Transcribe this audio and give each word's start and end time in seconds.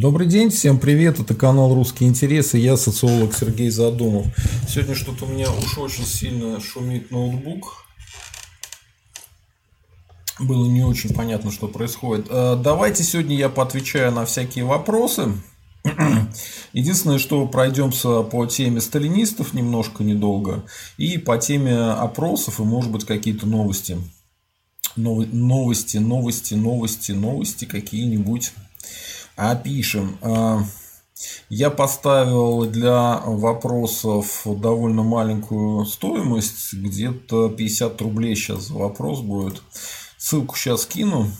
Добрый 0.00 0.26
день, 0.26 0.48
всем 0.48 0.78
привет, 0.78 1.20
это 1.20 1.34
канал 1.34 1.74
Русские 1.74 2.08
интересы, 2.08 2.56
я 2.56 2.78
социолог 2.78 3.36
Сергей 3.36 3.68
Задумов. 3.68 4.28
Сегодня 4.66 4.94
что-то 4.94 5.26
у 5.26 5.28
меня 5.28 5.52
уж 5.52 5.76
очень 5.76 6.06
сильно 6.06 6.58
шумит 6.58 7.10
ноутбук. 7.10 7.84
Было 10.38 10.66
не 10.66 10.82
очень 10.84 11.12
понятно, 11.12 11.52
что 11.52 11.68
происходит. 11.68 12.28
Э, 12.30 12.58
давайте 12.58 13.02
сегодня 13.02 13.36
я 13.36 13.50
поотвечаю 13.50 14.10
на 14.10 14.24
всякие 14.24 14.64
вопросы. 14.64 15.34
Единственное, 16.72 17.18
что 17.18 17.46
пройдемся 17.46 18.22
по 18.22 18.46
теме 18.46 18.80
сталинистов 18.80 19.52
немножко, 19.52 20.02
недолго, 20.02 20.64
и 20.96 21.18
по 21.18 21.36
теме 21.36 21.76
опросов, 21.76 22.58
и 22.58 22.62
может 22.62 22.90
быть 22.90 23.04
какие-то 23.04 23.46
новости. 23.46 23.98
Новости, 24.96 25.98
новости, 25.98 26.54
новости, 26.54 27.12
новости 27.12 27.66
какие-нибудь 27.66 28.54
опишем. 29.40 30.18
А, 30.22 30.62
я 31.48 31.70
поставил 31.70 32.66
для 32.66 33.20
вопросов 33.24 34.42
довольно 34.44 35.02
маленькую 35.02 35.84
стоимость, 35.86 36.72
где-то 36.72 37.48
50 37.48 38.00
рублей 38.02 38.36
сейчас 38.36 38.68
за 38.68 38.74
вопрос 38.74 39.20
будет. 39.20 39.62
Ссылку 40.18 40.56
сейчас 40.56 40.86
кину. 40.86 41.30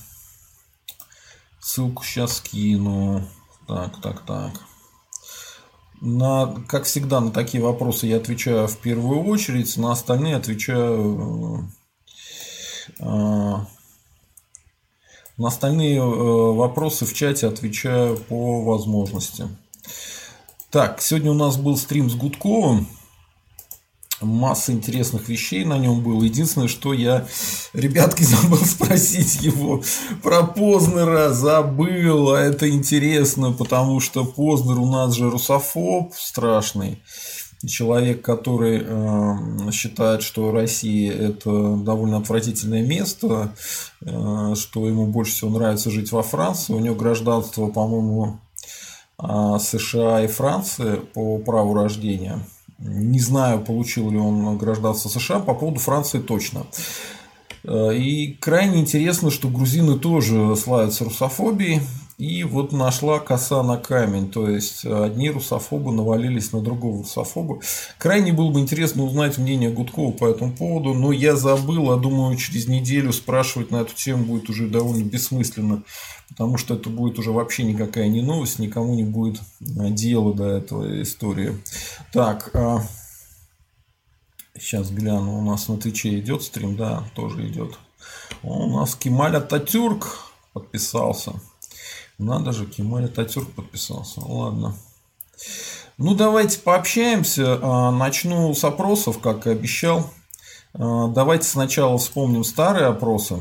Ссылку 1.60 2.02
сейчас 2.02 2.38
скину. 2.38 3.28
Так, 3.66 4.00
так, 4.00 4.24
так. 4.26 4.52
На, 6.00 6.46
как 6.66 6.84
всегда, 6.84 7.20
на 7.20 7.30
такие 7.30 7.62
вопросы 7.62 8.06
я 8.06 8.16
отвечаю 8.16 8.66
в 8.66 8.78
первую 8.78 9.22
очередь, 9.24 9.76
на 9.76 9.92
остальные 9.92 10.36
отвечаю 10.36 11.70
э, 12.98 13.54
на 15.40 15.48
остальные 15.48 15.96
э, 15.96 16.02
вопросы 16.02 17.06
в 17.06 17.14
чате 17.14 17.46
отвечаю 17.46 18.18
по 18.18 18.62
возможности. 18.62 19.48
Так, 20.70 21.00
сегодня 21.00 21.30
у 21.30 21.34
нас 21.34 21.56
был 21.56 21.78
стрим 21.78 22.10
с 22.10 22.14
Гудковым. 22.14 22.86
Масса 24.20 24.72
интересных 24.72 25.30
вещей 25.30 25.64
на 25.64 25.78
нем 25.78 26.02
было. 26.02 26.22
Единственное, 26.22 26.68
что 26.68 26.92
я, 26.92 27.26
ребятки, 27.72 28.22
забыл 28.24 28.58
спросить 28.58 29.40
его 29.40 29.82
про 30.22 30.42
Познера. 30.42 31.30
Забыл, 31.30 32.32
а 32.32 32.40
это 32.40 32.68
интересно, 32.68 33.50
потому 33.50 34.00
что 34.00 34.26
Познер 34.26 34.78
у 34.78 34.90
нас 34.90 35.14
же 35.14 35.30
русофоб 35.30 36.12
страшный 36.14 36.98
человек, 37.66 38.22
который 38.22 38.82
э, 38.82 39.70
считает, 39.72 40.22
что 40.22 40.50
Россия 40.50 41.12
это 41.12 41.76
довольно 41.76 42.18
отвратительное 42.18 42.82
место, 42.82 43.54
э, 44.00 44.54
что 44.54 44.88
ему 44.88 45.06
больше 45.06 45.32
всего 45.32 45.50
нравится 45.50 45.90
жить 45.90 46.10
во 46.12 46.22
Франции. 46.22 46.72
У 46.72 46.78
него 46.78 46.94
гражданство, 46.94 47.68
по-моему, 47.68 48.38
э, 49.22 49.58
США 49.60 50.22
и 50.22 50.26
Франции 50.26 50.96
по 51.14 51.38
праву 51.38 51.74
рождения. 51.74 52.40
Не 52.78 53.20
знаю, 53.20 53.60
получил 53.60 54.10
ли 54.10 54.18
он 54.18 54.56
гражданство 54.56 55.10
США, 55.10 55.40
по 55.40 55.54
поводу 55.54 55.80
Франции 55.80 56.18
точно. 56.18 56.64
И 57.62 58.38
крайне 58.40 58.80
интересно, 58.80 59.30
что 59.30 59.48
грузины 59.48 59.98
тоже 59.98 60.56
славятся 60.56 61.04
русофобией. 61.04 61.82
И 62.20 62.44
вот 62.44 62.70
нашла 62.72 63.18
коса 63.18 63.62
на 63.62 63.78
камень, 63.78 64.30
то 64.30 64.46
есть 64.46 64.84
одни 64.84 65.30
русофобы 65.30 65.90
навалились 65.90 66.52
на 66.52 66.60
другого 66.60 66.98
русофоба. 66.98 67.60
Крайне 67.96 68.30
было 68.30 68.50
бы 68.50 68.60
интересно 68.60 69.04
узнать 69.04 69.38
мнение 69.38 69.70
Гудкова 69.70 70.12
по 70.12 70.26
этому 70.26 70.54
поводу, 70.54 70.92
но 70.92 71.12
я 71.12 71.34
забыл, 71.34 71.90
а 71.90 71.96
думаю, 71.96 72.36
через 72.36 72.68
неделю 72.68 73.14
спрашивать 73.14 73.70
на 73.70 73.76
эту 73.76 73.94
тему 73.94 74.26
будет 74.26 74.50
уже 74.50 74.68
довольно 74.68 75.02
бессмысленно, 75.02 75.82
потому 76.28 76.58
что 76.58 76.74
это 76.74 76.90
будет 76.90 77.18
уже 77.18 77.30
вообще 77.30 77.62
никакая 77.62 78.08
не 78.08 78.20
новость, 78.20 78.58
никому 78.58 78.94
не 78.94 79.04
будет 79.04 79.40
дела 79.58 80.34
до 80.34 80.44
этого 80.44 81.00
истории. 81.00 81.58
Так, 82.12 82.50
сейчас 84.58 84.90
гляну, 84.90 85.38
у 85.38 85.42
нас 85.42 85.68
на 85.68 85.78
Твиче 85.78 86.18
идет 86.18 86.42
стрим, 86.42 86.76
да, 86.76 87.02
тоже 87.14 87.48
идет. 87.48 87.78
У 88.42 88.66
нас 88.66 88.94
Кемаль 88.94 89.36
Ататюрк 89.36 90.18
подписался. 90.52 91.32
Надо 92.20 92.52
же, 92.52 92.66
Кемаль 92.66 93.06
Ататюрк 93.06 93.50
подписался. 93.52 94.20
Ладно. 94.20 94.74
Ну, 95.96 96.14
давайте 96.14 96.58
пообщаемся. 96.58 97.58
А, 97.62 97.90
начну 97.90 98.54
с 98.54 98.62
опросов, 98.62 99.20
как 99.20 99.46
и 99.46 99.50
обещал. 99.50 100.10
А, 100.74 101.08
давайте 101.08 101.44
сначала 101.44 101.96
вспомним 101.96 102.44
старые 102.44 102.86
опросы 102.86 103.38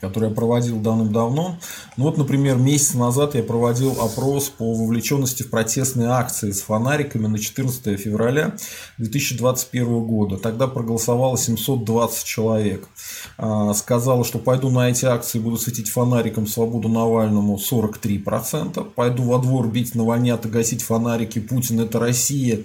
который 0.00 0.28
я 0.28 0.34
проводил 0.34 0.80
давным-давно. 0.80 1.58
Ну 1.96 2.04
вот, 2.04 2.18
например, 2.18 2.56
месяц 2.56 2.94
назад 2.94 3.34
я 3.34 3.42
проводил 3.42 3.96
опрос 4.00 4.48
по 4.48 4.74
вовлеченности 4.74 5.42
в 5.42 5.50
протестные 5.50 6.08
акции 6.08 6.50
с 6.50 6.60
фонариками 6.62 7.26
на 7.26 7.38
14 7.38 7.98
февраля 7.98 8.56
2021 8.98 10.06
года. 10.06 10.38
Тогда 10.38 10.66
проголосовало 10.66 11.36
720 11.36 12.24
человек. 12.24 12.88
А, 13.36 13.74
сказала, 13.74 14.24
что 14.24 14.38
пойду 14.38 14.70
на 14.70 14.90
эти 14.90 15.04
акции, 15.04 15.38
буду 15.38 15.56
светить 15.56 15.88
фонариком 15.88 16.46
свободу 16.46 16.88
Навальному 16.88 17.56
43%. 17.58 18.84
Пойду 18.94 19.22
во 19.24 19.38
двор 19.38 19.68
бить 19.68 19.94
Навальнят 19.94 20.46
и 20.46 20.48
гасить 20.48 20.82
фонарики. 20.82 21.38
Путин 21.38 21.80
это 21.80 21.98
Россия 21.98 22.64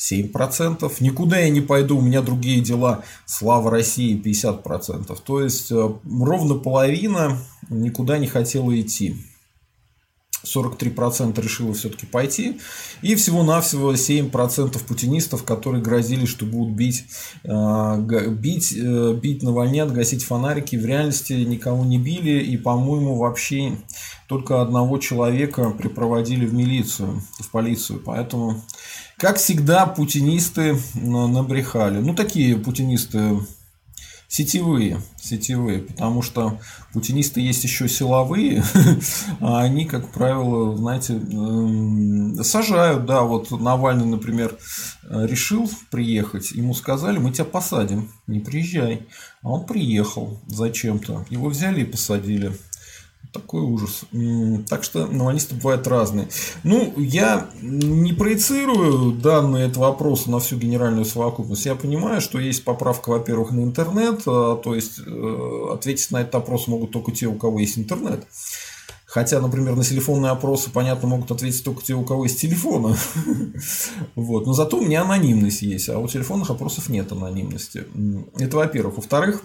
7%. 0.00 0.90
Никуда 1.00 1.38
я 1.38 1.50
не 1.50 1.60
пойду, 1.60 1.98
у 1.98 2.00
меня 2.00 2.22
другие 2.22 2.60
дела. 2.62 3.04
Слава 3.26 3.70
России 3.70 4.20
50%. 4.20 5.16
То 5.24 5.40
есть 5.42 5.70
э, 5.70 5.90
ровно 6.20 6.54
половина 6.54 7.38
никуда 7.68 8.18
не 8.18 8.26
хотела 8.26 8.78
идти. 8.80 9.16
43% 10.42 11.38
решило 11.42 11.74
все-таки 11.74 12.06
пойти. 12.06 12.60
И 13.02 13.14
всего-навсего 13.14 13.92
7% 13.92 14.82
путинистов, 14.84 15.44
которые 15.44 15.82
грозили, 15.82 16.24
что 16.24 16.46
будут 16.46 16.74
бить, 16.74 17.04
э, 17.44 18.30
бить, 18.30 18.74
э, 18.74 19.14
бить 19.20 19.42
навальнят, 19.42 19.92
гасить 19.92 20.24
фонарики. 20.24 20.76
В 20.76 20.86
реальности 20.86 21.34
никого 21.34 21.84
не 21.84 21.98
били. 21.98 22.42
И, 22.42 22.56
по-моему, 22.56 23.16
вообще 23.16 23.76
только 24.28 24.62
одного 24.62 24.96
человека 24.98 25.70
припроводили 25.70 26.46
в 26.46 26.54
милицию, 26.54 27.22
в 27.38 27.50
полицию. 27.50 28.00
Поэтому 28.02 28.62
как 29.20 29.36
всегда, 29.36 29.84
путинисты 29.84 30.78
набрехали. 30.94 31.98
Ну, 31.98 32.14
такие 32.14 32.56
путинисты 32.56 33.38
сетевые, 34.28 35.02
сетевые, 35.20 35.80
потому 35.80 36.22
что 36.22 36.58
путинисты 36.94 37.40
есть 37.40 37.62
еще 37.64 37.86
силовые, 37.86 38.62
а 39.40 39.60
они, 39.60 39.84
как 39.84 40.10
правило, 40.12 40.74
знаете, 40.76 41.14
эм, 41.14 42.42
сажают, 42.42 43.04
да, 43.04 43.22
вот 43.22 43.50
Навальный, 43.50 44.06
например, 44.06 44.56
решил 45.02 45.68
приехать, 45.90 46.52
ему 46.52 46.74
сказали, 46.74 47.18
мы 47.18 47.32
тебя 47.32 47.44
посадим, 47.44 48.12
не 48.28 48.38
приезжай, 48.38 49.08
а 49.42 49.50
он 49.50 49.66
приехал 49.66 50.40
зачем-то, 50.46 51.26
его 51.28 51.48
взяли 51.48 51.82
и 51.82 51.84
посадили. 51.84 52.52
Такой 53.32 53.62
ужас. 53.62 54.04
Так 54.68 54.82
что 54.82 55.06
навалисты 55.06 55.54
бывают 55.54 55.86
разные. 55.86 56.28
Ну, 56.64 56.92
я 56.96 57.48
не 57.62 58.12
проецирую 58.12 59.12
данные 59.12 59.68
этого 59.68 59.84
вопроса 59.84 60.30
на 60.30 60.40
всю 60.40 60.56
генеральную 60.56 61.04
совокупность. 61.04 61.66
Я 61.66 61.76
понимаю, 61.76 62.20
что 62.20 62.40
есть 62.40 62.64
поправка, 62.64 63.10
во-первых, 63.10 63.52
на 63.52 63.60
интернет, 63.60 64.22
а, 64.26 64.56
то 64.56 64.74
есть 64.74 64.98
э, 65.06 65.66
ответить 65.72 66.10
на 66.10 66.22
этот 66.22 66.34
опрос 66.34 66.66
могут 66.66 66.90
только 66.90 67.12
те, 67.12 67.26
у 67.26 67.34
кого 67.34 67.60
есть 67.60 67.78
интернет. 67.78 68.26
Хотя, 69.10 69.40
например, 69.40 69.74
на 69.74 69.82
телефонные 69.82 70.30
опросы, 70.30 70.70
понятно, 70.70 71.08
могут 71.08 71.32
ответить 71.32 71.64
только 71.64 71.82
те, 71.82 71.94
у 71.94 72.04
кого 72.04 72.24
есть 72.24 72.40
телефоны. 72.40 72.96
вот. 74.14 74.46
Но 74.46 74.52
зато 74.52 74.78
у 74.78 74.82
меня 74.82 75.02
анонимность 75.02 75.62
есть, 75.62 75.88
а 75.88 75.98
у 75.98 76.06
телефонных 76.06 76.50
опросов 76.50 76.88
нет 76.88 77.10
анонимности. 77.10 77.86
Это 78.38 78.56
во-первых. 78.56 78.96
Во-вторых, 78.96 79.42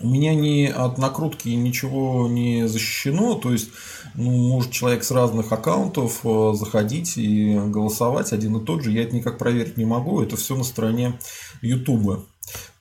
у 0.00 0.08
меня 0.08 0.34
ни 0.34 0.66
от 0.66 0.98
накрутки 0.98 1.48
ничего 1.48 2.28
не 2.28 2.68
защищено, 2.68 3.34
то 3.34 3.52
есть 3.52 3.70
ну, 4.14 4.30
может 4.30 4.70
человек 4.70 5.02
с 5.02 5.10
разных 5.10 5.52
аккаунтов 5.52 6.20
э, 6.24 6.52
заходить 6.54 7.16
и 7.16 7.58
голосовать 7.58 8.32
один 8.32 8.56
и 8.56 8.64
тот 8.64 8.84
же, 8.84 8.92
я 8.92 9.02
это 9.02 9.16
никак 9.16 9.38
проверить 9.38 9.76
не 9.76 9.84
могу, 9.84 10.22
это 10.22 10.36
все 10.36 10.56
на 10.56 10.64
стороне 10.64 11.18
Ютуба. 11.62 12.24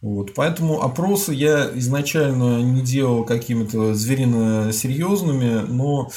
Вот. 0.01 0.33
Поэтому 0.35 0.81
опросы 0.81 1.33
я 1.33 1.69
изначально 1.75 2.61
не 2.61 2.81
делал 2.81 3.25
какими-то 3.25 3.93
зверино 3.93 4.71
серьезными, 4.71 5.65
но 5.67 6.09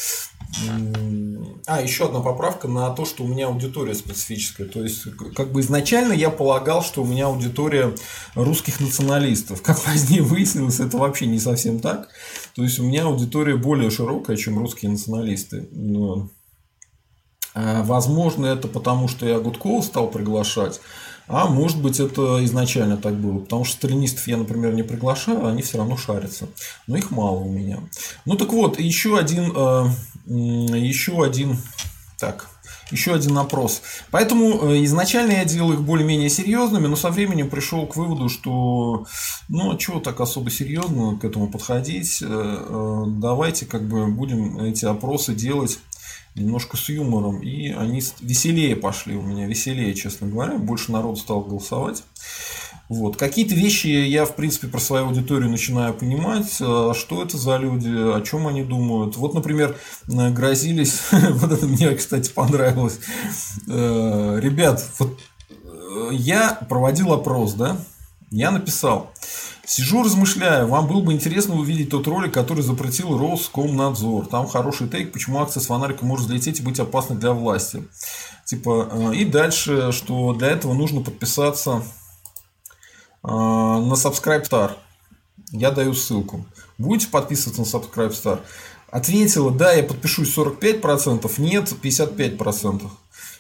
а, 1.67 1.81
еще 1.81 2.07
одна 2.07 2.21
поправка 2.21 2.69
на 2.69 2.91
то, 2.91 3.05
что 3.05 3.25
у 3.25 3.29
меня 3.29 3.47
аудитория 3.47 3.95
специфическая. 3.95 4.67
То 4.67 4.83
есть, 4.83 5.05
как 5.35 5.53
бы 5.53 5.61
изначально 5.61 6.13
я 6.13 6.31
полагал, 6.31 6.83
что 6.83 7.03
у 7.03 7.07
меня 7.07 7.27
аудитория 7.27 7.95
русских 8.35 8.81
националистов. 8.81 9.63
Как 9.63 9.81
позднее 9.81 10.23
выяснилось, 10.23 10.81
это 10.81 10.97
вообще 10.97 11.27
не 11.27 11.39
совсем 11.39 11.81
так. 11.81 12.09
То 12.55 12.63
есть, 12.63 12.79
у 12.79 12.85
меня 12.85 13.05
аудитория 13.05 13.57
более 13.57 13.91
широкая, 13.91 14.37
чем 14.37 14.59
русские 14.59 14.91
националисты. 14.91 15.69
Но... 15.73 16.31
А, 17.55 17.83
возможно, 17.83 18.47
это 18.47 18.69
потому, 18.69 19.09
что 19.09 19.27
я 19.27 19.39
Гудкова 19.41 19.83
стал 19.83 20.11
приглашать. 20.11 20.81
А 21.33 21.47
может 21.47 21.81
быть, 21.81 22.01
это 22.01 22.45
изначально 22.45 22.97
так 22.97 23.15
было. 23.15 23.39
Потому 23.39 23.65
что 23.65 23.77
сталинистов 23.77 24.27
я, 24.27 24.37
например, 24.37 24.75
не 24.75 24.83
приглашаю, 24.83 25.47
они 25.47 25.63
все 25.63 25.79
равно 25.79 25.97
шарятся. 25.97 26.49
Но 26.87 26.97
их 26.97 27.13
мало 27.13 27.39
у 27.39 27.49
меня. 27.49 27.79
Ну 28.25 28.35
так 28.37 28.53
вот, 28.53 28.81
еще 28.81 29.17
один, 29.17 29.53
э, 29.55 29.87
еще 30.27 31.23
один, 31.25 31.59
так, 32.19 32.49
еще 32.91 33.15
один 33.15 33.39
опрос. 33.39 33.83
Поэтому 34.11 34.73
э, 34.73 34.85
изначально 34.85 35.33
я 35.33 35.45
делал 35.45 35.73
их 35.73 35.83
более-менее 35.83 36.31
серьезными, 36.31 36.89
но 36.89 36.97
со 36.97 37.11
временем 37.11 37.49
пришел 37.49 37.87
к 37.87 37.95
выводу, 37.95 38.29
что 38.29 39.07
ну, 39.49 39.73
а 39.73 39.79
чего 39.79 40.01
так 40.01 40.21
особо 40.21 40.51
серьезно 40.51 41.17
к 41.17 41.25
этому 41.25 41.49
подходить. 41.49 42.19
Э, 42.23 43.05
давайте 43.07 43.67
как 43.67 43.87
бы 43.87 44.09
будем 44.09 44.59
эти 44.59 44.85
опросы 44.85 45.35
делать 45.35 45.79
немножко 46.35 46.77
с 46.77 46.89
юмором. 46.89 47.43
И 47.43 47.69
они 47.69 48.03
веселее 48.21 48.77
пошли 48.77 49.17
у 49.17 49.23
меня, 49.23 49.47
веселее, 49.47 49.95
честно 49.95 50.29
говоря. 50.29 50.59
Больше 50.59 50.93
народ 50.93 51.19
стал 51.19 51.43
голосовать. 51.43 52.03
Вот. 52.91 53.17
Какие-то 53.17 53.55
вещи 53.55 53.87
я, 53.87 54.25
в 54.25 54.35
принципе, 54.35 54.67
про 54.67 54.81
свою 54.81 55.07
аудиторию 55.07 55.49
начинаю 55.49 55.95
понимать, 55.95 56.57
а 56.61 56.93
что 56.93 57.23
это 57.23 57.39
за 57.39 57.57
люди, 57.57 57.89
о 57.89 58.21
чем 58.21 58.49
они 58.49 58.65
думают. 58.65 59.17
Вот, 59.17 59.33
например, 59.33 59.77
грозились, 60.09 61.01
вот 61.13 61.53
это 61.53 61.67
мне, 61.67 61.95
кстати, 61.95 62.33
понравилось. 62.33 62.99
Э, 63.69 64.41
ребят, 64.43 64.85
вот 64.99 65.21
э, 65.49 66.09
я 66.11 66.59
проводил 66.69 67.13
опрос, 67.13 67.53
да, 67.53 67.77
я 68.33 68.51
написал, 68.51 69.13
Сижу, 69.71 70.03
размышляю, 70.03 70.67
вам 70.67 70.89
было 70.89 71.01
бы 71.01 71.13
интересно 71.13 71.55
увидеть 71.55 71.91
тот 71.91 72.09
ролик, 72.09 72.35
который 72.35 72.61
запретил 72.65 73.17
Роскомнадзор. 73.17 74.27
Там 74.27 74.49
хороший 74.49 74.89
тейк, 74.89 75.13
почему 75.13 75.41
акция 75.41 75.61
с 75.61 75.67
фонариком 75.67 76.09
может 76.09 76.27
взлететь 76.27 76.59
и 76.59 76.63
быть 76.65 76.81
опасной 76.81 77.19
для 77.19 77.33
власти. 77.33 77.87
Типа, 78.45 78.89
э, 78.91 79.15
и 79.15 79.25
дальше, 79.25 79.93
что 79.93 80.33
для 80.33 80.49
этого 80.49 80.75
нужно 80.75 81.03
подписаться 81.03 81.85
э, 83.23 83.29
на 83.29 83.93
Subscribe. 83.93 84.73
Я 85.53 85.71
даю 85.71 85.95
ссылку. 85.95 86.45
Будете 86.77 87.07
подписываться 87.07 87.61
на 87.61 87.67
Subscribe? 87.67 88.41
Ответила, 88.91 89.53
да, 89.53 89.73
я 89.73 89.85
подпишусь 89.85 90.37
45%, 90.37 91.33
нет, 91.39 91.73
55%. 91.81 92.91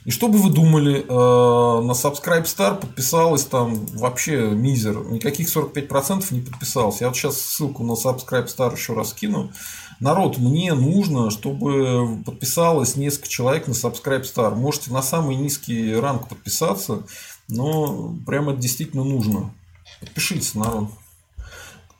И 0.06 0.10
что 0.10 0.28
бы 0.28 0.38
вы 0.38 0.50
думали, 0.50 1.02
э, 1.02 1.06
на 1.06 1.92
Subscribe 1.92 2.44
Star 2.44 2.80
подписалось 2.80 3.44
там 3.44 3.86
вообще 3.88 4.48
мизер, 4.50 5.04
никаких 5.10 5.48
45% 5.54 6.32
не 6.32 6.40
подписалось. 6.40 7.02
Я 7.02 7.08
вот 7.08 7.16
сейчас 7.16 7.38
ссылку 7.38 7.84
на 7.84 7.92
Subscribe 7.92 8.46
Star 8.46 8.74
еще 8.74 8.94
раз 8.94 9.12
кину. 9.12 9.52
Народ, 10.00 10.38
мне 10.38 10.72
нужно, 10.72 11.28
чтобы 11.30 12.22
подписалось 12.24 12.96
несколько 12.96 13.28
человек 13.28 13.66
на 13.68 13.72
Subscribe 13.72 14.22
Star. 14.22 14.54
Можете 14.54 14.90
на 14.90 15.02
самый 15.02 15.36
низкий 15.36 15.94
ранг 15.94 16.28
подписаться, 16.28 17.02
но 17.48 18.14
прямо 18.26 18.52
это 18.52 18.62
действительно 18.62 19.04
нужно. 19.04 19.52
Подпишитесь, 20.00 20.54
народ. 20.54 20.88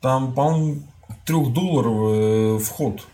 Там, 0.01 0.33
по-моему, 0.33 0.81
трехдолларовый 1.27 2.57
вход 2.57 3.05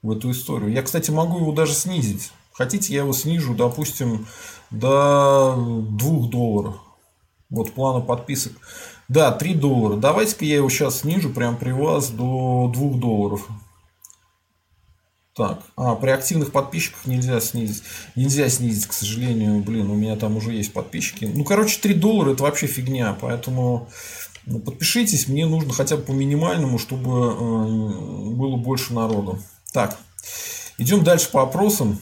в 0.00 0.10
эту 0.10 0.30
историю. 0.30 0.72
Я, 0.72 0.82
кстати, 0.82 1.10
могу 1.10 1.40
его 1.40 1.52
даже 1.52 1.74
снизить. 1.74 2.32
Хотите, 2.54 2.94
я 2.94 3.00
его 3.00 3.12
снижу, 3.12 3.54
допустим, 3.54 4.26
до 4.70 5.56
2 5.56 6.28
долларов. 6.28 6.76
Вот 7.50 7.72
плана 7.72 8.00
подписок. 8.00 8.52
Да, 9.08 9.32
3 9.32 9.54
доллара. 9.54 9.96
Давайте-ка 9.96 10.44
я 10.44 10.56
его 10.56 10.70
сейчас 10.70 11.00
снижу 11.00 11.30
прямо 11.30 11.56
при 11.56 11.72
вас 11.72 12.10
до 12.10 12.70
2 12.72 12.98
долларов. 12.98 13.48
Так, 15.34 15.64
а, 15.76 15.96
при 15.96 16.10
активных 16.10 16.52
подписчиках 16.52 17.06
нельзя 17.06 17.40
снизить. 17.40 17.82
Нельзя 18.14 18.48
снизить, 18.48 18.86
к 18.86 18.92
сожалению. 18.92 19.60
Блин, 19.64 19.90
у 19.90 19.94
меня 19.96 20.14
там 20.14 20.36
уже 20.36 20.52
есть 20.52 20.72
подписчики. 20.72 21.24
Ну, 21.24 21.42
короче, 21.42 21.80
3 21.80 21.94
доллара 21.94 22.34
это 22.34 22.44
вообще 22.44 22.68
фигня. 22.68 23.18
Поэтому 23.20 23.88
ну, 24.46 24.60
подпишитесь. 24.60 25.26
Мне 25.26 25.46
нужно 25.46 25.72
хотя 25.72 25.96
бы 25.96 26.02
по 26.04 26.12
минимальному, 26.12 26.78
чтобы 26.78 27.10
э, 27.10 28.34
было 28.36 28.56
больше 28.56 28.94
народу. 28.94 29.40
Так, 29.72 29.98
идем 30.78 31.02
дальше 31.02 31.28
по 31.32 31.42
опросам. 31.42 32.00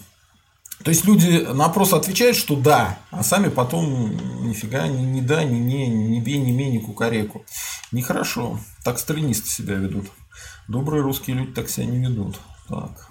То 0.85 0.91
есть 0.91 1.05
люди 1.05 1.47
на 1.53 1.67
опрос 1.67 1.93
отвечают, 1.93 2.37
что 2.37 2.57
да, 2.57 2.99
а 3.11 3.23
сами 3.23 3.49
потом 3.49 4.11
нифига 4.47 4.89
ни, 4.89 5.03
ни 5.03 5.21
да, 5.21 5.45
ни 5.45 5.55
не, 5.55 5.89
ни 5.89 6.21
бей, 6.21 6.39
ни 6.39 6.51
ме, 6.51 6.71
ни 6.71 6.79
кукареку. 6.79 7.45
Нехорошо. 7.93 8.59
Так 8.85 8.99
сталинисты 8.99 9.49
себя 9.49 9.77
ведут. 9.77 10.11
Добрые 10.67 11.03
русские 11.03 11.37
люди 11.37 11.53
так 11.53 11.69
себя 11.69 11.87
не 11.87 11.99
ведут. 11.99 12.41
Так. 12.69 13.09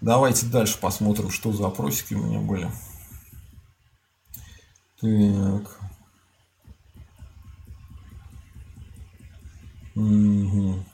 Давайте 0.00 0.46
дальше 0.46 0.78
посмотрим, 0.80 1.30
что 1.30 1.52
за 1.52 1.66
опросики 1.66 2.14
у 2.14 2.24
меня 2.24 2.40
были. 2.40 2.68
Так. 5.00 5.78
Угу. 9.94 10.84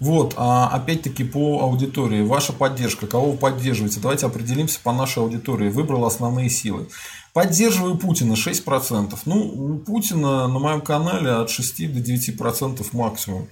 Вот, 0.00 0.34
а 0.36 0.68
опять-таки 0.68 1.24
по 1.24 1.60
аудитории. 1.60 2.22
Ваша 2.22 2.52
поддержка. 2.52 3.06
Кого 3.06 3.32
вы 3.32 3.36
поддерживаете? 3.36 4.00
Давайте 4.00 4.26
определимся 4.26 4.78
по 4.82 4.92
нашей 4.92 5.22
аудитории. 5.22 5.70
Выбрал 5.70 6.04
основные 6.04 6.48
силы. 6.50 6.88
Поддерживаю 7.32 7.96
Путина 7.96 8.34
6%. 8.34 9.18
Ну, 9.26 9.40
у 9.40 9.78
Путина 9.78 10.46
на 10.46 10.58
моем 10.58 10.80
канале 10.80 11.30
от 11.30 11.50
6 11.50 11.92
до 11.92 12.00
9% 12.00 12.86
максимум. 12.92 13.48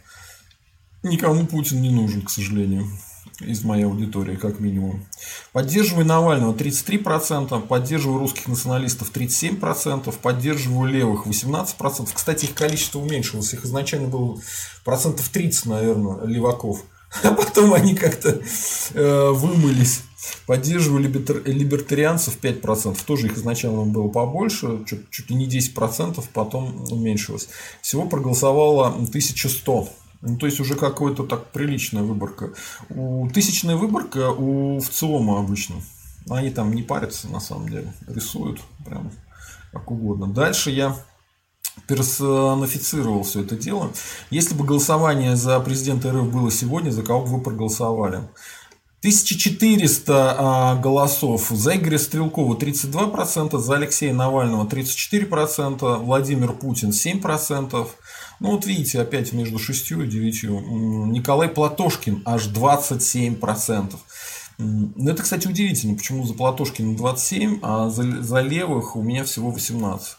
Никому 1.02 1.46
Путин 1.46 1.82
не 1.82 1.90
нужен, 1.90 2.22
к 2.22 2.30
сожалению 2.30 2.88
из 3.40 3.64
моей 3.64 3.84
аудитории, 3.84 4.36
как 4.36 4.60
минимум. 4.60 5.04
Поддерживаю 5.52 6.06
Навального 6.06 6.54
33%, 6.54 7.66
поддерживаю 7.66 8.18
русских 8.18 8.48
националистов 8.48 9.10
37%, 9.12 10.14
поддерживаю 10.20 10.90
левых 10.90 11.26
18%. 11.26 12.08
Кстати, 12.12 12.46
их 12.46 12.54
количество 12.54 12.98
уменьшилось. 12.98 13.52
Их 13.52 13.64
изначально 13.64 14.08
было 14.08 14.38
процентов 14.84 15.28
30, 15.28 15.66
наверное, 15.66 16.24
леваков. 16.24 16.82
А 17.22 17.32
потом 17.32 17.72
они 17.72 17.94
как-то 17.94 18.42
э, 18.94 19.30
вымылись. 19.30 20.02
Поддерживаю 20.46 21.02
либертар... 21.02 21.42
либертарианцев 21.44 22.38
5%. 22.40 22.98
Тоже 23.06 23.26
их 23.26 23.36
изначально 23.36 23.84
было 23.84 24.08
побольше, 24.08 24.84
чуть, 24.86 25.08
чуть 25.10 25.30
ли 25.30 25.36
не 25.36 25.48
10%, 25.48 26.22
потом 26.32 26.84
уменьшилось. 26.90 27.48
Всего 27.80 28.06
проголосовало 28.06 28.88
1100 28.88 29.88
ну, 30.26 30.36
то 30.36 30.46
есть 30.46 30.60
уже 30.60 30.74
какая-то 30.74 31.24
так 31.24 31.52
приличная 31.52 32.02
выборка. 32.02 32.52
У 32.90 33.28
тысячная 33.30 33.76
выборка 33.76 34.30
у 34.30 34.80
ВЦИОМа 34.80 35.38
обычно. 35.38 35.76
Они 36.28 36.50
там 36.50 36.74
не 36.74 36.82
парятся 36.82 37.28
на 37.28 37.40
самом 37.40 37.68
деле. 37.68 37.92
Рисуют 38.08 38.60
прям 38.84 39.12
как 39.72 39.90
угодно. 39.90 40.26
Дальше 40.26 40.70
я 40.70 40.96
персонифицировал 41.86 43.22
все 43.22 43.42
это 43.42 43.56
дело. 43.56 43.92
Если 44.30 44.54
бы 44.54 44.64
голосование 44.64 45.36
за 45.36 45.60
президента 45.60 46.12
РФ 46.12 46.32
было 46.32 46.50
сегодня, 46.50 46.90
за 46.90 47.02
кого 47.02 47.24
бы 47.24 47.36
вы 47.36 47.42
проголосовали? 47.42 48.28
1400 49.00 50.34
а, 50.36 50.74
голосов 50.76 51.48
за 51.50 51.76
Игоря 51.76 51.98
Стрелкова 51.98 52.56
32%, 52.56 53.56
за 53.58 53.76
Алексея 53.76 54.12
Навального 54.12 54.66
34%, 54.66 55.98
Владимир 55.98 56.52
Путин 56.52 56.90
7%, 56.90 57.86
ну 58.40 58.52
вот 58.52 58.66
видите, 58.66 59.00
опять 59.00 59.32
между 59.32 59.58
6 59.58 59.90
и 59.92 60.06
9. 60.06 60.42
Николай 60.44 61.48
Платошкин 61.48 62.22
аж 62.24 62.48
27%. 62.48 63.94
Ну, 64.58 65.10
это, 65.10 65.22
кстати, 65.22 65.46
удивительно, 65.46 65.96
почему 65.96 66.24
за 66.24 66.34
Платошкина 66.34 66.96
27, 66.96 67.58
а 67.62 67.90
за, 67.90 68.22
за 68.22 68.40
левых 68.40 68.96
у 68.96 69.02
меня 69.02 69.24
всего 69.24 69.50
18. 69.50 70.16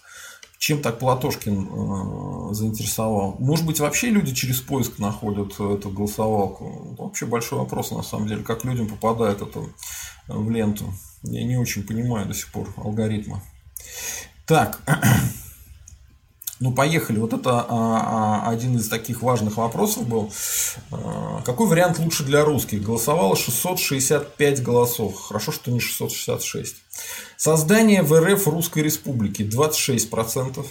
Чем 0.59 0.81
так 0.81 0.99
Платошкин 0.99 1.69
э, 1.69 2.53
заинтересовал? 2.53 3.35
Может 3.39 3.65
быть, 3.65 3.79
вообще 3.79 4.09
люди 4.09 4.33
через 4.33 4.59
поиск 4.59 4.97
находят 4.99 5.53
эту 5.53 5.89
голосовалку? 5.89 6.95
Вообще 6.97 7.25
большой 7.25 7.59
вопрос, 7.59 7.91
на 7.91 8.03
самом 8.03 8.27
деле, 8.27 8.43
как 8.43 8.63
людям 8.63 8.87
попадает 8.87 9.41
это 9.41 9.63
в 10.27 10.49
ленту. 10.49 10.93
Я 11.23 11.43
не 11.43 11.57
очень 11.57 11.83
понимаю 11.83 12.27
до 12.27 12.33
сих 12.33 12.51
пор 12.51 12.73
алгоритма. 12.77 13.43
Так, 14.45 14.81
ну, 16.59 16.73
поехали. 16.73 17.19
Вот 17.19 17.33
это 17.33 17.61
а, 17.61 17.65
а, 17.69 18.49
один 18.49 18.77
из 18.77 18.89
таких 18.89 19.21
важных 19.21 19.57
вопросов 19.57 20.07
был. 20.07 20.31
А, 20.91 21.41
какой 21.45 21.67
вариант 21.67 21.99
лучше 21.99 22.23
для 22.23 22.43
русских? 22.43 22.81
Голосовало 22.81 23.35
665 23.35 24.63
голосов. 24.63 25.21
Хорошо, 25.21 25.51
что 25.51 25.69
не 25.69 25.79
666. 25.79 26.75
Создание 27.37 28.01
в 28.01 28.19
РФ 28.19 28.47
Русской 28.47 28.79
Республики 28.83 29.43
26%. 29.43 30.65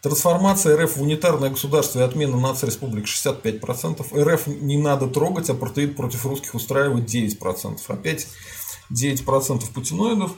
Трансформация 0.00 0.76
РФ 0.76 0.96
в 0.96 1.02
унитарное 1.02 1.50
государство 1.50 2.00
и 2.00 2.02
отмена 2.02 2.40
нации 2.40 2.66
республик 2.66 3.04
65%. 3.04 4.18
РФ 4.18 4.46
не 4.46 4.78
надо 4.78 5.06
трогать, 5.08 5.50
апартеид 5.50 5.94
против 5.94 6.24
русских 6.24 6.54
устраивает 6.54 7.04
9%. 7.04 7.78
Опять 7.86 8.28
9% 8.90 9.72
путиноидов. 9.72 10.32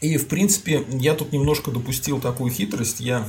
И, 0.00 0.16
в 0.16 0.28
принципе, 0.28 0.84
я 0.90 1.14
тут 1.14 1.32
немножко 1.32 1.70
допустил 1.70 2.20
такую 2.20 2.50
хитрость. 2.50 3.00
Я 3.00 3.28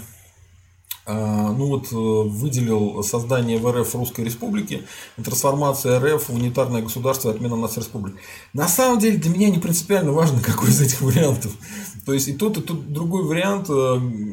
а, 1.04 1.52
ну 1.52 1.68
вот, 1.68 1.92
э, 1.92 1.96
выделил 1.96 3.02
создание 3.02 3.58
в 3.58 3.72
РФ 3.72 3.96
Русской 3.96 4.24
Республики, 4.24 4.84
трансформация 5.16 6.00
РФ 6.00 6.30
в 6.30 6.34
унитарное 6.34 6.84
государство 6.84 7.32
и 7.32 7.36
отмена 7.36 7.56
нас 7.56 7.76
республик. 7.78 8.16
На 8.54 8.68
самом 8.68 9.00
деле 9.00 9.18
для 9.18 9.32
меня 9.32 9.50
не 9.50 9.58
принципиально 9.58 10.12
важно, 10.12 10.42
какой 10.46 10.70
из 10.70 10.80
этих 10.80 11.02
вариантов. 11.02 11.52
То 12.06 12.14
есть 12.14 12.28
и 12.28 12.34
тот, 12.34 12.58
и 12.60 12.62
тот 12.62 12.94
другой 12.94 13.24
вариант, 13.24 13.68
э, 13.70 13.74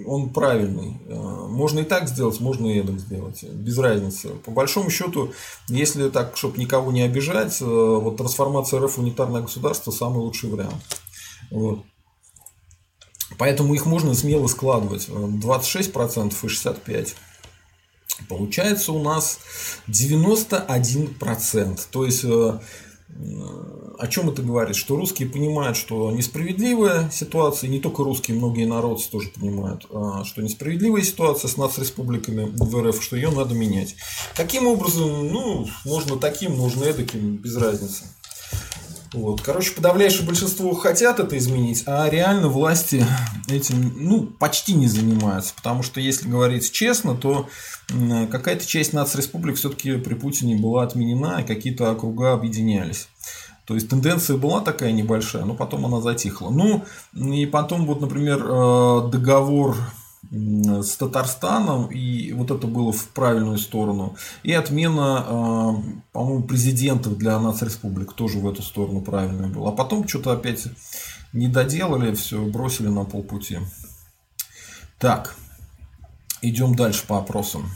он 0.07 0.29
правильный. 0.29 0.99
Э, 1.07 1.47
можно 1.49 1.81
и 1.81 1.85
так 1.85 2.07
сделать, 2.07 2.39
можно 2.39 2.67
и 2.67 2.83
так 2.83 3.01
сделать. 3.01 3.43
Без 3.45 3.79
разницы. 3.79 4.29
По 4.45 4.51
большому 4.51 4.91
счету, 4.91 5.33
если 5.69 6.11
так, 6.11 6.37
чтобы 6.37 6.59
никого 6.59 6.93
не 6.93 7.01
обижать, 7.01 7.59
вот 7.63 8.19
трансформация 8.19 8.81
РФ 8.81 8.93
в 8.93 9.01
унитарное 9.01 9.41
государство 9.41 9.91
самый 9.91 10.19
лучший 10.19 10.51
вариант. 10.51 10.75
Вот. 11.51 11.83
Поэтому 13.37 13.75
их 13.75 13.85
можно 13.87 14.15
смело 14.15 14.47
складывать. 14.47 15.09
26% 15.09 16.35
и 16.43 16.47
65%. 16.47 17.15
Получается 18.29 18.93
у 18.93 19.03
нас 19.03 19.39
91%. 19.87 21.81
То 21.91 22.05
есть, 22.05 22.25
э, 22.25 22.59
о 23.99 24.07
чем 24.09 24.31
это 24.31 24.43
говорит? 24.43 24.75
Что 24.77 24.97
русские 24.97 25.29
понимают, 25.29 25.77
что 25.77 26.11
несправедливая 26.11 27.11
ситуация, 27.11 27.69
не 27.69 27.79
только 27.81 28.03
русские, 28.03 28.37
многие 28.37 28.67
народцы 28.67 29.11
тоже 29.11 29.29
понимают, 29.29 29.85
что 29.85 30.43
несправедливая 30.43 31.03
ситуация 31.03 31.49
с 31.49 31.57
нацреспубликами 31.57 32.51
в 32.53 32.83
РФ, 32.83 33.01
что 33.03 33.17
ее 33.17 33.31
надо 33.31 33.55
менять. 33.55 33.95
Каким 34.35 34.67
образом? 34.67 35.29
Ну, 35.29 35.69
можно 35.85 36.17
таким, 36.17 36.57
можно 36.57 36.85
эдаким, 36.85 37.37
без 37.37 37.57
разницы. 37.57 38.05
Вот. 39.13 39.41
Короче, 39.41 39.73
подавляющее 39.73 40.27
большинство 40.27 40.75
хотят 40.75 41.19
это 41.19 41.37
изменить, 41.39 41.85
а 41.87 42.09
реально 42.09 42.49
власти 42.49 43.05
этим 43.49 43.95
ну, 43.97 44.27
почти 44.27 44.75
не 44.75 44.87
занимаются. 44.87 45.55
Потому 45.55 45.83
что, 45.83 46.01
если 46.01 46.29
говорить 46.29 46.71
честно, 46.71 47.15
то 47.15 47.49
какая-то 48.31 48.67
часть 48.67 48.93
нацреспублик 48.93 49.57
все-таки 49.57 49.97
при 49.97 50.15
Путине 50.15 50.57
была 50.57 50.83
отменена, 50.83 51.41
и 51.41 51.47
какие-то 51.47 51.91
округа 51.91 52.33
объединялись. 52.33 53.09
То 53.65 53.75
есть 53.75 53.91
тенденция 53.91 54.39
была 54.39 54.63
такая 54.63 54.93
небольшая, 54.93 55.45
но 55.45 55.55
потом 55.55 55.85
она 55.85 56.01
затихла. 56.01 56.49
Ну, 56.49 56.85
и 57.13 57.45
потом, 57.45 57.87
вот, 57.87 58.01
например, 58.01 58.39
э, 58.43 59.09
договор 59.11 59.77
с 60.31 60.97
Татарстаном, 60.97 61.87
и 61.87 62.33
вот 62.33 62.51
это 62.51 62.67
было 62.67 62.93
в 62.93 63.09
правильную 63.09 63.59
сторону. 63.59 64.17
И 64.43 64.53
отмена, 64.53 65.25
а, 65.27 65.83
по-моему, 66.13 66.43
президентов 66.43 67.17
для 67.17 67.39
нацреспублик 67.39 68.13
тоже 68.13 68.39
в 68.39 68.49
эту 68.49 68.63
сторону 68.63 69.01
правильная 69.01 69.49
была. 69.49 69.71
А 69.71 69.73
потом 69.73 70.07
что-то 70.07 70.33
опять 70.33 70.67
не 71.33 71.49
доделали, 71.49 72.15
все 72.15 72.45
бросили 72.45 72.89
на 72.89 73.05
полпути. 73.05 73.59
Так, 74.99 75.37
идем 76.43 76.75
дальше 76.75 77.07
по 77.07 77.19
опросам. 77.19 77.71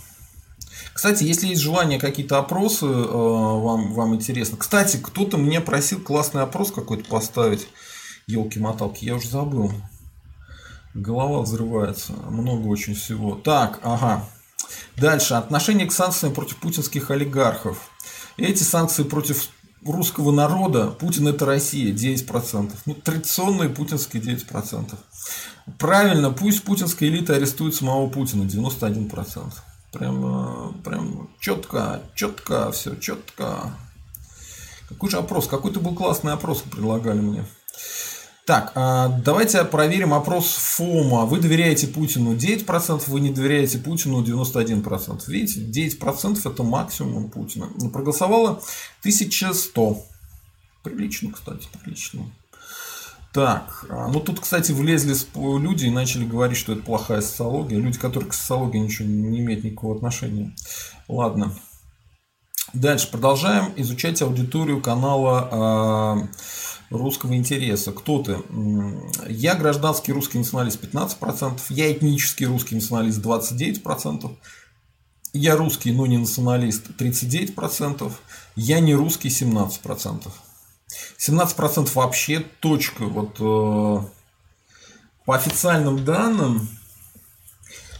Кстати, 0.93 1.25
если 1.25 1.47
есть 1.47 1.63
желание 1.63 1.99
какие-то 1.99 2.39
опросы, 2.39 2.87
а, 2.87 3.55
вам, 3.61 3.95
вам 3.95 4.15
интересно. 4.15 4.59
Кстати, 4.59 4.99
кто-то 4.99 5.39
мне 5.39 5.61
просил 5.61 6.01
классный 6.01 6.43
опрос 6.43 6.71
какой-то 6.71 7.09
поставить. 7.09 7.67
Елки-моталки, 8.27 9.05
я 9.05 9.17
уже 9.17 9.29
забыл. 9.29 9.73
Голова 10.95 11.43
взрывается. 11.43 12.13
Много 12.13 12.67
очень 12.69 12.95
всего. 12.95 13.35
Так, 13.35 13.81
ага. 13.83 14.25
Дальше. 14.97 15.35
Отношение 15.35 15.87
к 15.87 15.93
санкциям 15.93 16.35
против 16.35 16.57
путинских 16.57 17.11
олигархов. 17.11 17.91
Эти 18.37 18.63
санкции 18.63 19.03
против 19.03 19.49
русского 19.85 20.31
народа, 20.31 20.89
Путин 20.89 21.29
это 21.29 21.45
Россия, 21.47 21.93
9%. 21.93 22.73
Ну, 22.87 22.95
традиционные 22.95 23.69
путинские 23.69 24.23
9%. 24.23 24.95
Правильно, 25.79 26.31
пусть 26.31 26.63
путинская 26.63 27.09
элита 27.09 27.35
арестует 27.35 27.75
самого 27.75 28.09
Путина, 28.09 28.45
91%. 28.45 29.53
Прям, 29.93 30.81
прям 30.83 31.31
четко, 31.39 32.03
четко, 32.15 32.73
все 32.73 32.95
четко. 32.97 33.75
Какой 34.89 35.11
же 35.11 35.19
опрос? 35.19 35.47
Какой-то 35.47 35.81
был 35.81 35.95
классный 35.95 36.33
опрос 36.33 36.63
предлагали 36.63 37.21
мне. 37.21 37.45
Так, 38.45 38.73
а, 38.75 39.21
давайте 39.25 39.63
проверим 39.65 40.13
опрос 40.13 40.55
ФОМа. 40.55 41.27
Вы 41.27 41.39
доверяете 41.39 41.87
Путину 41.87 42.35
9%, 42.35 43.05
вы 43.07 43.21
не 43.21 43.31
доверяете 43.31 43.79
Путину 43.79 44.21
91%. 44.21 45.29
Видите, 45.29 45.61
9% 45.61 46.45
это 46.45 46.63
максимум 46.65 47.31
Путина. 47.31 47.69
Проголосовало 47.93 48.61
1100. 49.03 50.05
Прилично, 50.83 51.31
кстати, 51.31 51.69
прилично. 51.73 52.33
Так, 53.33 53.87
а, 53.89 54.09
ну 54.09 54.19
тут, 54.19 54.41
кстати, 54.41 54.73
влезли 54.73 55.15
люди 55.37 55.87
и 55.87 55.91
начали 55.91 56.25
говорить, 56.25 56.59
что 56.59 56.73
это 56.73 56.83
плохая 56.83 57.21
социология. 57.21 57.79
Люди, 57.79 57.99
которые 57.99 58.29
к 58.29 58.35
социологии 58.35 58.79
ничего 58.79 59.09
не 59.09 59.39
имеют 59.39 59.63
никакого 59.63 59.95
отношения. 59.95 60.53
Ладно. 61.07 61.55
Дальше 62.73 63.11
продолжаем 63.11 63.73
изучать 63.77 64.23
аудиторию 64.23 64.81
канала 64.81 66.29
русского 66.91 67.35
интереса. 67.35 67.93
Кто 67.93 68.23
ты? 68.23 68.39
Я 69.29 69.55
гражданский 69.55 70.13
русский 70.13 70.39
националист 70.39 70.83
15%, 70.83 71.61
я 71.71 71.93
этнический 71.93 72.47
русский 72.47 72.75
националист 72.75 73.19
29%, 73.19 74.37
я 75.35 75.57
русский, 75.57 75.93
но 75.93 76.07
не 76.07 76.19
националист 76.19 76.91
39%, 76.99 78.13
я 78.57 78.81
не 78.81 78.95
русский 78.95 79.29
17%. 79.29 80.31
17% 81.19 81.91
вообще 81.95 82.41
точка. 82.61 83.05
Вот 83.05 83.37
э, 83.41 84.07
по 85.25 85.35
официальным 85.35 86.05
данным 86.05 86.69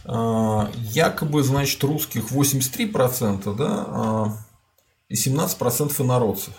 э, 0.05 0.67
якобы, 0.77 1.43
значит, 1.43 1.83
русских 1.83 2.31
83%, 2.31 3.55
да, 3.55 3.87
э, 3.87 4.52
и 5.13 5.15
17% 5.15 6.01
инородцев. 6.01 6.53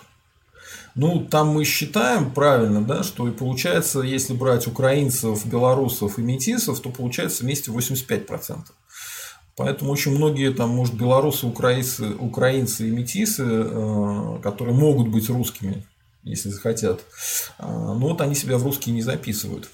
Ну, 0.95 1.25
там 1.25 1.49
мы 1.49 1.65
считаем 1.65 2.31
правильно, 2.31 2.81
да, 2.81 3.03
что 3.03 3.27
и 3.27 3.31
получается, 3.31 3.99
если 3.99 4.33
брать 4.33 4.65
украинцев, 4.65 5.45
белорусов 5.45 6.17
и 6.17 6.21
метисов, 6.21 6.79
то 6.79 6.89
получается 6.89 7.43
вместе 7.43 7.69
85%. 7.69 8.59
Поэтому 9.57 9.91
очень 9.91 10.15
многие 10.15 10.53
там, 10.53 10.69
может, 10.69 10.95
белорусы, 10.95 11.45
украинцы, 11.45 12.11
украинцы 12.17 12.87
и 12.87 12.91
метисы, 12.91 13.43
э, 13.45 14.39
которые 14.41 14.73
могут 14.73 15.09
быть 15.09 15.29
русскими, 15.29 15.85
если 16.23 16.47
захотят, 16.47 17.01
э, 17.59 17.65
но 17.65 17.99
вот 17.99 18.21
они 18.21 18.35
себя 18.35 18.57
в 18.57 18.63
русские 18.63 18.95
не 18.95 19.01
записывают. 19.01 19.69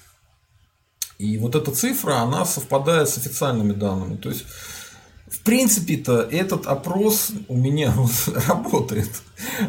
И 1.18 1.38
вот 1.38 1.54
эта 1.54 1.70
цифра, 1.70 2.16
она 2.16 2.44
совпадает 2.44 3.08
с 3.08 3.16
официальными 3.16 3.74
данными. 3.74 4.16
То 4.16 4.28
есть 4.28 4.44
принципе-то 5.42 6.22
этот 6.22 6.66
опрос 6.66 7.32
у 7.48 7.56
меня 7.56 7.92
вот 7.96 8.10
работает, 8.46 9.10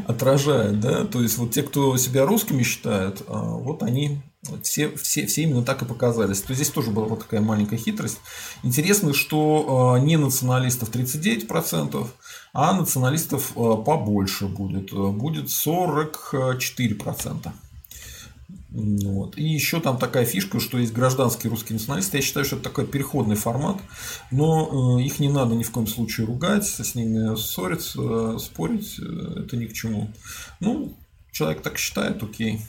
отражает, 0.08 0.80
да, 0.80 1.03
то 1.06 1.22
есть 1.22 1.38
вот 1.38 1.51
те, 1.51 1.63
кто 1.63 1.98
себя 1.98 2.25
русскими 2.25 2.63
считают, 2.63 3.24
а, 3.27 3.42
вот 3.42 3.84
они 3.84 4.22
все, 4.62 4.96
все, 4.96 5.25
все 5.25 5.44
именно 5.44 5.63
так 5.63 5.82
и 5.82 5.86
показались. 5.86 6.42
То 6.42 6.53
здесь 6.53 6.70
тоже 6.70 6.92
была 6.92 7.08
вот 7.08 7.22
такая 7.22 7.39
маленькая 7.42 7.77
хитрость. 7.77 8.20
Интересно, 8.62 9.13
что 9.13 9.96
а, 9.96 10.00
не 10.00 10.18
националистов 10.18 10.92
39%, 10.92 12.08
а 12.53 12.74
националистов 12.74 13.53
а, 13.56 13.77
побольше 13.77 14.48
будет. 14.48 14.92
Будет 14.92 15.46
44%. 15.46 17.51
Вот. 18.74 19.38
И 19.38 19.44
еще 19.44 19.80
там 19.80 20.00
такая 20.00 20.25
фишка, 20.25 20.60
что 20.60 20.80
есть 20.80 20.94
гражданские 20.94 21.51
русские 21.51 21.77
националисты. 21.77 22.18
Я 22.18 22.24
считаю, 22.24 22.44
что 22.44 22.56
это 22.56 22.63
такой 22.63 22.88
переходный 22.88 23.36
формат, 23.36 23.77
но 24.32 24.98
э, 24.98 25.03
их 25.03 25.20
не 25.20 25.30
надо 25.30 25.53
ни 25.53 25.62
в 25.62 25.70
коем 25.70 25.86
случае 25.86 26.25
ругать, 26.25 26.65
с 26.65 26.96
ними 26.96 27.36
ссориться, 27.36 28.39
спорить, 28.39 28.98
э, 29.00 29.44
это 29.44 29.58
ни 29.58 29.68
к 29.68 29.74
чему. 29.74 30.12
Ну, 30.60 30.92
человек 31.32 31.62
так 31.62 31.77
считает, 31.77 32.24
окей. 32.24 32.62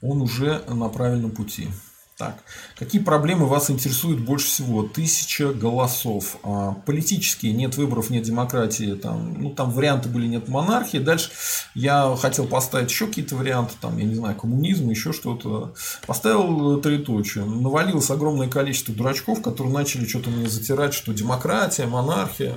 Он 0.00 0.22
уже 0.22 0.64
на 0.66 0.88
правильном 0.88 1.32
пути. 1.32 1.68
Так, 2.16 2.44
какие 2.78 3.02
проблемы 3.02 3.46
вас 3.46 3.70
интересуют 3.70 4.20
больше 4.20 4.46
всего? 4.46 4.84
Тысяча 4.84 5.52
голосов. 5.52 6.36
А, 6.44 6.74
политические, 6.86 7.52
нет 7.52 7.76
выборов, 7.76 8.08
нет 8.08 8.22
демократии. 8.22 8.94
Там, 8.94 9.34
ну, 9.42 9.50
там 9.50 9.72
варианты 9.72 10.08
были, 10.08 10.28
нет 10.28 10.46
монархии. 10.46 10.98
Дальше 10.98 11.30
я 11.74 12.16
хотел 12.16 12.46
поставить 12.46 12.88
еще 12.90 13.08
какие-то 13.08 13.34
варианты, 13.34 13.74
там, 13.80 13.98
я 13.98 14.04
не 14.04 14.14
знаю, 14.14 14.36
коммунизм, 14.36 14.90
еще 14.90 15.12
что-то. 15.12 15.74
Поставил 16.06 16.80
троеточие. 16.80 17.44
Навалилось 17.44 18.10
огромное 18.10 18.48
количество 18.48 18.94
дурачков, 18.94 19.42
которые 19.42 19.74
начали 19.74 20.06
что-то 20.06 20.30
мне 20.30 20.48
затирать, 20.48 20.94
что 20.94 21.12
демократия, 21.12 21.86
монархия. 21.86 22.54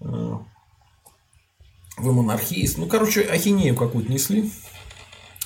Э, 0.00 0.34
вы 1.96 2.12
монархист. 2.12 2.76
Ну, 2.76 2.88
короче, 2.88 3.22
ахинею 3.22 3.76
какую-то 3.76 4.10
несли. 4.10 4.50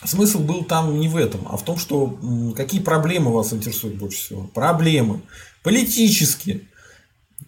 Смысл 0.05 0.41
был 0.41 0.65
там 0.65 0.99
не 0.99 1.09
в 1.09 1.17
этом, 1.17 1.43
а 1.49 1.57
в 1.57 1.65
том, 1.65 1.79
что 1.79 2.19
какие 2.57 2.81
проблемы 2.81 3.33
вас 3.33 3.53
интересуют 3.53 3.97
больше 3.97 4.19
всего. 4.19 4.43
Проблемы 4.45 5.21
политические. 5.63 6.63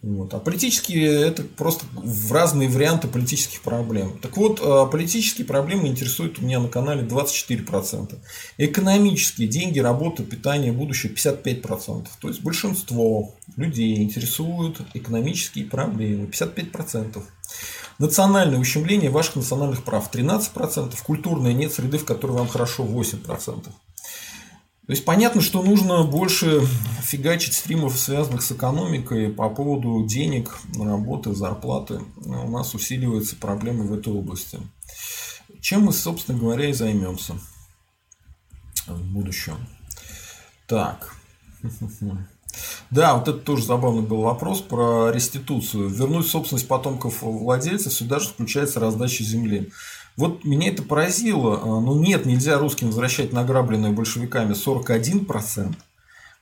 Вот. 0.01 0.33
А 0.33 0.39
политические 0.39 1.21
это 1.27 1.43
просто 1.43 1.85
в 1.93 2.31
разные 2.31 2.69
варианты 2.69 3.07
политических 3.07 3.61
проблем. 3.61 4.17
Так 4.21 4.37
вот, 4.37 4.59
а, 4.61 4.85
политические 4.85 5.45
проблемы 5.45 5.87
интересуют 5.87 6.39
у 6.39 6.43
меня 6.43 6.59
на 6.59 6.67
канале 6.67 7.03
24%. 7.03 8.19
Экономические 8.57 9.47
деньги, 9.47 9.79
работа, 9.79 10.23
питание, 10.23 10.71
будущее 10.71 11.11
55%. 11.13 12.07
То 12.19 12.27
есть 12.27 12.41
большинство 12.41 13.35
людей 13.57 14.01
интересуют 14.01 14.81
экономические 14.93 15.65
проблемы 15.65 16.27
55%. 16.27 17.23
Национальное 17.97 18.59
ущемление 18.59 19.09
ваших 19.09 19.37
национальных 19.37 19.83
прав 19.83 20.11
13%. 20.13 20.95
Культурное 21.03 21.53
нет 21.53 21.71
среды, 21.71 21.97
в 21.97 22.05
которой 22.05 22.33
вам 22.33 22.47
хорошо 22.47 22.83
8%. 22.83 23.67
То 24.85 24.91
есть 24.91 25.03
понятно, 25.03 25.41
что 25.41 25.63
нужно 25.63 26.03
больше 26.03 26.61
фигачить 27.01 27.55
стримов, 27.55 27.97
связанных 27.97 28.43
с 28.43 28.51
экономикой 28.51 29.29
по 29.29 29.49
поводу 29.49 30.05
денег, 30.05 30.59
работы, 30.77 31.33
зарплаты. 31.33 32.01
У 32.17 32.49
нас 32.51 32.75
усиливаются 32.75 33.35
проблемы 33.35 33.87
в 33.87 33.93
этой 33.93 34.13
области. 34.13 34.59
Чем 35.59 35.85
мы, 35.85 35.93
собственно 35.93 36.37
говоря, 36.37 36.69
и 36.69 36.73
займемся 36.73 37.33
в 38.85 39.01
будущем. 39.01 39.57
Так. 40.67 41.15
Да, 42.91 43.15
вот 43.15 43.27
это 43.27 43.39
тоже 43.39 43.65
забавный 43.65 44.03
был 44.03 44.21
вопрос 44.21 44.61
про 44.61 45.09
реституцию. 45.11 45.89
Вернуть 45.89 46.27
собственность 46.27 46.67
потомков 46.67 47.23
владельцев 47.23 47.91
сюда 47.91 48.19
же 48.19 48.29
включается 48.29 48.79
раздача 48.79 49.23
земли. 49.23 49.71
Вот 50.17 50.45
меня 50.45 50.69
это 50.69 50.83
поразило. 50.83 51.59
А, 51.61 51.81
ну 51.81 51.99
нет, 51.99 52.25
нельзя 52.25 52.57
русским 52.57 52.87
возвращать 52.87 53.33
награбленную 53.33 53.93
большевиками 53.93 54.53
41%. 54.53 55.75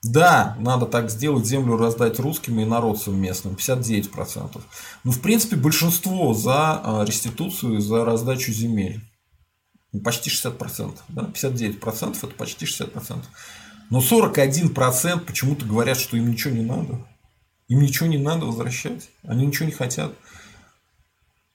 Да, 0.03 0.58
надо 0.60 0.86
так 0.86 1.10
сделать, 1.10 1.46
землю 1.46 1.77
раздать 1.77 2.20
русским 2.20 2.60
и 2.60 2.65
народцам 2.65 3.15
местным, 3.15 3.53
59%. 3.53 4.62
Но 5.06 5.12
в 5.12 5.22
принципе 5.22 5.56
большинство 5.56 6.34
за 6.34 6.82
а, 6.84 7.06
реституцию, 7.06 7.80
за 7.80 8.03
раздачу 8.03 8.51
земель. 8.51 9.01
Ну, 9.94 10.01
почти 10.01 10.30
60%. 10.30 10.98
Да? 11.08 11.32
59% 11.34 12.18
это 12.18 12.36
почти 12.36 12.65
60%. 12.65 13.24
Но 13.89 14.00
41% 14.00 15.20
почему-то 15.20 15.65
говорят, 15.65 15.98
что 15.98 16.18
им 16.18 16.32
ничего 16.32 16.53
не 16.53 16.63
надо. 16.63 17.08
Им 17.70 17.82
ничего 17.82 18.08
не 18.08 18.18
надо 18.18 18.46
возвращать. 18.46 19.10
Они 19.24 19.46
ничего 19.46 19.68
не 19.68 19.72
хотят. 19.72 20.13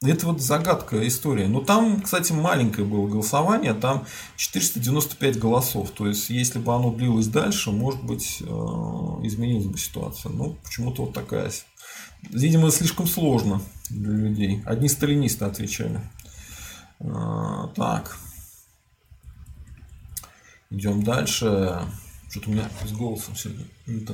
Это 0.00 0.26
вот 0.26 0.40
загадка 0.40 1.06
история. 1.08 1.48
Но 1.48 1.60
там, 1.60 2.02
кстати, 2.02 2.32
маленькое 2.32 2.86
было 2.86 3.08
голосование, 3.08 3.74
там 3.74 4.06
495 4.36 5.38
голосов. 5.40 5.90
То 5.90 6.06
есть, 6.06 6.30
если 6.30 6.60
бы 6.60 6.72
оно 6.72 6.94
длилось 6.94 7.26
дальше, 7.26 7.72
может 7.72 8.04
быть, 8.04 8.38
э, 8.40 8.44
изменилась 8.44 9.66
бы 9.66 9.76
ситуация. 9.76 10.30
Ну, 10.30 10.56
почему-то 10.62 11.06
вот 11.06 11.14
такая. 11.14 11.50
Видимо, 12.30 12.70
слишком 12.70 13.08
сложно 13.08 13.60
для 13.90 14.12
людей. 14.12 14.62
Одни 14.66 14.88
сталинисты 14.88 15.44
отвечали. 15.46 16.00
Э, 17.00 17.66
так. 17.74 18.16
Идем 20.70 21.02
дальше. 21.02 21.82
Что-то 22.30 22.50
у 22.50 22.52
меня 22.52 22.70
с 22.86 22.92
голосом 22.92 23.34
сегодня 23.34 23.64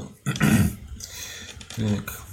так. 1.77 2.24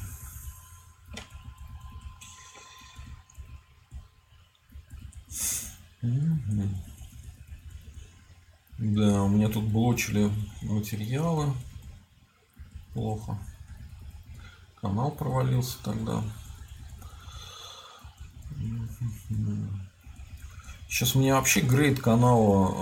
Да, 6.01 6.09
у 9.23 9.29
меня 9.29 9.49
тут 9.49 9.65
блочили 9.65 10.31
материалы. 10.63 11.53
Плохо. 12.93 13.37
Канал 14.81 15.11
провалился 15.11 15.77
тогда. 15.83 16.23
Сейчас 20.87 21.15
меня 21.15 21.35
вообще 21.35 21.61
грейд 21.61 22.01
канала 22.01 22.71
э, 22.71 22.75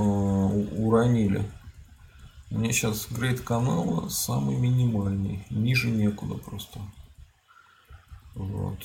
уронили. 0.78 1.44
У 2.50 2.58
меня 2.58 2.72
сейчас 2.72 3.08
грейд 3.12 3.42
канала 3.42 4.08
самый 4.10 4.56
минимальный. 4.56 5.46
Ниже 5.50 5.92
некуда 5.92 6.36
просто. 6.36 6.80
Вот. 8.34 8.80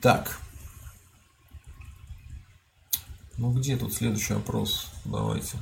Так. 0.00 0.40
Ну 3.40 3.52
где 3.52 3.78
тут 3.78 3.94
следующий 3.94 4.34
опрос? 4.34 4.88
Давайте. 5.06 5.56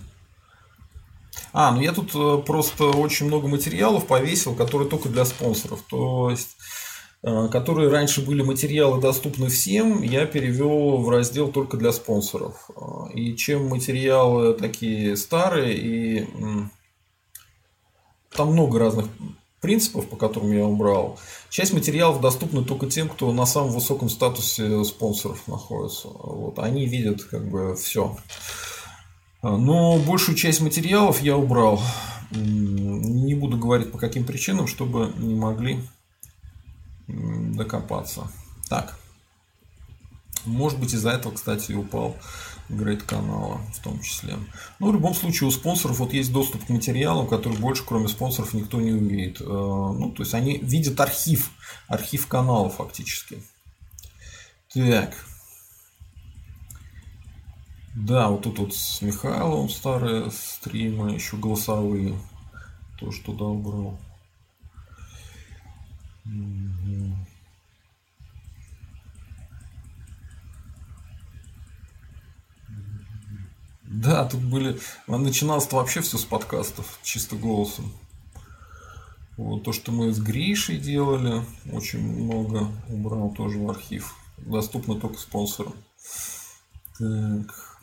А, 1.53 1.71
ну 1.71 1.81
я 1.81 1.93
тут 1.93 2.11
э, 2.13 2.43
просто 2.45 2.87
очень 2.87 3.27
много 3.27 3.47
материалов 3.47 4.09
повесил, 4.09 4.57
которые 4.57 4.91
только 4.91 5.09
для 5.09 5.25
спонсоров. 5.25 5.85
То 5.89 6.29
есть, 6.29 6.57
э, 7.23 7.49
которые 7.53 7.89
раньше 7.89 8.27
были 8.27 8.43
материалы 8.43 9.01
доступны 9.01 9.49
всем, 9.49 10.03
я 10.03 10.27
перевел 10.27 10.97
в 10.97 11.09
раздел 11.09 11.53
только 11.53 11.77
для 11.77 11.93
спонсоров. 11.93 12.69
Э, 12.75 13.13
и 13.15 13.37
чем 13.37 13.69
материалы 13.69 14.55
такие 14.55 15.17
старые 15.17 15.79
и 15.79 16.29
там 18.33 18.55
много 18.55 18.81
разных 18.81 19.07
принципов, 19.61 20.09
по 20.09 20.17
которым 20.17 20.51
я 20.51 20.65
убрал. 20.65 21.17
Часть 21.51 21.73
материалов 21.73 22.21
доступна 22.21 22.63
только 22.63 22.87
тем, 22.87 23.09
кто 23.09 23.33
на 23.33 23.47
самом 23.47 23.73
высоком 23.73 24.11
статусе 24.11 24.85
спонсоров 24.85 25.49
находится. 25.49 26.09
Вот, 26.09 26.59
они 26.59 26.87
видят 26.87 27.25
как 27.25 27.49
бы 27.49 27.75
все. 27.75 28.17
Но 29.43 29.99
большую 29.99 30.37
часть 30.37 30.61
материалов 30.61 31.23
я 31.23 31.37
убрал. 31.37 31.81
Не 32.31 33.35
буду 33.35 33.57
говорить 33.57 33.91
по 33.91 33.99
каким 33.99 34.25
причинам, 34.25 34.67
чтобы 34.67 35.13
не 35.17 35.35
могли 35.35 35.81
докопаться. 37.07 38.31
Так. 38.69 38.99
Может 40.45 40.79
быть, 40.79 40.93
из-за 40.95 41.11
этого, 41.11 41.33
кстати, 41.33 41.73
и 41.73 41.75
упал 41.75 42.17
грейд 42.69 43.03
канала 43.03 43.61
в 43.75 43.83
том 43.83 44.01
числе. 44.01 44.35
Но 44.35 44.87
ну, 44.87 44.91
в 44.91 44.95
любом 44.95 45.15
случае 45.15 45.49
у 45.49 45.51
спонсоров 45.51 45.99
вот 45.99 46.13
есть 46.13 46.33
доступ 46.33 46.65
к 46.65 46.69
материалам, 46.69 47.27
которые 47.27 47.59
больше 47.59 47.85
кроме 47.87 48.09
спонсоров 48.09 48.55
никто 48.55 48.81
не 48.81 48.93
увидит. 48.93 49.41
Э, 49.41 49.45
ну, 49.45 50.11
то 50.11 50.23
есть 50.23 50.35
они 50.35 50.59
видят 50.59 51.01
архив, 51.01 51.51
архив 51.87 52.27
канала 52.27 52.69
фактически. 52.69 53.43
Так. 54.73 55.15
Да, 57.95 58.29
вот 58.29 58.43
тут 58.43 58.59
вот 58.59 58.75
с 58.75 59.03
Михайловым 59.03 59.69
старые 59.69 60.31
стримы, 60.31 61.13
еще 61.13 61.37
голосовые. 61.37 62.19
Тоже 62.99 63.23
туда 63.23 63.45
убрал. 63.47 63.99
Угу. 66.27 67.28
Да, 73.91 74.27
тут 74.27 74.43
были... 74.43 74.79
Начиналось-то 75.07 75.77
вообще 75.77 76.03
все 76.03 76.19
с 76.19 76.25
подкастов, 76.25 76.99
чисто 77.03 77.37
голосом. 77.37 77.91
Вот 79.39 79.65
то, 79.65 79.73
что 79.73 79.93
мы 79.93 80.13
с 80.13 80.21
Гришей 80.21 80.77
делали, 80.77 81.43
очень 81.73 82.01
много 82.01 82.71
убрал 82.89 83.31
тоже 83.31 83.59
в 83.59 83.71
архив. 83.71 84.15
Доступно 84.37 85.01
только 85.01 85.19
спонсорам. 85.19 85.73
Так. 86.99 87.79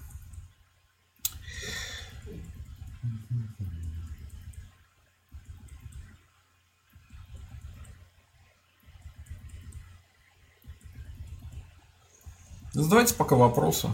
Задавайте 12.73 13.15
пока 13.15 13.35
вопросы. 13.35 13.89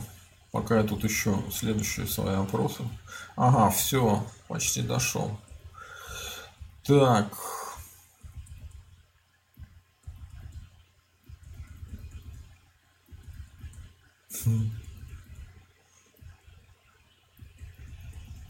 Пока 0.52 0.78
я 0.78 0.84
тут 0.84 1.04
еще 1.04 1.42
следующие 1.50 2.06
свои 2.08 2.36
опросы. 2.36 2.84
Ага, 3.38 3.70
все, 3.70 4.26
почти 4.48 4.82
дошел. 4.82 5.40
Так. 6.84 7.34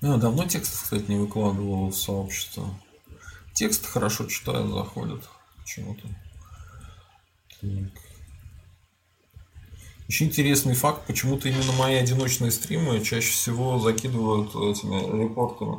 А, 0.03 0.17
давно 0.17 0.47
текст, 0.47 0.83
кстати, 0.83 1.03
не 1.03 1.17
выкладывал 1.17 1.89
в 1.89 1.95
сообщество. 1.95 2.73
Текст 3.53 3.85
хорошо 3.85 4.25
читают, 4.25 4.73
заходят 4.73 5.29
почему-то. 5.57 6.07
Так. 7.61 8.00
Очень 10.11 10.27
интересный 10.27 10.73
факт, 10.73 11.07
почему-то 11.07 11.47
именно 11.47 11.71
мои 11.71 11.95
одиночные 11.95 12.51
стримы 12.51 12.99
чаще 12.99 13.31
всего 13.31 13.79
закидывают 13.79 14.49
этими 14.49 15.23
репортами. 15.23 15.77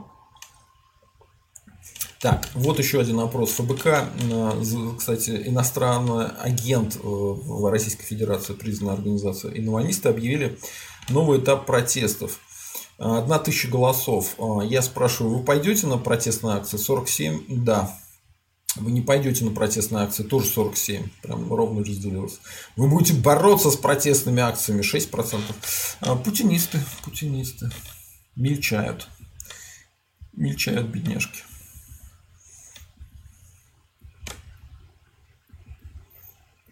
Так, 2.19 2.49
вот 2.55 2.79
еще 2.79 2.99
один 2.99 3.21
опрос. 3.21 3.51
ФБК, 3.51 3.87
э, 3.87 4.63
кстати, 4.97 5.43
иностранный 5.49 6.29
агент 6.29 6.97
э, 6.97 7.01
в 7.03 7.71
Российской 7.71 8.05
Федерации, 8.05 8.55
признанная 8.55 8.95
организация. 8.95 9.53
Инвалисты 9.53 10.09
объявили 10.09 10.59
новый 11.11 11.39
этап 11.39 11.67
протестов. 11.67 12.41
Одна 12.97 13.39
тысяча 13.39 13.69
голосов. 13.69 14.37
Э, 14.39 14.61
я 14.65 14.81
спрашиваю, 14.81 15.37
вы 15.37 15.45
пойдете 15.45 15.87
на 15.89 15.99
протестные 15.99 16.57
акции? 16.57 16.79
47? 16.79 17.65
Да. 17.65 17.95
Вы 18.77 18.91
не 18.91 19.03
пойдете 19.03 19.45
на 19.45 19.51
протестные 19.51 20.05
акции, 20.05 20.23
тоже 20.23 20.47
47, 20.47 21.09
прям 21.23 21.53
ровно 21.53 21.85
разделилось. 21.85 22.41
Вы 22.77 22.89
будете 22.89 23.15
бороться 23.15 23.71
с 23.71 23.77
протестными 23.77 24.41
акциями, 24.41 24.83
6%. 24.83 25.41
А 26.01 26.17
путинисты, 26.17 26.81
путинисты 27.05 27.71
мельчают. 28.35 29.09
Мельчают 30.33 30.89
бедняжки. 30.89 31.43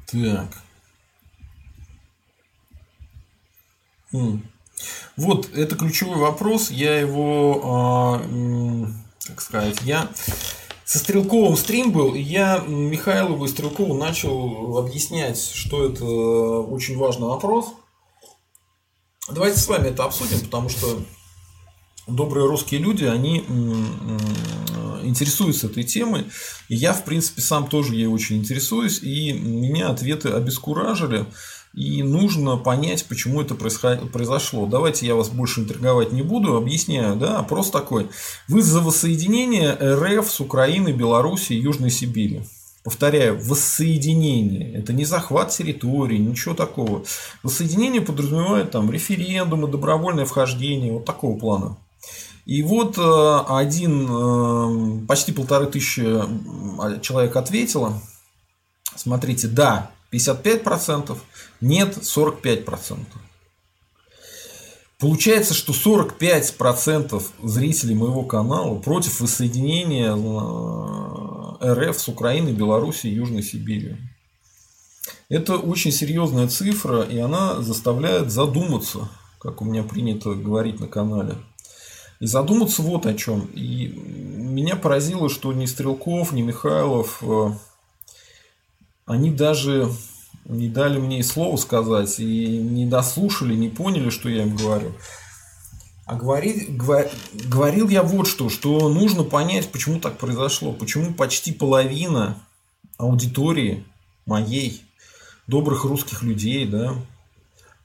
Так. 0.06 0.62
Вот, 5.16 5.54
это 5.54 5.76
ключевой 5.76 6.16
вопрос. 6.16 6.70
Я 6.70 6.98
его, 6.98 8.20
э, 8.24 8.86
как 9.26 9.40
сказать, 9.42 9.82
я 9.82 10.10
со 10.90 10.98
Стрелковым 10.98 11.56
стрим 11.56 11.92
был, 11.92 12.16
и 12.16 12.20
я 12.20 12.64
Михайлову 12.66 13.44
и 13.44 13.48
Стрелкову 13.48 13.94
начал 13.94 14.76
объяснять, 14.76 15.40
что 15.40 15.86
это 15.86 16.04
очень 16.04 16.98
важный 16.98 17.28
вопрос. 17.28 17.74
Давайте 19.30 19.60
с 19.60 19.68
вами 19.68 19.86
это 19.86 20.02
обсудим, 20.02 20.40
потому 20.40 20.68
что 20.68 21.00
добрые 22.08 22.48
русские 22.48 22.80
люди, 22.80 23.04
они 23.04 23.44
интересуются 25.04 25.68
этой 25.68 25.84
темой. 25.84 26.26
И 26.68 26.74
я, 26.74 26.92
в 26.92 27.04
принципе, 27.04 27.40
сам 27.40 27.68
тоже 27.68 27.94
ей 27.94 28.06
очень 28.06 28.38
интересуюсь. 28.38 29.00
И 29.00 29.32
меня 29.32 29.90
ответы 29.90 30.30
обескуражили. 30.30 31.24
И 31.72 32.02
нужно 32.02 32.56
понять, 32.56 33.06
почему 33.06 33.40
это 33.40 33.54
произошло. 33.54 34.66
Давайте 34.66 35.06
я 35.06 35.14
вас 35.14 35.28
больше 35.28 35.60
интриговать 35.60 36.10
не 36.10 36.22
буду, 36.22 36.56
объясняю. 36.56 37.14
Да? 37.14 37.38
Опрос 37.38 37.70
такой. 37.70 38.08
Вы 38.48 38.62
за 38.62 38.80
воссоединение 38.80 39.74
РФ 39.74 40.28
с 40.28 40.40
Украиной, 40.40 40.92
Белоруссией 40.92 41.60
и 41.60 41.62
Южной 41.62 41.90
Сибири. 41.90 42.42
Повторяю, 42.82 43.38
воссоединение. 43.38 44.72
Это 44.72 44.92
не 44.92 45.04
захват 45.04 45.50
территории, 45.50 46.16
ничего 46.16 46.54
такого. 46.54 47.04
Воссоединение 47.42 48.00
подразумевает 48.00 48.70
там 48.70 48.90
референдумы, 48.90 49.68
добровольное 49.68 50.24
вхождение, 50.24 50.92
вот 50.92 51.04
такого 51.04 51.38
плана. 51.38 51.76
И 52.46 52.62
вот 52.62 52.96
э, 52.98 53.44
один, 53.48 54.08
э, 54.10 55.06
почти 55.06 55.30
полторы 55.30 55.66
тысячи 55.66 56.02
человек 57.02 57.36
ответило. 57.36 58.00
Смотрите, 58.96 59.46
да, 59.46 59.90
55%, 60.10 61.16
нет 61.60 61.96
45%. 61.96 62.98
Получается, 65.00 65.54
что 65.54 65.72
45% 65.72 67.22
зрителей 67.42 67.94
моего 67.94 68.22
канала 68.22 68.78
против 68.78 69.20
воссоединения 69.20 70.14
э, 70.14 71.72
РФ 71.72 71.98
с 71.98 72.08
Украиной, 72.08 72.52
Белоруссией 72.52 73.14
Южной 73.14 73.42
Сибирью. 73.42 73.96
Это 75.30 75.56
очень 75.56 75.90
серьезная 75.90 76.48
цифра, 76.48 77.02
и 77.02 77.16
она 77.16 77.62
заставляет 77.62 78.30
задуматься, 78.30 79.08
как 79.38 79.62
у 79.62 79.64
меня 79.64 79.84
принято 79.84 80.34
говорить 80.34 80.80
на 80.80 80.86
канале. 80.86 81.36
И 82.20 82.26
задуматься 82.26 82.82
вот 82.82 83.06
о 83.06 83.14
чем. 83.14 83.46
И 83.54 83.86
меня 83.86 84.76
поразило, 84.76 85.30
что 85.30 85.54
ни 85.54 85.64
Стрелков, 85.64 86.32
ни 86.32 86.42
Михайлов, 86.42 87.22
э, 87.22 87.52
они 89.06 89.30
даже 89.30 89.90
не 90.50 90.68
дали 90.68 90.98
мне 90.98 91.20
и 91.20 91.22
слова 91.22 91.56
сказать, 91.56 92.18
и 92.18 92.58
не 92.58 92.86
дослушали, 92.86 93.54
не 93.54 93.68
поняли, 93.68 94.10
что 94.10 94.28
я 94.28 94.42
им 94.42 94.56
говорю. 94.56 94.92
А 96.06 96.16
говорит, 96.16 96.76
говорил 96.76 97.88
я 97.88 98.02
вот 98.02 98.26
что, 98.26 98.48
что 98.48 98.88
нужно 98.88 99.22
понять, 99.22 99.70
почему 99.70 100.00
так 100.00 100.18
произошло, 100.18 100.72
почему 100.72 101.14
почти 101.14 101.52
половина 101.52 102.36
аудитории 102.98 103.84
моей, 104.26 104.82
добрых 105.46 105.84
русских 105.84 106.22
людей, 106.22 106.66
да, 106.66 106.94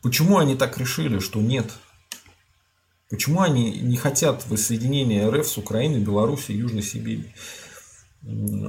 почему 0.02 0.40
они 0.40 0.56
так 0.56 0.78
решили, 0.78 1.20
что 1.20 1.40
нет. 1.40 1.72
Почему 3.12 3.42
они 3.42 3.80
не 3.80 3.98
хотят 3.98 4.48
воссоединения 4.48 5.30
РФ 5.30 5.48
с 5.48 5.58
Украиной, 5.60 6.00
Белоруссией, 6.00 6.60
Южной 6.60 6.82
Сибирью? 6.82 7.32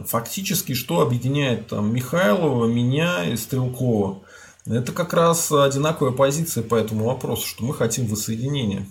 Фактически, 0.06 0.74
что 0.74 1.00
объединяет 1.00 1.68
там, 1.68 1.94
Михайлова, 1.94 2.66
меня 2.66 3.24
и 3.24 3.36
Стрелкова? 3.36 4.22
Это 4.66 4.92
как 4.92 5.14
раз 5.14 5.50
одинаковая 5.50 6.12
позиция 6.12 6.62
по 6.62 6.74
этому 6.74 7.06
вопросу, 7.06 7.46
что 7.46 7.64
мы 7.64 7.72
хотим 7.72 8.06
воссоединения. 8.06 8.86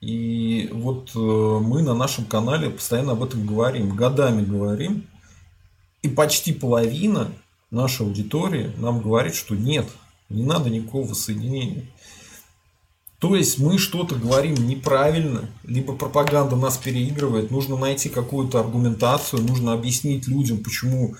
И 0.00 0.68
вот 0.72 1.12
э, 1.14 1.18
мы 1.18 1.82
на 1.82 1.94
нашем 1.94 2.24
канале 2.24 2.70
постоянно 2.70 3.12
об 3.12 3.22
этом 3.22 3.46
говорим, 3.46 3.96
годами 3.96 4.44
говорим. 4.44 5.06
И 6.02 6.08
почти 6.08 6.52
половина 6.52 7.32
нашей 7.70 8.06
аудитории 8.06 8.72
нам 8.76 9.00
говорит, 9.00 9.34
что 9.34 9.54
нет, 9.54 9.86
не 10.28 10.44
надо 10.44 10.70
никакого 10.70 11.08
воссоединения. 11.08 11.86
То 13.22 13.36
есть 13.36 13.60
мы 13.60 13.78
что-то 13.78 14.16
говорим 14.16 14.66
неправильно, 14.66 15.48
либо 15.62 15.94
пропаганда 15.94 16.56
нас 16.56 16.76
переигрывает, 16.76 17.52
нужно 17.52 17.76
найти 17.76 18.08
какую-то 18.08 18.58
аргументацию, 18.58 19.42
нужно 19.42 19.74
объяснить 19.74 20.26
людям, 20.26 20.58
почему 20.58 21.14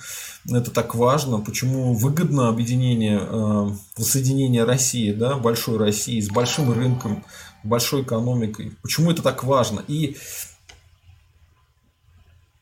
это 0.51 0.73
так 0.73 0.97
важно, 0.97 1.38
почему 1.38 1.95
выгодно 1.95 2.49
объединение, 2.49 3.21
э, 3.23 3.69
воссоединение 3.97 4.65
России, 4.65 5.12
да, 5.12 5.37
большой 5.37 5.79
России 5.79 6.21
с 6.21 6.29
большим 6.29 6.73
рынком, 6.73 7.25
большой 7.62 8.03
экономикой, 8.03 8.73
почему 8.83 9.12
это 9.12 9.23
так 9.23 9.45
важно. 9.45 9.85
И 9.87 10.17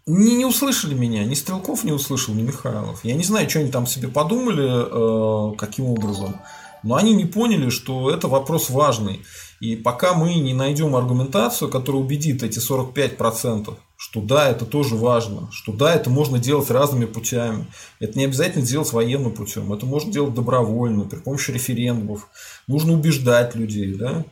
не, 0.05 0.35
не 0.35 0.45
услышали 0.45 0.93
меня, 0.93 1.25
ни 1.25 1.33
Стрелков 1.33 1.83
не 1.83 1.93
услышал, 1.93 2.35
ни 2.35 2.43
Михайлов. 2.43 3.03
Я 3.07 3.15
не 3.15 3.25
знаю, 3.25 3.49
что 3.49 3.61
они 3.61 3.71
там 3.71 3.87
себе 3.87 4.09
подумали, 4.09 5.53
э, 5.55 5.57
каким 5.57 5.87
образом. 5.87 6.43
Но 6.83 6.97
они 6.97 7.15
не 7.15 7.25
поняли, 7.25 7.71
что 7.71 8.11
это 8.11 8.29
вопрос 8.29 8.71
важный. 8.71 9.23
И 9.61 9.77
пока 9.77 10.15
мы 10.15 10.35
не 10.35 10.55
найдем 10.55 10.97
аргументацию, 10.97 11.71
которая 11.71 12.03
убедит 12.03 12.43
эти 12.43 12.59
45%, 12.59 13.77
что 13.97 14.23
да, 14.23 14.49
это 14.49 14.65
тоже 14.65 14.97
важно, 14.97 15.51
что 15.53 15.73
да, 15.73 15.95
это 15.95 16.09
можно 16.09 16.39
делать 16.39 16.71
разными 16.71 17.05
путями. 17.05 17.67
Это 17.99 18.19
не 18.19 18.25
обязательно 18.25 18.65
делать 18.65 18.93
военным 18.93 19.33
путем, 19.33 19.73
это 19.73 19.85
можно 19.85 20.11
делать 20.11 20.35
добровольно, 20.35 21.05
при 21.05 21.19
помощи 21.19 21.51
референдумов. 21.51 22.29
Нужно 22.67 22.95
убеждать 22.95 23.55
людей, 23.55 23.95
да? 23.95 24.25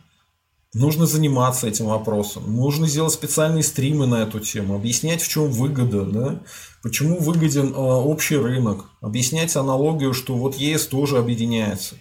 Нужно 0.74 1.06
заниматься 1.06 1.66
этим 1.66 1.87
вопросом. 1.87 2.54
Нужно 2.54 2.87
сделать 2.87 3.12
специальные 3.12 3.62
стримы 3.62 4.06
на 4.06 4.22
эту 4.22 4.40
тему, 4.40 4.74
объяснять, 4.74 5.22
в 5.22 5.28
чем 5.28 5.50
выгода, 5.50 6.04
да? 6.04 6.40
почему 6.82 7.18
выгоден 7.18 7.72
э, 7.72 7.76
общий 7.76 8.37
рынок, 8.37 8.87
объяснять 9.00 9.56
аналогию, 9.56 10.14
что 10.14 10.34
вот 10.34 10.56
ЕС 10.56 10.87
тоже 10.87 11.18
объединяется. 11.18 11.96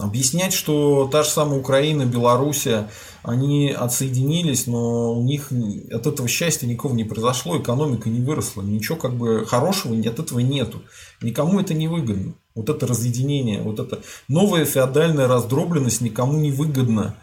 Объяснять, 0.00 0.54
что 0.54 1.08
та 1.12 1.22
же 1.22 1.28
самая 1.28 1.60
Украина, 1.60 2.06
Белоруссия, 2.06 2.88
они 3.22 3.70
отсоединились, 3.70 4.66
но 4.66 5.12
у 5.12 5.22
них 5.22 5.52
от 5.92 6.06
этого 6.06 6.26
счастья 6.26 6.66
никого 6.66 6.94
не 6.94 7.04
произошло, 7.04 7.58
экономика 7.58 8.08
не 8.08 8.20
выросла, 8.20 8.62
ничего 8.62 8.96
как 8.96 9.14
бы 9.14 9.44
хорошего 9.46 9.94
от 9.98 10.18
этого 10.18 10.38
нету. 10.38 10.82
Никому 11.20 11.60
это 11.60 11.74
не 11.74 11.86
выгодно. 11.86 12.32
Вот 12.54 12.70
это 12.70 12.86
разъединение, 12.86 13.60
вот 13.60 13.78
это 13.78 14.00
новая 14.26 14.64
феодальная 14.64 15.28
раздробленность 15.28 16.00
никому 16.00 16.38
не 16.38 16.50
выгодна. 16.50 17.16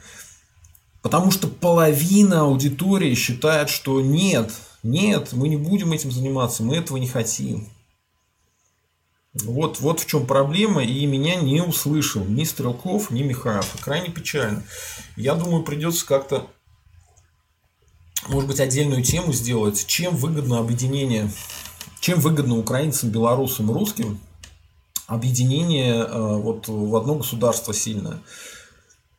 Потому 1.02 1.32
что 1.32 1.48
половина 1.48 2.42
аудитории 2.42 3.16
считает, 3.16 3.70
что 3.70 4.02
нет, 4.02 4.52
нет, 4.84 5.30
мы 5.34 5.48
не 5.48 5.58
будем 5.58 5.94
этим 5.94 6.12
заниматься, 6.12 6.62
мы 6.62 6.76
этого 6.76 6.98
не 6.98 7.08
хотим. 7.08 7.70
Вот, 9.44 9.80
вот 9.80 10.00
в 10.00 10.06
чем 10.06 10.26
проблема, 10.26 10.84
и 10.84 11.06
меня 11.06 11.36
не 11.36 11.62
услышал 11.62 12.24
ни 12.26 12.44
Стрелков, 12.44 13.12
ни 13.12 13.24
Михайлов. 13.24 13.76
Крайне 13.82 14.10
печально. 14.10 14.64
Я 15.16 15.36
думаю, 15.36 15.64
придется 15.64 16.06
как-то, 16.06 16.48
может 18.28 18.48
быть, 18.48 18.60
отдельную 18.60 19.04
тему 19.04 19.34
сделать, 19.34 19.86
чем 19.88 20.16
выгодно 20.16 20.60
объединение, 20.60 21.32
чем 22.00 22.20
выгодно 22.20 22.58
украинцам, 22.58 23.10
белорусам, 23.10 23.72
русским 23.72 24.20
объединение 25.08 26.04
э, 26.04 26.36
вот 26.38 26.68
в 26.68 26.96
одно 26.96 27.16
государство 27.16 27.74
сильное. 27.74 28.20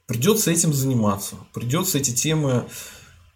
Придется 0.06 0.50
этим 0.50 0.72
заниматься. 0.72 1.36
Придется 1.52 1.98
эти 1.98 2.14
темы 2.14 2.66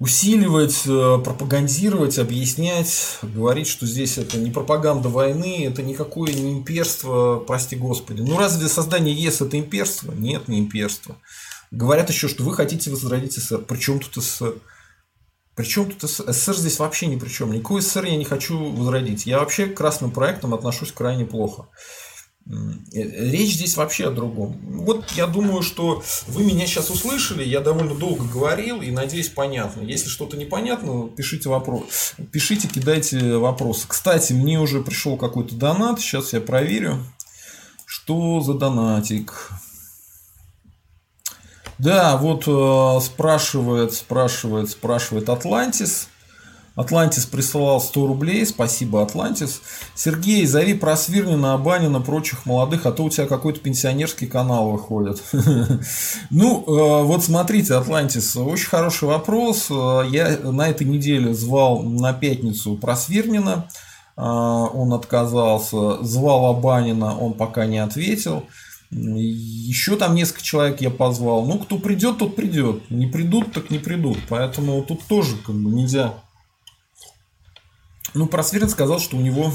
усиливать, 0.02 0.82
э, 0.84 1.18
пропагандировать, 1.24 2.18
объяснять, 2.18 3.20
говорить, 3.22 3.68
что 3.68 3.86
здесь 3.86 4.18
это 4.18 4.36
не 4.36 4.50
пропаганда 4.50 5.08
войны, 5.08 5.64
это 5.64 5.84
никакое 5.84 6.32
не 6.32 6.54
имперство, 6.54 7.38
прости 7.38 7.76
господи. 7.76 8.20
Ну 8.20 8.36
разве 8.36 8.68
создание 8.68 9.14
ЕС 9.14 9.42
это 9.42 9.56
имперство? 9.56 10.10
Нет, 10.10 10.48
не 10.48 10.58
имперство. 10.58 11.18
Говорят 11.70 12.10
еще, 12.10 12.26
что 12.26 12.42
вы 12.42 12.52
хотите 12.52 12.90
возродить 12.90 13.34
СССР. 13.34 13.58
Причем 13.58 14.00
тут 14.00 14.16
СССР? 14.16 14.54
Причем 15.54 15.88
тут 15.88 16.10
СССР? 16.10 16.32
СССР 16.32 16.56
здесь 16.56 16.78
вообще 16.80 17.06
ни 17.06 17.14
при 17.16 17.28
чем. 17.28 17.52
Никакой 17.52 17.80
СССР 17.80 18.06
я 18.06 18.16
не 18.16 18.24
хочу 18.24 18.58
возродить. 18.58 19.26
Я 19.26 19.38
вообще 19.38 19.66
к 19.66 19.76
красным 19.76 20.10
проектам 20.10 20.52
отношусь 20.52 20.90
крайне 20.90 21.26
плохо. 21.26 21.68
Речь 22.92 23.54
здесь 23.54 23.76
вообще 23.76 24.08
о 24.08 24.10
другом. 24.10 24.58
Вот 24.84 25.10
я 25.12 25.26
думаю, 25.26 25.62
что 25.62 26.02
вы 26.26 26.44
меня 26.44 26.66
сейчас 26.66 26.90
услышали, 26.90 27.44
я 27.44 27.60
довольно 27.60 27.94
долго 27.94 28.24
говорил 28.24 28.82
и 28.82 28.90
надеюсь 28.90 29.28
понятно. 29.28 29.82
Если 29.82 30.08
что-то 30.08 30.36
непонятно, 30.36 31.08
пишите 31.08 31.48
вопрос. 31.48 32.14
Пишите, 32.32 32.68
кидайте 32.68 33.36
вопросы. 33.36 33.86
Кстати, 33.88 34.32
мне 34.32 34.60
уже 34.60 34.82
пришел 34.82 35.16
какой-то 35.16 35.54
донат, 35.54 36.00
сейчас 36.00 36.32
я 36.32 36.40
проверю. 36.40 36.98
Что 37.86 38.40
за 38.40 38.54
донатик? 38.54 39.50
Да, 41.78 42.16
вот 42.16 42.44
э, 42.46 43.00
спрашивает, 43.04 43.92
спрашивает, 43.92 44.70
спрашивает 44.70 45.28
Атлантис. 45.28 46.08
Атлантис 46.74 47.26
присылал 47.26 47.80
100 47.80 48.06
рублей. 48.06 48.46
Спасибо, 48.46 49.02
Атлантис. 49.02 49.60
Сергей, 49.94 50.46
зови 50.46 50.74
Просвирнина, 50.74 51.54
Абанина, 51.54 52.00
прочих 52.00 52.46
молодых, 52.46 52.86
а 52.86 52.92
то 52.92 53.04
у 53.04 53.10
тебя 53.10 53.26
какой-то 53.26 53.60
пенсионерский 53.60 54.26
канал 54.26 54.70
выходит. 54.70 55.22
Ну, 56.30 56.64
э, 56.66 57.04
вот 57.04 57.24
смотрите, 57.24 57.74
Атлантис, 57.74 58.36
очень 58.36 58.68
хороший 58.68 59.08
вопрос. 59.08 59.70
Э, 59.70 60.02
я 60.08 60.38
на 60.42 60.68
этой 60.68 60.86
неделе 60.86 61.34
звал 61.34 61.82
на 61.82 62.12
пятницу 62.12 62.76
Просвирнина. 62.76 63.68
Э, 64.16 64.22
он 64.22 64.92
отказался. 64.94 66.02
Звал 66.02 66.46
Абанина, 66.46 67.18
он 67.18 67.34
пока 67.34 67.66
не 67.66 67.78
ответил. 67.78 68.44
Еще 68.90 69.96
там 69.96 70.14
несколько 70.14 70.42
человек 70.42 70.80
я 70.80 70.90
позвал. 70.90 71.44
Ну, 71.44 71.58
кто 71.58 71.78
придет, 71.78 72.18
тот 72.18 72.36
придет. 72.36 72.90
Не 72.90 73.06
придут, 73.06 73.52
так 73.52 73.70
не 73.70 73.78
придут. 73.78 74.18
Поэтому 74.28 74.82
тут 74.82 75.02
тоже 75.04 75.36
как 75.44 75.54
бы 75.54 75.70
нельзя 75.70 76.14
ну, 78.14 78.26
Просвирин 78.26 78.68
сказал, 78.68 78.98
что 78.98 79.16
у 79.16 79.20
него 79.20 79.52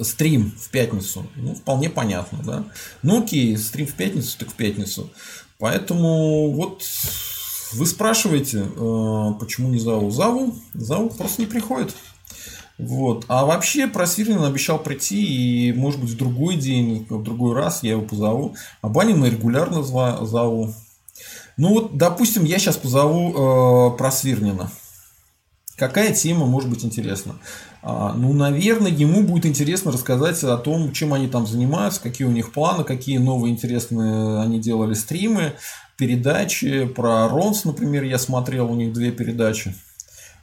стрим 0.00 0.52
в 0.58 0.70
пятницу. 0.70 1.26
Ну, 1.36 1.54
вполне 1.54 1.88
понятно, 1.90 2.38
да. 2.44 2.64
Ну, 3.02 3.22
окей, 3.22 3.56
стрим 3.56 3.86
в 3.86 3.94
пятницу, 3.94 4.36
так 4.38 4.50
в 4.50 4.54
пятницу. 4.54 5.10
Поэтому 5.58 6.50
вот 6.52 6.82
вы 7.72 7.86
спрашиваете, 7.86 8.58
э, 8.58 9.32
почему 9.38 9.68
не 9.68 9.78
зову? 9.78 10.10
Зову. 10.10 10.54
Зову 10.74 11.10
просто 11.10 11.42
не 11.42 11.46
приходит. 11.46 11.94
Вот. 12.76 13.24
А 13.28 13.44
вообще 13.44 13.86
Просвирин 13.86 14.42
обещал 14.42 14.78
прийти, 14.78 15.68
и 15.68 15.72
может 15.72 16.00
быть 16.00 16.10
в 16.10 16.16
другой 16.16 16.56
день, 16.56 17.06
в 17.08 17.22
другой 17.22 17.54
раз 17.54 17.82
я 17.82 17.92
его 17.92 18.02
позову. 18.02 18.56
А 18.82 18.88
Банина 18.88 19.26
регулярно 19.26 19.82
зову. 19.82 20.74
Ну 21.56 21.68
вот, 21.68 21.96
допустим, 21.96 22.44
я 22.44 22.58
сейчас 22.58 22.76
позову 22.76 23.92
э, 23.92 23.96
Просвирнина. 23.96 24.70
Какая 25.76 26.12
тема 26.12 26.46
может 26.46 26.70
быть 26.70 26.84
интересна? 26.84 27.34
А, 27.82 28.14
ну, 28.14 28.32
наверное, 28.32 28.90
ему 28.90 29.22
будет 29.24 29.44
интересно 29.44 29.90
рассказать 29.90 30.42
о 30.44 30.56
том, 30.56 30.92
чем 30.92 31.12
они 31.12 31.28
там 31.28 31.46
занимаются, 31.46 32.00
какие 32.00 32.26
у 32.26 32.30
них 32.30 32.52
планы, 32.52 32.84
какие 32.84 33.18
новые 33.18 33.52
интересные 33.52 34.40
они 34.40 34.60
делали 34.60 34.94
стримы, 34.94 35.54
передачи. 35.96 36.86
Про 36.86 37.28
Ронс, 37.28 37.64
например, 37.64 38.04
я 38.04 38.18
смотрел, 38.18 38.70
у 38.70 38.76
них 38.76 38.92
две 38.92 39.10
передачи. 39.10 39.74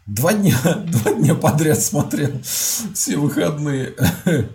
Два 0.06 0.34
дня, 0.34 0.58
два 0.86 1.14
дня 1.14 1.36
подряд 1.36 1.80
смотрел 1.82 2.32
все 2.44 3.18
выходные. 3.18 3.96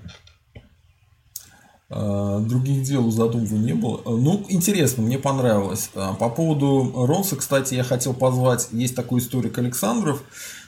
А, 1.89 2.41
других 2.41 2.83
дел 2.83 3.07
у 3.07 3.41
не 3.57 3.73
было. 3.73 4.03
Ну, 4.05 4.45
интересно, 4.49 5.05
мне 5.05 5.19
понравилось. 5.19 5.91
А, 5.95 6.15
по 6.15 6.29
поводу 6.29 6.93
Ронса, 7.07 7.37
кстати, 7.37 7.75
я 7.75 7.85
хотел 7.85 8.13
позвать, 8.13 8.69
есть 8.73 8.97
такой 8.97 9.21
историк 9.21 9.57
Александров, 9.59 10.23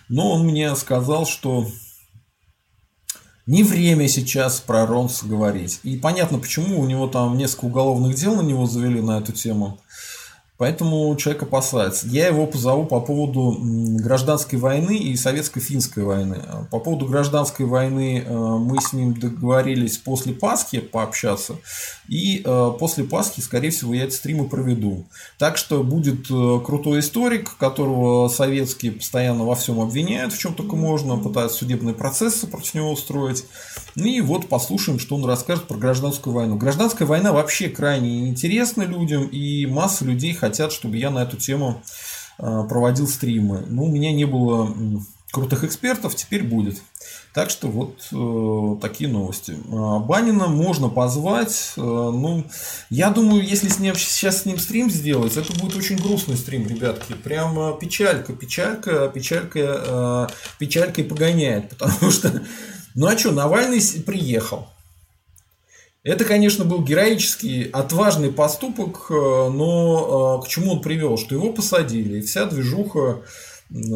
но 0.08 0.32
он 0.32 0.44
мне 0.44 0.74
сказал, 0.76 1.26
что 1.26 1.66
не 3.46 3.62
время 3.62 4.08
сейчас 4.08 4.60
про 4.60 4.86
Ронс 4.86 5.22
говорить. 5.22 5.80
И 5.82 5.96
понятно, 5.96 6.38
почему 6.38 6.80
у 6.80 6.86
него 6.86 7.06
там 7.06 7.36
несколько 7.38 7.64
уголовных 7.64 8.14
дел 8.14 8.36
на 8.36 8.42
него 8.42 8.66
завели 8.66 9.00
на 9.00 9.18
эту 9.18 9.32
тему. 9.32 9.80
Поэтому 10.58 11.14
человек 11.14 11.44
опасается. 11.44 12.08
Я 12.08 12.26
его 12.26 12.44
позову 12.44 12.84
по 12.84 13.00
поводу 13.00 13.56
гражданской 13.60 14.58
войны 14.58 14.98
и 14.98 15.14
советско-финской 15.14 16.02
войны. 16.02 16.42
По 16.72 16.80
поводу 16.80 17.06
гражданской 17.06 17.64
войны 17.64 18.24
э, 18.26 18.34
мы 18.34 18.80
с 18.80 18.92
ним 18.92 19.14
договорились 19.14 19.98
после 19.98 20.32
Пасхи 20.32 20.80
пообщаться. 20.80 21.54
И 22.08 22.42
э, 22.44 22.72
после 22.76 23.04
Пасхи, 23.04 23.40
скорее 23.40 23.70
всего, 23.70 23.94
я 23.94 24.06
эти 24.06 24.14
стримы 24.14 24.48
проведу. 24.48 25.06
Так 25.38 25.58
что 25.58 25.84
будет 25.84 26.28
э, 26.28 26.60
крутой 26.66 27.00
историк, 27.00 27.56
которого 27.56 28.26
советские 28.26 28.90
постоянно 28.92 29.44
во 29.44 29.54
всем 29.54 29.80
обвиняют, 29.80 30.32
в 30.32 30.38
чем 30.40 30.54
только 30.54 30.74
можно, 30.74 31.18
пытаются 31.18 31.58
судебные 31.58 31.94
процессы 31.94 32.48
против 32.48 32.74
него 32.74 32.90
устроить. 32.90 33.44
И 33.94 34.20
вот 34.20 34.48
послушаем, 34.48 34.98
что 34.98 35.14
он 35.14 35.24
расскажет 35.24 35.68
про 35.68 35.76
гражданскую 35.76 36.34
войну. 36.34 36.56
Гражданская 36.56 37.06
война 37.06 37.32
вообще 37.32 37.68
крайне 37.68 38.28
интересна 38.28 38.82
людям, 38.82 39.28
и 39.28 39.66
масса 39.66 40.04
людей 40.04 40.32
хотят, 40.32 40.47
чтобы 40.72 40.96
я 40.96 41.10
на 41.10 41.22
эту 41.22 41.36
тему 41.36 41.82
а, 42.38 42.64
проводил 42.64 43.08
стримы. 43.08 43.64
Но 43.68 43.84
у 43.84 43.88
меня 43.90 44.12
не 44.12 44.24
было 44.24 44.74
крутых 45.30 45.64
экспертов, 45.64 46.14
теперь 46.14 46.42
будет. 46.42 46.80
Так 47.34 47.50
что 47.50 47.68
вот 47.68 48.08
э, 48.12 48.80
такие 48.80 49.10
новости. 49.10 49.56
А, 49.70 49.98
Банина 49.98 50.46
можно 50.46 50.88
позвать. 50.88 51.74
Э, 51.76 51.80
ну, 51.80 52.44
я 52.90 53.10
думаю, 53.10 53.46
если 53.46 53.68
с 53.68 53.78
ним, 53.78 53.94
сейчас 53.94 54.42
с 54.42 54.46
ним 54.46 54.58
стрим 54.58 54.90
сделать, 54.90 55.36
это 55.36 55.52
будет 55.52 55.76
очень 55.76 55.96
грустный 55.96 56.36
стрим, 56.36 56.66
ребятки. 56.66 57.12
Прямо 57.12 57.76
печалька, 57.78 58.32
печалька, 58.32 59.08
печалька, 59.08 59.58
э, 59.58 60.26
печалькой 60.58 61.04
погоняет. 61.04 61.68
Потому 61.78 62.10
что 62.10 62.42
ну 62.94 63.06
а 63.06 63.16
что, 63.16 63.32
Навальный 63.32 63.80
приехал. 64.04 64.68
Это, 66.08 66.24
конечно, 66.24 66.64
был 66.64 66.82
героический, 66.82 67.68
отважный 67.70 68.32
поступок, 68.32 69.10
э, 69.10 69.12
но 69.12 70.40
э, 70.40 70.46
к 70.46 70.48
чему 70.48 70.72
он 70.72 70.80
привел? 70.80 71.18
Что 71.18 71.34
его 71.34 71.52
посадили, 71.52 72.18
и 72.18 72.22
вся 72.22 72.46
движуха 72.46 73.20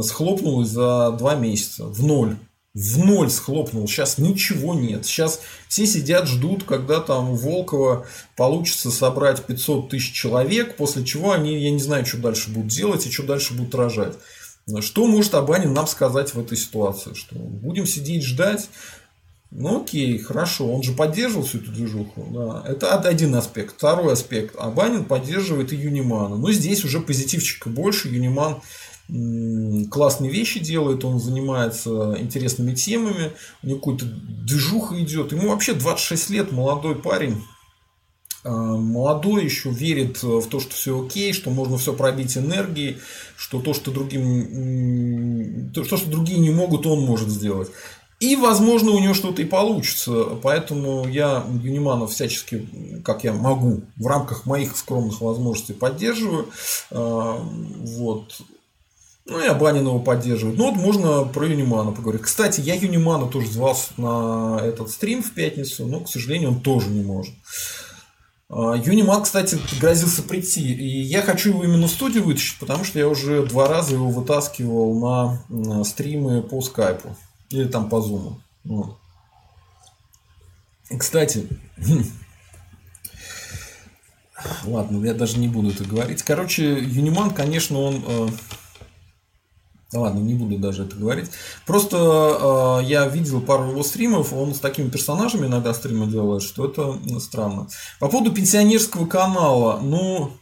схлопнулась 0.03 0.68
за 0.68 1.12
два 1.12 1.37
месяца 1.37 1.87
в 1.87 2.05
ноль. 2.05 2.37
В 2.75 2.98
ноль 2.98 3.31
схлопнул. 3.31 3.88
Сейчас 3.88 4.18
ничего 4.18 4.75
нет. 4.75 5.07
Сейчас 5.07 5.40
все 5.68 5.87
сидят, 5.87 6.29
ждут, 6.29 6.64
когда 6.64 7.01
там 7.01 7.31
у 7.31 7.35
Волкова 7.35 8.07
получится 8.37 8.90
собрать 8.90 9.42
500 9.46 9.88
тысяч 9.88 10.12
человек, 10.12 10.77
после 10.77 11.07
чего 11.07 11.33
они, 11.33 11.59
я 11.59 11.70
не 11.70 11.81
знаю, 11.81 12.05
что 12.05 12.18
дальше 12.18 12.51
будут 12.51 12.68
делать 12.68 13.07
и 13.07 13.11
что 13.11 13.22
дальше 13.22 13.55
будут 13.55 13.75
рожать. 13.75 14.18
Что 14.81 15.07
может 15.07 15.35
Абанин 15.35 15.72
нам 15.72 15.87
сказать 15.87 16.35
в 16.35 16.38
этой 16.38 16.59
ситуации? 16.59 17.14
Что 17.14 17.37
будем 17.37 17.87
сидеть 17.87 18.22
ждать? 18.22 18.68
Ну 19.55 19.83
окей, 19.83 20.19
хорошо, 20.19 20.73
он 20.73 20.83
же 20.83 20.93
поддерживал 20.93 21.45
всю 21.45 21.59
эту 21.59 21.73
движуху. 21.73 22.27
Да. 22.31 22.65
Это 22.67 22.95
один 22.95 23.35
аспект. 23.35 23.75
Второй 23.77 24.15
аспект. 24.15 24.57
Абанин 24.59 25.05
поддерживает 25.05 25.75
и 25.75 25.77
Юнимана. 25.77 26.37
Но 26.37 26.51
здесь 26.53 26.85
уже 26.87 27.01
позитивчика 27.01 27.69
больше. 27.69 28.09
Юниман 28.09 28.62
классные 29.91 30.31
вещи 30.31 30.59
делает, 30.59 31.05
он 31.05 31.21
занимается 31.21 32.17
интересными 32.19 32.75
темами, 32.75 33.33
у 33.62 33.67
него 33.67 33.79
какой-то 33.79 34.07
движуха 34.07 34.99
идет. 35.03 35.33
Ему 35.33 35.49
вообще 35.51 35.75
26 35.75 36.31
лет, 36.31 36.53
молодой 36.53 36.95
парень. 36.95 37.43
Э, 38.45 38.51
молодой 38.51 39.45
еще 39.45 39.69
верит 39.69 40.23
в 40.23 40.49
то, 40.49 40.61
что 40.61 40.73
все 40.73 41.05
окей, 41.05 41.35
что 41.35 41.51
можно 41.51 41.77
все 41.77 41.93
пробить 41.93 42.38
энергией, 42.38 42.99
что 43.37 43.61
то, 43.61 43.75
что 43.75 43.91
другим, 43.91 45.73
то, 45.75 45.85
что 45.85 46.09
другие 46.09 46.38
не 46.38 46.51
могут, 46.51 46.87
он 46.87 47.01
может 47.05 47.29
сделать. 47.29 47.71
И, 48.22 48.37
возможно, 48.37 48.92
у 48.92 49.00
него 49.00 49.14
что-то 49.14 49.42
и 49.42 49.44
получится. 49.44 50.38
Поэтому 50.44 51.08
я 51.08 51.44
Юниманов 51.61 52.12
всячески, 52.12 52.68
как 53.04 53.24
я 53.24 53.32
могу, 53.32 53.82
в 53.96 54.06
рамках 54.06 54.46
моих 54.46 54.76
скромных 54.76 55.20
возможностей 55.20 55.72
поддерживаю. 55.72 56.46
Э, 56.92 57.37
вот. 57.40 58.40
Ну, 59.26 59.40
и 59.40 59.46
Абанин 59.48 59.88
его 59.88 59.98
поддерживает. 59.98 60.56
Ну, 60.56 60.70
вот 60.70 60.76
можно 60.76 61.24
про 61.24 61.48
Юнимана 61.48 61.90
поговорить. 61.90 62.22
Кстати, 62.22 62.61
я 62.61 62.76
Юнимана 62.76 63.26
тоже 63.26 63.50
звался 63.50 63.88
на 63.96 64.61
этот 64.62 64.90
стрим 64.90 65.24
в 65.24 65.32
пятницу, 65.32 65.85
но, 65.87 65.98
к 65.98 66.08
сожалению, 66.08 66.50
он 66.50 66.61
тоже 66.61 66.90
не 66.90 67.02
может. 67.02 67.35
А, 68.48 68.76
Юниман, 68.76 69.24
кстати, 69.24 69.58
грозился 69.80 70.22
прийти. 70.22 70.72
И 70.72 71.00
я 71.00 71.22
хочу 71.22 71.48
его 71.48 71.64
именно 71.64 71.88
в 71.88 71.90
студию 71.90 72.22
вытащить, 72.22 72.61
потому 72.61 72.85
что 72.85 73.00
я 73.00 73.08
уже 73.08 73.44
два 73.46 73.66
раза 73.66 73.94
его 73.94 74.11
вытаскивал 74.11 75.40
на 75.48 75.82
стримы 75.82 76.40
по 76.40 76.61
скайпу. 76.61 77.16
Или 77.53 77.69
там 77.69 77.88
по 77.88 78.01
зуму. 78.01 78.41
Вот. 78.65 78.97
Кстати, 80.99 81.47
ладно, 84.65 85.05
я 85.05 85.15
даже 85.15 85.38
не 85.38 85.49
буду 85.49 85.71
это 85.71 85.85
говорить. 85.85 86.23
Короче, 86.23 86.83
Юниман, 86.83 87.31
конечно, 87.31 87.79
он 87.79 88.05
э, 88.07 88.29
ладно, 89.93 90.21
не 90.21 90.35
буду 90.35 90.59
даже 90.59 90.85
это 90.85 90.97
говорить. 90.97 91.31
Просто 91.67 92.81
э, 92.83 92.87
я 92.87 93.07
видел 93.07 93.41
пару 93.41 93.71
его 93.71 93.83
стримов, 93.83 94.33
он 94.33 94.55
с 94.55 94.59
такими 94.59 94.88
персонажами 94.88 95.47
иногда 95.47 95.75
стримы 95.75 96.07
делает, 96.07 96.43
что 96.43 96.67
это 96.67 96.99
странно. 97.21 97.69
По 98.01 98.09
поводу 98.09 98.33
пенсионерского 98.33 99.07
канала, 99.07 99.81
ну, 99.83 100.33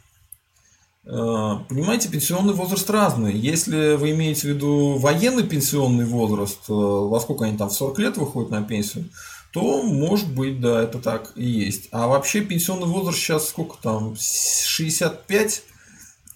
понимаете, 1.04 2.08
пенсионный 2.08 2.54
возраст 2.54 2.88
разный. 2.90 3.34
Если 3.36 3.94
вы 3.94 4.10
имеете 4.10 4.42
в 4.42 4.50
виду 4.50 4.98
военный 4.98 5.44
пенсионный 5.44 6.04
возраст, 6.04 6.68
э, 6.68 6.72
во 6.72 7.20
сколько 7.20 7.44
они 7.46 7.56
там, 7.56 7.70
в 7.70 7.72
40 7.72 7.98
лет 7.98 8.16
выходят 8.16 8.50
на 8.50 8.62
пенсию, 8.62 9.08
то 9.52 9.82
может 9.82 10.32
быть, 10.32 10.60
да, 10.60 10.82
это 10.82 10.98
так 10.98 11.32
и 11.36 11.44
есть. 11.44 11.88
А 11.90 12.06
вообще 12.06 12.42
пенсионный 12.42 12.86
возраст 12.86 13.18
сейчас 13.18 13.48
сколько 13.48 13.76
там? 13.82 14.14
65? 14.16 15.62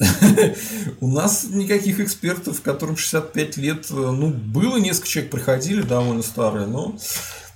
У 1.01 1.07
нас 1.09 1.45
никаких 1.45 2.01
экспертов, 2.01 2.63
которым 2.63 2.97
65 2.97 3.57
лет, 3.59 3.87
ну, 3.91 4.29
было 4.31 4.79
несколько 4.79 5.09
человек, 5.09 5.31
приходили 5.31 5.83
довольно 5.83 6.23
старые, 6.23 6.67
но 6.67 6.97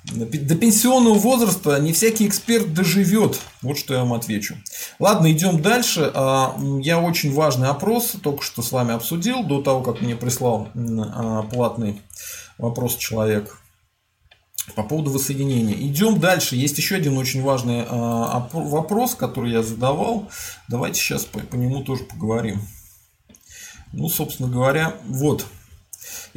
до 0.04 0.54
пенсионного 0.54 1.14
возраста 1.14 1.78
не 1.78 1.92
всякий 1.92 2.26
эксперт 2.26 2.72
доживет. 2.72 3.40
Вот 3.62 3.78
что 3.78 3.94
я 3.94 4.00
вам 4.00 4.14
отвечу. 4.14 4.56
Ладно, 4.98 5.30
идем 5.30 5.60
дальше. 5.60 6.10
А, 6.14 6.58
я 6.80 7.00
очень 7.00 7.32
важный 7.32 7.68
опрос 7.68 8.14
только 8.22 8.42
что 8.42 8.62
с 8.62 8.72
вами 8.72 8.94
обсудил 8.94 9.44
до 9.44 9.60
того, 9.62 9.82
как 9.82 10.00
мне 10.00 10.16
прислал 10.16 10.68
а, 10.74 11.42
платный 11.42 12.00
вопрос 12.56 12.96
человек 12.96 13.60
по 14.74 14.82
поводу 14.82 15.10
воссоединения. 15.10 15.74
Идем 15.74 16.20
дальше. 16.20 16.56
Есть 16.56 16.78
еще 16.78 16.96
один 16.96 17.18
очень 17.18 17.42
важный 17.42 17.84
а, 17.86 18.48
вопрос, 18.52 19.14
который 19.14 19.52
я 19.52 19.62
задавал. 19.62 20.28
Давайте 20.68 21.00
сейчас 21.00 21.24
по, 21.24 21.40
по 21.40 21.56
нему 21.56 21.82
тоже 21.84 22.04
поговорим. 22.04 22.60
Ну, 23.92 24.08
собственно 24.08 24.48
говоря, 24.48 24.94
вот. 25.06 25.46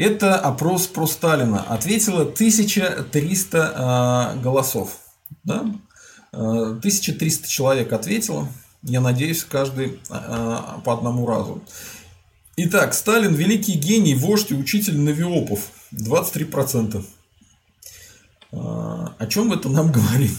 Это 0.02 0.36
опрос 0.36 0.88
про 0.88 1.06
Сталина. 1.06 1.62
Ответило 1.62 2.24
1300 2.24 3.74
а, 3.76 4.36
голосов. 4.38 4.98
Да? 5.44 5.64
1300 6.32 7.48
человек 7.48 7.94
ответило. 7.94 8.48
Я 8.82 9.00
надеюсь, 9.00 9.44
каждый 9.44 10.00
а, 10.10 10.82
по 10.84 10.94
одному 10.94 11.28
разу. 11.28 11.62
Итак, 12.58 12.96
Сталин 12.96 13.36
великий 13.36 13.74
гений, 13.74 14.16
вождь 14.16 14.50
и 14.50 14.56
учитель 14.56 14.98
навиопов. 14.98 15.70
23%. 15.94 17.06
О 18.52 19.28
чем 19.28 19.54
это 19.54 19.70
нам 19.70 19.92
говорит? 19.94 20.32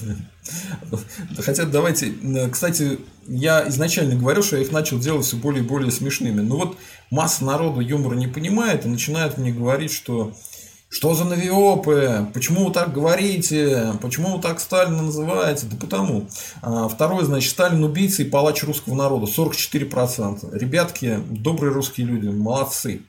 Хотя 1.39 1.65
давайте, 1.65 2.15
кстати, 2.51 2.99
я 3.27 3.69
изначально 3.69 4.17
говорил, 4.17 4.43
что 4.43 4.57
я 4.57 4.63
их 4.63 4.73
начал 4.73 4.99
делать 4.99 5.25
все 5.25 5.37
более 5.37 5.65
и 5.65 5.67
более 5.67 5.91
смешными. 5.91 6.41
Но 6.41 6.57
вот 6.57 6.77
масса 7.11 7.45
народу 7.45 7.81
юмора 7.81 8.15
не 8.17 8.27
понимает 8.27 8.85
и 8.85 8.89
начинает 8.89 9.39
мне 9.39 9.53
говорить, 9.53 9.93
что 9.93 10.35
что 10.93 11.15
за 11.15 11.25
навиопы? 11.25 12.29
Почему 12.35 12.67
вы 12.67 12.73
так 12.73 12.93
говорите? 12.93 13.95
Почему 14.03 14.37
вы 14.37 14.43
так 14.43 14.61
Сталина 14.61 15.01
называете? 15.01 15.67
Да 15.71 15.79
потому. 15.79 16.29
А, 16.61 16.87
второе, 16.87 17.25
значит, 17.25 17.51
Сталин 17.51 17.83
убийца 17.83 18.23
и 18.23 18.29
палач 18.29 18.63
русского 18.63 18.95
народа. 18.95 19.25
44%. 19.25 20.55
Ребятки, 20.55 21.19
добрые 21.31 21.73
русские 21.73 22.09
люди, 22.09 22.29
молодцы. 22.29 23.01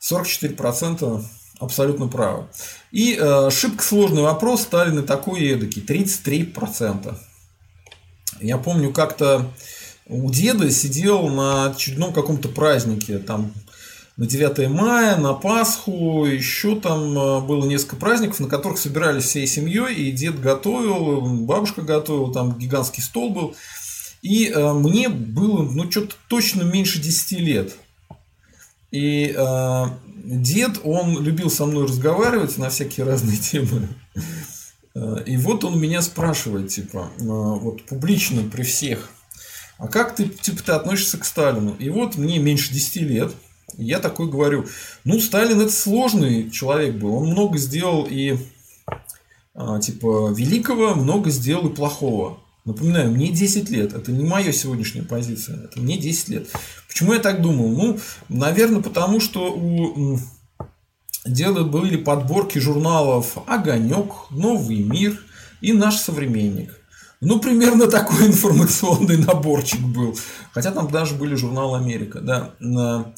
44% 0.00 1.22
абсолютно 1.58 2.08
правы. 2.08 2.46
И 2.90 3.18
э, 3.20 3.50
шибко 3.50 3.82
сложный 3.82 4.22
вопрос 4.22 4.62
Сталина 4.62 5.02
такой 5.02 5.40
и 5.40 5.52
эдакий. 5.52 5.82
33%. 5.82 7.14
Я 8.40 8.58
помню, 8.58 8.92
как-то 8.92 9.50
у 10.06 10.30
деда 10.30 10.70
сидел 10.70 11.28
на 11.28 11.70
очередном 11.70 12.12
каком-то 12.12 12.48
празднике. 12.48 13.18
Там 13.18 13.52
на 14.16 14.26
9 14.26 14.68
мая, 14.68 15.16
на 15.16 15.32
Пасху, 15.32 16.24
еще 16.26 16.78
там 16.80 17.16
э, 17.16 17.40
было 17.40 17.64
несколько 17.66 17.96
праздников, 17.96 18.40
на 18.40 18.48
которых 18.48 18.78
собирались 18.78 19.24
всей 19.24 19.46
семьей, 19.46 19.94
и 19.94 20.10
дед 20.10 20.40
готовил, 20.40 21.20
бабушка 21.44 21.82
готовила, 21.82 22.34
там 22.34 22.58
гигантский 22.58 23.02
стол 23.02 23.30
был. 23.30 23.56
И 24.22 24.48
э, 24.48 24.72
мне 24.72 25.08
было, 25.08 25.62
ну, 25.62 25.88
что-то 25.90 26.16
точно 26.26 26.62
меньше 26.62 27.00
10 27.00 27.32
лет. 27.38 27.76
И 28.90 29.34
э, 29.36 29.84
дед, 30.24 30.80
он 30.84 31.22
любил 31.22 31.50
со 31.50 31.66
мной 31.66 31.84
разговаривать 31.84 32.56
на 32.58 32.70
всякие 32.70 33.06
разные 33.06 33.36
темы. 33.36 33.88
Э, 34.94 35.22
и 35.26 35.36
вот 35.36 35.64
он 35.64 35.78
меня 35.80 36.02
спрашивает, 36.02 36.68
типа, 36.68 37.10
вот 37.18 37.84
публично 37.86 38.42
при 38.48 38.62
всех, 38.62 39.10
а 39.78 39.86
как 39.86 40.16
ты, 40.16 40.28
типа, 40.28 40.62
ты 40.62 40.72
относишься 40.72 41.18
к 41.18 41.24
Сталину? 41.24 41.76
И 41.78 41.88
вот 41.88 42.16
мне 42.16 42.38
меньше 42.38 42.72
10 42.72 42.96
лет, 43.02 43.32
я 43.76 44.00
такой 44.00 44.28
говорю, 44.28 44.66
ну, 45.04 45.20
Сталин 45.20 45.60
это 45.60 45.70
сложный 45.70 46.50
человек 46.50 46.96
был, 46.96 47.14
он 47.14 47.28
много 47.28 47.58
сделал 47.58 48.06
и 48.08 48.36
а, 49.54 49.80
типа 49.80 50.32
великого, 50.36 50.94
много 50.94 51.30
сделал 51.30 51.68
и 51.68 51.74
плохого. 51.74 52.38
Напоминаю, 52.68 53.10
мне 53.10 53.32
10 53.32 53.70
лет, 53.70 53.94
это 53.94 54.12
не 54.12 54.26
моя 54.26 54.52
сегодняшняя 54.52 55.02
позиция, 55.02 55.64
это 55.64 55.80
мне 55.80 55.96
10 55.96 56.28
лет. 56.28 56.48
Почему 56.86 57.14
я 57.14 57.18
так 57.18 57.40
думал? 57.40 57.70
Ну, 57.70 57.98
наверное, 58.28 58.82
потому 58.82 59.20
что 59.20 59.54
у 59.54 60.18
деда 61.24 61.64
были 61.64 61.96
подборки 61.96 62.58
журналов 62.58 63.38
«Огонек», 63.46 64.12
«Новый 64.28 64.80
мир» 64.80 65.18
и 65.62 65.72
«Наш 65.72 65.96
современник». 65.96 66.78
Ну, 67.22 67.40
примерно 67.40 67.86
такой 67.86 68.26
информационный 68.26 69.16
наборчик 69.16 69.80
был. 69.80 70.14
Хотя 70.52 70.70
там 70.70 70.90
даже 70.90 71.14
были 71.14 71.36
журналы 71.36 71.78
«Америка». 71.78 72.20
Да. 72.20 73.14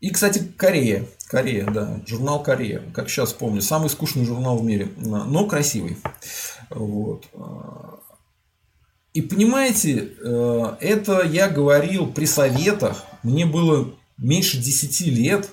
И, 0.00 0.08
кстати, 0.08 0.50
Корея. 0.56 1.04
Корея, 1.28 1.70
да. 1.70 2.00
Журнал 2.06 2.42
Корея. 2.42 2.82
Как 2.94 3.10
сейчас 3.10 3.34
помню. 3.34 3.60
Самый 3.60 3.90
скучный 3.90 4.24
журнал 4.24 4.56
в 4.56 4.64
мире. 4.64 4.88
Но 4.96 5.44
красивый. 5.44 5.98
Вот. 6.70 7.26
И 9.12 9.22
понимаете, 9.22 10.12
э, 10.22 10.76
это 10.80 11.22
я 11.22 11.48
говорил 11.48 12.06
при 12.06 12.26
советах. 12.26 13.04
Мне 13.22 13.44
было 13.44 13.92
меньше 14.16 14.58
10 14.58 15.00
лет. 15.08 15.50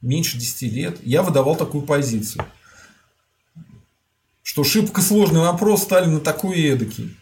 Меньше 0.00 0.38
10 0.38 0.62
лет. 0.72 0.98
Я 1.02 1.22
выдавал 1.22 1.56
такую 1.56 1.84
позицию. 1.84 2.44
Что 4.42 4.64
шибко 4.64 5.02
сложный 5.02 5.40
вопрос 5.40 5.82
стали 5.82 6.06
на 6.06 6.20
такой 6.20 6.60
эдакий. 6.62 7.16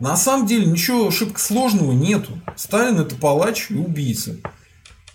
На 0.00 0.16
самом 0.16 0.46
деле 0.46 0.66
ничего 0.66 1.10
шибко 1.10 1.40
сложного 1.40 1.92
нету. 1.92 2.40
Сталин 2.56 3.00
это 3.00 3.16
палач 3.16 3.70
и 3.70 3.74
убийца. 3.74 4.36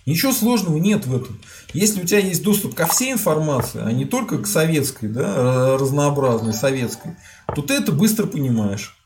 Ничего 0.06 0.32
сложного 0.32 0.76
нет 0.76 1.06
в 1.06 1.16
этом. 1.16 1.40
Если 1.72 2.02
у 2.02 2.04
тебя 2.04 2.18
есть 2.18 2.42
доступ 2.42 2.74
ко 2.74 2.86
всей 2.86 3.12
информации, 3.12 3.80
а 3.82 3.90
не 3.90 4.04
только 4.04 4.38
к 4.38 4.46
советской, 4.46 5.08
да, 5.08 5.78
разнообразной 5.78 6.52
советской, 6.52 7.16
то 7.46 7.62
ты 7.62 7.74
это 7.74 7.92
быстро 7.92 8.26
понимаешь. 8.26 8.96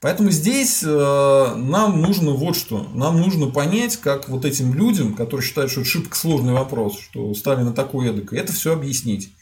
Поэтому 0.00 0.30
здесь 0.30 0.82
э, 0.84 1.54
нам 1.56 2.00
нужно 2.00 2.30
вот 2.30 2.56
что. 2.56 2.88
Нам 2.94 3.20
нужно 3.20 3.48
понять, 3.48 3.96
как 3.96 4.28
вот 4.28 4.44
этим 4.44 4.72
людям, 4.74 5.14
которые 5.14 5.44
считают, 5.44 5.72
что 5.72 5.80
это 5.80 5.90
шибко 5.90 6.16
сложный 6.16 6.52
вопрос, 6.52 7.00
что 7.00 7.34
Сталина 7.34 7.72
такой 7.72 8.10
эдак, 8.10 8.32
это 8.32 8.52
все 8.52 8.74
объяснить. 8.74 9.32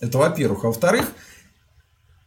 Это 0.00 0.18
во-первых. 0.18 0.64
А 0.64 0.66
во-вторых, 0.66 1.10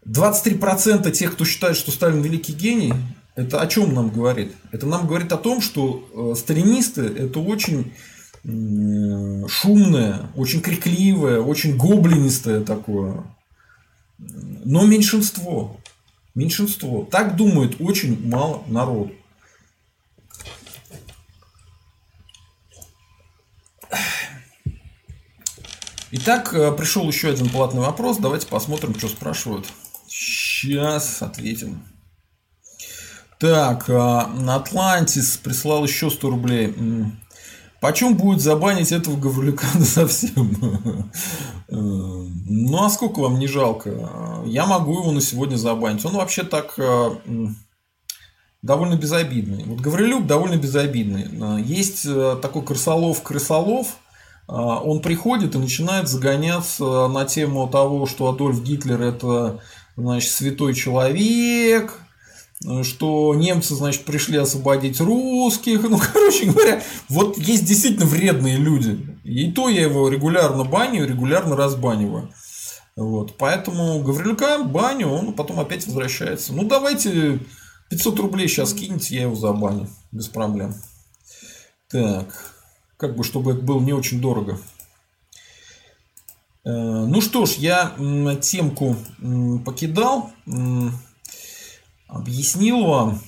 23% 0.07 1.11
тех, 1.11 1.33
кто 1.33 1.45
считает, 1.45 1.77
что 1.77 1.91
Сталин 1.91 2.21
великий 2.21 2.53
гений, 2.53 2.93
это 3.35 3.61
о 3.61 3.67
чем 3.67 3.93
нам 3.93 4.09
говорит? 4.09 4.53
Это 4.71 4.87
нам 4.87 5.05
говорит 5.05 5.31
о 5.31 5.37
том, 5.37 5.61
что 5.61 6.09
э, 6.11 6.35
сталинисты 6.35 7.01
это 7.03 7.39
очень 7.39 7.93
шумное, 9.49 10.29
очень 10.35 10.61
крикливое, 10.61 11.41
очень 11.41 11.75
гоблинистое 11.75 12.63
такое. 12.63 13.25
Но 14.17 14.85
меньшинство. 14.85 15.79
Меньшинство. 16.35 17.07
Так 17.09 17.35
думает 17.35 17.79
очень 17.79 18.27
мало 18.27 18.63
народу. 18.67 19.13
Итак, 26.11 26.53
э, 26.53 26.71
пришел 26.71 27.07
еще 27.07 27.29
один 27.29 27.49
платный 27.49 27.81
вопрос. 27.81 28.17
Давайте 28.17 28.47
посмотрим, 28.47 28.97
что 28.97 29.07
спрашивают. 29.09 29.67
Сейчас 30.07 31.21
ответим. 31.21 31.83
Так, 33.39 33.89
а, 33.89 34.31
Атлантис 34.55 35.37
прислал 35.37 35.83
еще 35.83 36.09
100 36.09 36.29
рублей. 36.29 36.73
Почем 37.79 38.17
будет 38.17 38.41
забанить 38.41 38.91
этого 38.91 39.17
Гаврилюка 39.17 39.67
совсем? 39.81 40.51
Э, 41.69 41.75
ну, 41.75 42.83
а 42.83 42.89
сколько 42.89 43.19
вам 43.19 43.39
не 43.39 43.47
жалко? 43.47 44.43
Я 44.45 44.65
могу 44.65 44.99
его 44.99 45.11
на 45.11 45.21
сегодня 45.21 45.57
забанить. 45.57 46.03
Он 46.05 46.13
вообще 46.13 46.43
так 46.43 46.73
э, 46.77 47.09
довольно 48.61 48.95
безобидный. 48.95 49.63
Вот 49.65 49.79
Гаврилюк 49.79 50.25
довольно 50.25 50.55
безобидный. 50.55 51.27
Э, 51.39 51.61
есть 51.61 52.07
такой 52.41 52.63
крысолов 52.63 53.21
крысолов. 53.21 53.97
Он 54.47 55.01
приходит 55.01 55.55
и 55.55 55.57
начинает 55.57 56.07
загоняться 56.07 57.07
на 57.09 57.25
тему 57.25 57.67
того, 57.67 58.05
что 58.05 58.29
Адольф 58.29 58.63
Гитлер 58.63 59.01
это 59.01 59.59
значит, 59.97 60.31
святой 60.31 60.73
человек, 60.73 61.99
что 62.83 63.35
немцы, 63.35 63.75
значит, 63.75 64.05
пришли 64.05 64.37
освободить 64.37 64.99
русских. 64.99 65.83
Ну, 65.83 65.99
короче 66.13 66.45
говоря, 66.45 66.81
вот 67.09 67.37
есть 67.37 67.65
действительно 67.65 68.05
вредные 68.05 68.57
люди. 68.57 69.19
И 69.23 69.51
то 69.51 69.69
я 69.69 69.83
его 69.83 70.09
регулярно 70.09 70.63
баню, 70.63 71.05
регулярно 71.05 71.55
разбаниваю. 71.55 72.33
Вот. 72.95 73.37
Поэтому 73.37 74.01
Гаврилюка 74.01 74.63
баню, 74.63 75.09
он 75.09 75.33
потом 75.33 75.59
опять 75.59 75.85
возвращается. 75.85 76.53
Ну, 76.53 76.63
давайте 76.63 77.39
500 77.89 78.19
рублей 78.19 78.47
сейчас 78.47 78.73
киньте, 78.73 79.15
я 79.15 79.21
его 79.23 79.35
забаню. 79.35 79.87
Без 80.11 80.27
проблем. 80.27 80.73
Так. 81.89 82.53
Как 82.97 83.15
бы, 83.15 83.23
чтобы 83.23 83.51
это 83.51 83.61
было 83.61 83.79
не 83.79 83.93
очень 83.93 84.19
дорого. 84.19 84.59
Ну 86.65 87.21
что 87.21 87.45
ж, 87.45 87.51
я 87.59 87.95
темку 88.41 88.97
покидал, 89.63 90.31
объяснил 92.07 92.85
вам, 92.85 93.21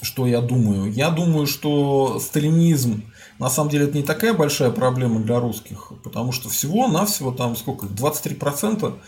что 0.00 0.26
я 0.26 0.40
думаю. 0.40 0.92
Я 0.92 1.10
думаю, 1.10 1.46
что 1.46 2.18
сталинизм 2.20 3.04
на 3.38 3.48
самом 3.50 3.70
деле 3.70 3.86
это 3.86 3.96
не 3.96 4.02
такая 4.02 4.34
большая 4.34 4.70
проблема 4.70 5.20
для 5.20 5.40
русских, 5.40 5.92
потому 6.04 6.32
что 6.32 6.48
всего-навсего 6.48 7.32
там 7.32 7.56
сколько, 7.56 7.86
23%, 7.86 8.98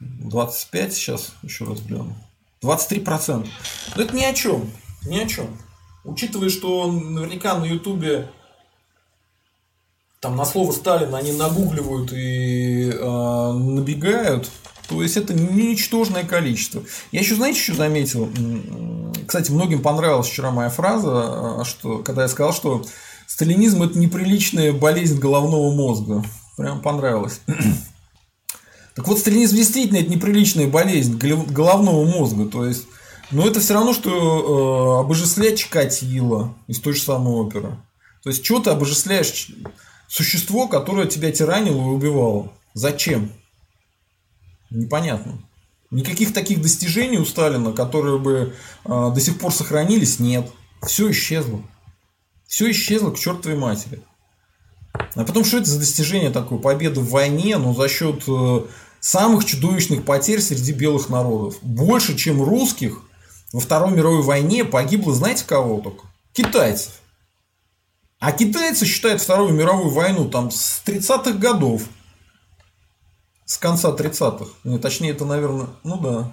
25% 0.00 0.90
сейчас, 0.90 1.34
еще 1.42 1.64
раз 1.64 1.80
гляну, 1.80 2.14
23%. 2.62 3.48
Но 3.96 4.02
это 4.02 4.16
ни 4.16 4.24
о 4.24 4.32
чем, 4.32 4.70
ни 5.06 5.18
о 5.18 5.26
чем. 5.26 5.58
Учитывая, 6.04 6.48
что 6.48 6.90
наверняка 6.90 7.56
на 7.58 7.64
Ютубе 7.64 8.28
там 10.20 10.36
на 10.36 10.44
слово 10.44 10.72
Сталин 10.72 11.14
они 11.14 11.32
нагугливают 11.32 12.12
и 12.12 12.90
э, 12.90 13.52
набегают, 13.52 14.50
то 14.92 15.02
есть 15.02 15.16
это 15.16 15.32
ничтожное 15.32 16.24
количество. 16.24 16.82
Я 17.12 17.20
еще, 17.20 17.34
знаете, 17.34 17.60
что 17.60 17.74
заметил? 17.74 18.30
Кстати, 19.26 19.50
многим 19.50 19.80
понравилась 19.80 20.26
вчера 20.28 20.50
моя 20.50 20.68
фраза, 20.68 21.60
а, 21.60 21.64
что, 21.64 21.98
когда 21.98 22.22
я 22.22 22.28
сказал, 22.28 22.52
что 22.52 22.84
сталинизм 23.26 23.82
это 23.82 23.98
неприличная 23.98 24.72
болезнь 24.72 25.18
головного 25.18 25.74
мозга. 25.74 26.24
Прям 26.56 26.80
понравилось. 26.80 27.40
Так 28.94 29.08
вот, 29.08 29.18
сталинизм 29.18 29.56
действительно 29.56 29.96
это 29.96 30.10
неприличная 30.10 30.68
болезнь 30.68 31.16
головного 31.16 32.04
мозга. 32.04 32.44
То 32.44 32.66
есть, 32.66 32.86
но 33.30 33.48
это 33.48 33.58
все 33.58 33.72
равно, 33.72 33.94
что 33.94 35.00
э, 35.00 35.00
обожествлять 35.00 35.58
Чикатило 35.58 36.54
из 36.66 36.78
той 36.78 36.92
же 36.92 37.00
самой 37.00 37.32
оперы. 37.36 37.78
То 38.22 38.28
есть, 38.28 38.44
что 38.44 38.60
ты 38.60 38.68
обожествляешь 38.68 39.50
существо, 40.08 40.68
которое 40.68 41.06
тебя 41.06 41.32
тиранило 41.32 41.80
и 41.80 41.94
убивало? 41.94 42.52
Зачем? 42.74 43.32
Непонятно. 44.74 45.38
Никаких 45.90 46.32
таких 46.32 46.62
достижений 46.62 47.18
у 47.18 47.26
Сталина, 47.26 47.72
которые 47.72 48.18
бы 48.18 48.54
э, 48.84 48.88
до 49.14 49.20
сих 49.20 49.38
пор 49.38 49.52
сохранились, 49.52 50.18
нет. 50.18 50.50
Все 50.82 51.10
исчезло. 51.10 51.62
Все 52.46 52.70
исчезло 52.70 53.10
к 53.10 53.18
чертовой 53.18 53.58
матери. 53.58 54.02
А 54.92 55.24
потом, 55.24 55.44
что 55.44 55.58
это 55.58 55.70
за 55.70 55.78
достижение 55.78 56.30
такое? 56.30 56.58
Победа 56.58 57.00
в 57.00 57.10
войне, 57.10 57.58
но 57.58 57.74
за 57.74 57.88
счет 57.88 58.24
э, 58.26 58.62
самых 59.00 59.44
чудовищных 59.44 60.04
потерь 60.04 60.40
среди 60.40 60.72
белых 60.72 61.10
народов. 61.10 61.56
Больше, 61.60 62.16
чем 62.16 62.42
русских 62.42 63.02
во 63.52 63.60
Второй 63.60 63.92
мировой 63.92 64.22
войне 64.22 64.64
погибло, 64.64 65.14
знаете 65.14 65.44
кого 65.46 65.80
только? 65.80 66.06
Китайцев. 66.32 66.92
А 68.18 68.32
китайцы 68.32 68.86
считают 68.86 69.20
Вторую 69.20 69.52
мировую 69.52 69.90
войну 69.90 70.30
там 70.30 70.50
с 70.50 70.82
30-х 70.86 71.32
годов. 71.32 71.82
С 73.52 73.58
конца 73.58 73.90
30-х. 73.90 74.46
Ну, 74.64 74.78
точнее, 74.78 75.10
это, 75.10 75.26
наверное, 75.26 75.66
ну 75.84 75.98
да. 75.98 76.32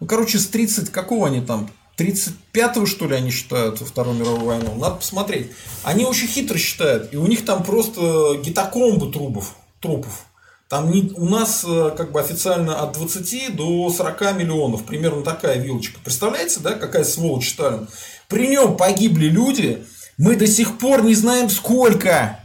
Ну, 0.00 0.06
короче, 0.06 0.38
с 0.38 0.46
30, 0.46 0.88
какого 0.88 1.26
они 1.26 1.42
там? 1.42 1.68
35-го, 1.98 2.86
что 2.86 3.06
ли, 3.06 3.14
они 3.14 3.30
считают 3.30 3.78
Вторую 3.80 4.16
мировую 4.16 4.46
войну. 4.46 4.74
Надо 4.76 4.94
посмотреть. 4.94 5.50
Они 5.84 6.06
очень 6.06 6.28
хитро 6.28 6.56
считают. 6.56 7.12
И 7.12 7.18
у 7.18 7.26
них 7.26 7.44
там 7.44 7.62
просто 7.62 8.40
гитокомбы 8.42 9.12
трубов, 9.12 9.54
трупов. 9.80 10.24
Там 10.70 10.90
не, 10.90 11.12
у 11.14 11.28
нас 11.28 11.62
э, 11.68 11.90
как 11.94 12.12
бы 12.12 12.20
официально 12.20 12.80
от 12.80 12.92
20 12.92 13.54
до 13.54 13.90
40 13.90 14.34
миллионов. 14.38 14.84
Примерно 14.84 15.22
такая 15.22 15.58
вилочка. 15.58 16.00
Представляете, 16.02 16.60
да, 16.60 16.72
какая 16.72 17.04
сволочь 17.04 17.50
Сталин? 17.50 17.86
При 18.28 18.48
нем 18.48 18.78
погибли 18.78 19.26
люди. 19.26 19.84
Мы 20.16 20.36
до 20.36 20.46
сих 20.46 20.78
пор 20.78 21.04
не 21.04 21.14
знаем 21.14 21.50
сколько. 21.50 22.38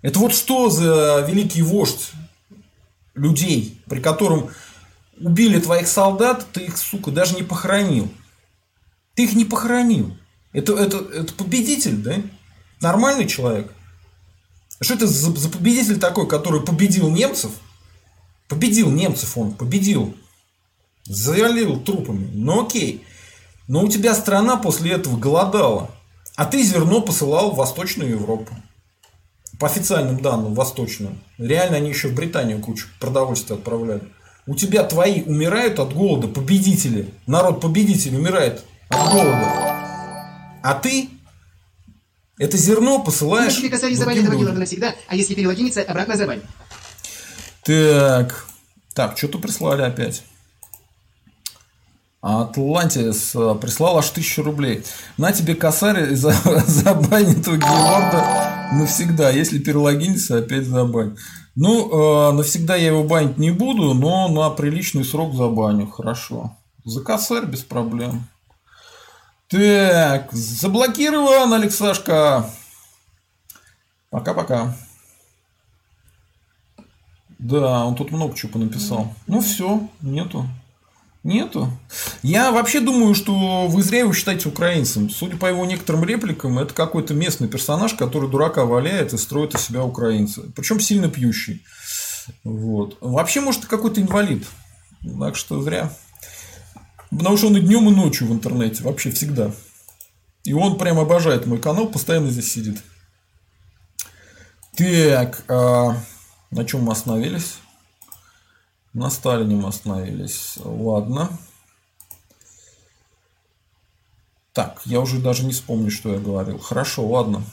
Это 0.00 0.18
вот 0.18 0.32
что 0.32 0.70
за 0.70 1.26
великий 1.28 1.60
вождь 1.60 2.12
людей, 3.18 3.80
при 3.86 4.00
котором 4.00 4.50
убили 5.20 5.60
твоих 5.60 5.88
солдат, 5.88 6.46
ты 6.52 6.62
их, 6.62 6.78
сука, 6.78 7.10
даже 7.10 7.34
не 7.34 7.42
похоронил. 7.42 8.10
Ты 9.14 9.24
их 9.24 9.34
не 9.34 9.44
похоронил. 9.44 10.16
Это, 10.52 10.74
это, 10.74 10.98
это 11.12 11.32
победитель, 11.34 11.96
да? 11.96 12.16
Нормальный 12.80 13.26
человек. 13.26 13.72
Что 14.80 14.94
это 14.94 15.06
за, 15.06 15.34
за 15.34 15.48
победитель 15.48 15.98
такой, 15.98 16.28
который 16.28 16.60
победил 16.60 17.10
немцев? 17.10 17.50
Победил 18.48 18.90
немцев 18.90 19.36
он, 19.36 19.52
победил. 19.52 20.16
Завалил 21.04 21.80
трупами. 21.80 22.30
Ну 22.32 22.64
окей. 22.64 23.04
Но 23.66 23.82
у 23.84 23.88
тебя 23.88 24.14
страна 24.14 24.56
после 24.56 24.92
этого 24.92 25.18
голодала. 25.18 25.90
А 26.36 26.46
ты 26.46 26.62
зерно 26.62 27.02
посылал 27.02 27.50
в 27.50 27.56
Восточную 27.56 28.10
Европу. 28.10 28.56
По 29.58 29.66
официальным 29.66 30.20
данным, 30.20 30.54
Восточную. 30.54 31.18
Реально 31.36 31.78
они 31.78 31.88
еще 31.88 32.08
в 32.08 32.14
Британию 32.14 32.60
кучу 32.60 32.86
продовольствия 33.00 33.56
отправляли. 33.56 34.02
У 34.46 34.54
тебя 34.54 34.84
твои 34.84 35.22
умирают 35.22 35.78
от 35.78 35.92
голода, 35.92 36.28
победители. 36.28 37.12
Народ 37.26 37.60
победитель 37.60 38.14
умирает 38.16 38.64
от 38.88 39.12
голода. 39.12 39.78
А 40.62 40.74
ты 40.80 41.10
это 42.38 42.56
зерно 42.56 43.02
посылаешь... 43.02 43.54
Если 43.54 43.68
косарь 43.68 43.94
забанит, 43.94 44.24
заводила 44.24 44.52
навсегда, 44.52 44.94
а 45.08 45.16
если 45.16 45.34
перелогиниться, 45.34 45.82
обратно 45.82 46.16
забань. 46.16 46.40
Так. 47.64 48.46
Так, 48.94 49.18
что-то 49.18 49.38
прислали 49.38 49.82
опять. 49.82 50.22
Атлантис 52.20 53.34
э, 53.36 53.54
прислал 53.60 53.98
аж 53.98 54.10
тысячу 54.10 54.42
рублей. 54.42 54.84
На 55.16 55.32
тебе 55.32 55.54
косарь 55.54 56.14
за, 56.14 56.32
забанит 56.66 57.46
у 57.46 57.56
Георда 57.56 58.68
навсегда. 58.72 59.30
Если 59.30 59.58
перелогиниться, 59.58 60.38
опять 60.38 60.66
забань. 60.66 61.16
Ну, 61.54 62.30
э, 62.30 62.32
навсегда 62.32 62.74
я 62.74 62.88
его 62.88 63.04
банить 63.04 63.38
не 63.38 63.52
буду, 63.52 63.94
но 63.94 64.28
на 64.28 64.50
приличный 64.50 65.04
срок 65.04 65.34
забаню. 65.34 65.88
Хорошо. 65.88 66.56
За 66.84 67.02
косарь 67.02 67.46
без 67.46 67.60
проблем. 67.60 68.26
Так, 69.48 70.32
заблокирован, 70.32 71.54
Алексашка. 71.54 72.50
Пока-пока. 74.10 74.76
Да, 77.38 77.84
он 77.84 77.94
тут 77.94 78.10
много 78.10 78.34
чего 78.36 78.58
написал. 78.58 79.14
Ну 79.28 79.40
все, 79.40 79.88
нету. 80.00 80.46
Нету. 81.24 81.70
Я 82.22 82.52
вообще 82.52 82.80
думаю, 82.80 83.14
что 83.14 83.66
вы 83.66 83.82
зря 83.82 84.00
его 84.00 84.12
считаете 84.12 84.48
украинцем. 84.48 85.10
Судя 85.10 85.36
по 85.36 85.46
его 85.46 85.64
некоторым 85.66 86.04
репликам, 86.04 86.58
это 86.58 86.72
какой-то 86.72 87.12
местный 87.12 87.48
персонаж, 87.48 87.94
который 87.94 88.30
дурака 88.30 88.64
валяет 88.64 89.12
и 89.12 89.18
строит 89.18 89.54
из 89.54 89.62
себя 89.62 89.82
украинца. 89.84 90.42
Причем 90.54 90.80
сильно 90.80 91.08
пьющий. 91.08 91.64
Вот. 92.44 92.98
Вообще, 93.00 93.40
может, 93.40 93.66
какой-то 93.66 94.00
инвалид. 94.00 94.46
Так 95.18 95.36
что 95.36 95.60
зря. 95.60 95.92
Потому 97.10 97.36
что 97.36 97.48
он 97.48 97.56
и 97.56 97.60
днем, 97.60 97.88
и 97.88 97.94
ночью 97.94 98.28
в 98.28 98.32
интернете, 98.32 98.82
вообще 98.82 99.10
всегда. 99.10 99.50
И 100.44 100.52
он 100.52 100.78
прям 100.78 100.98
обожает 100.98 101.46
мой 101.46 101.58
канал, 101.58 101.88
постоянно 101.88 102.30
здесь 102.30 102.52
сидит. 102.52 102.82
Так, 104.76 105.42
а 105.48 105.96
на 106.50 106.64
чем 106.64 106.82
мы 106.82 106.92
остановились? 106.92 107.56
На 108.98 109.10
Сталине 109.10 109.54
мы 109.54 109.68
остановились. 109.68 110.58
Ладно. 110.64 111.30
Так, 114.52 114.80
я 114.86 114.98
уже 114.98 115.20
даже 115.20 115.44
не 115.44 115.52
вспомню, 115.52 115.88
что 115.88 116.14
я 116.14 116.18
говорил. 116.18 116.58
Хорошо, 116.58 117.06
ладно. 117.06 117.44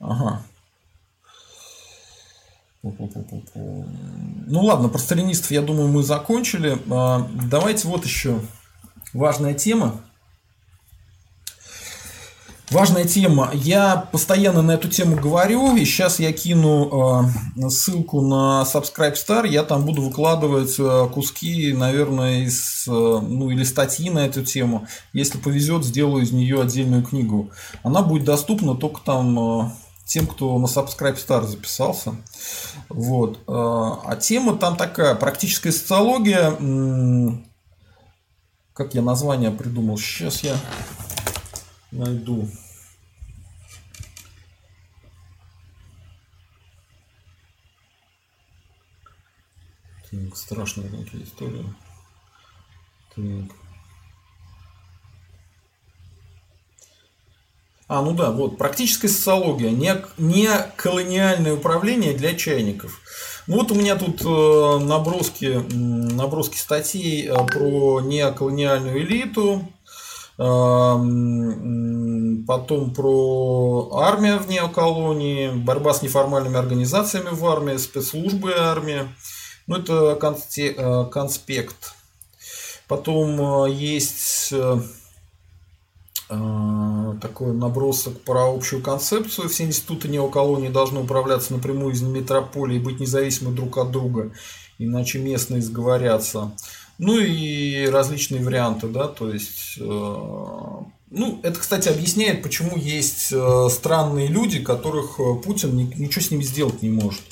Ага. 0.00 0.42
Ну 4.46 4.62
ладно, 4.62 4.88
про 4.88 4.96
сталинистов, 4.96 5.50
я 5.50 5.60
думаю, 5.60 5.88
мы 5.88 6.02
закончили. 6.02 6.78
А, 6.90 7.28
давайте 7.50 7.86
вот 7.88 8.06
еще 8.06 8.40
важная 9.12 9.52
тема. 9.52 10.00
Важная 12.70 13.04
тема. 13.04 13.50
Я 13.54 14.08
постоянно 14.10 14.60
на 14.60 14.72
эту 14.72 14.88
тему 14.88 15.14
говорю, 15.14 15.76
и 15.76 15.84
сейчас 15.84 16.18
я 16.18 16.32
кину 16.32 17.22
э, 17.56 17.68
ссылку 17.70 18.22
на 18.22 18.64
Subscribe 18.64 19.14
Star. 19.14 19.46
Я 19.46 19.62
там 19.62 19.84
буду 19.86 20.02
выкладывать 20.02 20.74
э, 20.76 21.08
куски, 21.14 21.72
наверное, 21.72 22.42
из, 22.42 22.88
э, 22.88 22.90
ну 22.90 23.50
или 23.50 23.62
статьи 23.62 24.10
на 24.10 24.26
эту 24.26 24.44
тему. 24.44 24.88
Если 25.12 25.38
повезет, 25.38 25.84
сделаю 25.84 26.24
из 26.24 26.32
нее 26.32 26.60
отдельную 26.60 27.04
книгу. 27.04 27.50
Она 27.84 28.02
будет 28.02 28.24
доступна 28.24 28.74
только 28.74 29.00
там 29.00 29.72
тем, 30.04 30.26
кто 30.26 30.58
на 30.58 30.66
Subscribe 30.66 31.16
Star 31.16 31.46
записался. 31.46 32.16
Вот. 32.88 33.38
А 33.46 34.16
тема 34.16 34.56
там 34.56 34.76
такая, 34.76 35.14
практическая 35.14 35.70
социология, 35.70 36.50
как 38.72 38.94
я 38.94 39.02
название 39.02 39.50
придумал? 39.50 39.98
Сейчас 39.98 40.42
я 40.42 40.56
найду. 41.96 42.48
Так, 50.10 50.36
страшные 50.36 50.88
такие 50.88 51.24
истории. 51.24 51.64
Так. 53.14 53.56
А, 57.88 58.02
ну 58.02 58.12
да, 58.14 58.32
вот, 58.32 58.58
практическая 58.58 59.08
социология, 59.08 59.70
не, 59.70 59.94
не 60.18 60.48
колониальное 60.76 61.54
управление 61.54 62.14
для 62.14 62.34
чайников. 62.34 63.00
Вот 63.46 63.70
у 63.70 63.76
меня 63.76 63.94
тут 63.94 64.22
э, 64.22 64.78
наброски, 64.84 65.62
наброски 65.72 66.56
статей 66.56 67.28
э, 67.28 67.46
про 67.46 68.00
неоколониальную 68.00 69.02
элиту, 69.02 69.70
потом 72.46 72.94
про 72.94 73.90
армию 73.94 74.38
в 74.38 74.48
неоколонии, 74.48 75.50
борьба 75.50 75.94
с 75.94 76.02
неформальными 76.02 76.58
организациями 76.58 77.30
в 77.30 77.46
армии, 77.46 77.76
спецслужбы 77.76 78.54
армии. 78.54 79.08
Ну, 79.66 79.76
это 79.76 80.16
конспект. 81.10 81.94
Потом 82.86 83.66
есть 83.66 84.52
Э, 86.28 87.14
такой 87.20 87.52
набросок 87.52 88.20
про 88.22 88.52
общую 88.52 88.82
концепцию. 88.82 89.48
Все 89.48 89.64
институты 89.64 90.08
неоколонии 90.08 90.68
должны 90.68 91.00
управляться 91.00 91.52
напрямую 91.52 91.94
из 91.94 92.02
метрополии 92.02 92.76
и 92.76 92.80
быть 92.80 92.98
независимы 92.98 93.52
друг 93.52 93.78
от 93.78 93.92
друга, 93.92 94.32
иначе 94.78 95.20
местные 95.20 95.62
сговорятся. 95.62 96.50
Ну 96.98 97.18
и 97.18 97.86
различные 97.86 98.42
варианты, 98.42 98.88
да, 98.88 99.06
то 99.06 99.30
есть, 99.30 99.76
э, 99.78 99.82
ну, 99.82 101.40
это, 101.42 101.60
кстати, 101.60 101.88
объясняет, 101.88 102.42
почему 102.42 102.76
есть 102.76 103.32
э, 103.32 103.68
странные 103.70 104.28
люди, 104.28 104.60
которых 104.62 105.18
Путин 105.44 105.76
ничего 105.76 106.22
с 106.22 106.30
ними 106.30 106.42
сделать 106.42 106.82
не 106.82 106.88
может. 106.88 107.22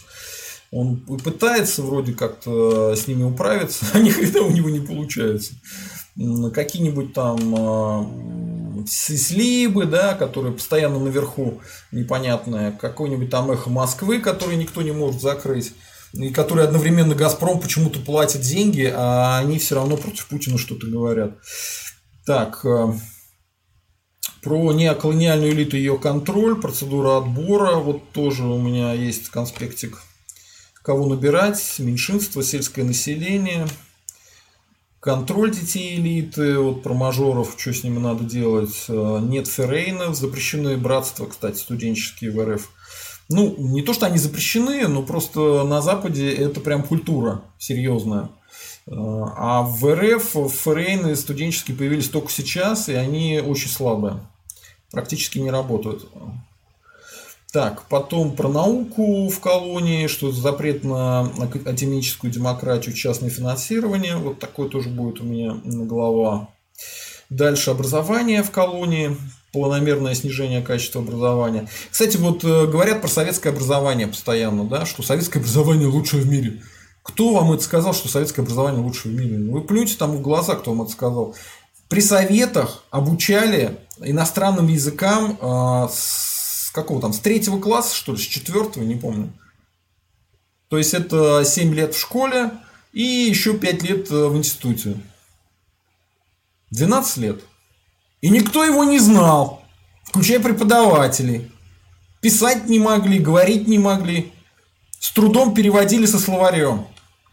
Он 0.71 0.97
пытается 0.99 1.83
вроде 1.83 2.13
как-то 2.13 2.95
с 2.97 3.07
ними 3.07 3.23
управиться, 3.23 3.87
а 3.95 4.01
ни 4.01 4.11
хрена 4.11 4.43
у 4.43 4.51
него 4.51 4.69
не 4.69 4.81
получается. 4.81 5.55
Какие-нибудь 6.53 7.13
там 7.13 8.85
слибы, 8.87 9.87
да, 9.87 10.15
которые 10.15 10.53
постоянно 10.53 10.99
наверху 10.99 11.61
непонятное, 11.93 12.73
какой-нибудь 12.73 13.31
там 13.31 13.51
эхо 13.51 13.71
Москвы, 13.71 14.21
который 14.21 14.57
никто 14.57 14.83
не 14.83 14.93
может 14.93 15.21
закрыть, 15.21 15.73
и 16.15 16.31
которые 16.31 16.67
одновременно 16.67 17.15
Газпром 17.15 17.61
почему-то 17.61 17.99
платит 17.99 18.41
деньги, 18.41 18.91
а 18.95 19.39
они 19.39 19.59
все 19.59 19.75
равно 19.75 19.97
против 19.97 20.27
Путина 20.27 20.59
что-то 20.59 20.87
говорят. 20.87 21.39
Так, 22.25 22.65
э, 22.65 22.93
про 24.43 24.73
неоколониальную 24.73 25.53
элиту 25.53 25.77
ее 25.77 25.99
контроль, 25.99 26.61
процедура 26.61 27.19
отбора, 27.19 27.77
вот 27.77 28.13
тоже 28.13 28.45
у 28.45 28.61
меня 28.61 28.93
есть 28.93 29.29
конспектик, 29.29 30.03
кого 30.83 31.07
набирать, 31.07 31.77
меньшинство, 31.79 32.43
сельское 32.43 32.85
население– 32.85 33.67
контроль 35.05 35.51
детей 35.51 35.97
элиты, 35.97 36.59
вот 36.59 36.83
про 36.83 36.95
мажоров, 36.95 37.57
что 37.59 37.75
с 37.75 37.85
ними 37.85 37.99
надо 37.99 38.25
делать. 38.25 38.87
Э, 38.89 39.19
нет 39.21 39.47
феррейнов, 39.47 40.17
запрещены 40.17 40.79
братства, 40.79 41.27
кстати, 41.27 41.59
студенческие 41.59 42.31
в 42.31 42.43
РФ. 42.43 42.71
Ну, 43.29 43.55
не 43.59 43.83
то, 43.83 43.93
что 43.93 44.07
они 44.07 44.19
запрещены, 44.19 44.87
но 44.87 45.03
просто 45.03 45.65
на 45.65 45.81
Западе 45.81 46.33
это 46.33 46.61
прям 46.61 46.83
культура 46.83 47.43
серьезная. 47.59 48.29
Э, 48.87 48.93
а 48.93 49.63
в 49.63 49.95
РФ 49.95 50.53
феррейны 50.53 51.17
студенческие 51.17 51.77
появились 51.77 52.09
только 52.09 52.31
сейчас, 52.31 52.89
и 52.89 52.95
они 52.95 53.41
очень 53.45 53.71
слабые. 53.71 54.21
Практически 54.91 55.39
не 55.39 55.51
работают. 55.51 56.07
Так, 57.55 57.85
потом 57.89 58.35
про 58.35 58.49
науку 58.49 59.29
в 59.29 59.39
колонии, 59.39 60.09
что 60.09 60.33
запрет 60.33 60.83
на 60.83 61.21
академическую 61.21 62.33
демократию, 62.33 62.95
частное 62.95 63.31
финансирование. 63.31 64.17
Вот 64.17 64.41
такой 64.41 64.69
тоже 64.69 64.89
будет 64.89 65.21
у 65.21 65.25
меня 65.25 65.57
глава. 65.65 66.49
Дальше 67.31 67.71
образование 67.71 68.43
в 68.43 68.51
колонии, 68.51 69.17
планомерное 69.55 70.17
снижение 70.17 70.61
качества 70.63 71.01
образования. 71.01 71.69
Кстати, 71.89 72.17
вот 72.17 72.43
э, 72.43 72.67
говорят 72.67 73.01
про 73.01 73.07
советское 73.07 73.51
образование 73.51 74.09
постоянно, 74.09 74.65
да, 74.65 74.85
что 74.85 75.05
советское 75.05 75.39
образование 75.41 75.87
лучшее 75.87 76.23
в 76.23 76.29
мире. 76.29 76.61
Кто 77.05 77.33
вам 77.33 77.53
это 77.53 77.63
сказал, 77.63 77.95
что 77.95 78.09
советское 78.09 78.43
образование 78.43 78.83
лучшее 78.83 79.15
в 79.15 79.19
мире? 79.19 79.39
Вы 79.49 79.63
плюньте 79.63 79.95
там 79.97 80.17
в 80.17 80.21
глаза, 80.21 80.57
кто 80.57 80.73
вам 80.73 80.83
это 80.83 80.91
сказал. 80.91 81.37
При 81.89 82.01
советах 82.01 82.83
обучали 82.91 83.79
иностранным 84.01 84.67
языкам 84.67 85.39
э, 85.41 85.89
с 85.93 86.73
какого 86.75 87.01
там, 87.01 87.13
с 87.13 87.21
третьего 87.21 87.61
класса, 87.61 87.95
что 87.95 88.13
ли, 88.13 88.19
с 88.19 88.23
четвертого, 88.23 88.83
не 88.83 88.97
помню. 88.97 89.33
То 90.69 90.79
есть 90.79 90.95
это 90.95 91.45
7 91.45 91.73
лет 91.73 91.95
в 91.95 92.01
школе 92.01 92.51
и 92.93 93.03
еще 93.03 93.57
5 93.57 93.83
лет 93.85 94.11
э, 94.11 94.27
в 94.27 94.37
институте. 94.37 94.97
12 96.73 97.17
лет. 97.19 97.41
И 98.25 98.31
никто 98.31 98.65
его 98.65 98.85
не 98.85 98.99
знал, 98.99 99.63
включая 100.03 100.41
преподавателей. 100.41 101.53
Писать 102.23 102.71
не 102.71 102.79
могли, 102.79 103.19
говорить 103.19 103.69
не 103.69 103.79
могли. 103.79 104.33
С 104.99 105.13
трудом 105.13 105.53
переводили 105.53 106.07
со 106.07 106.19
словарем. 106.19 106.87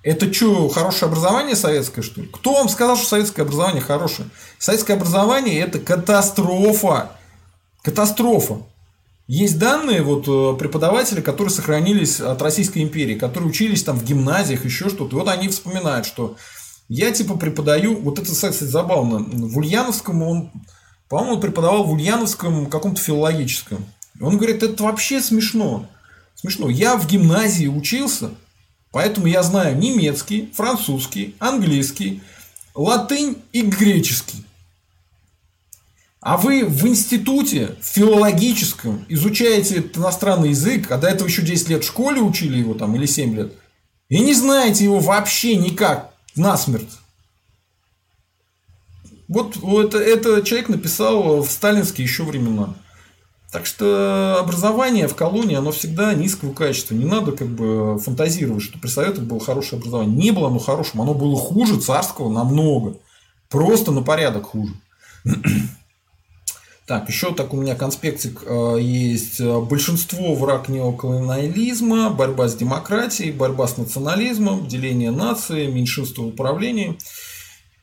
Это 0.04 0.34
что, 0.34 0.68
хорошее 0.68 1.10
образование 1.10 1.56
советское, 1.56 2.02
что 2.02 2.20
ли? 2.20 2.28
Кто 2.28 2.56
вам 2.56 2.68
сказал, 2.68 2.98
что 2.98 3.08
советское 3.08 3.44
образование 3.44 3.82
хорошее? 3.82 4.28
Советское 4.58 4.96
образование– 4.96 5.60
это 5.62 5.80
катастрофа. 5.80 7.12
Катастрофа. 7.84 8.58
Есть 9.28 9.60
данные 9.60 10.02
вот 10.02 10.28
э, 10.28 10.60
преподаватели, 10.60 11.22
которые 11.22 11.54
сохранились 11.54 12.20
от 12.20 12.42
Российской 12.42 12.80
империи, 12.80 13.16
которые 13.16 13.50
учились 13.50 13.86
там 13.86 13.98
в 13.98 14.04
гимназиях, 14.04 14.66
еще 14.66 14.90
что-то. 14.90 15.16
Вот 15.16 15.30
они 15.30 15.48
вспоминают, 15.48 16.06
что 16.06 16.36
я 16.90 17.12
типа 17.12 17.38
преподаю, 17.38 17.98
вот 18.02 18.20
это, 18.20 18.30
кстати, 18.30 18.66
забавно, 18.66 19.20
в 19.20 19.58
Ульяновском 19.58 20.22
он, 20.22 20.52
по-моему, 21.12 21.42
преподавал 21.42 21.84
в 21.84 21.92
Ульяновском 21.92 22.68
каком-то 22.68 23.02
филологическом. 23.02 23.86
Он 24.22 24.38
говорит, 24.38 24.64
это 24.64 24.82
вообще 24.82 25.20
смешно. 25.20 25.90
Смешно. 26.36 26.70
Я 26.70 26.96
в 26.96 27.06
гимназии 27.06 27.68
учился, 27.68 28.30
поэтому 28.94 29.28
я 29.28 29.44
знаю 29.44 29.78
немецкий, 29.78 30.50
французский, 30.56 31.36
английский, 31.38 32.22
латынь 32.74 33.36
и 33.52 33.62
греческий. 33.62 34.46
А 36.22 36.38
вы 36.38 36.64
в 36.64 36.88
институте 36.88 37.76
филологическом 37.82 39.06
изучаете 39.10 39.84
иностранный 39.94 40.52
язык, 40.52 40.90
а 40.92 40.98
до 40.98 41.10
этого 41.10 41.28
еще 41.28 41.42
10 41.42 41.68
лет 41.68 41.84
в 41.84 41.88
школе 41.88 42.22
учили 42.22 42.58
его 42.58 42.74
там 42.74 42.96
или 42.96 43.06
7 43.06 43.36
лет, 43.36 43.54
и 44.08 44.18
не 44.22 44.34
знаете 44.34 44.86
его 44.86 45.00
вообще 45.00 45.58
никак 45.58 46.14
насмерть. 46.38 47.01
Вот 49.32 49.56
это, 49.64 49.98
это 49.98 50.42
человек 50.42 50.68
написал 50.68 51.42
в 51.42 51.50
сталинские 51.50 52.04
еще 52.04 52.24
времена. 52.24 52.76
Так 53.50 53.66
что 53.66 54.38
образование 54.38 55.08
в 55.08 55.16
колонии, 55.16 55.56
оно 55.56 55.72
всегда 55.72 56.14
низкого 56.14 56.52
качества. 56.52 56.96
Не 56.96 57.06
надо 57.06 57.32
как 57.32 57.48
бы 57.48 57.98
фантазировать, 57.98 58.62
что 58.62 58.78
при 58.78 58.90
советах 58.90 59.24
было 59.24 59.40
хорошее 59.40 59.80
образование. 59.80 60.14
Не 60.14 60.32
было 60.32 60.50
оно 60.50 60.60
хорошим, 60.60 61.02
оно 61.02 61.14
было 61.14 61.38
хуже 61.38 61.80
царского 61.80 62.30
намного. 62.30 62.98
Просто 63.48 63.94
на 63.94 64.02
порядок 64.02 64.48
хуже. 64.48 64.74
Так, 66.88 67.08
еще 67.08 67.34
так 67.34 67.54
у 67.54 67.58
меня 67.58 67.76
конспектик 67.76 68.44
э, 68.46 68.78
есть. 68.82 69.40
Большинство 69.40 70.36
враг 70.36 70.68
неоколониализма, 70.68 72.10
борьба 72.10 72.50
с 72.50 72.56
демократией, 72.56 73.32
борьба 73.32 73.68
с 73.68 73.78
национализмом, 73.78 74.68
деление 74.68 75.12
нации, 75.12 75.68
меньшинство 75.68 76.26
в 76.26 76.30
управлении. 76.30 76.98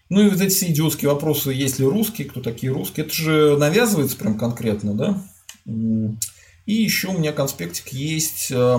Ну 0.09 0.23
и 0.23 0.31
вот 0.31 0.41
эти 0.41 0.55
все 0.55 0.71
идиотские 0.71 1.11
вопросы, 1.11 1.51
есть 1.51 1.79
ли 1.79 1.85
русские, 1.85 2.29
кто 2.29 2.41
такие 2.41 2.73
русские, 2.73 3.07
это 3.07 3.15
же 3.15 3.57
навязывается 3.59 4.17
прям 4.17 4.39
конкретно, 4.39 4.95
да? 4.95 5.23
И 5.67 6.73
еще 6.73 7.09
у 7.09 7.19
меня 7.19 7.33
конспектик 7.33 7.89
есть 7.89 8.51
э, 8.51 8.79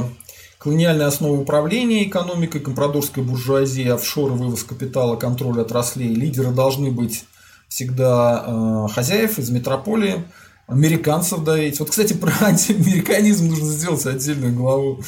колониальная 0.60 1.08
основа 1.08 1.40
управления 1.40 2.08
экономикой, 2.08 2.62
компрадорская 2.62 3.24
буржуазия, 3.24 3.96
офшоры, 3.96 4.34
вывоз 4.34 4.64
капитала, 4.64 5.16
контроль 5.16 5.62
отраслей. 5.62 6.14
Лидеры 6.14 6.52
должны 6.52 6.92
быть 6.92 7.26
всегда 7.68 8.44
э, 8.46 8.88
хозяев 8.94 9.40
из 9.40 9.50
метрополии, 9.50 10.24
американцев 10.70 11.44
давить. 11.44 11.80
Вот, 11.80 11.90
кстати, 11.90 12.14
про 12.14 12.32
антиамериканизм 12.42 13.48
нужно 13.48 13.72
сделать 13.72 14.06
отдельную 14.06 14.54
главу. 14.54 15.02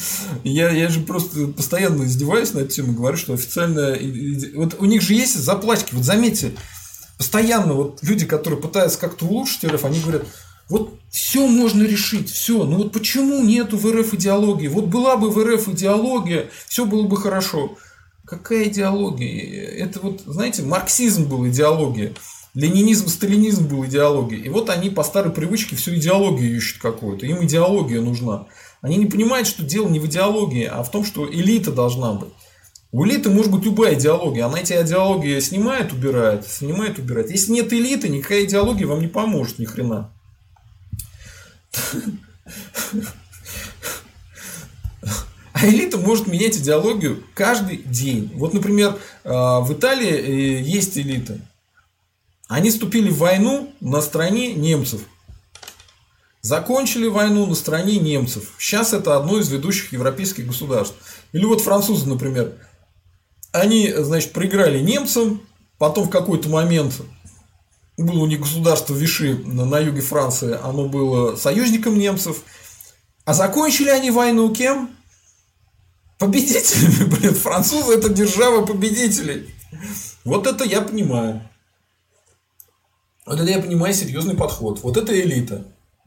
Я, 0.44 0.70
я 0.70 0.88
же 0.88 1.00
просто 1.00 1.46
постоянно 1.48 2.04
издеваюсь 2.04 2.52
на 2.52 2.60
эту 2.60 2.70
тему, 2.70 2.92
говорю, 2.92 3.16
что 3.16 3.34
официально... 3.34 3.96
Вот 4.54 4.76
у 4.78 4.84
них 4.84 5.02
же 5.02 5.14
есть 5.14 5.36
заплачки, 5.36 5.94
вот 5.94 6.04
заметьте, 6.04 6.52
постоянно 7.16 7.74
вот 7.74 8.00
люди, 8.02 8.26
которые 8.26 8.60
пытаются 8.60 8.98
как-то 8.98 9.26
улучшить 9.26 9.64
РФ, 9.64 9.84
они 9.84 10.00
говорят, 10.00 10.24
вот 10.68 10.98
все 11.10 11.46
можно 11.46 11.82
решить, 11.82 12.30
все. 12.30 12.64
Ну 12.64 12.78
вот 12.78 12.92
почему 12.92 13.42
нету 13.42 13.76
в 13.76 13.90
РФ 13.90 14.14
идеологии? 14.14 14.68
Вот 14.68 14.86
была 14.86 15.16
бы 15.16 15.30
в 15.30 15.38
РФ 15.38 15.68
идеология, 15.68 16.50
все 16.66 16.86
было 16.86 17.06
бы 17.06 17.16
хорошо. 17.16 17.76
Какая 18.24 18.64
идеология? 18.64 19.68
Это 19.68 20.00
вот, 20.00 20.22
знаете, 20.26 20.62
марксизм 20.62 21.24
был 21.24 21.46
идеология. 21.46 22.14
Ленинизм, 22.54 23.08
сталинизм 23.08 23.66
был 23.66 23.86
идеологией. 23.86 24.42
И 24.42 24.48
вот 24.50 24.68
они 24.68 24.90
по 24.90 25.02
старой 25.04 25.32
привычке 25.32 25.74
всю 25.74 25.94
идеологию 25.94 26.54
ищут 26.54 26.82
какую-то. 26.82 27.24
Им 27.24 27.42
идеология 27.44 28.02
нужна. 28.02 28.46
Они 28.82 28.96
не 28.96 29.06
понимают, 29.06 29.48
что 29.48 29.62
дело 29.62 29.88
не 29.88 30.00
в 30.00 30.06
идеологии, 30.06 30.64
а 30.64 30.82
в 30.82 30.90
том, 30.90 31.04
что 31.04 31.26
элита 31.26 31.72
должна 31.72 32.12
быть. 32.12 32.28
У 32.90 33.06
элиты 33.06 33.30
может 33.30 33.50
быть 33.50 33.64
любая 33.64 33.94
идеология. 33.94 34.44
Она 34.44 34.60
эти 34.60 34.74
идеологии 34.74 35.40
снимает, 35.40 35.94
убирает, 35.94 36.46
снимает, 36.46 36.98
убирает. 36.98 37.30
Если 37.30 37.52
нет 37.52 37.72
элиты, 37.72 38.10
никакая 38.10 38.44
идеология 38.44 38.86
вам 38.86 39.00
не 39.00 39.08
поможет 39.08 39.58
ни 39.58 39.64
хрена. 39.64 40.12
А 45.54 45.66
элита 45.66 45.96
может 45.96 46.26
менять 46.26 46.58
идеологию 46.58 47.22
каждый 47.34 47.78
день. 47.78 48.30
Вот, 48.34 48.52
например, 48.52 48.98
э, 49.24 49.30
в 49.30 49.72
Италии 49.72 50.10
э, 50.10 50.60
есть 50.60 50.98
элита. 50.98 51.38
Они 52.52 52.68
вступили 52.68 53.08
в 53.08 53.16
войну 53.16 53.72
на 53.80 54.02
стороне 54.02 54.52
немцев. 54.52 55.00
Закончили 56.42 57.06
войну 57.06 57.46
на 57.46 57.54
стороне 57.54 57.96
немцев. 57.98 58.52
Сейчас 58.58 58.92
это 58.92 59.16
одно 59.16 59.38
из 59.38 59.48
ведущих 59.48 59.94
европейских 59.94 60.46
государств. 60.46 60.96
Или 61.32 61.46
вот 61.46 61.62
французы, 61.62 62.06
например. 62.06 62.52
Они, 63.52 63.90
значит, 63.96 64.32
проиграли 64.32 64.80
немцам, 64.80 65.40
потом 65.78 66.08
в 66.08 66.10
какой-то 66.10 66.50
момент 66.50 67.00
было 67.96 68.18
у 68.18 68.26
них 68.26 68.40
государство 68.40 68.92
Виши 68.92 69.34
на 69.46 69.78
юге 69.78 70.02
Франции, 70.02 70.58
оно 70.62 70.88
было 70.88 71.36
союзником 71.36 71.98
немцев. 71.98 72.42
А 73.24 73.32
закончили 73.32 73.88
они 73.88 74.10
войну 74.10 74.54
кем? 74.54 74.90
Победителями, 76.18 77.04
блин. 77.16 77.34
Французы 77.34 77.94
это 77.94 78.10
держава 78.10 78.66
победителей. 78.66 79.54
Вот 80.24 80.46
это 80.46 80.64
я 80.64 80.82
понимаю. 80.82 81.48
Вот 83.26 83.40
это 83.40 83.50
я 83.50 83.60
понимаю 83.60 83.94
серьезный 83.94 84.36
подход. 84.36 84.80
Вот 84.82 84.96
это 84.96 85.18
элита. 85.18 85.64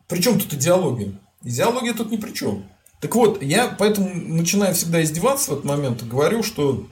Причем 0.08 0.40
тут 0.40 0.54
идеология? 0.54 1.14
Идеология 1.44 1.94
тут 1.94 2.12
ни 2.12 2.18
при 2.18 2.32
чем. 2.32 2.66
Так 3.00 3.16
вот, 3.16 3.42
я 3.42 3.68
поэтому 3.68 4.10
начинаю 4.14 4.74
всегда 4.74 5.04
издеваться 5.04 5.52
в 5.52 5.54
этот 5.54 5.66
момент 5.66 6.02
и 6.02 6.06
говорю, 6.06 6.44
что 6.44 6.88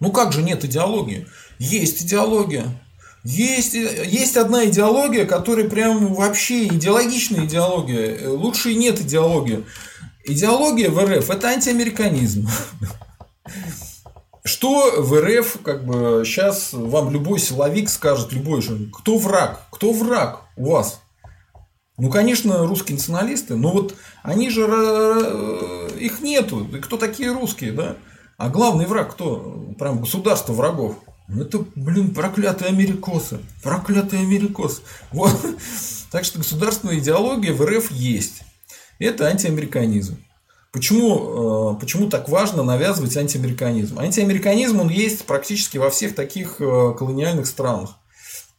ну 0.00 0.12
как 0.12 0.32
же 0.32 0.42
нет 0.42 0.64
идеологии? 0.64 1.26
Есть 1.58 2.02
идеология. 2.02 2.66
Есть, 3.22 3.72
есть 3.72 4.36
одна 4.36 4.66
идеология, 4.66 5.24
которая 5.24 5.68
прям 5.68 6.12
вообще 6.14 6.66
идеологичная 6.66 7.46
идеология. 7.46 8.28
Лучше 8.28 8.72
и 8.72 8.74
нет 8.74 9.00
идеологии. 9.00 9.64
Идеология 10.26 10.90
в 10.90 10.98
РФ– 10.98 11.30
это 11.30 11.48
антиамериканизм. 11.48 12.48
Что 14.46 15.02
в 15.02 15.18
РФ, 15.18 15.62
как 15.62 15.86
бы, 15.86 16.22
сейчас 16.26 16.74
вам 16.74 17.10
любой 17.10 17.38
силовик 17.38 17.88
скажет, 17.88 18.32
любой 18.32 18.60
же, 18.60 18.90
кто 18.92 19.16
враг? 19.16 19.62
Кто 19.70 19.90
враг 19.92 20.42
у 20.56 20.72
вас? 20.72 21.00
Ну, 21.96 22.10
конечно, 22.10 22.66
русские 22.66 22.96
националисты, 22.96 23.54
но 23.54 23.70
вот 23.70 23.94
они 24.22 24.50
же, 24.50 24.62
их 25.98 26.20
нету. 26.20 26.68
Кто 26.82 26.98
такие 26.98 27.32
русские, 27.32 27.72
да? 27.72 27.96
А 28.36 28.50
главный 28.50 28.84
враг 28.84 29.12
кто? 29.12 29.72
Прям 29.78 30.00
государство 30.00 30.52
врагов. 30.52 30.96
Ну, 31.28 31.42
это, 31.42 31.64
блин, 31.74 32.12
проклятые 32.12 32.68
америкосы. 32.68 33.40
Проклятые 33.62 34.22
америкосы. 34.22 34.82
Вот. 35.10 35.34
Так 36.10 36.24
что 36.24 36.38
государственная 36.38 36.98
идеология 36.98 37.54
в 37.54 37.64
РФ 37.64 37.90
есть. 37.92 38.42
Это 38.98 39.26
антиамериканизм. 39.26 40.18
Почему, 40.74 41.76
э, 41.76 41.80
почему 41.80 42.10
так 42.10 42.28
важно 42.28 42.64
навязывать 42.64 43.16
антиамериканизм? 43.16 43.96
Антиамериканизм 44.00 44.80
он 44.80 44.88
есть 44.88 45.24
практически 45.24 45.78
во 45.78 45.88
всех 45.88 46.16
таких 46.16 46.56
э, 46.60 46.94
колониальных 46.98 47.46
странах 47.46 47.90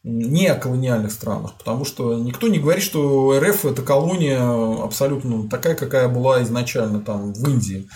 не 0.02 0.54
колониальных 0.54 1.10
странах, 1.10 1.54
потому 1.58 1.84
что 1.84 2.14
никто 2.14 2.46
не 2.46 2.60
говорит, 2.60 2.84
что 2.84 3.40
РФ 3.40 3.64
это 3.64 3.82
колония 3.82 4.40
абсолютно 4.84 5.48
такая, 5.48 5.74
какая 5.74 6.08
была 6.08 6.44
изначально 6.44 7.00
там 7.00 7.32
в 7.32 7.48
Индии, 7.48 7.88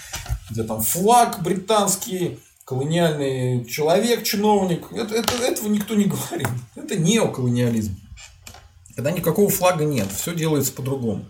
где 0.50 0.64
там 0.64 0.82
флаг 0.82 1.40
британский, 1.40 2.40
колониальный 2.64 3.64
человек, 3.64 4.24
чиновник. 4.24 4.92
Это, 4.92 5.14
это, 5.14 5.34
этого 5.36 5.68
никто 5.68 5.94
не 5.94 6.04
говорит. 6.06 6.48
Это 6.74 6.96
неоколониализм. 6.98 7.99
Когда 8.96 9.10
никакого 9.10 9.48
флага 9.48 9.84
нет, 9.84 10.08
все 10.14 10.34
делается 10.34 10.72
по-другому. 10.72 11.26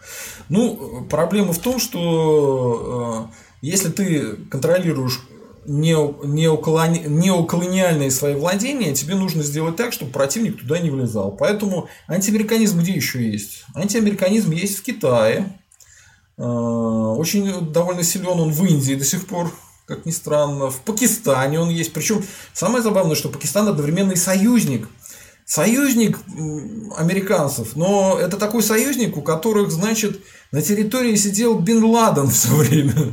Ну, 0.48 1.06
проблема 1.08 1.52
в 1.52 1.58
том, 1.58 1.78
что 1.78 3.28
э, 3.30 3.34
если 3.60 3.90
ты 3.90 4.36
контролируешь 4.50 5.20
неоколони... 5.66 7.04
неоколониальные 7.06 8.10
свои 8.10 8.34
владения, 8.34 8.94
тебе 8.94 9.14
нужно 9.14 9.42
сделать 9.42 9.76
так, 9.76 9.92
чтобы 9.92 10.12
противник 10.12 10.60
туда 10.60 10.78
не 10.78 10.90
влезал. 10.90 11.32
Поэтому 11.32 11.88
антиамериканизм 12.08 12.80
где 12.80 12.92
еще 12.92 13.22
есть? 13.22 13.64
Антиамериканизм 13.74 14.50
есть 14.52 14.78
в 14.78 14.82
Китае. 14.82 15.60
Э, 16.38 16.42
очень 16.42 17.70
довольно 17.72 18.02
силен 18.02 18.40
он 18.40 18.50
в 18.52 18.64
Индии 18.64 18.94
до 18.94 19.04
сих 19.04 19.26
пор, 19.26 19.52
как 19.86 20.06
ни 20.06 20.10
странно. 20.10 20.70
В 20.70 20.80
Пакистане 20.80 21.60
он 21.60 21.68
есть. 21.68 21.92
Причем 21.92 22.24
самое 22.52 22.82
забавное, 22.82 23.16
что 23.16 23.28
Пакистан 23.28 23.68
одновременно 23.68 24.12
и 24.12 24.16
союзник. 24.16 24.88
Союзник 25.50 26.16
американцев, 26.96 27.74
но 27.74 28.16
это 28.20 28.36
такой 28.36 28.62
союзник, 28.62 29.16
у 29.16 29.22
которых, 29.22 29.72
значит, 29.72 30.20
на 30.52 30.62
территории 30.62 31.16
сидел 31.16 31.58
Бен 31.58 31.84
Ладен 31.84 32.26
в 32.26 32.36
свое 32.36 32.68
время 32.68 33.12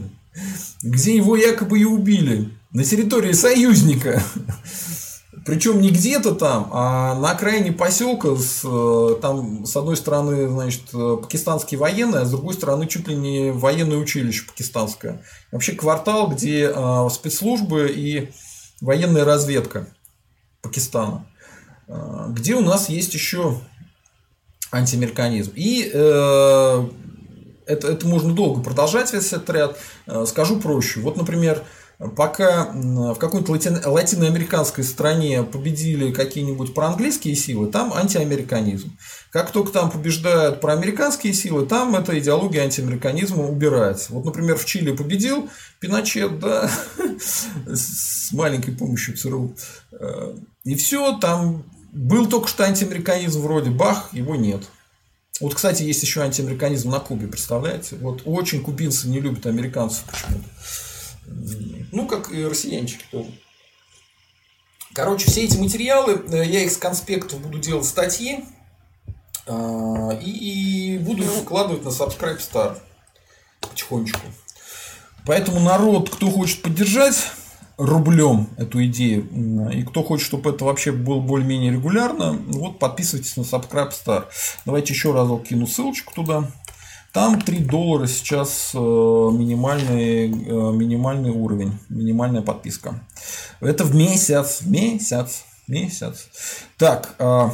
где 0.81 1.15
его 1.15 1.35
якобы 1.35 1.79
и 1.79 1.83
убили. 1.83 2.49
На 2.71 2.83
территории 2.83 3.31
союзника. 3.31 4.21
Причем 5.45 5.79
не 5.79 5.91
где-то 5.91 6.35
там, 6.35 6.69
а 6.73 7.15
на 7.15 7.31
окраине 7.31 7.71
поселка 7.71 8.35
с, 8.35 8.61
э, 8.65 9.15
там 9.21 9.65
с 9.65 9.77
одной 9.77 9.95
стороны, 9.95 10.49
значит, 10.49 10.91
пакистанские 10.91 11.79
военные, 11.79 12.23
а 12.23 12.25
с 12.25 12.31
другой 12.31 12.53
стороны 12.53 12.85
чуть 12.85 13.07
ли 13.07 13.15
не 13.15 13.51
военное 13.51 13.97
училище 13.97 14.45
пакистанское. 14.45 15.23
Вообще 15.53 15.71
квартал, 15.71 16.27
где 16.29 16.69
э, 16.69 17.09
спецслужбы 17.09 17.89
и 17.95 18.29
военная 18.81 19.23
разведка 19.23 19.87
Пакистана. 20.61 21.25
Э, 21.87 22.27
где 22.29 22.55
у 22.55 22.61
нас 22.61 22.89
есть 22.89 23.13
еще 23.13 23.59
антиамериканизм. 24.71 25.53
И 25.55 25.89
э, 25.93 26.87
это, 27.65 27.87
это 27.87 28.07
можно 28.07 28.33
долго 28.33 28.61
продолжать 28.61 29.13
весь 29.13 29.33
этот 29.33 29.49
ряд. 29.51 29.77
Э, 30.05 30.25
скажу 30.27 30.59
проще. 30.59 30.99
Вот, 30.99 31.17
например, 31.17 31.63
пока 32.15 32.71
в 32.73 33.15
какой-то 33.15 33.53
латино- 33.53 33.87
латиноамериканской 33.87 34.83
стране 34.83 35.41
победили 35.43 36.11
какие-нибудь 36.11 36.73
проанглийские 36.75 37.35
силы, 37.35 37.67
там 37.67 37.91
антиамериканизм. 37.93 38.95
Как 39.31 39.51
только 39.51 39.71
там 39.71 39.89
побеждают 39.89 40.61
проамериканские 40.61 41.33
силы, 41.33 41.65
там 41.65 41.95
эта 41.95 42.17
идеология 42.19 42.63
антиамериканизма 42.63 43.47
убирается. 43.47 44.13
Вот, 44.13 44.25
например, 44.25 44.57
в 44.57 44.65
Чили 44.65 44.95
победил 44.95 45.49
Пиночет, 45.79 46.39
да, 46.39 46.69
с 47.19 48.31
маленькой 48.31 48.75
помощью 48.75 49.17
ЦРУ. 49.17 49.55
Э, 49.91 50.35
и 50.65 50.75
все, 50.75 51.17
там 51.17 51.65
был 51.97 52.27
только 52.27 52.47
что 52.47 52.63
антиамериканизм 52.63 53.41
вроде, 53.41 53.71
бах, 53.71 54.13
его 54.13 54.35
нет. 54.35 54.63
Вот, 55.39 55.55
кстати, 55.55 55.83
есть 55.83 56.01
еще 56.01 56.21
антиамериканизм 56.21 56.89
на 56.89 56.99
Кубе, 56.99 57.27
представляете? 57.27 57.95
Вот 57.97 58.21
очень 58.25 58.63
кубинцы 58.63 59.07
не 59.07 59.19
любят 59.19 59.45
американцев 59.45 60.03
почему-то. 60.03 60.49
Ну, 61.91 62.07
как 62.07 62.31
и 62.31 62.45
россиянчики 62.45 63.03
тоже. 63.11 63.31
Короче, 64.93 65.29
все 65.29 65.43
эти 65.43 65.57
материалы, 65.57 66.23
э, 66.31 66.45
я 66.45 66.63
их 66.63 66.71
с 66.71 66.77
конспектов 66.77 67.39
буду 67.39 67.59
делать 67.59 67.85
статьи 67.85 68.45
а, 69.45 70.11
и 70.19 70.97
буду 70.99 71.23
их 71.23 71.31
выкладывать 71.33 71.83
на 71.83 71.89
Subscribe 71.89 72.39
Star 72.39 72.79
потихонечку. 73.61 74.21
Поэтому 75.25 75.59
народ, 75.59 76.09
кто 76.09 76.31
хочет 76.31 76.61
поддержать, 76.61 77.31
рублем 77.77 78.49
эту 78.57 78.83
идею. 78.85 79.71
И 79.71 79.83
кто 79.83 80.03
хочет, 80.03 80.25
чтобы 80.25 80.49
это 80.49 80.65
вообще 80.65 80.91
было 80.91 81.19
более-менее 81.19 81.71
регулярно, 81.71 82.33
вот 82.47 82.79
подписывайтесь 82.79 83.37
на 83.37 83.41
Subscribe 83.41 83.91
Star. 83.91 84.25
Давайте 84.65 84.93
еще 84.93 85.13
разок 85.13 85.47
кину 85.47 85.67
ссылочку 85.67 86.13
туда. 86.13 86.49
Там 87.13 87.41
3 87.41 87.59
доллара 87.59 88.05
сейчас 88.05 88.71
э, 88.73 88.77
минимальный, 88.77 90.29
э, 90.29 90.71
минимальный 90.71 91.31
уровень, 91.31 91.79
минимальная 91.89 92.41
подписка. 92.41 93.01
Это 93.59 93.85
в 93.85 93.95
месяц, 93.95 94.61
месяц, 94.63 95.45
месяц. 95.67 96.27
Так, 96.77 97.15
э, 97.17 97.49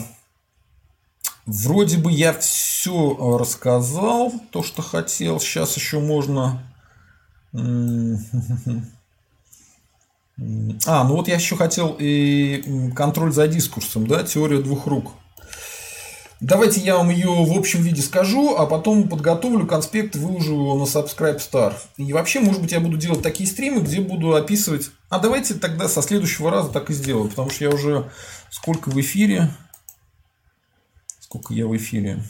вроде 1.46 1.98
бы 1.98 2.12
я 2.12 2.34
все 2.34 3.38
рассказал, 3.38 4.34
то, 4.52 4.64
что 4.64 4.82
хотел. 4.82 5.40
Сейчас 5.40 5.78
еще 5.78 6.00
можно... 6.00 6.62
А, 10.86 11.04
ну 11.04 11.16
вот 11.16 11.28
я 11.28 11.36
еще 11.36 11.56
хотел 11.56 11.96
и 12.00 12.92
контроль 12.96 13.32
за 13.32 13.48
дискурсом, 13.48 14.08
да, 14.08 14.24
теория 14.24 14.60
двух 14.60 14.88
рук. 14.88 15.12
Давайте 16.44 16.82
я 16.82 16.98
вам 16.98 17.10
ее 17.10 17.30
в 17.30 17.58
общем 17.58 17.82
виде 17.82 18.02
скажу, 18.02 18.58
а 18.58 18.66
потом 18.66 19.08
подготовлю 19.08 19.66
конспект, 19.66 20.18
выложу 20.18 20.56
его 20.56 20.76
на 20.76 20.84
Subscribe 20.84 21.38
Star. 21.38 21.74
И 21.96 22.12
вообще, 22.12 22.42
может 22.42 22.62
быть, 22.62 22.74
я 22.74 22.82
буду 22.82 22.98
делать 22.98 23.22
такие 23.22 23.48
стримы, 23.48 23.80
где 23.82 24.02
буду 24.02 24.36
описывать... 24.36 24.92
А 25.10 25.20
давайте 25.20 25.54
тогда 25.54 25.88
со 25.88 26.02
следующего 26.02 26.52
раза 26.52 26.68
так 26.68 26.90
и 26.90 26.94
сделаю, 26.94 27.30
потому 27.30 27.50
что 27.50 27.64
я 27.64 27.70
уже 27.70 28.12
сколько 28.50 28.90
в 28.90 29.00
эфире... 29.00 29.52
Сколько 31.22 31.54
я 31.54 31.66
в 31.66 31.78
эфире? 31.78 32.22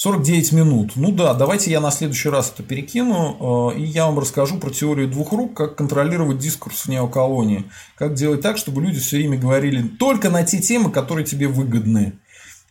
49 0.00 0.52
минут. 0.52 0.92
Ну 0.96 1.12
да, 1.12 1.34
давайте 1.34 1.70
я 1.70 1.78
на 1.78 1.90
следующий 1.90 2.30
раз 2.30 2.50
это 2.54 2.62
перекину, 2.62 3.72
э, 3.74 3.80
и 3.80 3.82
я 3.82 4.06
вам 4.06 4.18
расскажу 4.18 4.56
про 4.56 4.70
теорию 4.70 5.08
двух 5.10 5.30
рук, 5.32 5.54
как 5.54 5.76
контролировать 5.76 6.38
дискурс 6.38 6.86
в 6.86 6.88
неоколонии, 6.88 7.66
как 7.96 8.14
делать 8.14 8.40
так, 8.40 8.56
чтобы 8.56 8.80
люди 8.80 8.98
все 8.98 9.18
время 9.18 9.36
говорили 9.36 9.86
только 9.86 10.30
на 10.30 10.42
те 10.42 10.58
темы, 10.58 10.90
которые 10.90 11.26
тебе 11.26 11.48
выгодны. 11.48 12.14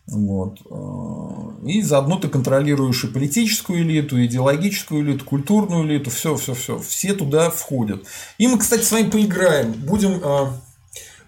Вот. 0.08 0.58
Э, 0.72 1.68
и 1.68 1.84
заодно 1.84 2.18
ты 2.18 2.30
контролируешь 2.30 3.04
и 3.04 3.10
политическую 3.10 3.84
элиту, 3.84 4.18
и 4.18 4.26
идеологическую 4.26 5.04
элиту, 5.04 5.24
культурную 5.24 5.86
элиту, 5.86 6.10
все, 6.10 6.36
все, 6.36 6.56
все. 6.56 6.80
Все 6.80 7.14
туда 7.14 7.52
входят. 7.52 8.08
И 8.40 8.48
мы, 8.48 8.58
кстати, 8.58 8.82
с 8.82 8.92
вами 8.92 9.08
поиграем. 9.08 9.74
Будем, 9.74 10.20
э, 10.24 10.48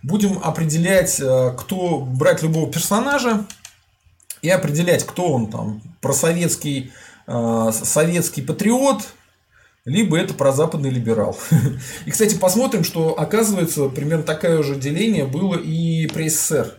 будем 0.02 0.39
определять, 0.41 1.22
кто 1.58 1.99
брать 1.99 2.41
любого 2.41 2.72
персонажа 2.72 3.45
и 4.42 4.50
определять, 4.50 5.06
кто 5.06 5.32
он 5.34 5.50
там, 5.50 5.82
просоветский 6.02 6.92
советский 7.28 8.42
патриот, 8.42 9.04
либо 9.86 10.18
это 10.18 10.34
прозападный 10.34 10.89
либерал. 10.89 11.38
И, 12.06 12.12
кстати, 12.12 12.36
посмотрим, 12.36 12.84
что 12.84 13.20
оказывается 13.20 13.89
примерно 13.89 14.24
такое 14.24 14.62
же 14.64 14.76
деление 14.76 15.26
было 15.26 15.56
и 15.56 16.08
при 16.08 16.30
СССР. 16.30 16.76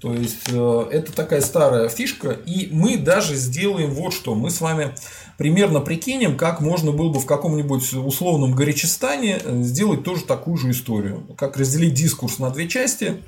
То 0.00 0.12
есть 0.12 0.48
э, 0.50 0.88
это 0.90 1.12
такая 1.12 1.40
старая 1.40 1.88
фишка, 1.88 2.30
и 2.30 2.68
мы 2.70 2.98
даже 2.98 3.34
сделаем 3.34 3.90
вот 3.92 4.12
что. 4.12 4.34
Мы 4.34 4.50
с 4.50 4.60
вами 4.60 4.94
примерно 5.38 5.80
прикинем, 5.80 6.36
как 6.36 6.60
можно 6.60 6.92
было 6.92 7.10
бы 7.10 7.18
в 7.18 7.24
каком-нибудь 7.24 7.94
условном 7.94 8.52
Горячестане 8.52 9.38
э, 9.42 9.62
сделать 9.62 10.04
тоже 10.04 10.24
такую 10.24 10.58
же 10.58 10.70
историю. 10.70 11.26
Как 11.38 11.56
разделить 11.56 11.94
дискурс 11.94 12.38
на 12.38 12.50
две 12.50 12.68
части 12.68 13.22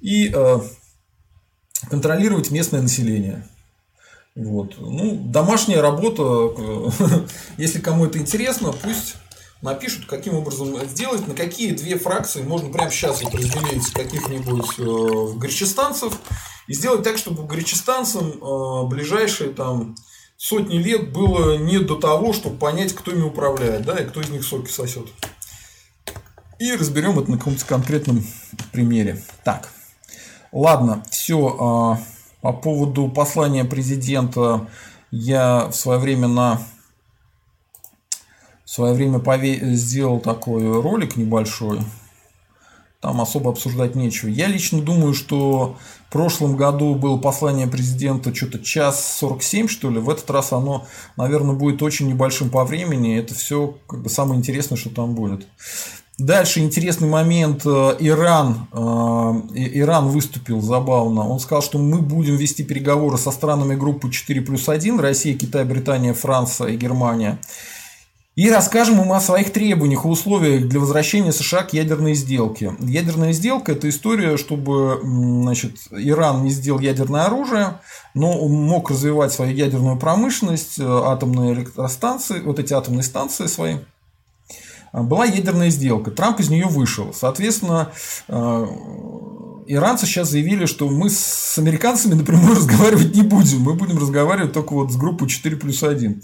и 0.00 0.32
э, 0.34 0.58
контролировать 1.90 2.50
местное 2.50 2.82
население. 2.82 3.46
Вот. 4.34 4.74
Ну, 4.78 5.16
домашняя 5.16 5.80
работа, 5.80 6.52
если 7.56 7.80
кому 7.80 8.06
это 8.06 8.18
интересно, 8.18 8.72
пусть 8.72 9.16
напишут, 9.62 10.06
каким 10.06 10.34
образом 10.34 10.78
сделать, 10.86 11.26
на 11.26 11.34
какие 11.34 11.72
две 11.72 11.98
фракции 11.98 12.42
можно 12.42 12.70
прямо 12.70 12.90
сейчас 12.90 13.22
вот 13.22 13.34
разделить 13.34 13.90
каких-нибудь 13.92 14.78
э, 14.78 15.38
гречестанцев 15.38 16.16
и 16.68 16.74
сделать 16.74 17.02
так, 17.02 17.18
чтобы 17.18 17.46
гречестанцам 17.46 18.30
э, 18.30 18.86
ближайшие 18.86 19.50
там 19.50 19.96
сотни 20.36 20.78
лет 20.78 21.12
было 21.12 21.58
не 21.58 21.78
до 21.78 21.96
того, 21.96 22.32
чтобы 22.32 22.56
понять, 22.56 22.94
кто 22.94 23.10
ими 23.10 23.22
управляет, 23.22 23.84
да, 23.84 23.98
и 23.98 24.06
кто 24.06 24.20
из 24.20 24.28
них 24.28 24.44
соки 24.44 24.70
сосет. 24.70 25.08
И 26.60 26.72
разберем 26.72 27.18
это 27.18 27.30
на 27.30 27.38
каком-то 27.38 27.64
конкретном 27.64 28.24
примере. 28.72 29.22
Так, 29.44 29.72
ладно, 30.52 31.02
все. 31.10 31.96
Э, 31.98 32.02
по 32.40 32.52
поводу 32.52 33.08
послания 33.08 33.64
президента 33.64 34.68
я 35.10 35.68
в 35.68 35.74
свое 35.74 35.98
время 35.98 36.28
на 36.28 36.60
в 38.64 38.70
свое 38.70 38.92
время 38.92 39.18
пове... 39.18 39.74
сделал 39.74 40.20
такой 40.20 40.70
ролик 40.80 41.16
небольшой. 41.16 41.80
Там 43.00 43.20
особо 43.20 43.50
обсуждать 43.50 43.94
нечего. 43.94 44.28
Я 44.28 44.46
лично 44.46 44.82
думаю, 44.82 45.14
что 45.14 45.78
в 46.08 46.12
прошлом 46.12 46.56
году 46.56 46.94
было 46.94 47.16
послание 47.16 47.66
президента 47.66 48.34
что-то 48.34 48.58
час 48.58 49.16
47, 49.20 49.68
что 49.68 49.88
ли. 49.88 49.98
В 49.98 50.10
этот 50.10 50.28
раз 50.30 50.52
оно, 50.52 50.86
наверное, 51.16 51.54
будет 51.54 51.82
очень 51.82 52.08
небольшим 52.08 52.50
по 52.50 52.64
времени. 52.64 53.16
Это 53.16 53.34
все 53.34 53.78
как 53.86 54.02
бы 54.02 54.10
самое 54.10 54.38
интересное, 54.38 54.76
что 54.76 54.90
там 54.90 55.14
будет. 55.14 55.46
Дальше 56.18 56.58
интересный 56.58 57.08
момент. 57.08 57.64
Э, 57.64 57.94
Иран, 58.00 58.66
э, 58.72 58.78
Иран 59.54 60.08
выступил 60.08 60.60
забавно. 60.60 61.28
Он 61.28 61.38
сказал, 61.38 61.62
что 61.62 61.78
мы 61.78 62.00
будем 62.00 62.34
вести 62.36 62.64
переговоры 62.64 63.16
со 63.18 63.30
странами 63.30 63.76
группы 63.76 64.10
4 64.10 64.40
плюс 64.40 64.68
1. 64.68 64.98
Россия, 64.98 65.38
Китай, 65.38 65.64
Британия, 65.64 66.14
Франция 66.14 66.68
и 66.68 66.76
Германия. 66.76 67.38
И 68.34 68.50
расскажем 68.50 69.00
им 69.00 69.12
о 69.12 69.20
своих 69.20 69.52
требованиях 69.52 70.04
и 70.04 70.08
условиях 70.08 70.68
для 70.68 70.80
возвращения 70.80 71.32
США 71.32 71.62
к 71.62 71.72
ядерной 71.72 72.14
сделке. 72.14 72.76
Ядерная 72.80 73.32
сделка– 73.32 73.72
это 73.72 73.88
история, 73.88 74.36
чтобы 74.36 75.00
значит, 75.02 75.76
Иран 75.90 76.44
не 76.44 76.50
сделал 76.50 76.80
ядерное 76.80 77.24
оружие, 77.26 77.80
но 78.14 78.46
мог 78.48 78.90
развивать 78.90 79.32
свою 79.32 79.52
ядерную 79.56 79.98
промышленность, 79.98 80.80
э, 80.80 80.84
атомные 80.84 81.52
электростанции, 81.52 82.40
вот 82.40 82.58
эти 82.58 82.72
атомные 82.72 83.04
станции 83.04 83.46
свои. 83.46 83.78
Была 84.92 85.24
ядерная 85.24 85.70
сделка. 85.70 86.10
Трамп 86.10 86.40
из 86.40 86.50
нее 86.50 86.66
вышел. 86.66 87.12
Соответственно, 87.12 87.92
э, 88.28 88.66
иранцы 89.66 90.06
сейчас 90.06 90.30
заявили, 90.30 90.66
что 90.66 90.88
мы 90.88 91.10
с 91.10 91.58
американцами 91.58 92.14
напрямую 92.14 92.54
разговаривать 92.56 93.14
не 93.14 93.22
будем. 93.22 93.60
Мы 93.60 93.74
будем 93.74 93.98
разговаривать 93.98 94.52
только 94.52 94.72
вот 94.72 94.92
с 94.92 94.96
группой 94.96 95.28
4 95.28 95.56
плюс 95.56 95.82
1. 95.82 96.22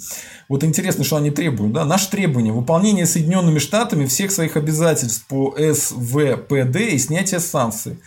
Вот 0.48 0.64
интересно, 0.64 1.04
что 1.04 1.16
они 1.16 1.30
требуют. 1.30 1.72
Да? 1.72 1.84
Наше 1.84 2.10
требование– 2.10 2.52
выполнение 2.54 3.06
Соединенными 3.06 3.58
Штатами 3.58 4.06
всех 4.06 4.32
своих 4.32 4.56
обязательств 4.56 5.26
по 5.26 5.54
СВПД 5.56 6.76
и 6.92 6.98
снятие 6.98 7.40
санкций. 7.40 7.98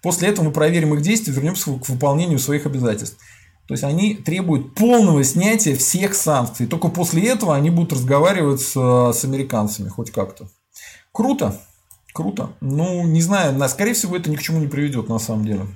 После 0.00 0.28
этого 0.28 0.46
мы 0.46 0.52
проверим 0.52 0.94
их 0.94 1.00
действия 1.00 1.32
вернемся 1.32 1.72
к 1.72 1.88
выполнению 1.88 2.38
своих 2.38 2.66
обязательств. 2.66 3.18
То 3.66 3.74
есть 3.74 3.84
они 3.84 4.14
требуют 4.14 4.74
полного 4.74 5.24
снятия 5.24 5.74
всех 5.76 6.14
санкций. 6.14 6.66
Только 6.66 6.88
после 6.88 7.28
этого 7.28 7.54
они 7.54 7.70
будут 7.70 7.94
разговаривать 7.94 8.60
с, 8.60 8.72
с 8.74 9.24
американцами 9.24 9.88
хоть 9.88 10.10
как-то. 10.10 10.48
Круто. 11.12 11.58
Круто. 12.12 12.50
Ну, 12.60 13.04
не 13.06 13.22
знаю, 13.22 13.58
скорее 13.68 13.94
всего, 13.94 14.16
это 14.16 14.30
ни 14.30 14.36
к 14.36 14.42
чему 14.42 14.60
не 14.60 14.66
приведет 14.66 15.08
на 15.08 15.18
самом 15.18 15.46
деле. 15.46 15.66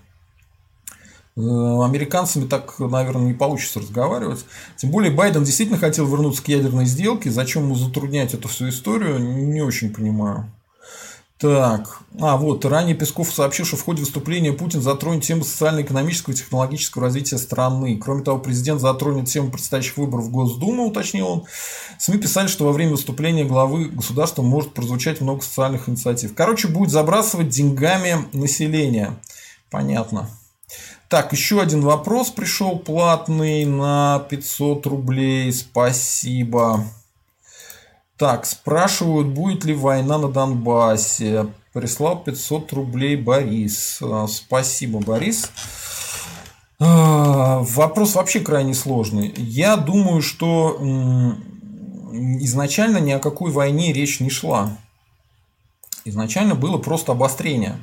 Э, 1.36 1.40
американцами 1.84 2.46
так, 2.46 2.78
наверное, 2.78 3.26
не 3.26 3.32
получится 3.32 3.80
разговаривать. 3.80 4.44
Тем 4.76 4.90
более 4.90 5.12
Байден 5.12 5.44
действительно 5.44 5.78
хотел 5.78 6.06
вернуться 6.06 6.42
к 6.42 6.48
ядерной 6.48 6.84
сделке. 6.84 7.30
Зачем 7.30 7.64
ему 7.64 7.74
затруднять 7.74 8.34
эту 8.34 8.48
всю 8.48 8.68
историю, 8.68 9.18
не 9.18 9.62
очень 9.62 9.94
понимаю. 9.94 10.52
Так, 11.38 12.00
а 12.20 12.36
вот, 12.36 12.64
ранее 12.64 12.96
Песков 12.96 13.32
сообщил, 13.32 13.64
что 13.64 13.76
в 13.76 13.84
ходе 13.84 14.00
выступления 14.00 14.52
Путин 14.52 14.82
затронет 14.82 15.22
тему 15.22 15.44
социально-экономического 15.44 16.34
и 16.34 16.36
технологического 16.36 17.04
развития 17.04 17.38
страны. 17.38 17.96
Кроме 17.96 18.24
того, 18.24 18.40
президент 18.40 18.80
затронет 18.80 19.28
тему 19.28 19.52
предстоящих 19.52 19.96
выборов 19.98 20.24
в 20.24 20.30
Госдуму, 20.32 20.88
уточнил 20.88 21.28
он. 21.28 21.44
СМИ 22.00 22.18
писали, 22.18 22.48
что 22.48 22.64
во 22.64 22.72
время 22.72 22.92
выступления 22.92 23.44
главы 23.44 23.84
государства 23.84 24.42
может 24.42 24.74
прозвучать 24.74 25.20
много 25.20 25.42
социальных 25.42 25.88
инициатив. 25.88 26.34
Короче, 26.34 26.66
будет 26.66 26.90
забрасывать 26.90 27.50
деньгами 27.50 28.28
население. 28.32 29.16
Понятно. 29.70 30.28
Так, 31.08 31.32
еще 31.32 31.60
один 31.62 31.82
вопрос 31.82 32.30
пришел 32.30 32.80
платный 32.80 33.64
на 33.64 34.26
500 34.28 34.86
рублей. 34.86 35.52
Спасибо. 35.52 36.84
Так, 38.18 38.46
спрашивают, 38.46 39.28
будет 39.28 39.64
ли 39.64 39.74
война 39.74 40.18
на 40.18 40.28
Донбассе. 40.28 41.46
Прислал 41.72 42.20
500 42.24 42.72
рублей 42.72 43.14
Борис. 43.14 44.00
А, 44.02 44.26
спасибо, 44.26 44.98
Борис. 44.98 45.52
А, 46.80 47.60
вопрос 47.60 48.16
вообще 48.16 48.40
крайне 48.40 48.74
сложный. 48.74 49.32
Я 49.36 49.76
думаю, 49.76 50.20
что 50.20 50.78
изначально 52.40 52.98
ни 52.98 53.12
о 53.12 53.20
какой 53.20 53.52
войне 53.52 53.92
речь 53.92 54.18
не 54.18 54.30
шла. 54.30 54.76
Изначально 56.04 56.56
было 56.56 56.78
просто 56.78 57.12
обострение 57.12 57.78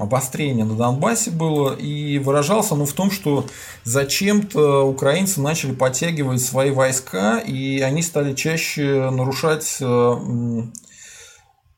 обострение 0.00 0.64
на 0.64 0.74
Донбассе 0.74 1.30
было, 1.30 1.74
и 1.74 2.18
выражался 2.18 2.74
оно 2.74 2.86
в 2.86 2.92
том, 2.92 3.10
что 3.10 3.46
зачем-то 3.84 4.82
украинцы 4.86 5.40
начали 5.40 5.72
подтягивать 5.72 6.40
свои 6.40 6.70
войска, 6.70 7.38
и 7.38 7.80
они 7.80 8.02
стали 8.02 8.34
чаще 8.34 9.10
нарушать 9.10 9.78
э, 9.80 10.16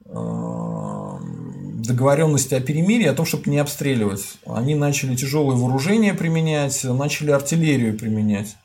э, 0.07 1.19
договоренности 1.83 2.55
о 2.55 2.61
перемирии, 2.61 3.07
о 3.07 3.15
том, 3.15 3.27
чтобы 3.27 3.51
не 3.51 3.59
обстреливать. 3.59 4.39
Они 4.47 4.75
начали 4.75 5.17
тяжелые 5.17 5.59
вооружения 5.59 6.15
применять, 6.15 6.83
начали 6.85 7.31
артиллерию 7.31 7.99
применять. 7.99 8.57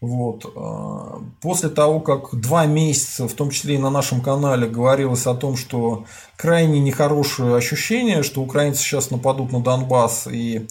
Вот. 0.00 0.44
А, 0.54 1.22
после 1.40 1.70
того, 1.70 2.00
как 2.00 2.38
два 2.38 2.66
месяца, 2.66 3.28
в 3.28 3.32
том 3.32 3.50
числе 3.50 3.76
и 3.76 3.78
на 3.78 3.90
нашем 3.90 4.20
канале, 4.20 4.68
говорилось 4.68 5.26
о 5.26 5.34
том, 5.34 5.56
что 5.56 6.04
крайне 6.36 6.80
нехорошее 6.80 7.56
ощущение, 7.56 8.22
что 8.22 8.42
украинцы 8.42 8.82
сейчас 8.82 9.10
нападут 9.10 9.52
на 9.52 9.60
Донбасс, 9.60 10.26
и 10.26 10.66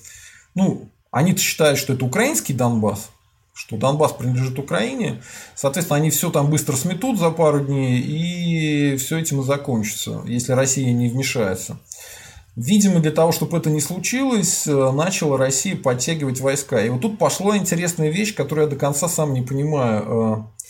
ну, 0.54 0.90
они-то 1.12 1.42
считают, 1.42 1.80
что 1.80 1.94
это 1.94 2.06
украинский 2.06 2.54
Донбасс, 2.54 3.10
что 3.54 3.78
Донбасс 3.78 4.14
принадлежит 4.14 4.60
Украине, 4.60 5.24
соответственно, 5.56 5.98
они 5.98 6.12
все 6.12 6.30
там 6.30 6.50
быстро 6.50 6.76
сметут 6.76 7.18
за 7.18 7.32
пару 7.32 7.62
дней, 7.62 8.00
и 8.00 8.98
все 8.98 9.18
этим 9.18 9.42
и 9.42 9.44
закончится, 9.44 10.22
если 10.26 10.52
Россия 10.52 10.94
не 10.94 11.10
вмешается. 11.10 11.80
Видимо, 12.56 13.02
для 13.02 13.12
того, 13.12 13.32
чтобы 13.32 13.58
это 13.58 13.70
не 13.70 13.82
случилось, 13.82 14.66
э, 14.66 14.92
начала 14.92 15.38
Россия 15.38 15.76
подтягивать 15.76 16.40
войска. 16.40 16.82
И 16.82 16.90
вот 16.90 17.02
тут 17.02 17.18
пошла 17.18 17.58
интересная 17.58 18.10
вещь, 18.10 18.34
которую 18.34 18.66
я 18.66 18.72
до 18.72 18.78
конца 18.78 19.10
сам 19.10 19.34
не 19.34 19.42
понимаю. 19.42 20.04
Э, 20.08 20.64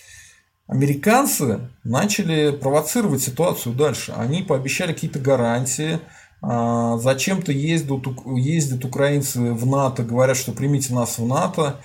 американцы 0.67 1.69
начали 1.83 2.51
провоцировать 2.51 3.21
ситуацию 3.21 3.75
дальше. 3.75 4.13
Они 4.17 4.41
пообещали 4.41 4.93
какие-то 4.93 5.19
гарантии, 5.19 5.99
а, 6.47 6.97
Зачем-то 6.97 7.51
ездят, 7.51 8.05
ездят 8.25 8.85
украинцы 8.85 9.39
в 9.39 9.65
НАТО, 9.65 10.03
говорят, 10.03 10.37
что 10.37 10.51
примите 10.51 10.93
нас 10.93 11.17
в 11.17 11.25
НАТО. 11.25 11.81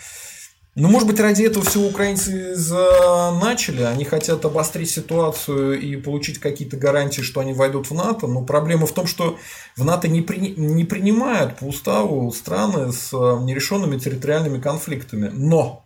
Ну, 0.77 0.89
может 0.89 1.09
быть, 1.09 1.19
ради 1.19 1.43
этого 1.43 1.65
все 1.65 1.81
украинцы 1.81 2.55
начали. 3.41 3.83
Они 3.83 4.05
хотят 4.05 4.45
обострить 4.45 4.91
ситуацию 4.91 5.81
и 5.81 5.97
получить 5.97 6.39
какие-то 6.39 6.77
гарантии, 6.77 7.23
что 7.23 7.41
они 7.41 7.53
войдут 7.53 7.91
в 7.91 7.95
НАТО. 7.95 8.29
Но 8.29 8.43
проблема 8.43 8.87
в 8.87 8.93
том, 8.93 9.07
что 9.07 9.37
в 9.77 9.85
НАТО 9.85 10.07
не, 10.07 10.23
при... 10.23 10.39
не 10.39 10.85
принимают 10.85 11.59
по 11.59 11.65
уставу 11.65 12.31
страны 12.33 12.93
с 12.93 13.11
нерешенными 13.13 13.99
территориальными 13.99 14.61
конфликтами. 14.61 15.29
Но 15.33 15.85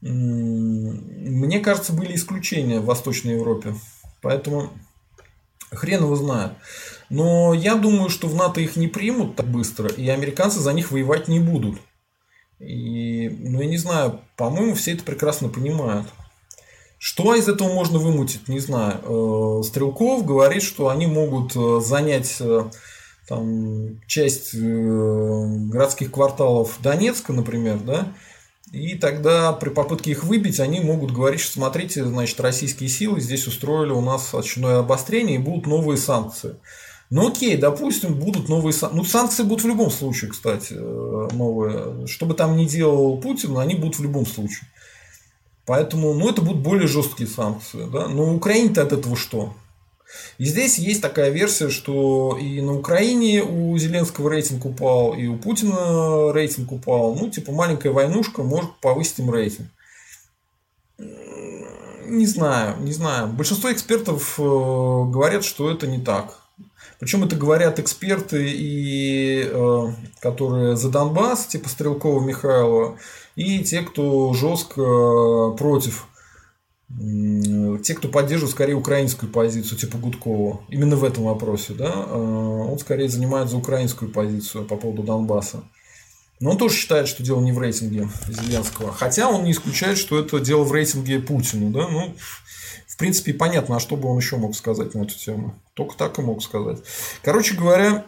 мне 0.00 1.58
кажется, 1.60 1.92
были 1.92 2.14
исключения 2.14 2.78
в 2.78 2.84
Восточной 2.84 3.34
Европе. 3.34 3.74
Поэтому 4.22 4.70
хрен 5.72 6.02
его 6.02 6.14
знает. 6.16 6.52
Но 7.08 7.52
я 7.52 7.74
думаю, 7.74 8.08
что 8.10 8.28
в 8.28 8.34
НАТО 8.36 8.60
их 8.60 8.76
не 8.76 8.86
примут 8.86 9.34
так 9.34 9.46
быстро, 9.46 9.88
и 9.88 10.08
американцы 10.08 10.60
за 10.60 10.72
них 10.72 10.92
воевать 10.92 11.26
не 11.26 11.40
будут. 11.40 11.80
И, 12.60 13.28
ну, 13.40 13.60
я 13.60 13.66
не 13.66 13.78
знаю, 13.78 14.20
по-моему, 14.36 14.74
все 14.74 14.92
это 14.92 15.02
прекрасно 15.02 15.48
понимают. 15.48 16.06
Что 16.98 17.34
из 17.34 17.48
этого 17.48 17.72
можно 17.72 17.98
вымутить, 17.98 18.46
не 18.48 18.58
знаю. 18.58 19.00
Э, 19.02 19.62
Стрелков 19.64 20.26
говорит, 20.26 20.62
что 20.62 20.90
они 20.90 21.06
могут 21.06 21.56
э, 21.56 21.80
занять 21.82 22.36
э, 22.40 22.64
там, 23.26 24.00
часть 24.06 24.54
городских 24.54 26.12
кварталов 26.12 26.78
Донецка, 26.82 27.32
например, 27.32 27.78
да, 27.78 28.12
и 28.72 28.94
тогда 28.96 29.52
при 29.52 29.70
попытке 29.70 30.12
их 30.12 30.24
выбить, 30.24 30.60
они 30.60 30.80
могут 30.80 31.10
говорить, 31.10 31.40
что 31.40 31.54
смотрите, 31.54 32.04
значит, 32.04 32.38
российские 32.40 32.88
силы 32.88 33.20
здесь 33.20 33.46
устроили 33.46 33.90
у 33.90 34.00
нас 34.00 34.32
очередное 34.34 34.78
обострение 34.78 35.36
и 35.36 35.38
будут 35.38 35.66
новые 35.66 35.96
санкции. 35.96 36.56
Ну 37.10 37.26
окей, 37.26 37.56
допустим, 37.56 38.14
будут 38.14 38.48
новые 38.48 38.72
санкции. 38.72 38.96
Ну, 38.96 39.04
санкции 39.04 39.42
будут 39.42 39.64
в 39.64 39.68
любом 39.68 39.90
случае, 39.90 40.30
кстати, 40.30 40.74
э, 40.74 41.28
новые. 41.32 42.06
Что 42.06 42.24
бы 42.24 42.34
там 42.34 42.56
ни 42.56 42.66
делал 42.66 43.20
Путин, 43.20 43.58
они 43.58 43.74
будут 43.74 43.98
в 43.98 44.02
любом 44.02 44.24
случае. 44.24 44.68
Поэтому, 45.66 46.14
ну, 46.14 46.28
это 46.28 46.40
будут 46.40 46.62
более 46.62 46.86
жесткие 46.86 47.28
санкции. 47.28 47.88
Да? 47.92 48.06
Но 48.06 48.32
Украине-то 48.34 48.82
от 48.82 48.92
этого 48.92 49.16
что? 49.16 49.54
И 50.38 50.44
здесь 50.44 50.78
есть 50.78 51.02
такая 51.02 51.30
версия, 51.30 51.68
что 51.68 52.38
и 52.40 52.60
на 52.60 52.74
Украине 52.74 53.42
у 53.42 53.76
Зеленского 53.76 54.30
рейтинг 54.30 54.64
упал, 54.64 55.14
и 55.14 55.26
у 55.26 55.36
Путина 55.36 56.32
рейтинг 56.32 56.72
упал. 56.72 57.14
Ну, 57.14 57.28
типа, 57.28 57.52
маленькая 57.52 57.90
войнушка 57.90 58.42
может 58.42 58.70
повысить 58.80 59.18
им 59.18 59.32
рейтинг. 59.32 59.68
Не 60.98 62.26
знаю, 62.26 62.76
не 62.80 62.92
знаю. 62.92 63.28
Большинство 63.28 63.72
экспертов 63.72 64.38
э, 64.38 64.42
говорят, 64.42 65.44
что 65.44 65.70
это 65.70 65.86
не 65.86 66.00
так. 66.00 66.39
Причем 67.00 67.24
это 67.24 67.34
говорят 67.34 67.78
эксперты, 67.78 68.46
и, 68.46 69.48
э, 69.50 69.82
которые 70.20 70.76
за 70.76 70.90
Донбасс, 70.90 71.46
типа 71.46 71.68
Стрелкова 71.68 72.22
Михайлова, 72.22 72.98
и 73.36 73.60
те, 73.64 73.80
кто 73.80 74.32
жестко 74.34 75.54
против 75.58 76.06
те, 77.84 77.94
кто 77.94 78.08
поддерживает 78.08 78.52
скорее 78.52 78.74
украинскую 78.74 79.30
позицию, 79.30 79.78
типа 79.78 79.96
Гудкова, 79.96 80.60
именно 80.68 80.96
в 80.96 81.04
этом 81.04 81.24
вопросе, 81.24 81.72
да, 81.72 81.92
э, 81.94 82.12
он 82.12 82.78
скорее 82.80 83.08
занимает 83.08 83.48
за 83.48 83.58
украинскую 83.58 84.10
позицию 84.10 84.64
по 84.64 84.76
поводу 84.76 85.04
Донбасса. 85.04 85.62
Но 86.40 86.50
он 86.50 86.58
тоже 86.58 86.74
считает, 86.74 87.06
что 87.06 87.22
дело 87.22 87.40
не 87.40 87.52
в 87.52 87.58
рейтинге 87.58 88.08
Зеленского. 88.26 88.92
Хотя 88.92 89.28
он 89.28 89.44
не 89.44 89.52
исключает, 89.52 89.98
что 89.98 90.18
это 90.18 90.40
дело 90.40 90.64
в 90.64 90.72
рейтинге 90.72 91.20
Путину. 91.20 91.70
Да? 91.70 91.86
Ну, 91.86 92.16
принципе, 93.00 93.34
понятно, 93.34 93.76
а 93.76 93.80
что 93.80 93.96
бы 93.96 94.08
он 94.08 94.18
еще 94.18 94.36
мог 94.36 94.54
сказать 94.54 94.94
на 94.94 95.02
эту 95.02 95.18
тему. 95.18 95.54
Только 95.74 95.96
так 95.96 96.18
и 96.18 96.22
мог 96.22 96.42
сказать. 96.42 96.78
Короче 97.22 97.54
говоря, 97.56 98.06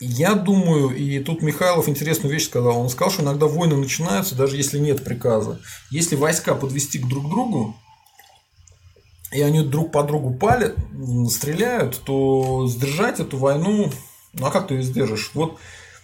я 0.00 0.34
думаю, 0.34 0.96
и 0.96 1.18
тут 1.20 1.42
Михайлов 1.42 1.88
интересную 1.88 2.32
вещь 2.32 2.46
сказал. 2.46 2.78
Он 2.78 2.88
сказал, 2.88 3.12
что 3.12 3.22
иногда 3.22 3.46
войны 3.46 3.76
начинаются, 3.76 4.34
даже 4.34 4.56
если 4.56 4.78
нет 4.78 5.04
приказа. 5.04 5.60
Если 5.90 6.16
войска 6.16 6.54
подвести 6.54 6.98
к 6.98 7.06
друг 7.06 7.28
другу, 7.28 7.76
и 9.32 9.40
они 9.42 9.62
друг 9.62 9.92
по 9.92 10.02
другу 10.02 10.34
палят, 10.34 10.76
стреляют, 11.30 12.00
то 12.04 12.66
сдержать 12.66 13.20
эту 13.20 13.38
войну, 13.38 13.90
ну 14.32 14.46
а 14.46 14.50
как 14.50 14.68
ты 14.68 14.74
ее 14.74 14.82
сдержишь? 14.82 15.30
Вот 15.34 15.58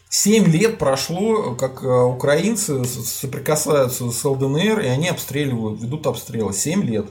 7 0.08 0.44
лет 0.46 0.78
прошло, 0.78 1.54
как 1.54 1.82
э, 1.82 1.86
украинцы 1.86 2.84
соприкасаются 2.84 4.10
с 4.10 4.24
ЛДНР, 4.24 4.80
и 4.80 4.86
они 4.86 5.08
обстреливают, 5.08 5.82
ведут 5.82 6.06
обстрелы. 6.06 6.52
7 6.52 6.82
лет. 6.84 7.06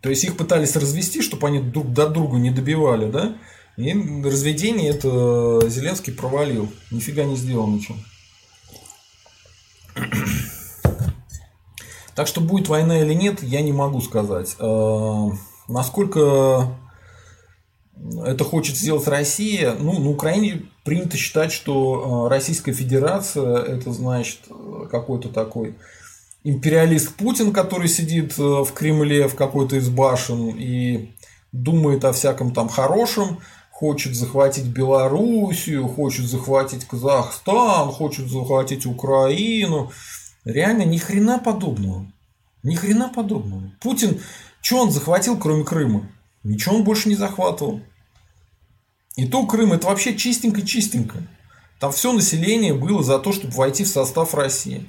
То 0.00 0.10
есть 0.10 0.24
их 0.24 0.36
пытались 0.36 0.76
развести, 0.76 1.22
чтобы 1.22 1.48
они 1.48 1.60
друг 1.60 1.92
до 1.92 2.08
друга 2.08 2.36
не 2.38 2.50
добивали, 2.50 3.10
да? 3.10 3.36
И 3.76 3.92
разведение 4.24 4.90
это 4.90 5.68
Зеленский 5.68 6.12
провалил. 6.12 6.70
Нифига 6.90 7.24
не 7.24 7.36
сделал 7.36 7.66
ничего. 7.68 7.96
Так 12.14 12.26
что 12.26 12.40
будет 12.40 12.68
война 12.68 13.00
или 13.00 13.14
нет, 13.14 13.42
я 13.42 13.62
не 13.62 13.72
могу 13.72 14.00
сказать. 14.02 14.56
А, 14.58 15.30
насколько 15.68 16.68
это 18.24 18.44
хочет 18.44 18.76
сделать 18.76 19.06
Россия, 19.06 19.74
ну, 19.78 19.98
на 19.98 20.10
Украине 20.10 20.62
принято 20.84 21.16
считать, 21.16 21.52
что 21.52 22.26
а, 22.26 22.28
Российская 22.28 22.72
Федерация 22.72 23.58
это 23.62 23.92
значит 23.92 24.40
какой-то 24.90 25.28
такой 25.28 25.76
империалист 26.44 27.14
Путин, 27.14 27.52
который 27.52 27.88
сидит 27.88 28.38
э, 28.38 28.42
в 28.42 28.72
Кремле 28.72 29.28
в 29.28 29.36
какой-то 29.36 29.76
из 29.76 29.88
башен 29.88 30.48
и 30.48 31.14
думает 31.52 32.04
о 32.04 32.12
всяком 32.12 32.52
там 32.52 32.68
хорошем, 32.68 33.38
хочет 33.70 34.14
захватить 34.14 34.66
Белоруссию, 34.66 35.86
хочет 35.86 36.26
захватить 36.26 36.84
Казахстан, 36.84 37.90
хочет 37.90 38.28
захватить 38.28 38.86
Украину. 38.86 39.92
Реально 40.44 40.82
ни 40.82 40.98
хрена 40.98 41.38
подобного. 41.38 42.06
Ни 42.62 42.74
хрена 42.74 43.08
подобного. 43.08 43.70
Путин, 43.80 44.20
что 44.60 44.78
он 44.78 44.90
захватил, 44.90 45.38
кроме 45.38 45.64
Крыма? 45.64 46.08
Ничего 46.44 46.76
он 46.76 46.84
больше 46.84 47.08
не 47.08 47.14
захватывал. 47.14 47.80
И 49.16 49.26
то 49.26 49.46
Крым 49.46 49.72
это 49.72 49.86
вообще 49.86 50.14
чистенько-чистенько. 50.14 51.22
Там 51.78 51.92
все 51.92 52.12
население 52.12 52.74
было 52.74 53.02
за 53.02 53.18
то, 53.18 53.32
чтобы 53.32 53.54
войти 53.54 53.84
в 53.84 53.88
состав 53.88 54.34
России. 54.34 54.88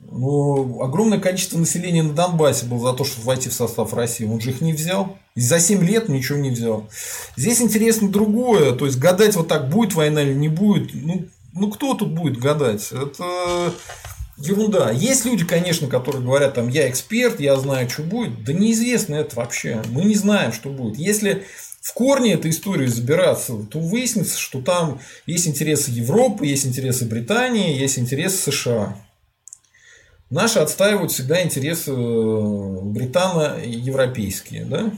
Но 0.00 0.80
огромное 0.82 1.20
количество 1.20 1.58
населения 1.58 2.02
на 2.02 2.14
Донбассе 2.14 2.66
было 2.66 2.90
за 2.90 2.96
то, 2.96 3.04
чтобы 3.04 3.26
войти 3.26 3.48
в 3.48 3.52
состав 3.52 3.92
России. 3.92 4.24
Он 4.24 4.40
же 4.40 4.50
их 4.50 4.60
не 4.60 4.72
взял. 4.72 5.18
И 5.34 5.40
за 5.40 5.60
7 5.60 5.82
лет 5.84 6.08
ничего 6.08 6.38
не 6.38 6.50
взял. 6.50 6.88
Здесь 7.36 7.60
интересно 7.60 8.08
другое. 8.08 8.72
То 8.72 8.86
есть 8.86 8.98
гадать 8.98 9.36
вот 9.36 9.48
так, 9.48 9.68
будет 9.68 9.94
война 9.94 10.22
или 10.22 10.34
не 10.34 10.48
будет. 10.48 10.94
Ну, 10.94 11.26
ну 11.52 11.70
кто 11.70 11.94
тут 11.94 12.12
будет 12.14 12.38
гадать? 12.38 12.90
Это 12.92 13.72
ерунда. 14.40 14.90
Есть 14.90 15.24
люди, 15.24 15.44
конечно, 15.44 15.88
которые 15.88 16.22
говорят, 16.22 16.54
там, 16.54 16.68
я 16.68 16.88
эксперт, 16.88 17.40
я 17.40 17.56
знаю, 17.56 17.88
что 17.88 18.02
будет. 18.02 18.44
Да 18.44 18.52
неизвестно 18.52 19.16
это 19.16 19.36
вообще. 19.36 19.82
Мы 19.88 20.04
не 20.04 20.14
знаем, 20.14 20.52
что 20.52 20.70
будет. 20.70 20.98
Если 20.98 21.44
в 21.80 21.94
корне 21.94 22.34
этой 22.34 22.50
истории 22.50 22.86
забираться, 22.86 23.54
то 23.70 23.78
выяснится, 23.78 24.38
что 24.38 24.60
там 24.60 25.00
есть 25.26 25.46
интересы 25.46 25.90
Европы, 25.90 26.46
есть 26.46 26.66
интересы 26.66 27.06
Британии, 27.06 27.78
есть 27.78 27.98
интересы 27.98 28.50
США. 28.50 28.96
Наши 30.28 30.58
отстаивают 30.60 31.10
всегда 31.10 31.42
интересы 31.42 31.90
э, 31.90 32.80
британо-европейские. 32.82 34.64
Да? 34.64 34.92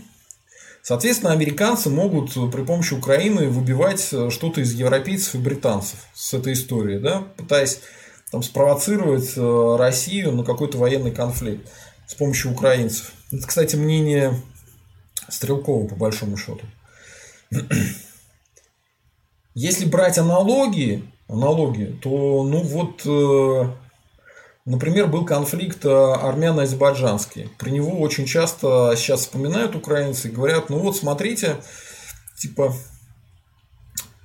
Соответственно, 0.82 1.32
американцы 1.32 1.88
могут 1.88 2.34
при 2.52 2.62
помощи 2.64 2.92
Украины 2.92 3.48
выбивать 3.48 4.06
э, 4.12 4.28
что-то 4.30 4.60
из 4.60 4.74
европейцев 4.74 5.36
и 5.36 5.38
британцев 5.38 6.00
с 6.12 6.34
этой 6.34 6.52
историей, 6.52 6.98
да? 6.98 7.22
пытаясь 7.36 7.80
там, 8.32 8.42
спровоцировать 8.42 9.34
э, 9.36 9.76
Россию 9.78 10.32
на 10.32 10.42
какой-то 10.42 10.78
военный 10.78 11.12
конфликт 11.12 11.70
с 12.06 12.14
помощью 12.14 12.50
украинцев. 12.50 13.12
Это, 13.30 13.46
кстати, 13.46 13.76
мнение 13.76 14.34
Стрелкова, 15.28 15.86
по 15.86 15.94
большому 15.94 16.36
счету. 16.36 16.62
Если 19.54 19.84
брать 19.84 20.18
аналогии, 20.18 21.04
аналогии, 21.28 21.96
то 22.02 22.42
ну 22.42 22.62
вот 22.62 23.06
Например, 24.64 25.08
был 25.08 25.24
конфликт 25.24 25.84
э, 25.84 25.88
армяно-азербайджанский. 25.88 27.50
Про 27.58 27.70
него 27.70 27.98
очень 27.98 28.26
часто 28.26 28.94
сейчас 28.96 29.22
вспоминают 29.22 29.74
украинцы 29.74 30.28
и 30.28 30.30
говорят, 30.30 30.70
ну 30.70 30.78
вот 30.78 30.96
смотрите, 30.96 31.56
типа, 32.38 32.72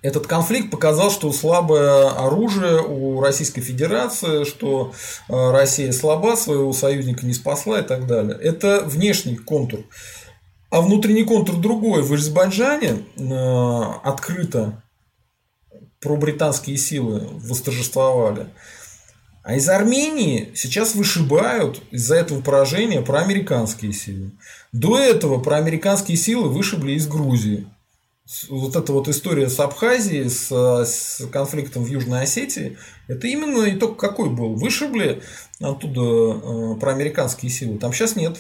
этот 0.01 0.27
конфликт 0.27 0.69
показал, 0.69 1.09
что 1.09 1.31
слабое 1.31 2.09
оружие 2.09 2.81
у 2.81 3.19
Российской 3.19 3.61
Федерации, 3.61 4.43
что 4.43 4.93
э, 5.27 5.51
Россия 5.51 5.91
слаба, 5.91 6.35
своего 6.35 6.71
союзника 6.71 7.25
не 7.25 7.33
спасла 7.33 7.79
и 7.79 7.83
так 7.83 8.05
далее. 8.05 8.37
Это 8.39 8.83
внешний 8.85 9.37
контур. 9.37 9.81
А 10.69 10.81
внутренний 10.81 11.23
контур 11.23 11.57
другой. 11.57 12.03
В 12.03 12.13
Азербайджане 12.13 13.05
э, 13.15 13.81
открыто 14.03 14.83
пробританские 15.99 16.77
силы 16.77 17.27
восторжествовали. 17.33 18.47
А 19.43 19.55
из 19.55 19.67
Армении 19.69 20.51
сейчас 20.55 20.93
вышибают 20.93 21.81
из-за 21.89 22.17
этого 22.17 22.41
поражения 22.41 23.01
проамериканские 23.01 23.93
силы. 23.93 24.31
До 24.73 24.99
этого 24.99 25.39
проамериканские 25.39 26.17
силы 26.17 26.49
вышибли 26.49 26.91
из 26.91 27.07
Грузии. 27.07 27.65
Вот 28.49 28.75
эта 28.75 28.91
вот 28.91 29.07
история 29.07 29.49
с 29.49 29.59
Абхазией, 29.59 30.29
с, 30.29 30.51
с 30.51 31.27
конфликтом 31.31 31.83
в 31.83 31.87
Южной 31.87 32.23
Осетии, 32.23 32.77
это 33.07 33.27
именно 33.27 33.69
итог 33.73 33.97
какой 33.97 34.29
был? 34.29 34.55
Вышибли 34.55 35.21
оттуда 35.61 36.01
э, 36.01 36.79
проамериканские 36.79 37.51
силы. 37.51 37.77
Там 37.77 37.93
сейчас 37.93 38.15
нет. 38.15 38.37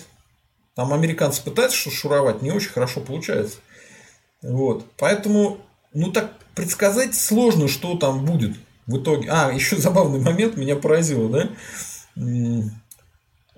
Там 0.75 0.93
американцы 0.93 1.41
пытаются 1.43 1.89
шуровать, 1.89 2.41
не 2.41 2.51
очень 2.51 2.69
хорошо 2.69 3.01
получается. 3.01 3.57
Вот. 4.41 4.85
Поэтому, 4.97 5.59
ну 5.93 6.11
так 6.11 6.33
предсказать 6.53 7.15
сложно, 7.15 7.67
что 7.67 7.97
там 7.97 8.25
будет 8.25 8.57
в 8.85 8.97
итоге. 8.97 9.29
А, 9.29 9.51
еще 9.51 9.77
забавный 9.77 10.19
момент 10.19 10.57
меня 10.57 10.75
поразило, 10.75 11.29
да? 11.29 11.49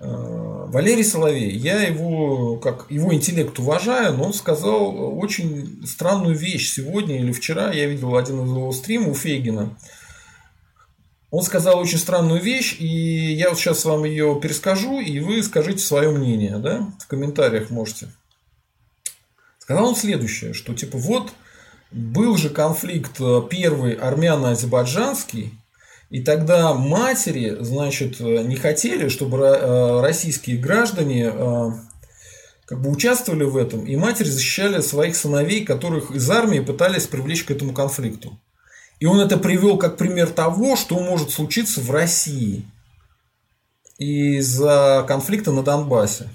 Э, 0.00 0.66
Валерий 0.68 1.04
Соловей, 1.04 1.50
я 1.50 1.82
его, 1.82 2.56
как 2.56 2.86
его 2.90 3.12
интеллект 3.12 3.58
уважаю, 3.58 4.16
но 4.16 4.24
он 4.24 4.32
сказал 4.34 5.18
очень 5.18 5.86
странную 5.86 6.34
вещь 6.34 6.72
сегодня 6.72 7.20
или 7.20 7.32
вчера, 7.32 7.70
я 7.72 7.86
видел 7.86 8.16
один 8.16 8.42
из 8.44 8.48
его 8.48 8.72
стримов 8.72 9.08
у 9.08 9.14
Фейгина. 9.14 9.76
Он 11.30 11.42
сказал 11.42 11.78
очень 11.78 11.98
странную 11.98 12.40
вещь, 12.40 12.76
и 12.78 12.86
я 12.86 13.50
вот 13.50 13.58
сейчас 13.58 13.84
вам 13.84 14.04
ее 14.04 14.40
перескажу, 14.42 15.00
и 15.00 15.20
вы 15.20 15.42
скажите 15.42 15.78
свое 15.78 16.10
мнение, 16.10 16.56
да, 16.58 16.90
в 16.98 17.06
комментариях 17.06 17.70
можете. 17.70 18.08
Сказал 19.58 19.88
он 19.88 19.96
следующее, 19.96 20.54
что 20.54 20.74
типа 20.74 20.96
вот 20.98 21.30
был 21.90 22.36
же 22.36 22.48
конфликт 22.48 23.20
э, 23.20 23.42
первый 23.50 23.92
армяно-азербайджанский, 23.94 25.59
и 26.10 26.20
тогда 26.20 26.74
матери, 26.74 27.56
значит, 27.60 28.18
не 28.18 28.56
хотели, 28.56 29.08
чтобы 29.08 29.38
э, 29.38 30.00
российские 30.00 30.58
граждане 30.58 31.30
э, 31.32 31.70
как 32.64 32.82
бы 32.82 32.90
участвовали 32.90 33.44
в 33.44 33.56
этом, 33.56 33.86
и 33.86 33.94
матери 33.94 34.26
защищали 34.26 34.80
своих 34.80 35.14
сыновей, 35.14 35.64
которых 35.64 36.10
из 36.10 36.28
армии 36.28 36.58
пытались 36.58 37.06
привлечь 37.06 37.44
к 37.44 37.52
этому 37.52 37.72
конфликту. 37.72 38.40
И 38.98 39.06
он 39.06 39.20
это 39.20 39.38
привел 39.38 39.78
как 39.78 39.96
пример 39.96 40.30
того, 40.30 40.74
что 40.74 40.98
может 40.98 41.30
случиться 41.30 41.80
в 41.80 41.90
России 41.92 42.64
из-за 43.96 45.04
конфликта 45.06 45.52
на 45.52 45.62
Донбассе. 45.62 46.28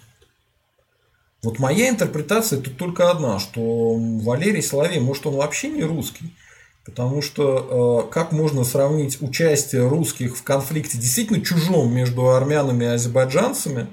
Вот 1.44 1.60
моя 1.60 1.90
интерпретация 1.90 2.62
тут 2.62 2.78
только 2.78 3.12
одна, 3.12 3.40
что 3.40 3.96
Валерий 3.98 4.64
Соловей, 4.64 5.00
может, 5.00 5.28
он 5.28 5.36
вообще 5.36 5.68
не 5.68 5.84
русский, 5.84 6.34
Потому 6.86 7.24
что 7.24 8.06
э, 8.08 8.14
как 8.14 8.32
можно 8.32 8.64
сравнить 8.64 9.20
участие 9.20 9.88
русских 9.88 10.38
в 10.38 10.44
конфликте 10.44 11.00
действительно 11.00 11.44
чужом 11.44 11.92
между 11.92 12.30
армянами 12.30 12.84
и 12.84 12.90
азербайджанцами, 12.90 13.88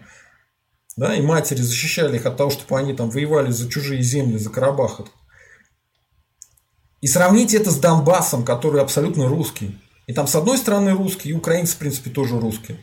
да, 0.97 1.14
и 1.14 1.22
матери 1.22 1.62
защищали 1.62 2.16
их 2.16 2.26
от 2.26 2.36
того, 2.36 2.51
чтобы 2.51 2.78
они 2.78 2.93
там 2.93 3.09
воевали 3.09 3.51
за 3.51 3.70
чужие 3.70 4.03
земли, 4.03 4.36
за 4.36 4.51
Карабах. 4.51 5.01
И 7.01 7.07
сравнить 7.07 7.55
это 7.55 7.70
с 7.70 7.78
Донбассом, 7.78 8.45
который 8.45 8.82
абсолютно 8.82 9.26
русский. 9.26 9.80
И 10.07 10.12
там 10.12 10.26
с 10.26 10.34
одной 10.34 10.59
стороны 10.59 10.93
русские, 10.93 11.32
и 11.32 11.36
украинцы, 11.36 11.74
в 11.74 11.78
принципе, 11.78 12.11
тоже 12.11 12.38
русские. 12.38 12.78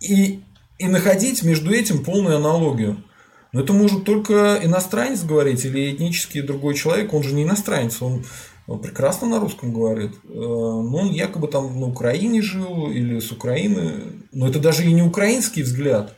И, 0.00 0.42
и 0.78 0.86
находить 0.86 1.42
между 1.42 1.70
этим 1.70 2.02
полную 2.02 2.36
аналогию. 2.36 3.04
Но 3.52 3.60
это 3.60 3.74
может 3.74 4.04
только 4.04 4.58
иностранец 4.62 5.22
говорить 5.22 5.64
или 5.66 5.94
этнический 5.94 6.40
другой 6.40 6.74
человек, 6.74 7.12
он 7.12 7.22
же 7.22 7.34
не 7.34 7.42
иностранец, 7.42 8.00
он 8.00 8.24
он 8.68 8.80
прекрасно 8.80 9.26
на 9.26 9.40
русском 9.40 9.72
говорит. 9.72 10.12
Э, 10.24 10.28
но 10.28 10.98
он 10.98 11.10
якобы 11.10 11.48
там 11.48 11.80
на 11.80 11.86
Украине 11.86 12.42
жил 12.42 12.90
или 12.90 13.18
с 13.18 13.32
Украины. 13.32 14.22
Но 14.30 14.46
это 14.46 14.60
даже 14.60 14.84
и 14.84 14.92
не 14.92 15.02
украинский 15.02 15.62
взгляд. 15.62 16.14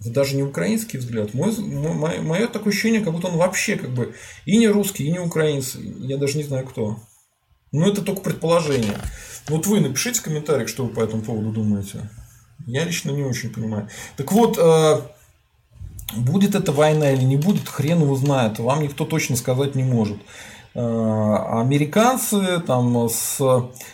Это 0.00 0.10
даже 0.10 0.34
не 0.34 0.42
украинский 0.42 0.98
взгляд. 0.98 1.32
Мой, 1.32 1.56
мое, 1.56 2.20
мое 2.20 2.48
такое 2.48 2.72
ощущение, 2.72 3.02
как 3.02 3.12
будто 3.12 3.28
он 3.28 3.36
вообще 3.36 3.76
как 3.76 3.90
бы 3.90 4.14
и 4.44 4.56
не 4.56 4.66
русский, 4.66 5.04
и 5.04 5.12
не 5.12 5.20
украинец. 5.20 5.76
Я 5.76 6.16
даже 6.16 6.38
не 6.38 6.42
знаю 6.42 6.66
кто. 6.66 6.98
Но 7.70 7.86
это 7.86 8.02
только 8.02 8.22
предположение. 8.22 8.96
Вот 9.48 9.68
вы 9.68 9.78
напишите 9.78 10.18
в 10.18 10.24
комментариях, 10.24 10.68
что 10.68 10.84
вы 10.84 10.92
по 10.92 11.00
этому 11.00 11.22
поводу 11.22 11.52
думаете. 11.52 12.10
Я 12.66 12.84
лично 12.84 13.12
не 13.12 13.22
очень 13.22 13.50
понимаю. 13.50 13.88
Так 14.16 14.32
вот, 14.32 14.58
э, 14.58 15.02
будет 16.16 16.56
эта 16.56 16.72
война 16.72 17.12
или 17.12 17.22
не 17.22 17.36
будет, 17.36 17.68
хрен 17.68 18.00
его 18.00 18.16
знает. 18.16 18.58
Вам 18.58 18.82
никто 18.82 19.04
точно 19.04 19.36
сказать 19.36 19.76
не 19.76 19.84
может. 19.84 20.18
Э, 20.74 21.60
американцы 21.60 22.58
там 22.66 23.08
с... 23.08 23.40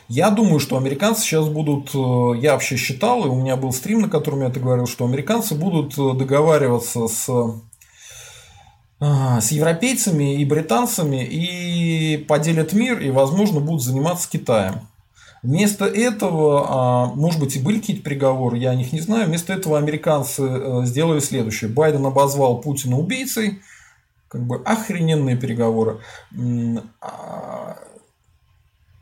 Я 0.08 0.30
думаю, 0.30 0.60
что 0.60 0.78
американцы 0.78 1.22
сейчас 1.22 1.46
будут... 1.48 1.90
Э, 1.94 2.38
я 2.40 2.54
вообще 2.54 2.76
считал, 2.76 3.26
и 3.26 3.28
у 3.28 3.34
меня 3.34 3.56
был 3.56 3.72
стрим, 3.72 4.00
на 4.00 4.08
котором 4.08 4.40
я 4.40 4.48
это 4.48 4.60
говорил, 4.60 4.86
что 4.86 5.04
американцы 5.04 5.54
будут 5.54 5.98
э, 5.98 6.14
договариваться 6.14 7.06
с 7.06 7.28
с 9.02 9.50
европейцами 9.50 10.34
и 10.34 10.44
британцами 10.44 11.24
и 11.24 12.18
поделят 12.18 12.74
мир 12.74 13.00
и, 13.00 13.08
возможно, 13.08 13.58
будут 13.58 13.82
заниматься 13.82 14.28
Китаем. 14.30 14.86
Вместо 15.42 15.86
этого, 15.86 16.66
а, 16.68 17.06
может 17.14 17.40
быть, 17.40 17.56
и 17.56 17.60
были 17.60 17.78
какие-то 17.78 18.02
переговоры, 18.02 18.58
я 18.58 18.68
о 18.68 18.74
них 18.74 18.92
не 18.92 19.00
знаю. 19.00 19.26
Вместо 19.26 19.54
этого 19.54 19.78
американцы 19.78 20.84
сделали 20.84 21.20
следующее. 21.20 21.70
Байден 21.70 22.04
обозвал 22.04 22.60
Путина 22.60 22.98
убийцей, 22.98 23.60
как 24.30 24.46
бы 24.46 24.62
охрененные 24.64 25.36
переговоры. 25.36 26.00
А, 27.00 27.76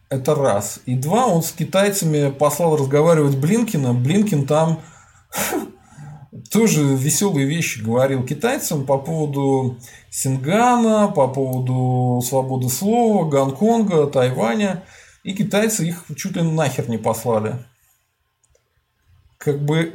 это 0.08 0.34
раз. 0.34 0.80
И 0.86 0.96
два, 0.96 1.26
он 1.26 1.42
с 1.42 1.52
китайцами 1.52 2.30
послал 2.30 2.78
разговаривать 2.78 3.36
Блинкина. 3.36 3.92
Блинкин 3.92 4.46
там 4.46 4.80
тоже 6.50 6.82
веселые 6.82 7.46
вещи 7.46 7.82
говорил 7.82 8.24
китайцам 8.24 8.86
по 8.86 8.96
поводу 8.96 9.76
Сингана, 10.08 11.08
по 11.08 11.28
поводу 11.28 12.22
свободы 12.26 12.70
слова, 12.70 13.28
Гонконга, 13.28 14.06
Тайваня. 14.06 14.82
И 15.24 15.34
китайцы 15.34 15.86
их 15.86 16.04
чуть 16.16 16.36
ли 16.36 16.42
нахер 16.42 16.88
не 16.88 16.96
послали. 16.96 17.66
Как 19.36 19.60
бы 19.60 19.94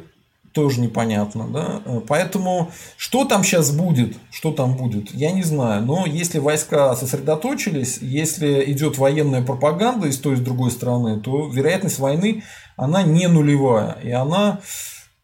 тоже 0.54 0.80
непонятно, 0.80 1.48
да. 1.48 1.82
Поэтому 2.06 2.70
что 2.96 3.24
там 3.24 3.42
сейчас 3.42 3.72
будет, 3.72 4.16
что 4.30 4.52
там 4.52 4.76
будет, 4.76 5.12
я 5.12 5.32
не 5.32 5.42
знаю. 5.42 5.82
Но 5.84 6.06
если 6.06 6.38
войска 6.38 6.94
сосредоточились, 6.94 7.98
если 8.00 8.64
идет 8.70 8.96
военная 8.96 9.42
пропаганда 9.42 10.06
из 10.06 10.18
той 10.18 10.34
и 10.34 10.36
с 10.36 10.40
другой 10.40 10.70
стороны, 10.70 11.20
то 11.20 11.48
вероятность 11.48 11.98
войны, 11.98 12.44
она 12.76 13.02
не 13.02 13.26
нулевая. 13.26 13.98
И 14.04 14.10
она, 14.12 14.60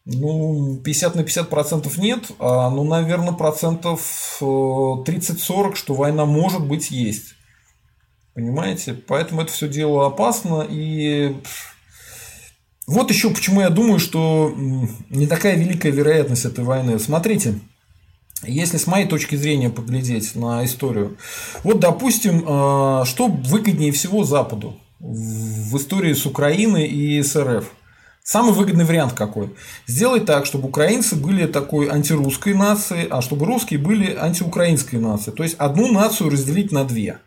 ну, 0.05 0.77
50 0.83 1.15
на 1.15 1.23
50 1.23 1.49
процентов 1.49 1.97
нет, 1.97 2.25
а, 2.37 2.69
ну, 2.69 2.83
наверное, 2.83 3.33
процентов 3.33 4.37
30-40, 4.41 5.71
э, 5.71 5.75
что 5.75 5.93
война 5.93 6.25
может 6.25 6.67
быть 6.67 6.91
есть. 6.91 7.35
Понимаете? 8.33 8.93
Поэтому 8.93 9.41
это 9.41 9.51
все 9.51 9.69
дело 9.69 10.07
опасно 10.07 10.65
и 10.69 11.37
вот 12.91 13.09
еще 13.09 13.29
почему 13.29 13.61
я 13.61 13.69
думаю, 13.69 13.99
что 13.99 14.53
не 15.09 15.25
такая 15.27 15.55
великая 15.55 15.91
вероятность 15.91 16.45
этой 16.45 16.63
войны. 16.65 16.99
Смотрите, 16.99 17.59
если 18.43 18.77
с 18.77 18.87
моей 18.87 19.07
точки 19.07 19.35
зрения 19.35 19.69
поглядеть 19.69 20.35
на 20.35 20.65
историю, 20.65 21.17
вот, 21.63 21.79
допустим, 21.79 22.43
а, 22.45 23.05
что 23.05 23.27
выгоднее 23.27 23.91
всего 23.91 24.23
Западу 24.23 24.77
в 24.99 25.77
истории 25.77 26.13
с 26.13 26.25
Украиной 26.25 26.87
и 26.87 27.23
с 27.23 27.35
РФ? 27.35 27.65
Самый 28.23 28.53
выгодный 28.53 28.85
вариант 28.85 29.13
какой? 29.13 29.55
Сделать 29.87 30.25
так, 30.25 30.45
чтобы 30.45 30.67
украинцы 30.67 31.15
были 31.15 31.47
такой 31.47 31.89
антирусской 31.89 32.53
нацией, 32.53 33.07
а 33.09 33.21
чтобы 33.21 33.45
русские 33.45 33.79
были 33.79 34.15
антиукраинской 34.15 34.99
нацией. 34.99 35.35
То 35.35 35.43
есть 35.43 35.55
одну 35.57 35.91
нацию 35.91 36.29
разделить 36.29 36.71
на 36.71 36.83
две. 36.83 37.19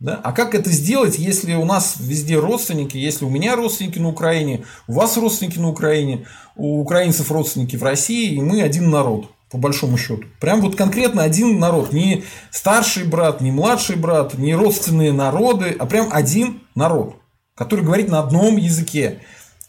Да? 0.00 0.18
А 0.24 0.32
как 0.32 0.54
это 0.54 0.70
сделать, 0.70 1.18
если 1.18 1.54
у 1.54 1.66
нас 1.66 1.96
везде 2.00 2.38
родственники, 2.38 2.96
если 2.96 3.26
у 3.26 3.30
меня 3.30 3.54
родственники 3.54 3.98
на 3.98 4.08
Украине, 4.08 4.64
у 4.88 4.94
вас 4.94 5.16
родственники 5.18 5.58
на 5.58 5.68
Украине, 5.68 6.26
у 6.56 6.80
украинцев 6.80 7.30
родственники 7.30 7.76
в 7.76 7.82
России, 7.82 8.34
и 8.34 8.40
мы 8.40 8.62
один 8.62 8.90
народ, 8.90 9.30
по 9.50 9.58
большому 9.58 9.98
счету. 9.98 10.24
Прям 10.40 10.62
вот 10.62 10.74
конкретно 10.74 11.22
один 11.22 11.58
народ. 11.58 11.92
Не 11.92 12.24
старший 12.50 13.04
брат, 13.04 13.42
не 13.42 13.52
младший 13.52 13.96
брат, 13.96 14.38
не 14.38 14.54
родственные 14.54 15.12
народы, 15.12 15.76
а 15.78 15.84
прям 15.84 16.08
один 16.10 16.62
народ, 16.74 17.16
который 17.54 17.84
говорит 17.84 18.08
на 18.08 18.20
одном 18.20 18.56
языке. 18.56 19.20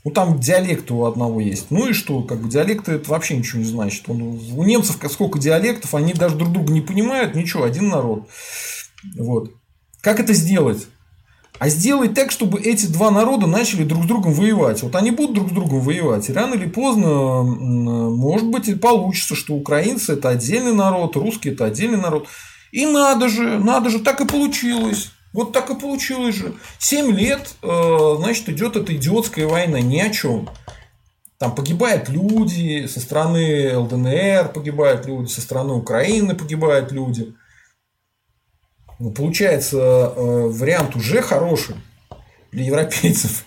Ну, 0.05 0.11
там 0.11 0.39
диалекты 0.39 0.93
у 0.93 1.05
одного 1.05 1.41
есть. 1.41 1.67
Ну 1.71 1.89
и 1.89 1.93
что, 1.93 2.23
как 2.23 2.41
бы 2.41 2.49
диалекты 2.49 2.93
это 2.93 3.09
вообще 3.11 3.38
ничего 3.38 3.59
не 3.59 3.67
значит. 3.67 4.05
Он, 4.07 4.21
у 4.21 4.63
немцев 4.63 4.97
сколько 5.11 5.38
диалектов, 5.39 5.93
они 5.93 6.13
даже 6.13 6.38
друг 6.38 6.53
друга 6.53 6.71
не 6.71 6.82
понимают, 6.82 7.36
ничего, 7.36 7.65
один 7.65 7.89
народ. 7.89 8.27
Вот. 9.15 9.51
Как 10.01 10.19
это 10.19 10.33
сделать? 10.33 10.87
А 11.59 11.69
сделать 11.69 12.15
так, 12.15 12.31
чтобы 12.31 12.59
эти 12.59 12.87
два 12.87 13.11
народа 13.11 13.45
начали 13.45 13.83
друг 13.83 14.05
с 14.05 14.07
другом 14.07 14.33
воевать. 14.33 14.81
Вот 14.81 14.95
они 14.95 15.11
будут 15.11 15.35
друг 15.35 15.49
с 15.49 15.51
другом 15.51 15.81
воевать. 15.81 16.27
И 16.27 16.33
рано 16.33 16.55
или 16.55 16.65
поздно, 16.65 17.43
может 17.43 18.47
быть, 18.47 18.67
и 18.67 18.73
получится, 18.73 19.35
что 19.35 19.53
украинцы 19.53 20.13
это 20.13 20.29
отдельный 20.29 20.73
народ, 20.73 21.15
русские 21.15 21.53
это 21.53 21.65
отдельный 21.65 21.99
народ. 21.99 22.27
И 22.71 22.85
надо 22.87 23.29
же, 23.29 23.59
надо 23.59 23.91
же, 23.91 23.99
так 23.99 24.21
и 24.21 24.25
получилось. 24.25 25.11
Вот 25.33 25.53
так 25.53 25.69
и 25.69 25.75
получилось 25.75 26.35
же. 26.35 26.53
Семь 26.79 27.11
лет, 27.11 27.53
э, 27.61 28.15
значит, 28.17 28.49
идет 28.49 28.75
эта 28.75 28.95
идиотская 28.95 29.45
война, 29.45 29.79
ни 29.81 29.99
о 29.99 30.09
чем. 30.09 30.49
Там 31.37 31.55
погибают 31.55 32.09
люди, 32.09 32.87
со 32.87 32.99
стороны 32.99 33.77
ЛДНР 33.77 34.51
погибают 34.53 35.05
люди, 35.05 35.29
со 35.29 35.41
стороны 35.41 35.73
Украины 35.73 36.35
погибают 36.35 36.91
люди. 36.91 37.33
Ну, 39.01 39.09
получается, 39.09 39.77
э, 39.79 40.47
вариант 40.49 40.95
уже 40.95 41.23
хороший 41.23 41.75
для 42.51 42.65
европейцев. 42.65 43.45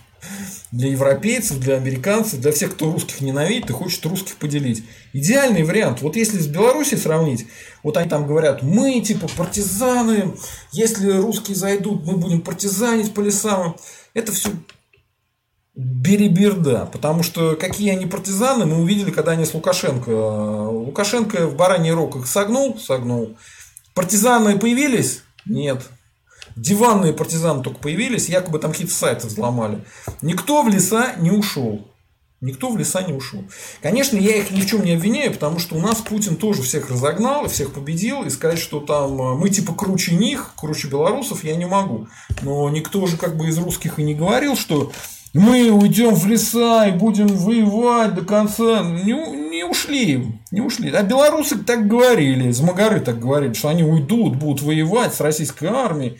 Для 0.73 0.89
европейцев, 0.89 1.59
для 1.59 1.75
американцев, 1.75 2.41
для 2.41 2.51
всех, 2.51 2.73
кто 2.73 2.91
русских 2.91 3.21
ненавидит 3.21 3.69
и 3.69 3.73
хочет 3.73 4.05
русских 4.05 4.35
поделить. 4.35 4.83
Идеальный 5.13 5.63
вариант. 5.63 6.01
Вот 6.01 6.17
если 6.17 6.39
с 6.39 6.47
Беларусью 6.47 6.97
сравнить, 6.97 7.47
вот 7.83 7.95
они 7.95 8.09
там 8.09 8.27
говорят, 8.27 8.63
мы 8.63 8.99
типа 8.99 9.29
партизаны, 9.37 10.33
если 10.73 11.09
русские 11.09 11.55
зайдут, 11.55 12.05
мы 12.05 12.17
будем 12.17 12.41
партизанить 12.41 13.13
по 13.13 13.21
лесам. 13.21 13.77
Это 14.13 14.33
все 14.33 14.49
бериберда, 15.73 16.89
потому 16.91 17.23
что 17.23 17.55
какие 17.55 17.91
они 17.91 18.07
партизаны, 18.07 18.65
мы 18.65 18.81
увидели, 18.81 19.11
когда 19.11 19.31
они 19.31 19.45
с 19.45 19.53
Лукашенко. 19.53 20.09
Лукашенко 20.09 21.47
в 21.47 21.55
бараний 21.55 21.91
рог 21.91 22.17
их 22.17 22.27
согнул, 22.27 22.77
согнул. 22.77 23.37
Партизаны 23.93 24.59
появились? 24.59 25.21
Нет. 25.45 25.89
Диванные 26.55 27.13
партизаны 27.13 27.63
только 27.63 27.79
появились, 27.79 28.29
якобы 28.29 28.59
там 28.59 28.73
хит 28.73 28.91
сайты 28.91 29.27
взломали. 29.27 29.83
Никто 30.21 30.61
в 30.63 30.69
леса 30.69 31.15
не 31.17 31.31
ушел. 31.31 31.87
Никто 32.41 32.69
в 32.69 32.77
леса 32.77 33.01
не 33.01 33.13
ушел. 33.13 33.43
Конечно, 33.81 34.17
я 34.17 34.35
их 34.35 34.51
ни 34.51 34.61
в 34.61 34.67
чем 34.67 34.83
не 34.83 34.91
обвиняю, 34.91 35.33
потому 35.33 35.57
что 35.57 35.75
у 35.75 35.79
нас 35.79 36.01
Путин 36.01 36.35
тоже 36.35 36.61
всех 36.61 36.91
разогнал 36.91 37.47
всех 37.47 37.73
победил. 37.73 38.23
И 38.23 38.29
сказать, 38.29 38.59
что 38.59 38.79
там 38.79 39.19
э, 39.19 39.35
мы 39.35 39.49
типа 39.49 39.73
круче 39.73 40.15
них, 40.15 40.53
круче 40.55 40.87
белорусов, 40.87 41.43
я 41.43 41.55
не 41.55 41.65
могу. 41.65 42.07
Но 42.41 42.69
никто 42.69 43.07
же 43.07 43.17
как 43.17 43.37
бы 43.37 43.47
из 43.47 43.57
русских 43.57 43.99
и 43.99 44.03
не 44.03 44.13
говорил, 44.13 44.55
что 44.55 44.91
мы 45.37 45.69
уйдем 45.69 46.15
в 46.15 46.25
леса 46.27 46.87
и 46.87 46.91
будем 46.93 47.27
воевать 47.27 48.15
до 48.15 48.21
конца. 48.23 48.83
Не, 48.83 49.11
не 49.49 49.65
ушли, 49.65 50.39
не 50.49 50.61
ушли. 50.61 50.89
А 50.91 51.03
белорусы 51.03 51.57
так 51.57 51.89
говорили, 51.89 52.51
змагары 52.51 53.01
так 53.01 53.19
говорили, 53.19 53.51
что 53.51 53.67
они 53.67 53.83
уйдут, 53.83 54.37
будут 54.37 54.61
воевать 54.61 55.13
с 55.13 55.19
российской 55.19 55.65
армией. 55.65 56.19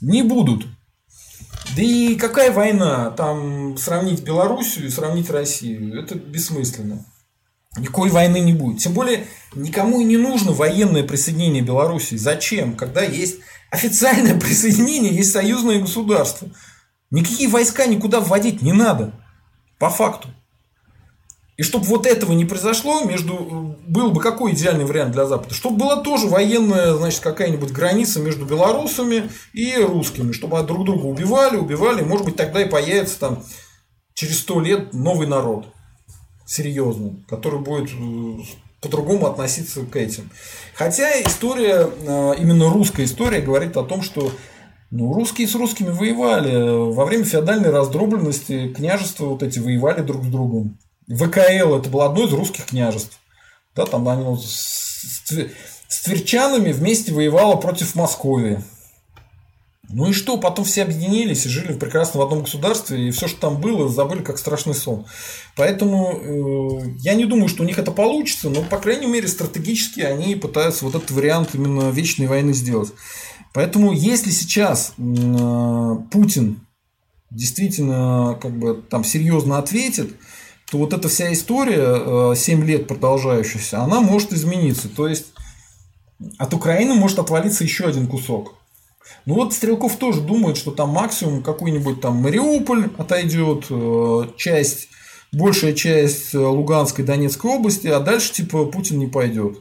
Не 0.00 0.24
будут. 0.24 0.66
Да 1.76 1.82
и 1.82 2.16
какая 2.16 2.50
война? 2.50 3.10
Там 3.12 3.76
сравнить 3.78 4.24
Белоруссию 4.24 4.86
и 4.86 4.90
сравнить 4.90 5.30
Россию. 5.30 5.96
Это 5.96 6.16
бессмысленно. 6.16 7.06
Никакой 7.76 8.10
войны 8.10 8.40
не 8.40 8.54
будет. 8.54 8.80
Тем 8.80 8.92
более, 8.92 9.26
никому 9.54 10.00
и 10.00 10.04
не 10.04 10.16
нужно 10.16 10.50
военное 10.50 11.04
присоединение 11.04 11.62
Белоруссии. 11.62 12.16
Зачем? 12.16 12.74
Когда 12.74 13.02
есть 13.02 13.38
официальное 13.70 14.34
присоединение, 14.40 15.14
есть 15.14 15.30
союзное 15.30 15.78
государство. 15.78 16.48
Никакие 17.10 17.48
войска 17.48 17.86
никуда 17.86 18.20
вводить 18.20 18.62
не 18.62 18.72
надо. 18.72 19.12
По 19.78 19.90
факту. 19.90 20.28
И 21.56 21.64
чтобы 21.64 21.86
вот 21.86 22.06
этого 22.06 22.32
не 22.32 22.44
произошло, 22.44 23.02
между 23.02 23.76
был 23.86 24.12
бы 24.12 24.20
какой 24.20 24.52
идеальный 24.52 24.84
вариант 24.84 25.12
для 25.12 25.26
Запада? 25.26 25.54
Чтобы 25.54 25.78
была 25.78 25.96
тоже 25.96 26.28
военная, 26.28 26.94
значит, 26.94 27.20
какая-нибудь 27.20 27.72
граница 27.72 28.20
между 28.20 28.44
белорусами 28.44 29.28
и 29.52 29.74
русскими, 29.76 30.30
чтобы 30.30 30.62
друг 30.62 30.84
друга 30.84 31.06
убивали, 31.06 31.56
убивали, 31.56 32.02
может 32.02 32.24
быть, 32.24 32.36
тогда 32.36 32.62
и 32.62 32.68
появится 32.68 33.18
там 33.18 33.44
через 34.14 34.38
сто 34.38 34.60
лет 34.60 34.92
новый 34.92 35.26
народ 35.26 35.66
серьезный, 36.46 37.24
который 37.28 37.58
будет 37.58 37.90
э, 37.90 38.42
по-другому 38.80 39.26
относиться 39.26 39.82
к 39.82 39.96
этим. 39.96 40.30
Хотя 40.74 41.20
история, 41.22 41.88
э, 41.88 42.34
именно 42.38 42.70
русская 42.70 43.04
история 43.04 43.40
говорит 43.40 43.76
о 43.76 43.82
том, 43.82 44.02
что 44.02 44.32
ну, 44.90 45.12
русские 45.12 45.46
с 45.48 45.54
русскими 45.54 45.90
воевали. 45.90 46.92
Во 46.92 47.04
время 47.04 47.24
феодальной 47.24 47.70
раздробленности 47.70 48.68
княжества 48.68 49.26
вот 49.26 49.42
эти 49.42 49.58
воевали 49.58 50.00
друг 50.00 50.24
с 50.24 50.28
другом. 50.28 50.78
ВКЛ 51.08 51.74
это 51.74 51.88
было 51.90 52.06
одно 52.06 52.26
из 52.26 52.32
русских 52.32 52.66
княжеств. 52.66 53.18
Да, 53.74 53.86
там 53.86 54.08
они 54.08 54.24
вот 54.24 54.42
с, 54.44 55.32
с 55.88 56.00
тверчанами 56.02 56.72
вместе 56.72 57.12
воевало 57.12 57.56
против 57.56 57.94
Москвы. 57.94 58.62
Ну 59.90 60.10
и 60.10 60.12
что, 60.12 60.36
потом 60.36 60.66
все 60.66 60.82
объединились 60.82 61.46
и 61.46 61.48
жили 61.48 61.72
прекрасно 61.72 62.20
в 62.20 62.22
одном 62.22 62.42
государстве, 62.42 63.08
и 63.08 63.10
все, 63.10 63.26
что 63.26 63.40
там 63.40 63.58
было, 63.58 63.88
забыли 63.88 64.22
как 64.22 64.36
страшный 64.36 64.74
сон. 64.74 65.06
Поэтому 65.56 66.12
э, 66.12 66.90
я 66.98 67.14
не 67.14 67.24
думаю, 67.24 67.48
что 67.48 67.62
у 67.62 67.66
них 67.66 67.78
это 67.78 67.90
получится, 67.90 68.50
но, 68.50 68.62
по 68.62 68.76
крайней 68.76 69.06
мере, 69.06 69.26
стратегически 69.28 70.00
они 70.00 70.34
пытаются 70.34 70.84
вот 70.84 70.94
этот 70.94 71.10
вариант 71.10 71.54
именно 71.54 71.88
вечной 71.88 72.26
войны 72.26 72.52
сделать. 72.52 72.92
Поэтому, 73.52 73.92
если 73.92 74.30
сейчас 74.30 74.94
э, 74.98 75.96
Путин 76.10 76.60
действительно 77.30 78.38
как 78.40 78.58
бы 78.58 78.82
там 78.88 79.04
серьезно 79.04 79.58
ответит, 79.58 80.14
то 80.70 80.78
вот 80.78 80.92
эта 80.92 81.08
вся 81.08 81.32
история, 81.32 82.34
7 82.34 82.62
э, 82.62 82.64
лет 82.64 82.86
продолжающаяся, 82.86 83.80
она 83.80 84.00
может 84.00 84.32
измениться. 84.32 84.88
То 84.88 85.08
есть 85.08 85.26
от 86.36 86.52
Украины 86.52 86.94
может 86.94 87.18
отвалиться 87.18 87.64
еще 87.64 87.86
один 87.86 88.06
кусок. 88.06 88.54
Ну 89.24 89.34
вот 89.34 89.54
Стрелков 89.54 89.96
тоже 89.96 90.20
думает, 90.20 90.56
что 90.56 90.70
там 90.70 90.90
максимум 90.90 91.42
какой-нибудь 91.42 92.00
там 92.00 92.16
Мариуполь 92.16 92.90
отойдет, 92.98 93.66
э, 93.70 94.24
часть, 94.36 94.88
большая 95.32 95.72
часть 95.72 96.34
Луганской, 96.34 97.04
Донецкой 97.04 97.52
области, 97.52 97.86
а 97.86 98.00
дальше 98.00 98.32
типа 98.32 98.66
Путин 98.66 98.98
не 98.98 99.06
пойдет. 99.06 99.58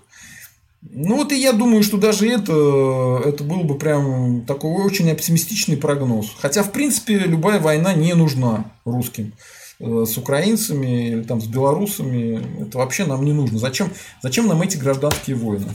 Ну 0.89 1.17
вот 1.17 1.31
и 1.31 1.39
я 1.39 1.53
думаю, 1.53 1.83
что 1.83 1.97
даже 1.97 2.29
это, 2.29 3.21
это 3.25 3.43
был 3.43 3.63
бы 3.63 3.77
прям 3.77 4.45
такой 4.45 4.71
очень 4.83 5.11
оптимистичный 5.11 5.77
прогноз. 5.77 6.33
Хотя, 6.39 6.63
в 6.63 6.71
принципе, 6.71 7.17
любая 7.19 7.59
война 7.59 7.93
не 7.93 8.13
нужна 8.13 8.71
русским. 8.85 9.33
Э, 9.79 10.05
с 10.07 10.17
украинцами 10.17 11.09
или 11.09 11.23
там 11.23 11.41
с 11.41 11.45
белорусами. 11.45 12.63
Это 12.63 12.79
вообще 12.79 13.05
нам 13.05 13.23
не 13.23 13.33
нужно. 13.33 13.59
Зачем, 13.59 13.91
зачем 14.23 14.47
нам 14.47 14.61
эти 14.61 14.77
гражданские 14.77 15.35
войны? 15.35 15.69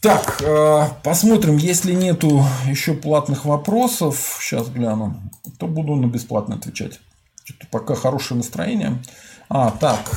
Так, 0.00 0.42
э, 0.42 0.88
посмотрим, 1.02 1.56
если 1.56 1.94
нету 1.94 2.44
еще 2.68 2.92
платных 2.92 3.46
вопросов, 3.46 4.38
сейчас 4.40 4.68
гляну, 4.68 5.16
то 5.58 5.66
буду 5.66 5.94
на 5.94 6.06
бесплатно 6.06 6.56
отвечать. 6.56 7.00
Что-то 7.44 7.66
пока 7.70 7.94
хорошее 7.94 8.36
настроение. 8.36 9.02
А, 9.48 9.70
так, 9.70 10.10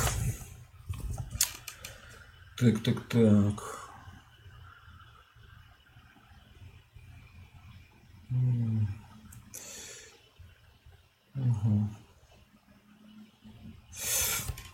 так, 2.58 2.82
так, 2.82 3.08
так. 3.08 3.78
Угу. 11.36 11.88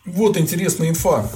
Вот 0.05 0.37
интересная 0.37 0.89
инфа. 0.89 1.29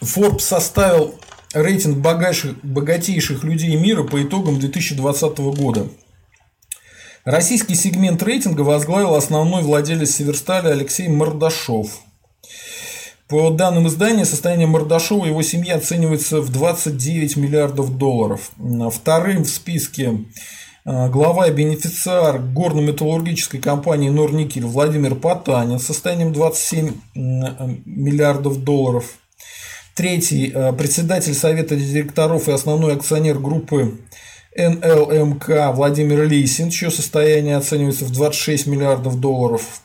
Forbes 0.00 0.40
составил 0.40 1.20
рейтинг 1.52 1.98
богатейших, 1.98 2.64
богатейших 2.64 3.44
людей 3.44 3.76
мира 3.76 4.02
по 4.02 4.20
итогам 4.22 4.58
2020 4.58 5.38
года. 5.38 5.88
Российский 7.24 7.74
сегмент 7.76 8.22
рейтинга 8.22 8.62
возглавил 8.62 9.14
основной 9.14 9.62
владелец 9.62 10.10
Северстали 10.10 10.68
Алексей 10.68 11.06
Мордашов– 11.08 12.00
по 13.28 13.50
данным 13.50 13.88
издания, 13.88 14.24
состояние 14.24 14.66
Мордашова 14.66 15.24
и 15.24 15.28
его 15.28 15.42
семьи 15.42 15.70
оценивается 15.70 16.40
в 16.40 16.50
29 16.52 17.36
миллиардов 17.36 17.96
долларов. 17.96 18.52
Вторым 18.92 19.44
в 19.44 19.48
списке 19.48 20.24
э, 20.84 21.08
глава 21.08 21.48
и 21.48 21.52
бенефициар 21.52 22.38
горно-металлургической 22.38 23.60
компании 23.60 24.10
Норникель 24.10 24.66
Владимир 24.66 25.14
Потанин 25.14 25.78
с 25.78 25.86
состоянием 25.86 26.32
27 26.32 26.92
миллиардов 27.14 28.62
долларов. 28.62 29.06
Третий 29.94 30.52
э,– 30.54 30.72
председатель 30.78 31.34
Совета 31.34 31.76
директоров 31.76 32.48
и 32.48 32.52
основной 32.52 32.94
акционер 32.94 33.38
группы 33.38 34.00
НЛМК 34.56 35.72
Владимир 35.72 36.24
Лисин, 36.28 36.70
чье 36.70 36.90
состояние 36.90 37.56
оценивается 37.56 38.04
в 38.04 38.12
26 38.12 38.66
миллиардов 38.66 39.18
долларов. 39.18 39.80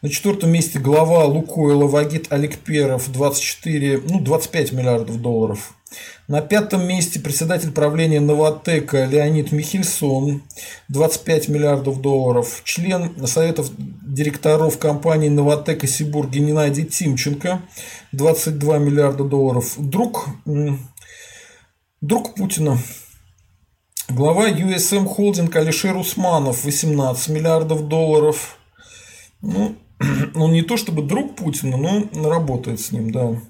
На 0.00 0.08
четвертом 0.08 0.52
месте 0.52 0.78
глава 0.78 1.24
Лукойла 1.24 1.88
Вагит 1.88 2.32
Аликперов 2.32 3.10
24, 3.10 4.02
ну, 4.08 4.20
25 4.20 4.70
миллиардов 4.70 5.20
долларов. 5.20 5.74
На 6.28 6.40
пятом 6.40 6.86
месте 6.86 7.18
председатель 7.18 7.72
правления 7.72 8.20
Новотека 8.20 9.06
Леонид 9.06 9.50
Михельсон 9.50 10.44
25 10.86 11.48
миллиардов 11.48 12.00
долларов. 12.00 12.60
Член 12.62 13.26
советов 13.26 13.72
директоров 13.76 14.78
компании 14.78 15.30
Новотека 15.30 15.88
Сибур 15.88 16.28
Геннадий 16.28 16.84
Тимченко 16.84 17.60
22 18.12 18.78
миллиарда 18.78 19.24
долларов. 19.24 19.74
Друг, 19.78 20.28
друг 22.00 22.36
Путина 22.36 22.78
Глава 24.08 24.48
USM 24.48 25.08
Holding 25.08 25.52
Алишер 25.56 25.96
Усманов 25.96 26.64
18 26.64 27.30
миллиардов 27.30 27.88
долларов. 27.88 28.58
Ну, 29.42 29.76
он 30.34 30.52
не 30.52 30.62
то 30.62 30.76
чтобы 30.76 31.02
друг 31.02 31.36
Путина, 31.36 31.76
но 31.76 32.30
работает 32.30 32.80
с 32.80 32.92
ним, 32.92 33.10
да. 33.10 33.40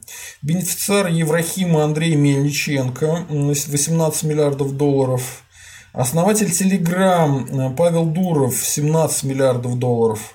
Бенефициар 0.43 1.09
Еврахима 1.09 1.85
Андрей 1.85 2.17
Мельниченко, 2.17 3.27
18 3.29 4.23
миллиардов 4.25 4.77
долларов. 4.77 5.43
Основатель 5.93 6.51
Телеграм 6.51 7.45
э, 7.47 7.75
Павел 7.75 8.07
Дуров, 8.07 8.55
17 8.57 9.25
миллиардов 9.25 9.79
долларов. 9.79 10.35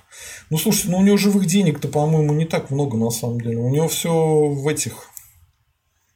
Ну, 0.49 0.57
слушайте, 0.57 0.89
ну 0.89 0.97
у 0.97 1.03
него 1.03 1.17
живых 1.17 1.45
денег-то, 1.45 1.87
по-моему, 1.87 2.33
не 2.33 2.45
так 2.45 2.69
много 2.69 2.97
на 2.97 3.09
самом 3.11 3.39
деле. 3.39 3.57
У 3.57 3.69
него 3.69 3.87
все 3.87 4.11
в 4.11 4.67
этих, 4.67 5.09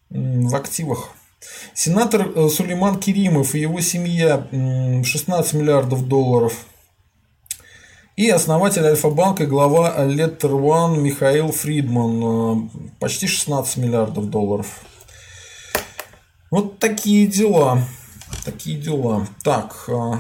в 0.10 0.56
активах. 0.56 1.12
Сенатор 1.74 2.28
э, 2.36 2.50
Сулейман 2.50 3.00
Керимов 3.00 3.56
и 3.56 3.60
его 3.60 3.80
семья 3.80 4.48
16 4.52 5.54
миллиардов 5.54 6.08
долларов. 6.08 6.66
И 8.18 8.32
основатель 8.32 8.84
Альфа-банка, 8.84 9.46
глава 9.46 9.96
Letter 10.00 10.50
One 10.50 10.98
Михаил 10.98 11.52
Фридман. 11.52 12.24
Э, 12.24 12.70
почти 13.00 13.28
16 13.28 13.78
миллиардов 13.78 14.32
долларов. 14.32 14.82
Вот 16.50 16.80
такие 16.80 17.28
дела. 17.28 17.84
Такие 18.44 18.82
дела. 18.82 19.28
Так, 19.44 19.88
э, 19.88 20.14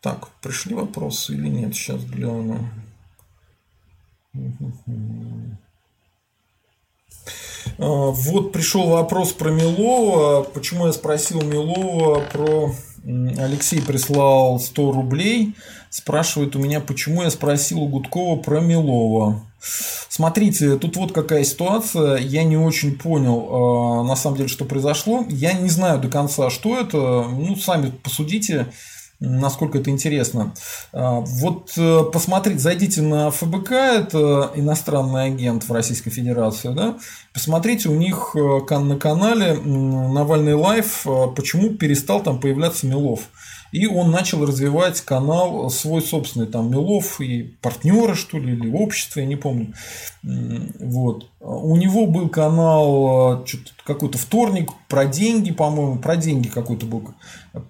так, 0.00 0.26
пришли 0.42 0.74
вопросы 0.74 1.34
или 1.34 1.46
нет? 1.46 1.72
Сейчас 1.76 2.02
гляну. 2.02 2.68
А, 7.78 8.10
вот 8.10 8.50
пришел 8.50 8.88
вопрос 8.88 9.32
про 9.32 9.52
Милова. 9.52 10.42
Почему 10.42 10.88
я 10.88 10.92
спросил 10.92 11.40
Милова 11.42 12.22
про... 12.22 12.72
Алексей 13.06 13.80
прислал 13.80 14.58
100 14.58 14.92
рублей. 14.92 15.54
Спрашивает 15.90 16.56
у 16.56 16.58
меня, 16.58 16.80
почему 16.80 17.22
я 17.22 17.30
спросил 17.30 17.82
у 17.82 17.88
Гудкова 17.88 18.40
про 18.42 18.60
Милова. 18.60 19.46
Смотрите, 20.08 20.76
тут 20.76 20.96
вот 20.96 21.12
какая 21.12 21.44
ситуация. 21.44 22.16
Я 22.16 22.42
не 22.42 22.56
очень 22.56 22.98
понял, 22.98 23.48
а, 23.48 24.02
на 24.02 24.16
самом 24.16 24.36
деле, 24.36 24.48
что 24.48 24.64
произошло. 24.64 25.24
Я 25.28 25.52
не 25.52 25.68
знаю 25.68 26.00
до 26.00 26.08
конца, 26.08 26.50
что 26.50 26.78
это. 26.78 26.96
Ну, 27.28 27.54
сами 27.56 27.90
посудите 27.90 28.66
насколько 29.20 29.78
это 29.78 29.90
интересно. 29.90 30.54
А, 30.92 31.20
вот 31.20 31.72
э, 31.76 32.02
посмотрите, 32.12 32.58
зайдите 32.58 33.02
на 33.02 33.30
ФБК, 33.30 33.72
это 33.72 34.50
иностранный 34.54 35.26
агент 35.26 35.64
в 35.64 35.72
Российской 35.72 36.10
Федерации, 36.10 36.72
да, 36.72 36.96
посмотрите 37.32 37.88
у 37.88 37.94
них 37.94 38.34
э, 38.34 38.78
на 38.78 38.96
канале 38.98 39.54
Навальный 39.54 40.54
Live, 40.54 41.06
э, 41.06 41.26
почему 41.34 41.70
перестал 41.70 42.22
там 42.22 42.40
появляться 42.40 42.86
Милов. 42.86 43.20
И 43.72 43.86
он 43.86 44.10
начал 44.10 44.44
развивать 44.44 45.00
канал 45.00 45.68
свой 45.70 46.02
собственный, 46.02 46.46
там 46.46 46.70
Милов 46.70 47.20
и 47.20 47.42
партнеры, 47.42 48.14
что 48.14 48.38
ли, 48.38 48.52
или 48.54 48.70
общество, 48.70 49.20
я 49.20 49.26
не 49.26 49.36
помню. 49.36 49.74
Вот. 50.22 51.30
У 51.40 51.76
него 51.76 52.06
был 52.06 52.28
канал 52.28 53.44
какой-то 53.84 54.18
вторник 54.18 54.70
про 54.88 55.06
деньги, 55.06 55.52
по-моему, 55.52 55.98
про 55.98 56.16
деньги 56.16 56.48
какой-то 56.48 56.86
был 56.86 57.14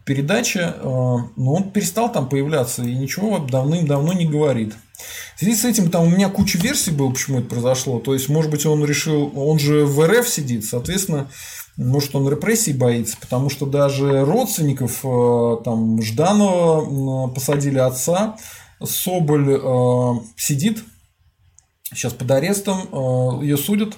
передача, 0.04 0.76
э, 0.76 0.82
но 0.82 1.54
он 1.54 1.70
перестал 1.70 2.10
там 2.10 2.28
появляться 2.28 2.82
и 2.82 2.94
ничего 2.94 3.38
давным-давно 3.38 4.12
не 4.12 4.26
говорит. 4.26 4.74
В 5.36 5.40
связи 5.40 5.54
с 5.54 5.64
этим 5.64 5.90
там 5.90 6.04
у 6.04 6.10
меня 6.10 6.28
куча 6.28 6.58
версий 6.58 6.90
было, 6.90 7.10
почему 7.10 7.40
это 7.40 7.48
произошло. 7.48 8.00
То 8.00 8.14
есть, 8.14 8.28
может 8.28 8.50
быть, 8.50 8.64
он 8.64 8.84
решил, 8.84 9.30
он 9.36 9.58
же 9.58 9.84
в 9.84 10.04
РФ 10.06 10.26
сидит, 10.26 10.64
соответственно, 10.64 11.30
может, 11.76 12.14
он 12.14 12.28
репрессий 12.28 12.72
боится, 12.72 13.16
потому 13.20 13.50
что 13.50 13.66
даже 13.66 14.24
родственников 14.24 15.00
э, 15.04 15.56
там 15.64 16.00
Жданова 16.00 17.28
посадили 17.28 17.78
отца, 17.78 18.36
Соболь 18.82 19.58
э, 19.58 20.12
сидит 20.36 20.84
сейчас 21.84 22.12
под 22.12 22.30
арестом, 22.30 23.40
ее 23.42 23.56
судят. 23.56 23.96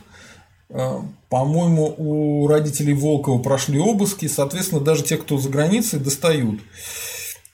Э, 0.71 1.01
по-моему, 1.29 1.95
у 1.97 2.47
родителей 2.47 2.95
Волкова 2.95 3.43
прошли 3.43 3.79
обыски, 3.79 4.29
соответственно, 4.29 4.81
даже 4.81 5.03
те, 5.05 5.17
кто 5.17 5.39
за 5.39 5.49
границей, 5.49 5.99
достают. 5.99 6.61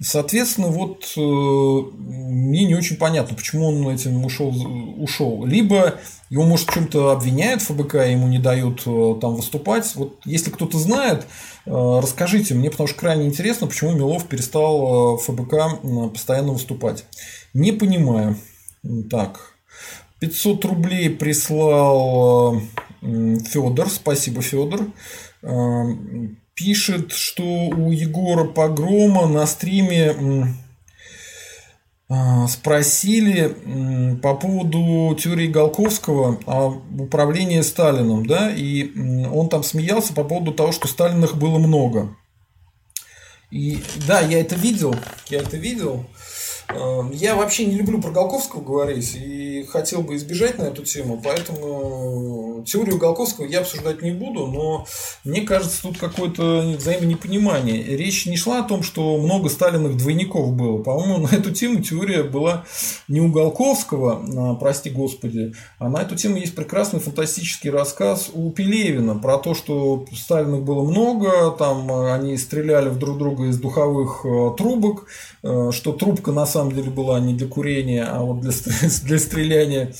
Соответственно, 0.01 0.69
вот 0.69 1.12
э, 1.16 1.21
мне 1.21 2.65
не 2.65 2.75
очень 2.75 2.97
понятно, 2.97 3.37
почему 3.37 3.69
он 3.69 3.89
этим 3.89 4.25
ушел. 4.25 4.53
ушел. 4.99 5.45
Либо 5.45 5.95
его, 6.31 6.45
может, 6.45 6.71
чем-то 6.71 7.12
обвиняют 7.12 7.62
ФБК, 7.62 7.95
ему 8.07 8.27
не 8.27 8.39
дают 8.39 8.83
э, 8.87 9.15
там 9.21 9.37
выступать. 9.37 9.95
Вот 9.95 10.21
если 10.25 10.51
кто-то 10.51 10.79
знает, 10.79 11.27
расскажите 11.65 12.55
мне, 12.55 12.71
потому 12.71 12.89
что 12.89 12.99
крайне 12.99 13.27
интересно, 13.27 13.66
почему 13.66 13.93
Милов 13.93 14.27
перестал 14.27 15.16
в 15.16 15.23
ФБК 15.23 15.81
постоянно 16.12 16.53
выступать. 16.53 17.07
Не 17.55 17.73
понимаю. 17.73 18.37
Так, 19.09 19.55
500 20.19 20.65
рублей 20.65 21.09
прислал 21.09 22.61
Федор, 23.01 23.89
спасибо, 23.89 24.43
Федор. 24.43 24.89
Пишет, 26.55 27.12
что 27.12 27.43
у 27.43 27.90
Егора 27.90 28.44
Погрома 28.44 29.26
на 29.26 29.44
стриме 29.47 30.55
а, 32.09 32.47
спросили 32.47 34.16
по 34.22 34.35
поводу 34.35 35.16
теории 35.16 35.48
Голковского 35.48 36.39
о 36.47 36.81
управлении 36.98 37.60
Сталином, 37.60 38.26
да, 38.26 38.52
и 38.55 39.26
он 39.26 39.48
там 39.48 39.64
смеялся 39.64 40.12
по 40.12 40.22
поводу 40.22 40.52
того, 40.52 40.70
что 40.70 40.86
Сталиных 40.86 41.36
было 41.36 41.59
много. 41.59 42.14
И 43.51 43.82
да, 44.06 44.20
я 44.20 44.40
это 44.40 44.55
видел, 44.55 44.94
я 45.28 45.39
это 45.39 45.56
видел. 45.56 46.06
Эм, 46.69 47.11
я 47.12 47.36
вообще 47.36 47.66
не 47.66 47.77
люблю 47.77 48.01
про 48.01 48.11
Голковского 48.11 48.62
говорить 48.62 49.15
и 49.15 49.65
хотел 49.69 50.03
бы 50.03 50.16
избежать 50.16 50.59
на 50.59 50.65
эту 50.65 50.82
тему, 50.82 51.20
поэтому 51.23 52.62
теорию 52.65 52.99
Голковского 52.99 53.47
я 53.47 53.61
обсуждать 53.61 54.03
не 54.03 54.12
буду, 54.12 54.47
но 54.47 54.86
мне 55.24 55.43
кажется, 55.43 55.82
тут 55.82 55.99
какое-то 55.99 56.74
взаимонепонимание. 56.78 57.82
Речь 57.82 58.27
не 58.27 58.36
шла 58.36 58.61
о 58.61 58.69
том, 58.69 58.82
что 58.82 59.19
много 59.19 59.49
Сталиных 59.49 59.97
двойников 59.97 60.53
было. 60.53 60.82
По-моему, 60.82 61.27
на 61.27 61.35
эту 61.35 61.51
тему 61.51 61.82
теория 61.82 62.23
была 62.23 62.65
не 63.09 63.20
у 63.20 63.31
Голковского, 63.31 64.24
а, 64.36 64.55
прости 64.55 64.91
господи, 64.91 65.55
а 65.78 65.89
на 65.89 66.03
эту 66.03 66.16
тему 66.16 66.36
есть 66.36 66.55
прекрасный 66.55 67.01
фантастический 67.01 67.70
рассказ 67.70 68.31
у 68.32 68.51
Пелевина 68.51 69.16
про 69.16 69.39
то, 69.39 69.55
что 69.55 70.07
Сталиных 70.12 70.62
было 70.62 70.82
много, 70.82 71.51
там 71.53 71.91
они 71.93 72.36
стреляли 72.36 72.89
в 72.89 72.99
друг 72.99 73.19
друга 73.19 73.47
из 73.47 73.59
духовых 73.59 74.24
э, 74.24 74.51
трубок, 74.57 75.07
что 75.73 75.93
трубка 75.93 76.33
на 76.33 76.47
самом 76.47 76.73
деле 76.73 76.91
была 76.91 77.21
не 77.21 77.35
для 77.35 77.47
курения, 77.47 78.05
а 78.05 78.23
вот 78.23 78.41
для, 78.41 78.53
для 79.03 79.19
стреляния. 79.19 79.93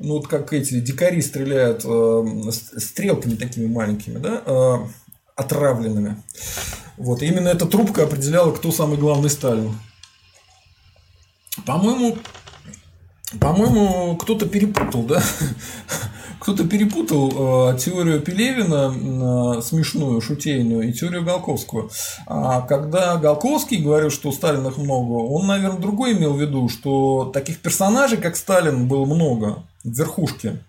Ну, 0.00 0.14
вот 0.14 0.28
как 0.28 0.52
эти 0.52 0.80
дикари 0.80 1.20
стреляют 1.20 1.84
э, 1.84 2.50
стрелками 2.78 3.34
такими 3.34 3.66
маленькими, 3.66 4.18
да, 4.18 4.42
э, 4.44 4.76
отравленными. 5.36 6.22
Вот. 6.96 7.22
И 7.22 7.26
именно 7.26 7.48
эта 7.48 7.66
трубка 7.66 8.04
определяла, 8.04 8.52
кто 8.52 8.70
самый 8.72 8.98
главный 8.98 9.30
Сталин. 9.30 9.76
По-моему, 11.66 12.18
по-моему, 13.40 14.16
кто-то 14.16 14.46
перепутал, 14.46 15.02
да? 15.02 15.22
Кто-то 16.48 16.66
перепутал 16.66 17.74
э, 17.74 17.78
теорию 17.78 18.22
Пелевина 18.22 19.58
э, 19.58 19.60
смешную, 19.60 20.22
шутейную 20.22 20.88
и 20.88 20.94
теорию 20.94 21.22
Голковского. 21.22 21.90
А 22.26 22.62
когда 22.62 23.18
Голковский 23.18 23.82
говорил, 23.82 24.08
что 24.08 24.32
Сталиных 24.32 24.78
много, 24.78 25.12
он, 25.12 25.46
наверное, 25.46 25.78
другой 25.78 26.14
имел 26.14 26.32
в 26.32 26.40
виду, 26.40 26.70
что 26.70 27.30
таких 27.34 27.58
персонажей, 27.60 28.16
как 28.16 28.34
Сталин, 28.34 28.88
было 28.88 29.04
много 29.04 29.62
в 29.84 29.90
верхушке 29.90 30.64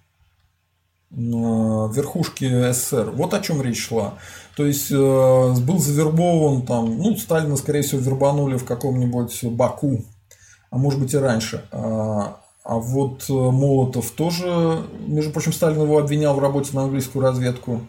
э, 1.11 1.15
верхушки 1.15 2.73
СССР. 2.73 3.11
Вот 3.11 3.33
о 3.33 3.39
чем 3.39 3.61
речь 3.61 3.87
шла. 3.87 4.15
То 4.57 4.65
есть 4.65 4.91
э, 4.91 4.95
был 4.95 5.77
завербован 5.77 6.63
там, 6.65 6.97
ну, 6.97 7.15
Сталина, 7.15 7.55
скорее 7.55 7.83
всего, 7.83 8.01
вербанули 8.01 8.57
в 8.57 8.65
каком-нибудь 8.65 9.45
Баку, 9.45 10.03
а 10.71 10.77
может 10.77 10.99
быть 10.99 11.13
и 11.13 11.17
раньше. 11.17 11.63
А, 12.69 12.75
вот 12.75 13.25
э, 13.29 13.33
Молотов 13.33 14.11
тоже, 14.11 14.85
между 15.07 15.31
прочим, 15.31 15.51
Сталин 15.51 15.81
его 15.81 15.97
обвинял 15.97 16.35
в 16.35 16.39
работе 16.39 16.69
на 16.73 16.83
английскую 16.83 17.23
разведку. 17.23 17.81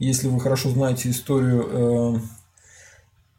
Если 0.00 0.26
вы 0.26 0.40
хорошо 0.40 0.70
знаете 0.70 1.10
историю, 1.10 1.68
э, 1.70 2.18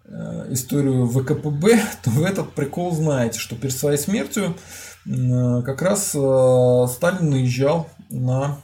э, 0.05 0.53
историю 0.53 1.07
ВКПБ, 1.07 1.77
то 2.03 2.09
вы 2.11 2.23
этот 2.23 2.53
прикол 2.53 2.93
знаете, 2.93 3.37
что 3.37 3.57
перед 3.57 3.75
своей 3.75 3.97
смертью 3.97 4.55
как 5.03 5.81
раз 5.81 6.09
Сталин 6.09 7.31
наезжал 7.31 7.89
на, 8.09 8.59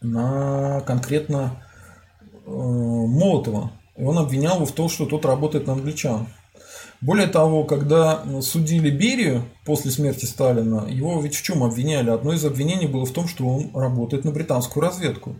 на 0.00 0.82
конкретно 0.82 1.64
Молотова. 2.46 3.72
И 3.96 4.04
он 4.04 4.18
обвинял 4.18 4.56
его 4.56 4.66
в 4.66 4.72
том, 4.72 4.88
что 4.88 5.06
тот 5.06 5.24
работает 5.24 5.66
на 5.66 5.72
англичан. 5.72 6.28
Более 7.00 7.28
того, 7.28 7.64
когда 7.64 8.22
судили 8.42 8.90
Берию 8.90 9.44
после 9.64 9.90
смерти 9.90 10.26
Сталина, 10.26 10.86
его 10.86 11.18
ведь 11.22 11.34
в 11.34 11.42
чем 11.42 11.64
обвиняли? 11.64 12.10
Одно 12.10 12.34
из 12.34 12.44
обвинений 12.44 12.86
было 12.86 13.06
в 13.06 13.12
том, 13.12 13.26
что 13.26 13.46
он 13.46 13.70
работает 13.74 14.26
на 14.26 14.32
британскую 14.32 14.84
разведку. 14.84 15.36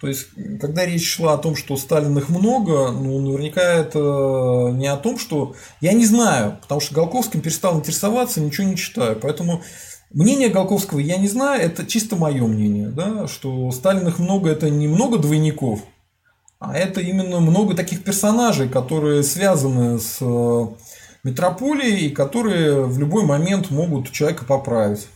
То 0.00 0.08
есть, 0.08 0.26
когда 0.60 0.84
речь 0.84 1.08
шла 1.08 1.34
о 1.34 1.38
том, 1.38 1.54
что 1.54 1.76
Сталиных 1.76 2.30
много, 2.30 2.90
ну, 2.90 3.20
наверняка 3.20 3.62
это 3.62 4.72
не 4.74 4.88
о 4.88 4.96
том, 4.96 5.18
что... 5.18 5.54
Я 5.80 5.92
не 5.92 6.04
знаю, 6.04 6.58
потому 6.62 6.80
что 6.80 6.94
Голковским 6.94 7.42
перестал 7.42 7.78
интересоваться, 7.78 8.40
ничего 8.40 8.66
не 8.66 8.76
читаю. 8.76 9.16
Поэтому 9.22 9.62
мнение 10.10 10.48
Голковского 10.48 10.98
я 10.98 11.16
не 11.16 11.28
знаю, 11.28 11.62
это 11.62 11.86
чисто 11.86 12.16
мое 12.16 12.44
мнение, 12.44 12.88
да, 12.88 13.28
что 13.28 13.70
Сталиных 13.70 14.18
много, 14.18 14.50
это 14.50 14.68
не 14.68 14.88
много 14.88 15.18
двойников, 15.18 15.80
а 16.58 16.76
это 16.76 17.00
именно 17.00 17.38
много 17.38 17.74
таких 17.74 18.02
персонажей, 18.02 18.68
которые 18.68 19.22
связаны 19.22 20.00
с 20.00 20.18
метрополии, 21.24 22.04
и 22.04 22.10
которые 22.10 22.84
в 22.84 22.98
любой 22.98 23.24
момент 23.24 23.70
могут 23.70 24.12
человека 24.12 24.44
поправить. 24.44 25.08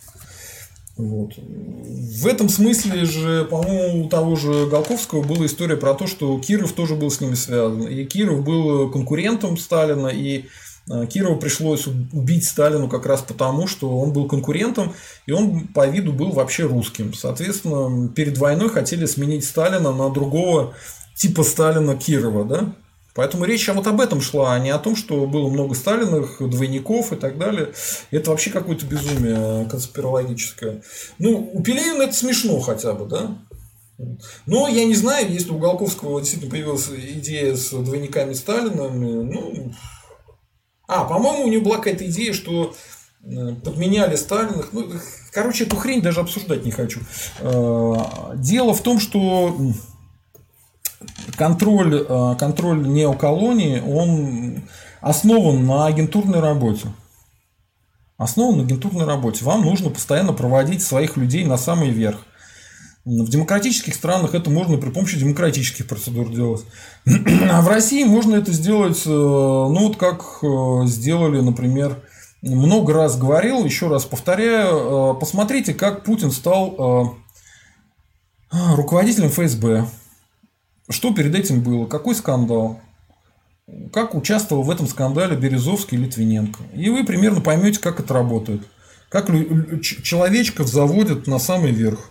Вот. 0.98 1.35
В 1.36 2.26
этом 2.26 2.48
смысле 2.48 3.05
же, 3.05 3.44
по-моему, 3.44 4.05
у 4.05 4.09
того 4.09 4.35
же 4.35 4.66
Голковского 4.66 5.22
была 5.22 5.47
история 5.47 5.76
про 5.76 5.94
то, 5.94 6.09
что 6.09 6.36
Киров 6.40 6.72
тоже 6.72 6.97
был 6.97 7.10
с 7.10 7.20
ними 7.20 7.35
связан. 7.35 7.82
И 7.82 8.05
Киров 8.05 8.43
был 8.43 8.90
конкурентом 8.90 9.56
Сталина, 9.56 10.09
и 10.09 10.47
э, 10.90 11.06
Кирову 11.06 11.39
пришлось 11.39 11.86
убить 11.86 12.44
Сталину 12.44 12.89
как 12.89 13.06
раз 13.06 13.22
потому, 13.22 13.68
что 13.68 13.97
он 13.97 14.12
был 14.12 14.26
конкурентом, 14.26 14.93
и 15.26 15.30
он 15.30 15.68
по 15.68 15.86
виду 15.86 16.12
был 16.12 16.32
вообще 16.32 16.64
русским. 16.64 17.14
Соответственно, 17.14 18.09
перед 18.09 18.36
войной 18.36 18.68
хотели 18.68 19.06
сменить 19.06 19.44
Сталина 19.44 19.93
на 19.93 20.10
другого 20.10 20.74
типа 21.14 21.44
Сталина 21.44 21.94
Кирова, 21.94 22.44
да? 22.44 22.72
Поэтому 23.19 23.47
речь 23.47 23.66
вот 23.66 23.85
об 23.89 24.01
этом 24.01 24.20
шла, 24.20 24.55
а 24.55 24.61
не 24.61 24.70
о 24.70 24.78
том, 24.78 24.95
что 24.95 25.27
было 25.27 25.49
много 25.49 25.74
Сталиных, 25.74 26.36
двойников 26.39 27.12
и 27.12 27.16
так 27.16 27.36
далее. 27.36 27.73
Это 28.12 28.31
вообще 28.31 28.51
какое-то 28.51 28.86
безумие 28.86 29.69
конспирологическое. 29.69 30.85
Ну, 31.19 31.51
у 31.53 31.61
Пелевина 31.61 32.03
это 32.03 32.15
смешно 32.15 32.61
хотя 32.61 32.93
бы, 32.93 33.07
да? 33.07 33.36
Но 34.47 34.69
я 34.69 34.85
не 34.85 34.95
знаю, 34.95 35.32
если 35.32 35.51
у 35.51 35.59
Голковского 35.59 36.20
действительно 36.20 36.53
появилась 36.53 36.89
идея 36.89 37.57
с 37.57 37.70
двойниками 37.70 38.35
Сталина, 38.35 38.89
ну, 38.89 39.73
а, 40.86 41.03
по-моему, 41.03 41.47
у 41.47 41.49
него 41.49 41.65
была 41.65 41.78
какая-то 41.78 42.07
идея, 42.07 42.32
что 42.32 42.77
э, 43.24 43.55
подменяли 43.65 44.15
Сталиных. 44.15 44.69
Ну, 44.70 44.93
короче, 45.32 45.65
эту 45.65 45.74
хрень 45.74 46.03
даже 46.03 46.20
обсуждать 46.20 46.65
не 46.65 46.70
хочу. 46.70 47.01
Э, 47.40 47.95
дело 48.36 48.74
в 48.74 48.81
том, 48.81 49.01
что 49.01 49.57
контроль, 51.37 52.05
э, 52.09 52.35
контроль 52.39 52.87
неоколонии, 52.87 53.81
он 53.81 54.62
основан 55.01 55.65
на 55.66 55.87
агентурной 55.87 56.41
работе. 56.41 56.89
Основан 58.16 58.59
на 58.59 58.65
агентурной 58.65 59.07
работе. 59.07 59.45
Вам 59.45 59.62
нужно 59.62 59.91
постоянно 59.91 60.33
проводить 60.33 60.83
своих 60.83 61.16
людей 61.16 61.45
на 61.45 61.57
самый 61.57 61.91
верх. 61.91 62.19
В 63.05 63.29
демократических 63.29 63.95
странах 63.95 64.35
это 64.35 64.51
можно 64.51 64.77
при 64.77 64.91
помощи 64.91 65.19
демократических 65.19 65.87
процедур 65.87 66.29
делать. 66.29 66.65
А 67.51 67.62
в 67.62 67.69
России 67.69 68.05
можно 68.05 68.37
это 68.37 68.53
сделать, 68.53 69.03
э, 69.07 69.09
ну 69.09 69.89
вот 69.89 69.97
как 69.97 70.23
э, 70.43 70.87
сделали, 70.87 71.41
например, 71.41 72.03
много 72.43 72.93
раз 72.93 73.16
говорил, 73.16 73.65
еще 73.65 73.89
раз 73.89 74.05
повторяю, 74.05 75.16
посмотрите, 75.19 75.75
как 75.75 76.05
Путин 76.05 76.31
стал 76.31 77.16
руководителем 78.53 79.31
ФСБ. 79.31 79.87
Что 80.89 81.12
перед 81.12 81.35
этим 81.35 81.60
было? 81.60 81.86
Какой 81.86 82.15
скандал? 82.15 82.81
Как 83.93 84.15
участвовал 84.15 84.62
в 84.62 84.70
этом 84.70 84.86
скандале 84.86 85.36
Березовский 85.36 85.98
и 85.98 86.01
Литвиненко? 86.01 86.62
И 86.74 86.89
вы 86.89 87.05
примерно 87.05 87.40
поймете, 87.40 87.81
как 87.81 88.01
это 88.01 88.15
работает. 88.15 88.62
Как 89.10 89.27
человечков 89.82 90.69
заводят 90.69 91.27
на 91.27 91.39
самый 91.39 91.73
верх. 91.73 92.10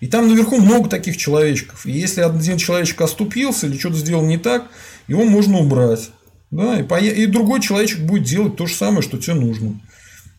И 0.00 0.06
там 0.06 0.28
наверху 0.28 0.60
много 0.60 0.88
таких 0.88 1.16
человечков. 1.16 1.86
И 1.86 1.90
если 1.90 2.20
один 2.20 2.58
человечек 2.58 3.00
оступился 3.00 3.66
или 3.66 3.78
что-то 3.78 3.96
сделал 3.96 4.24
не 4.24 4.38
так, 4.38 4.68
его 5.08 5.24
можно 5.24 5.58
убрать. 5.58 6.10
Да, 6.50 6.78
и, 6.78 6.82
по... 6.84 6.98
и 6.98 7.26
другой 7.26 7.60
человечек 7.60 8.00
будет 8.00 8.24
делать 8.24 8.56
то 8.56 8.66
же 8.66 8.74
самое, 8.74 9.02
что 9.02 9.18
тебе 9.18 9.34
нужно. 9.34 9.80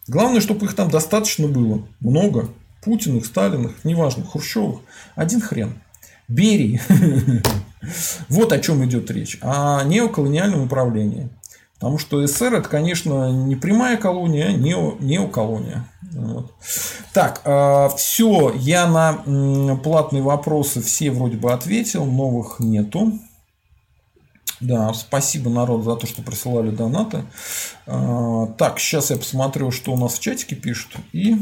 Главное, 0.07 0.39
чтобы 0.39 0.65
их 0.65 0.73
там 0.73 0.89
достаточно 0.89 1.47
было. 1.47 1.85
Много. 1.99 2.49
Путиных, 2.81 3.25
Сталиных, 3.25 3.73
неважно, 3.83 4.23
Хрущевых. 4.23 4.79
Один 5.15 5.41
хрен. 5.41 5.73
Берии. 6.27 6.81
Вот 8.27 8.51
о 8.51 8.59
чем 8.59 8.83
идет 8.83 9.09
речь. 9.11 9.37
О 9.41 9.83
неоколониальном 9.83 10.63
управлении. 10.63 11.29
Потому 11.75 11.99
что 11.99 12.25
СССР 12.25 12.55
это, 12.55 12.67
конечно, 12.67 13.31
не 13.31 13.55
прямая 13.55 13.97
колония, 13.97 14.47
а 14.47 14.51
нео, 14.51 14.95
неоколония. 14.99 15.87
Вот. 16.11 16.51
Так, 17.13 17.41
э, 17.45 17.89
все, 17.95 18.51
я 18.55 18.87
на 18.87 19.75
платные 19.77 20.23
вопросы 20.23 20.81
все 20.81 21.11
вроде 21.11 21.37
бы 21.37 21.53
ответил, 21.53 22.05
новых 22.05 22.59
нету. 22.59 23.19
Да, 24.59 24.91
спасибо, 24.95 25.51
народ, 25.51 25.83
за 25.83 25.95
то, 25.95 26.07
что 26.07 26.23
присылали 26.23 26.71
донаты. 26.71 27.25
Э, 27.85 28.47
так, 28.57 28.79
сейчас 28.79 29.11
я 29.11 29.17
посмотрю, 29.17 29.69
что 29.69 29.93
у 29.93 29.97
нас 29.97 30.15
в 30.15 30.19
чатике 30.19 30.55
пишут. 30.55 30.95
И 31.13 31.35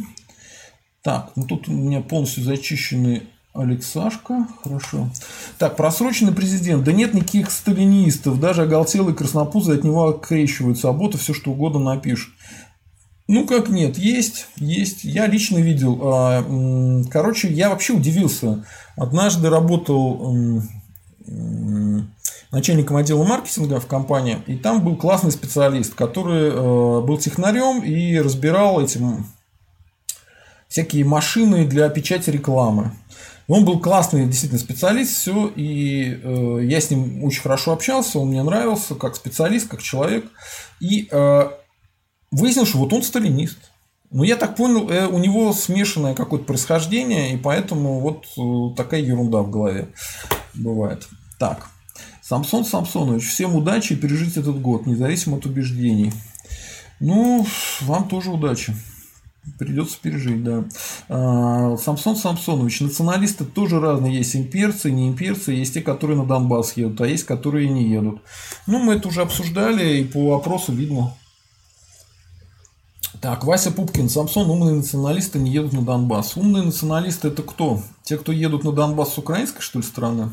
так, 1.02 1.32
ну 1.38 1.46
тут 1.46 1.70
у 1.70 1.72
меня 1.72 2.02
полностью 2.02 2.44
зачищены 2.44 3.24
Алексашка, 3.56 4.48
хорошо. 4.64 5.10
Так, 5.58 5.78
просроченный 5.78 6.34
президент. 6.34 6.84
Да 6.84 6.92
нет 6.92 7.14
никаких 7.14 7.50
сталинистов. 7.50 8.40
Даже 8.40 8.64
оголтелые 8.64 9.16
краснопузы 9.16 9.76
от 9.76 9.84
него 9.86 10.10
окрещиваются. 10.10 10.90
А 10.90 10.94
боты 10.94 11.18
все 11.18 11.34
что 11.34 11.52
угодно 11.52 11.80
напишут. 11.80 12.34
Ну, 13.28 13.48
как 13.48 13.70
нет, 13.70 13.98
есть, 13.98 14.48
есть. 14.58 15.06
Я 15.06 15.28
лично 15.28 15.58
видел. 15.58 16.00
А, 16.04 17.06
короче, 17.10 17.48
я 17.48 17.70
вообще 17.70 17.94
удивился. 17.94 18.66
Однажды 18.98 19.50
работал 19.50 20.62
начальником 22.52 22.98
отдела 22.98 23.24
маркетинга 23.24 23.80
в 23.80 23.88
компании, 23.88 24.38
и 24.48 24.56
там 24.56 24.84
был 24.84 24.96
классный 24.96 25.32
специалист, 25.32 25.94
который 25.94 26.50
э, 26.50 27.02
был 27.02 27.18
технарем 27.18 27.84
и 27.84 28.18
разбирал 28.20 28.82
эти 28.82 29.00
всякие 30.68 31.04
машины 31.04 31.66
для 31.66 31.90
печати 31.90 32.30
рекламы. 32.30 32.92
Он 33.48 33.64
был 33.64 33.80
классный 33.80 34.26
действительно 34.26 34.60
специалист, 34.60 35.16
все, 35.16 35.48
и 35.56 36.20
э, 36.22 36.60
я 36.64 36.82
с 36.82 36.90
ним 36.90 37.24
очень 37.24 37.42
хорошо 37.42 37.74
общался, 37.74 38.20
он 38.20 38.30
мне 38.30 38.42
нравился 38.42 38.96
как 38.96 39.16
специалист, 39.16 39.68
как 39.68 39.84
человек. 39.84 40.26
И 40.80 41.08
э, 41.12 41.50
выяснилось, 42.32 42.70
что 42.70 42.80
вот 42.80 42.94
он 42.94 43.04
сталинист. 43.04 43.58
Но 44.10 44.24
я 44.24 44.36
так 44.36 44.56
понял, 44.56 44.90
э, 44.90 45.08
у 45.08 45.20
него 45.20 45.54
смешанное 45.54 46.16
какое-то 46.16 46.46
происхождение, 46.46 47.34
и 47.34 47.38
поэтому 47.38 48.00
вот 48.00 48.26
э, 48.38 48.76
такая 48.76 49.02
ерунда 49.02 49.42
в 49.42 49.52
голове 49.52 49.90
бывает. 50.56 51.08
Так. 51.38 51.68
Самсон 52.24 52.66
Самсонович, 52.66 53.28
всем 53.28 53.56
удачи 53.56 53.94
и 53.94 53.96
пережить 53.96 54.38
этот 54.38 54.60
год, 54.60 54.88
независимо 54.88 55.38
от 55.38 55.46
убеждений. 55.46 56.12
Ну, 57.00 57.46
вам 57.82 58.08
тоже 58.08 58.32
удачи. 58.32 58.74
Придется 59.60 59.98
пережить, 60.02 60.44
да. 60.44 60.66
А, 61.08 61.78
Самсон 61.78 62.16
Самсонович, 62.16 62.82
националисты 62.82 63.46
тоже 63.46 63.80
разные. 63.80 64.18
Есть 64.18 64.36
имперцы, 64.36 64.92
не 64.92 65.08
имперцы, 65.08 65.54
есть 65.54 65.74
те, 65.74 65.82
которые 65.82 66.18
на 66.18 66.26
Донбасс 66.26 66.74
едут, 66.74 67.00
а 67.02 67.08
есть, 67.08 67.26
которые 67.26 67.70
не 67.70 67.88
едут. 67.88 68.22
Ну, 68.68 68.80
мы 68.80 68.96
это 68.96 69.08
уже 69.08 69.22
обсуждали, 69.22 70.00
и 70.00 70.04
по 70.04 70.32
вопросу 70.32 70.74
видно. 70.74 71.14
Так, 73.22 73.44
Вася 73.44 73.72
Пупкин, 73.72 74.10
Самсон, 74.10 74.50
умные 74.50 74.76
националисты 74.76 75.40
не 75.40 75.52
едут 75.52 75.74
на 75.74 75.82
Донбасс. 75.82 76.36
Умные 76.36 76.64
националисты 76.64 77.30
это 77.30 77.44
кто? 77.44 77.82
Те, 78.04 78.18
кто 78.18 78.32
едут 78.32 78.64
на 78.64 78.72
Донбасс 78.72 79.14
с 79.14 79.18
украинской, 79.18 79.62
что 79.62 79.80
ли, 79.80 79.86
страны? 79.86 80.30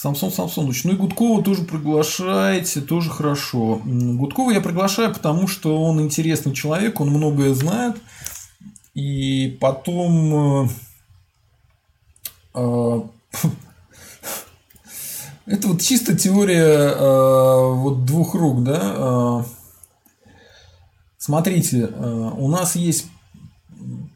Самсон 0.00 0.32
Самсонович. 0.32 0.84
Ну 0.84 0.92
и 0.92 0.96
Гудкова 0.96 1.42
тоже 1.42 1.64
приглашаете, 1.64 2.80
тоже 2.80 3.10
хорошо. 3.10 3.82
Гудкова 3.84 4.50
я 4.50 4.62
приглашаю, 4.62 5.12
потому 5.12 5.46
что 5.46 5.82
он 5.82 6.00
интересный 6.00 6.54
человек, 6.54 7.02
он 7.02 7.10
многое 7.10 7.52
знает. 7.52 7.96
И 8.94 9.58
потом... 9.60 10.64
Э, 10.64 10.68
э, 12.54 13.00
это 15.44 15.68
вот 15.68 15.82
чисто 15.82 16.16
теория 16.16 16.94
э, 16.94 17.74
вот 17.74 18.06
двух 18.06 18.34
рук, 18.34 18.64
да. 18.64 19.44
Смотрите, 21.18 21.88
у 21.88 22.48
нас 22.48 22.74
есть 22.74 23.04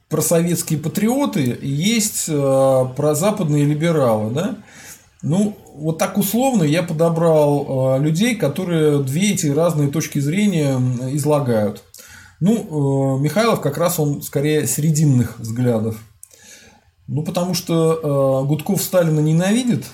просоветские 0.09 0.79
патриоты 0.79 1.59
есть 1.61 2.25
прозападные 2.29 3.67
либералы, 3.67 4.31
да. 4.33 4.57
Ну, 5.21 5.59
вот 5.75 5.99
так 5.99 6.17
условно 6.19 6.63
я 6.63 6.83
подобрал 6.83 7.97
э, 7.97 8.03
людей, 8.03 8.37
которые 8.37 9.03
две 9.03 9.33
эти 9.33 9.49
разные 9.49 9.89
точки 9.89 10.21
зрения 10.21 10.79
излагают. 11.13 11.83
Ну, 12.41 13.17
э, 13.19 13.21
Михайлов 13.21 13.61
как 13.61 13.77
раз 13.77 13.99
он 13.99 14.23
скорее 14.23 14.67
срединных 14.67 15.39
взглядов. 15.41 15.99
Ну, 17.09 17.23
потому 17.23 17.55
что 17.55 18.43
э, 18.43 18.47
Гудков 18.47 18.83
Сталина 18.83 19.19
ненавидит, 19.19 19.85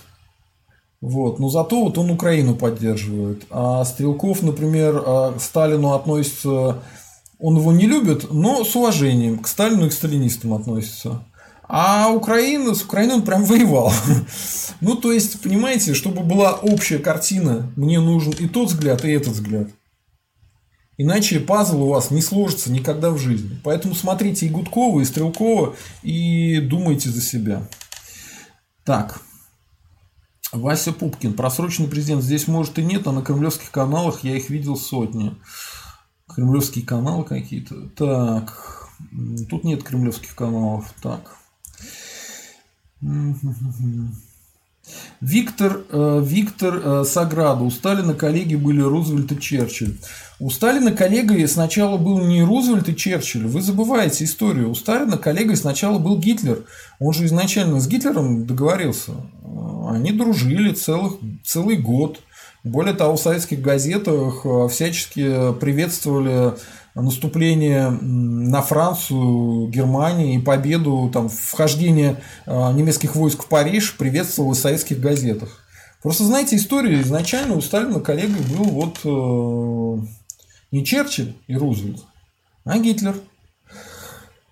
вот, 1.01 1.39
но 1.39 1.49
зато 1.49 1.83
вот 1.83 1.97
он 1.97 2.11
Украину 2.11 2.55
поддерживает. 2.55 3.45
А 3.51 3.85
Стрелков, 3.85 4.43
например, 4.43 5.01
к 5.01 5.41
Сталину 5.41 5.95
относится, 5.95 6.83
он 7.39 7.57
его 7.57 7.73
не 7.73 7.87
любит, 7.87 8.31
но 8.31 8.65
с 8.65 8.77
уважением 8.77 9.39
к 9.39 9.49
Сталину 9.49 9.87
и 9.87 9.89
к 9.89 9.95
сталинистам 9.95 10.53
относится. 10.53 11.25
А 11.73 12.11
Украина, 12.11 12.75
с 12.75 12.83
Украиной 12.83 13.15
он 13.15 13.23
прям 13.23 13.45
воевал. 13.47 13.93
Ну, 14.81 14.97
то 14.97 15.13
есть, 15.13 15.41
понимаете, 15.41 15.95
чтобы 15.95 16.23
была 16.23 16.55
общая 16.55 16.99
картина, 16.99 17.73
мне 17.77 18.01
нужен 18.01 18.33
и 18.33 18.49
тот 18.49 18.71
взгляд, 18.71 19.05
и 19.05 19.13
этот 19.13 19.35
взгляд. 19.35 19.69
Иначе 20.99 21.39
пазл 21.39 21.85
у 21.85 21.89
вас 21.89 22.11
не 22.11 22.23
сложится 22.23 22.73
никогда 22.73 23.11
в 23.11 23.19
жизни. 23.19 23.59
Поэтому 23.63 23.95
смотрите 23.95 24.47
и 24.47 24.49
Гудкова, 24.49 25.01
и 25.01 25.05
Стрелкова, 25.05 25.77
и 26.03 26.59
думайте 26.61 27.09
за 27.09 27.23
себя. 27.23 27.69
Так. 28.85 29.23
Вася 30.53 30.93
Пупкин. 30.93 31.35
Просроченный 31.35 31.89
президент 31.89 32.25
здесь 32.25 32.49
может 32.49 32.81
и 32.81 32.83
нет, 32.83 33.07
а 33.07 33.13
на 33.13 33.23
кремлевских 33.23 33.71
каналах 33.71 34.25
я 34.25 34.37
их 34.37 34.51
видел 34.51 34.77
сотни. 34.77 35.37
Кремлевские 36.27 36.85
каналы 36.85 37.25
какие-то. 37.25 37.89
Так. 37.91 38.89
Тут 39.49 39.63
нет 39.63 39.85
кремлевских 39.85 40.35
каналов. 40.35 40.93
Так. 41.01 41.40
Виктор, 45.21 45.85
э, 45.91 46.23
Виктор 46.25 46.81
э, 46.83 47.05
Саграда. 47.05 47.63
У 47.63 47.71
Сталина 47.71 48.15
коллеги 48.15 48.55
были 48.55 48.81
Рузвельт 48.81 49.31
и 49.33 49.41
Черчилль. 49.41 49.97
У 50.39 50.51
Сталина 50.51 50.93
коллегой 50.93 51.47
сначала 51.47 51.99
был 51.99 52.21
не 52.21 52.43
Рузвельт 52.43 52.89
и 52.89 52.97
Черчилль. 52.97 53.47
Вы 53.47 53.61
забываете 53.61 54.25
историю. 54.25 54.71
У 54.71 54.75
Сталина 54.75 55.19
коллегой 55.19 55.57
сначала 55.57 55.99
был 55.99 56.19
Гитлер. 56.19 56.65
Он 56.99 57.13
же 57.13 57.27
изначально 57.27 57.81
с 57.81 57.87
Гитлером 57.87 58.47
договорился. 58.47 59.13
Они 59.89 60.13
дружили 60.13 60.73
целых, 60.73 61.15
целый 61.45 61.77
год. 61.77 62.21
Более 62.65 62.95
того, 62.95 63.17
в 63.17 63.21
советских 63.21 63.61
газетах 63.61 64.45
э, 64.45 64.69
всячески 64.69 65.53
приветствовали 65.61 66.55
наступление 66.95 67.91
на 67.91 68.63
Францию, 68.63 69.69
Германию 69.69 70.35
и 70.35 70.43
победу, 70.43 71.11
там, 71.13 71.29
вхождение 71.29 72.17
а, 72.47 72.73
немецких 72.73 73.15
войск 73.15 73.45
в 73.45 73.47
Париж 73.47 73.97
приветствовалось 73.97 74.59
в 74.59 74.63
советских 74.63 75.01
газетах. 75.01 75.61
Просто 76.03 76.25
знаете, 76.25 76.57
история 76.57 77.01
изначально 77.03 77.57
у 77.57 77.61
Сталина 77.61 78.01
коллегой 78.01 78.43
был 78.57 78.65
вот 78.65 79.01
э, 79.05 80.07
не 80.73 80.85
Черчилль 80.85 81.35
и 81.47 81.57
Рузвельт, 81.57 82.01
а 82.65 82.79
Гитлер. 82.79 83.17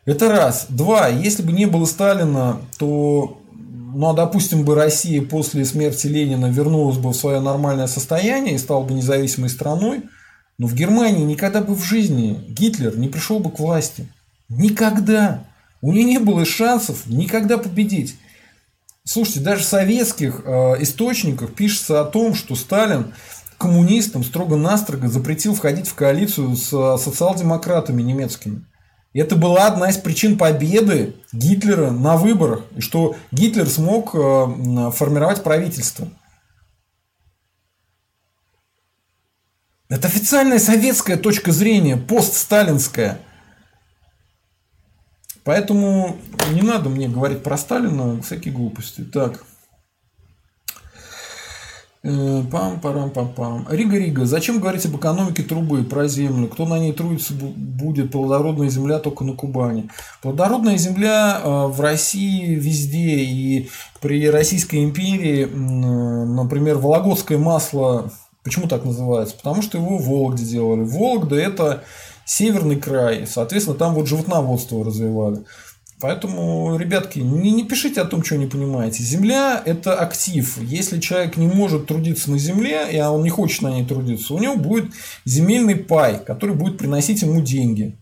Это 0.04 0.28
раз. 0.28 0.66
Два. 0.68 1.08
Если 1.08 1.42
бы 1.42 1.52
не 1.52 1.66
было 1.66 1.86
Сталина, 1.86 2.60
то, 2.78 3.40
ну, 3.52 4.08
а 4.08 4.14
допустим, 4.14 4.64
бы 4.64 4.74
Россия 4.74 5.22
после 5.22 5.64
смерти 5.64 6.06
Ленина 6.06 6.46
вернулась 6.46 6.98
бы 6.98 7.10
в 7.10 7.14
свое 7.14 7.40
нормальное 7.40 7.86
состояние 7.86 8.54
и 8.54 8.58
стала 8.58 8.84
бы 8.84 8.94
независимой 8.94 9.50
страной, 9.50 10.02
но 10.58 10.66
в 10.66 10.74
Германии 10.74 11.24
никогда 11.24 11.60
бы 11.60 11.74
в 11.74 11.84
жизни 11.84 12.44
Гитлер 12.48 12.98
не 12.98 13.08
пришел 13.08 13.38
бы 13.38 13.50
к 13.50 13.60
власти. 13.60 14.08
Никогда. 14.48 15.44
У 15.80 15.92
него 15.92 16.08
не 16.08 16.18
было 16.18 16.44
шансов 16.44 17.06
никогда 17.06 17.58
победить. 17.58 18.16
Слушайте, 19.04 19.40
даже 19.40 19.62
в 19.62 19.66
советских 19.66 20.42
э, 20.44 20.82
источниках 20.82 21.54
пишется 21.54 22.00
о 22.00 22.04
том, 22.04 22.34
что 22.34 22.56
Сталин 22.56 23.14
коммунистам 23.56 24.22
строго-настрого 24.24 25.08
запретил 25.08 25.54
входить 25.54 25.88
в 25.88 25.94
коалицию 25.94 26.56
с 26.56 26.68
социал-демократами 26.68 28.02
немецкими. 28.02 28.64
И 29.12 29.20
это 29.20 29.36
была 29.36 29.66
одна 29.66 29.88
из 29.88 29.96
причин 29.96 30.36
победы 30.36 31.16
Гитлера 31.32 31.90
на 31.90 32.16
выборах, 32.16 32.64
и 32.76 32.80
что 32.80 33.16
Гитлер 33.32 33.66
смог 33.66 34.14
э, 34.14 34.90
формировать 34.92 35.42
правительство. 35.42 36.08
Это 39.88 40.06
официальная 40.06 40.58
советская 40.58 41.16
точка 41.16 41.50
зрения, 41.50 41.96
постсталинская. 41.96 43.18
Поэтому 45.44 46.16
не 46.52 46.60
надо 46.60 46.90
мне 46.90 47.08
говорить 47.08 47.42
про 47.42 47.56
Сталина 47.56 48.20
всякие 48.20 48.52
глупости. 48.52 49.02
Так. 49.02 49.44
Э, 52.02 52.42
пам 52.52 52.80
парам 52.80 53.10
пам 53.10 53.32
пам 53.32 53.66
Рига 53.70 53.96
Рига. 53.96 54.26
Зачем 54.26 54.60
говорить 54.60 54.84
об 54.84 54.96
экономике 54.96 55.42
трубы, 55.42 55.82
про 55.84 56.06
землю? 56.06 56.48
Кто 56.48 56.66
на 56.66 56.78
ней 56.78 56.92
трудится 56.92 57.32
будет? 57.32 58.12
Плодородная 58.12 58.68
земля 58.68 58.98
только 58.98 59.24
на 59.24 59.32
Кубани. 59.32 59.88
Плодородная 60.20 60.76
земля 60.76 61.40
э, 61.42 61.66
в 61.66 61.80
России 61.80 62.54
везде. 62.54 63.20
И 63.20 63.70
при 64.02 64.28
Российской 64.28 64.84
империи, 64.84 65.46
например, 65.46 66.76
вологодское 66.76 67.38
масло 67.38 68.12
Почему 68.42 68.68
так 68.68 68.84
называется? 68.84 69.36
Потому 69.36 69.62
что 69.62 69.78
его 69.78 69.98
в 69.98 70.08
Вологде 70.08 70.44
делали. 70.44 70.82
Вологда– 70.82 71.36
это 71.36 71.84
северный 72.24 72.76
край, 72.76 73.26
соответственно, 73.26 73.76
там 73.76 73.94
вот 73.94 74.06
животноводство 74.06 74.84
развивали. 74.84 75.44
Поэтому, 76.00 76.76
ребятки, 76.76 77.18
не, 77.18 77.50
не 77.50 77.64
пишите 77.64 78.00
о 78.00 78.04
том, 78.04 78.22
что 78.22 78.36
не 78.36 78.46
понимаете. 78.46 79.02
Земля– 79.02 79.60
это 79.64 79.98
актив. 79.98 80.58
Если 80.62 81.00
человек 81.00 81.36
не 81.36 81.48
может 81.48 81.86
трудиться 81.86 82.30
на 82.30 82.38
земле, 82.38 82.86
и 82.92 83.00
он 83.00 83.22
не 83.24 83.30
хочет 83.30 83.62
на 83.62 83.72
ней 83.72 83.84
трудиться, 83.84 84.34
у 84.34 84.38
него 84.38 84.56
будет 84.56 84.92
земельный 85.24 85.74
пай, 85.74 86.22
который 86.24 86.54
будет 86.54 86.78
приносить 86.78 87.22
ему 87.22 87.40
деньги. 87.40 87.96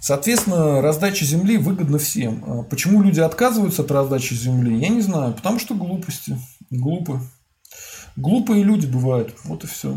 Соответственно, 0.00 0.82
раздача 0.82 1.24
земли 1.24 1.56
выгодна 1.56 1.98
всем. 1.98 2.44
А 2.46 2.62
почему 2.62 3.02
люди 3.02 3.20
отказываются 3.20 3.82
от 3.82 3.90
раздачи 3.90 4.34
земли, 4.34 4.78
я 4.78 4.88
не 4.88 5.00
знаю. 5.00 5.32
Потому 5.32 5.58
что 5.58 5.74
глупости. 5.74 6.38
Глупы. 6.70 7.20
Глупые 8.16 8.62
люди 8.62 8.86
бывают. 8.86 9.34
Вот 9.44 9.64
и 9.64 9.66
все. 9.66 9.96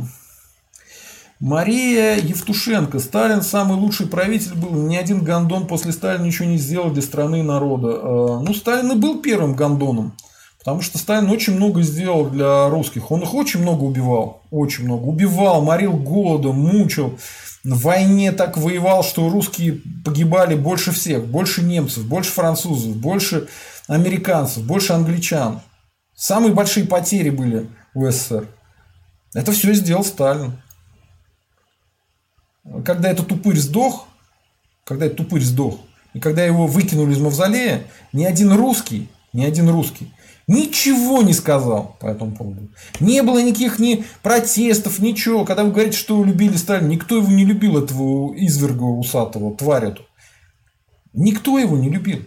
Мария 1.40 2.15
Евтушенко. 2.15 2.99
Сталин 2.99 3.41
самый 3.41 3.77
лучший 3.77 4.07
правитель 4.07 4.56
был. 4.56 4.72
Ни 4.72 4.95
один 4.95 5.23
гондон 5.23 5.68
после 5.68 5.91
Сталина 5.91 6.23
ничего 6.23 6.48
не 6.48 6.57
сделал 6.57 6.90
для 6.90 7.02
страны 7.02 7.40
и 7.40 7.44
народа. 7.44 7.99
А, 8.02 8.40
ну, 8.40 8.53
Сталин 8.53 8.94
и 8.94 8.95
был 8.95 9.22
первым 9.22 9.53
гондоном. 9.53 10.15
Потому 10.60 10.80
что 10.80 10.98
Сталин 10.98 11.30
очень 11.30 11.57
много 11.57 11.81
сделал 11.81 12.30
для 12.30 12.69
русских. 12.69 13.11
Он 13.11 13.22
их 13.23 13.34
очень 13.34 13.61
много 13.61 13.84
убивал. 13.84 14.44
Очень 14.49 14.85
много. 14.85 15.03
Убивал, 15.03 15.61
морил 15.61 15.98
голодом, 15.98 16.60
мучил. 16.60 17.19
В 17.65 17.81
войне 17.81 18.31
так 18.31 18.57
воевал, 18.57 19.03
что 19.03 19.27
русские 19.30 19.81
погибали 20.06 20.56
больше 20.56 20.91
всех. 20.91 21.26
Больше 21.26 21.61
немцев, 21.61 22.06
больше 22.06 22.31
французов, 22.31 22.95
больше 22.95 23.49
американцев, 23.90 24.64
больше 24.64 24.94
англичан. 24.94 25.60
Самые 26.15 26.53
большие 26.53 26.85
потери 26.85 27.31
были 27.31 27.68
в 27.94 28.11
СССР. 28.11 28.48
Это 29.34 29.52
все 29.52 29.74
сделал 29.74 30.03
Сталин. 30.03 30.61
Когда 32.86 33.10
этот 33.10 33.28
тупырь 33.28 33.57
сдох, 33.57 34.07
когда 34.86 35.06
этот 35.06 35.18
тупырь 35.18 35.44
сдох, 35.44 35.80
и 36.14 36.20
когда 36.20 36.45
его 36.45 36.68
выкинули 36.68 37.11
из 37.11 37.20
мавзолея, 37.20 37.84
ни 38.14 38.24
один 38.24 38.53
русский, 38.53 39.10
ни 39.34 39.44
один 39.44 39.70
русский 39.70 40.14
ничего 40.48 41.22
не 41.22 41.34
сказал 41.34 41.95
по 41.99 42.07
этому 42.07 42.36
поводу. 42.36 42.70
Не 42.99 43.24
было 43.24 43.41
никаких 43.41 43.80
ни 43.80 44.03
протестов, 44.22 44.99
ничего. 44.99 45.45
Когда 45.45 45.64
вы 45.64 45.72
говорите, 45.72 45.98
что 45.98 46.24
любили 46.24 46.56
Сталина, 46.57 46.88
никто 46.88 47.18
его 47.18 47.32
не 47.32 47.45
любил, 47.45 47.78
этого 47.78 48.34
изверга 48.36 48.84
усатого, 48.84 49.56
тварь 49.56 49.86
эту. 49.86 50.03
Никто 51.14 51.60
его 51.60 51.78
не 51.78 51.90
любил. 51.90 52.20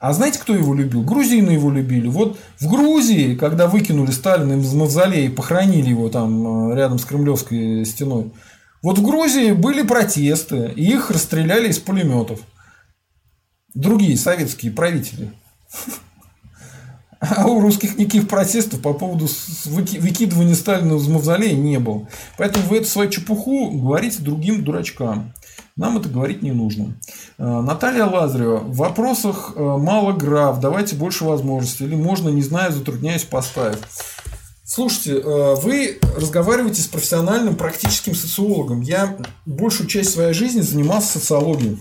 А 0.00 0.14
знаете, 0.14 0.38
кто 0.38 0.54
его 0.54 0.74
любил? 0.74 1.02
Грузины 1.02 1.50
его 1.50 1.70
любили. 1.70 2.08
Вот 2.08 2.38
в 2.58 2.68
Грузии, 2.70 3.34
когда 3.34 3.66
выкинули 3.66 4.10
Сталина 4.10 4.58
из 4.58 4.72
мавзолея 4.72 5.26
и 5.26 5.32
похоронили 5.32 5.90
его 5.90 6.08
там 6.08 6.72
э, 6.72 6.74
рядом 6.74 6.98
с 6.98 7.04
Кремлевской 7.04 7.84
стеной, 7.84 8.32
вот 8.82 8.98
в 8.98 9.02
Грузии 9.02 9.52
были 9.52 9.82
протесты, 9.82 10.72
и 10.74 10.90
их 10.90 11.10
расстреляли 11.10 11.68
из 11.68 11.78
пулеметов. 11.78 12.40
Другие 13.74 14.16
советские 14.16 14.72
правители. 14.72 15.32
А 17.20 17.46
у 17.46 17.60
русских 17.60 17.98
никаких 17.98 18.26
протестов 18.26 18.80
по 18.80 18.94
поводу 18.94 19.28
выкидывания 19.66 20.54
Сталина 20.54 20.94
из 20.94 21.06
мавзолея 21.08 21.54
не 21.54 21.78
было. 21.78 22.08
Поэтому 22.38 22.64
вы 22.64 22.78
эту 22.78 22.88
свою 22.88 23.10
чепуху 23.10 23.70
говорите 23.72 24.22
другим 24.22 24.64
дурачкам. 24.64 25.34
Нам 25.76 25.98
это 25.98 26.08
говорить 26.08 26.42
не 26.42 26.52
нужно. 26.52 26.96
Э, 27.38 27.60
Наталья 27.60 28.04
Лазарева. 28.04 28.58
В 28.58 28.76
вопросах 28.76 29.52
э, 29.54 29.60
мало 29.60 30.12
граф. 30.12 30.60
Давайте 30.60 30.96
больше 30.96 31.24
возможностей. 31.24 31.84
Или 31.84 31.94
можно, 31.94 32.28
не 32.28 32.42
знаю, 32.42 32.72
затрудняюсь 32.72 33.24
поставить. 33.24 33.78
Слушайте, 34.64 35.20
э, 35.20 35.54
вы 35.56 35.98
разговариваете 36.16 36.82
с 36.82 36.86
профессиональным 36.86 37.56
практическим 37.56 38.14
социологом. 38.14 38.80
Я 38.82 39.16
большую 39.46 39.88
часть 39.88 40.10
своей 40.10 40.32
жизни 40.32 40.60
занимался 40.60 41.18
социологией. 41.18 41.78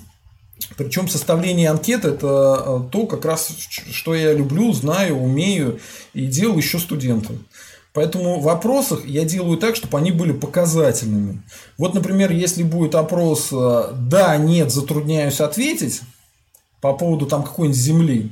Причем 0.77 1.07
составление 1.07 1.69
анкет– 1.69 2.05
это 2.05 2.87
то, 2.91 3.05
как 3.07 3.25
раз, 3.25 3.49
что 3.69 4.13
я 4.13 4.33
люблю, 4.33 4.71
знаю, 4.73 5.17
умею 5.17 5.79
и 6.13 6.25
делал 6.27 6.57
еще 6.57 6.79
студентом. 6.79 7.45
Поэтому 7.93 8.39
в 8.39 8.43
вопросах 8.43 9.05
я 9.05 9.25
делаю 9.25 9.57
так, 9.57 9.75
чтобы 9.75 9.97
они 9.97 10.11
были 10.11 10.31
показательными. 10.31 11.41
Вот, 11.77 11.93
например, 11.95 12.31
если 12.31 12.63
будет 12.63 12.93
опрос 12.95 13.49
э, 13.51 13.93
«да», 13.95 14.37
«нет», 14.37 14.71
затрудняюсь 14.71 15.41
ответить 15.41 16.01
по 16.81 16.93
поводу 16.93 17.25
там 17.25 17.43
какой-нибудь 17.43 17.79
земли, 17.79 18.31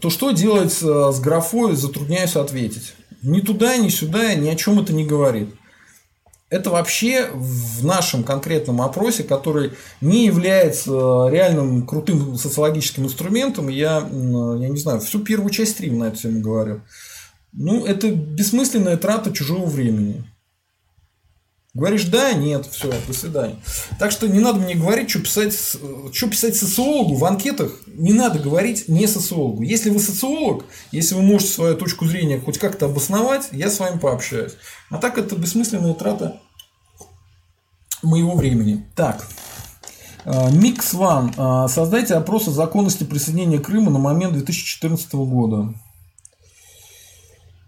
то 0.00 0.10
что 0.10 0.30
делать 0.30 0.72
с 0.72 1.20
графой 1.20 1.76
«затрудняюсь 1.76 2.36
ответить»? 2.36 2.94
Ни 3.22 3.40
туда, 3.40 3.76
ни 3.76 3.88
сюда, 3.88 4.34
ни 4.34 4.48
о 4.48 4.56
чем 4.56 4.80
это 4.80 4.92
не 4.92 5.04
говорит. 5.04 5.54
Это 6.50 6.70
вообще 6.70 7.30
в 7.32 7.84
нашем 7.84 8.24
конкретном 8.24 8.82
опросе, 8.82 9.22
который 9.22 9.72
не 10.00 10.26
является 10.26 11.28
реальным 11.30 11.86
крутым 11.86 12.36
социологическим 12.36 13.04
инструментом, 13.04 13.68
я, 13.68 13.98
я 13.98 14.68
не 14.68 14.76
знаю, 14.76 15.00
всю 15.00 15.20
первую 15.20 15.50
часть 15.50 15.72
стрима 15.72 16.04
на 16.04 16.08
эту 16.08 16.18
тему 16.18 16.40
говорю. 16.40 16.82
Ну, 17.52 17.84
это 17.84 18.10
бессмысленная 18.10 18.96
трата 18.96 19.32
чужого 19.32 19.66
времени. 19.66 20.24
Говоришь 21.74 22.04
да, 22.04 22.34
нет, 22.34 22.66
все, 22.66 22.92
до 23.06 23.14
свидания. 23.14 23.56
Так 23.98 24.10
что 24.10 24.28
не 24.28 24.40
надо 24.40 24.60
мне 24.60 24.74
говорить, 24.74 25.08
что 25.08 25.20
писать, 25.20 25.54
что 26.12 26.28
писать 26.28 26.54
социологу 26.54 27.14
в 27.14 27.24
анкетах. 27.24 27.80
Не 27.86 28.12
надо 28.12 28.38
говорить 28.38 28.88
не 28.88 29.06
социологу. 29.06 29.62
Если 29.62 29.88
вы 29.88 29.98
социолог, 29.98 30.66
если 30.90 31.14
вы 31.14 31.22
можете 31.22 31.52
свою 31.52 31.74
точку 31.76 32.06
зрения 32.06 32.38
хоть 32.38 32.58
как-то 32.58 32.86
обосновать, 32.86 33.48
я 33.52 33.70
с 33.70 33.80
вами 33.80 33.98
пообщаюсь. 33.98 34.52
А 34.90 34.98
так 34.98 35.16
это 35.16 35.34
бессмысленная 35.34 35.94
трата 35.94 36.40
моего 38.02 38.34
времени. 38.34 38.86
Так. 38.94 39.26
Микс 40.26 40.92
Ван. 40.92 41.68
Создайте 41.70 42.14
опрос 42.14 42.48
о 42.48 42.50
законности 42.50 43.04
присоединения 43.04 43.60
Крыма 43.60 43.90
на 43.90 43.98
момент 43.98 44.34
2014 44.34 45.14
года. 45.14 45.74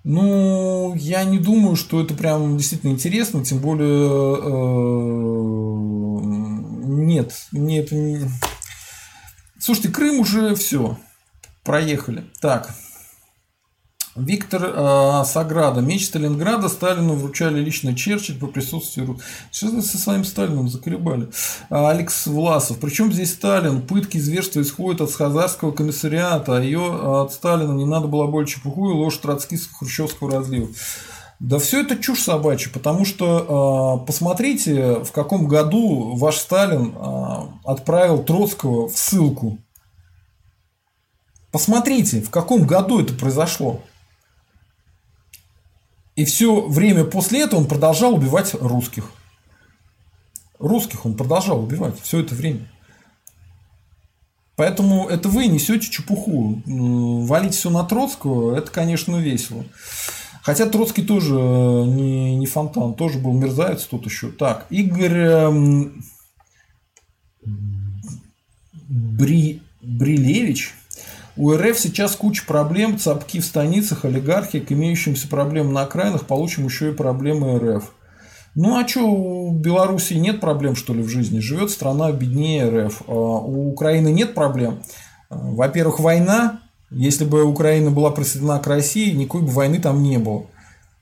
Ну, 0.05 0.95
я 0.97 1.25
не 1.25 1.39
думаю, 1.39 1.77
что 1.77 2.03
это 2.03 2.13
прям 2.13 2.59
действительно 2.59 2.91
интересно, 2.91 3.43
тем 3.43 3.59
более 3.59 4.37
э, 4.43 5.05
нет, 7.05 7.33
мне 7.53 7.79
это 7.81 7.95
не... 7.95 8.21
Слушайте, 9.59 9.89
Крым 9.89 10.21
уже 10.21 10.55
все, 10.57 10.99
проехали. 11.63 12.25
Так, 12.43 12.75
Виктор 14.17 14.63
э, 14.65 15.25
Саграда. 15.27 15.81
Меч 15.81 16.07
Сталинграда 16.07 16.69
Сталину 16.69 17.15
вручали 17.15 17.61
лично 17.61 17.97
Черчилль 17.97 18.39
по 18.39 18.47
присутствию... 18.47 19.19
Что 19.51 19.69
вы 19.69 19.83
со 19.83 19.99
своим 19.99 20.25
Сталином 20.25 20.69
заколебали? 20.69 21.29
А, 21.69 21.91
Алекс 21.91 22.27
Власов. 22.27 22.79
Причем 22.79 23.13
здесь 23.13 23.33
Сталин? 23.33 23.83
Пытки, 23.83 24.19
зверства 24.19 24.61
исходят 24.63 25.01
от 25.01 25.13
Хазарского 25.13 25.73
комиссариата, 25.73 26.57
а 26.57 26.61
ее 26.61 27.23
от 27.23 27.33
Сталина 27.33 27.73
не 27.73 27.87
надо 27.87 28.07
было 28.07 28.29
более 28.29 28.47
чепуху 28.47 28.91
и 28.91 28.95
ложь 28.95 29.17
троцкистского 29.17 29.79
хрущевского 29.79 30.31
разлива. 30.31 30.69
Да 31.41 31.59
все 31.59 31.81
это 31.81 31.97
чушь 31.97 32.23
собачья, 32.23 32.71
потому 32.73 33.05
что 33.05 34.01
э, 34.01 34.07
посмотрите, 34.07 35.01
в 35.03 35.11
каком 35.11 35.49
году 35.49 36.15
ваш 36.15 36.37
Сталин 36.37 36.95
э, 36.95 37.37
отправил 37.65 38.23
Троцкого 38.23 38.89
в 38.89 38.97
ссылку. 38.97 39.59
Посмотрите, 41.51 42.21
в 42.21 42.31
каком 42.31 42.65
году 42.65 43.01
это 43.01 43.13
произошло. 43.15 43.83
И 46.17 46.25
все 46.25 46.67
время 46.67 47.05
после 47.05 47.43
этого 47.43 47.61
он 47.61 47.67
продолжал 47.67 48.15
убивать 48.15 48.55
русских. 48.55 49.11
Русских 50.59 51.05
он 51.05 51.17
продолжал 51.17 51.63
убивать 51.63 52.01
все 52.01 52.21
это 52.21 52.35
время. 52.35 52.71
Поэтому 54.57 55.09
это 55.09 55.29
вы 55.29 55.47
несете 55.47 55.91
чепуху. 55.91 56.63
Валить 56.67 57.55
все 57.55 57.71
на 57.71 57.83
Троцкого, 57.83 58.57
это, 58.57 58.71
конечно, 58.71 59.17
весело. 59.17 59.65
Хотя 60.43 60.67
Троцкий 60.67 61.03
тоже 61.03 61.35
не, 61.35 62.37
не 62.37 62.47
фонтан, 62.47 62.95
тоже 62.95 63.19
был 63.19 63.33
мерзавец 63.33 63.85
тут 63.85 64.05
еще. 64.05 64.31
Так, 64.31 64.67
Игорь 64.71 65.17
эм, 65.17 66.05
Бри, 68.87 69.63
Брилевич 69.81 70.75
у 71.37 71.53
РФ 71.53 71.79
сейчас 71.79 72.15
куча 72.15 72.45
проблем, 72.47 72.99
цапки 72.99 73.41
в 73.41 73.45
станицах, 73.45 74.05
олигархи, 74.05 74.61
к 74.61 74.71
имеющимся 74.73 75.29
проблемам 75.29 75.73
на 75.73 75.83
окраинах 75.83 76.27
получим 76.27 76.67
еще 76.67 76.91
и 76.91 76.95
проблемы 76.95 77.59
РФ. 77.59 77.93
Ну 78.55 78.77
а 78.79 78.87
что, 78.87 79.01
у 79.05 79.53
Белоруссии 79.53 80.15
нет 80.15 80.41
проблем, 80.41 80.77
что 80.77 80.95
ли, 80.95 81.03
в 81.03 81.09
жизни? 81.09 81.41
Живет 81.41 81.71
страна 81.71 82.13
беднее 82.13 82.69
РФ. 82.69 83.03
А 83.09 83.13
у 83.13 83.71
Украины 83.71 84.13
нет 84.13 84.35
проблем. 84.35 84.81
Во-первых, 85.29 85.99
война. 85.99 86.61
Если 86.91 87.25
бы 87.25 87.43
Украина 87.43 87.91
была 87.91 88.11
присоединена 88.11 88.61
к 88.61 88.69
России, 88.69 89.11
никакой 89.11 89.43
бы 89.43 89.49
войны 89.49 89.81
там 89.81 90.05
не 90.05 90.19
было. 90.19 90.47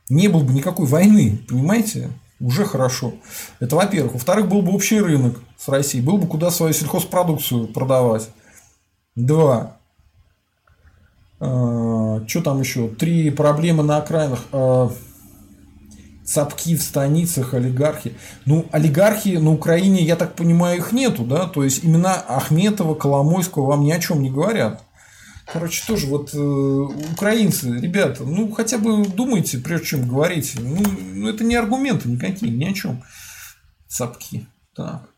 Не 0.09 0.29
было 0.29 0.43
бы 0.43 0.55
никакой 0.55 0.87
войны, 0.87 1.41
понимаете? 1.47 2.09
Уже 2.41 2.65
хорошо. 2.65 3.13
Это 3.61 3.77
во-первых. 3.77 4.15
Во-вторых, 4.15 4.49
был 4.49 4.63
бы 4.63 4.73
общий 4.73 5.01
рынок 5.01 5.39
с 5.59 5.69
Россией. 5.69 6.03
Был 6.03 6.17
бы 6.17 6.27
куда 6.27 6.51
свою 6.51 6.73
сельхозпродукцию 6.73 7.69
продавать. 7.69 8.31
Два. 9.15 9.77
А, 11.45 12.25
что 12.27 12.41
там 12.41 12.61
еще? 12.61 12.89
Три 12.89 13.31
проблемы 13.31 13.83
на 13.83 13.97
окраинах. 13.97 14.45
А, 14.53 14.93
цапки 16.25 16.77
в 16.77 16.83
станицах, 16.83 17.55
олигархи. 17.55 18.15
Ну, 18.45 18.67
олигархи 18.71 19.37
на 19.37 19.51
Украине, 19.53 20.03
я 20.03 20.15
так 20.15 20.37
понимаю, 20.37 20.79
их 20.79 20.93
нету, 20.93 21.25
да? 21.25 21.49
То 21.49 21.65
есть, 21.65 21.85
имена 21.85 22.15
Ахметова, 22.15 22.95
Коломойского 22.95 23.67
вам 23.67 23.83
ни 23.83 23.91
о 23.91 23.99
чем 23.99 24.23
не 24.23 24.31
говорят. 24.31 24.85
Короче, 25.53 25.83
тоже 25.85 26.07
вот 26.07 26.33
э, 26.33 26.39
украинцы, 26.39 27.77
ребята, 27.79 28.23
ну 28.23 28.51
хотя 28.53 28.79
бы 28.79 29.05
думайте, 29.05 29.59
прежде 29.59 29.87
чем 29.87 30.09
говорить. 30.09 30.55
Ну, 30.59 30.81
ну 31.13 31.29
это 31.29 31.43
не 31.43 31.57
аргументы 31.57 32.09
никакие, 32.09 32.53
ни 32.53 32.65
о 32.65 32.73
чем. 32.73 33.03
Цапки. 33.89 34.47
Так. 34.75 35.09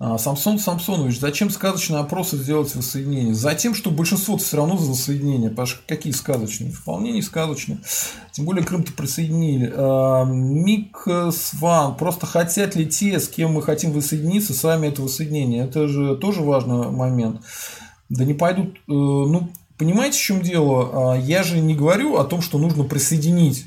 А, 0.00 0.16
Самсон 0.16 0.60
Самсонович, 0.60 1.18
зачем 1.18 1.50
сказочные 1.50 2.00
опросы 2.00 2.36
сделать 2.36 2.72
воссоединение? 2.74 3.34
Затем, 3.34 3.74
что 3.74 3.90
большинство 3.90 4.36
все 4.36 4.58
равно 4.58 4.76
за 4.76 4.90
воссоединение. 4.90 5.50
Паш, 5.50 5.82
какие 5.88 6.12
сказочные? 6.12 6.70
Вполне 6.70 7.10
не 7.10 7.20
сказочные. 7.20 7.80
Тем 8.30 8.44
более 8.44 8.64
Крым-то 8.64 8.92
присоединили. 8.92 9.72
А, 9.74 10.24
Мик 10.24 11.04
Сван. 11.32 11.96
Просто 11.96 12.26
хотят 12.26 12.76
ли 12.76 12.86
те, 12.86 13.18
с 13.18 13.28
кем 13.28 13.52
мы 13.52 13.62
хотим 13.62 13.90
воссоединиться, 13.92 14.54
сами 14.54 14.86
это 14.86 15.02
воссоединение? 15.02 15.64
Это 15.64 15.88
же 15.88 16.16
тоже 16.16 16.42
важный 16.42 16.90
момент. 16.90 17.40
Да 18.08 18.24
не 18.24 18.34
пойдут. 18.34 18.76
Э, 18.76 18.80
ну, 18.86 19.50
понимаете, 19.76 20.16
в 20.16 20.22
чем 20.22 20.42
дело? 20.42 21.12
А, 21.12 21.18
я 21.18 21.42
же 21.42 21.58
не 21.58 21.74
говорю 21.74 22.18
о 22.18 22.24
том, 22.24 22.40
что 22.40 22.58
нужно 22.58 22.84
присоединить 22.84 23.66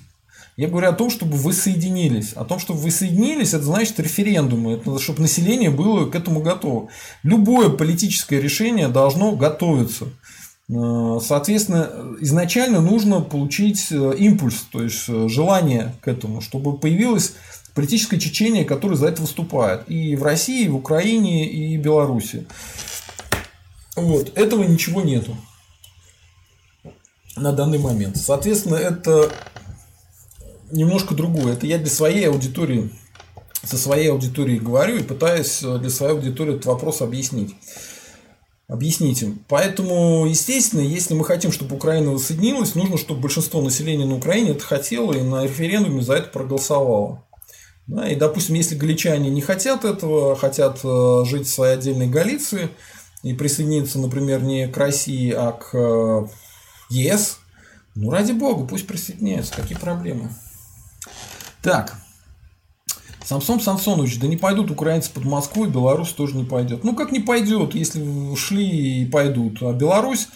я 0.61 0.67
говорю 0.67 0.89
о 0.89 0.93
том, 0.93 1.09
чтобы 1.09 1.37
вы 1.37 1.53
соединились. 1.53 2.33
О 2.33 2.45
том, 2.45 2.59
чтобы 2.59 2.81
вы 2.81 2.91
соединились, 2.91 3.55
это 3.55 3.63
значит 3.63 3.99
референдумы. 3.99 4.73
Это 4.73 4.99
чтобы 4.99 5.21
население 5.21 5.71
было 5.71 6.07
к 6.07 6.13
этому 6.13 6.39
готово. 6.39 6.89
Любое 7.23 7.69
политическое 7.69 8.39
решение 8.39 8.87
должно 8.87 9.31
готовиться. 9.31 10.09
Э, 10.69 11.19
соответственно, 11.19 11.89
изначально 12.19 12.79
нужно 12.79 13.21
получить 13.21 13.87
э, 13.89 14.13
импульс, 14.19 14.67
то 14.71 14.83
есть 14.83 15.05
э, 15.07 15.27
желание 15.27 15.95
к 15.99 16.07
этому, 16.07 16.41
чтобы 16.41 16.77
появилось 16.77 17.33
политическое 17.73 18.19
течение, 18.19 18.63
которое 18.63 18.97
за 18.97 19.07
это 19.07 19.23
выступает. 19.23 19.89
И 19.89 20.15
в 20.15 20.21
России, 20.21 20.65
и 20.65 20.69
в 20.69 20.75
Украине, 20.75 21.49
и 21.49 21.75
в 21.75 21.81
Беларуси. 21.81 22.45
Вот. 23.95 24.37
Этого 24.37 24.61
ничего 24.61 25.01
нету 25.01 25.35
на 27.35 27.51
данный 27.51 27.79
момент. 27.79 28.17
Соответственно, 28.17 28.75
это 28.75 29.31
немножко 30.71 31.15
другое. 31.15 31.53
Это 31.53 31.65
я 31.67 31.77
для 31.77 31.89
своей 31.89 32.27
аудитории, 32.27 32.91
со 33.63 33.77
своей 33.77 34.11
аудиторией 34.11 34.59
говорю 34.59 34.97
и 34.97 35.03
пытаюсь 35.03 35.61
э, 35.63 35.77
для 35.77 35.89
своей 35.89 36.13
аудитории 36.13 36.53
этот 36.53 36.65
вопрос 36.65 37.01
объяснить. 37.01 37.55
Объяснить 38.67 39.21
им. 39.21 39.43
Поэтому, 39.49 40.25
естественно, 40.25 40.81
если 40.81 41.13
мы 41.13 41.25
хотим, 41.25 41.51
чтобы 41.51 41.75
Украина 41.75 42.11
воссоединилась, 42.11 42.75
нужно, 42.75 42.97
чтобы 42.97 43.21
большинство 43.21 43.61
населения 43.61 44.05
на 44.05 44.15
Украине 44.15 44.51
это 44.51 44.63
хотело 44.63 45.13
и 45.13 45.21
на 45.21 45.43
референдуме 45.43 46.01
за 46.01 46.13
это 46.13 46.29
проголосовало. 46.29 47.25
Да, 47.87 48.07
и, 48.07 48.15
допустим, 48.15 48.55
если 48.55 48.75
галичане 48.75 49.29
не 49.29 49.41
хотят 49.41 49.83
этого, 49.83 50.35
хотят 50.35 50.79
э, 50.83 51.23
жить 51.25 51.47
в 51.47 51.53
своей 51.53 51.73
отдельной 51.73 52.07
Галиции 52.07 52.69
и 53.23 53.33
присоединиться, 53.33 53.99
например, 53.99 54.41
не 54.41 54.67
к 54.67 54.77
России, 54.77 55.31
а 55.31 55.51
к 55.51 55.75
э, 55.75 56.27
ЕС, 56.89 57.39
ну, 57.95 58.09
ради 58.09 58.31
бога, 58.31 58.65
пусть 58.65 58.87
присоединяются, 58.87 59.53
какие 59.53 59.77
проблемы? 59.77 60.29
Так. 61.61 61.95
Самсон 63.23 63.59
Самсонович, 63.59 64.19
да 64.19 64.27
не 64.27 64.35
пойдут 64.35 64.71
украинцы 64.71 65.11
под 65.11 65.25
Москву, 65.25 65.65
и 65.65 65.69
Беларусь 65.69 66.11
тоже 66.11 66.35
не 66.35 66.43
пойдет. 66.43 66.83
Ну, 66.83 66.95
как 66.95 67.11
не 67.11 67.19
пойдет, 67.19 67.75
если 67.75 68.35
шли 68.35 69.03
и 69.03 69.05
пойдут. 69.05 69.61
А 69.61 69.71
Беларусь 69.73 70.27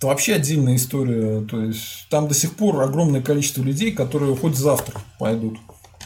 это 0.00 0.06
вообще 0.06 0.36
отдельная 0.36 0.76
история. 0.76 1.42
То 1.42 1.60
есть 1.60 2.06
там 2.08 2.26
до 2.26 2.34
сих 2.34 2.54
пор 2.56 2.80
огромное 2.80 3.20
количество 3.20 3.62
людей, 3.62 3.92
которые 3.92 4.34
хоть 4.34 4.56
завтра 4.56 4.98
пойдут. 5.18 5.58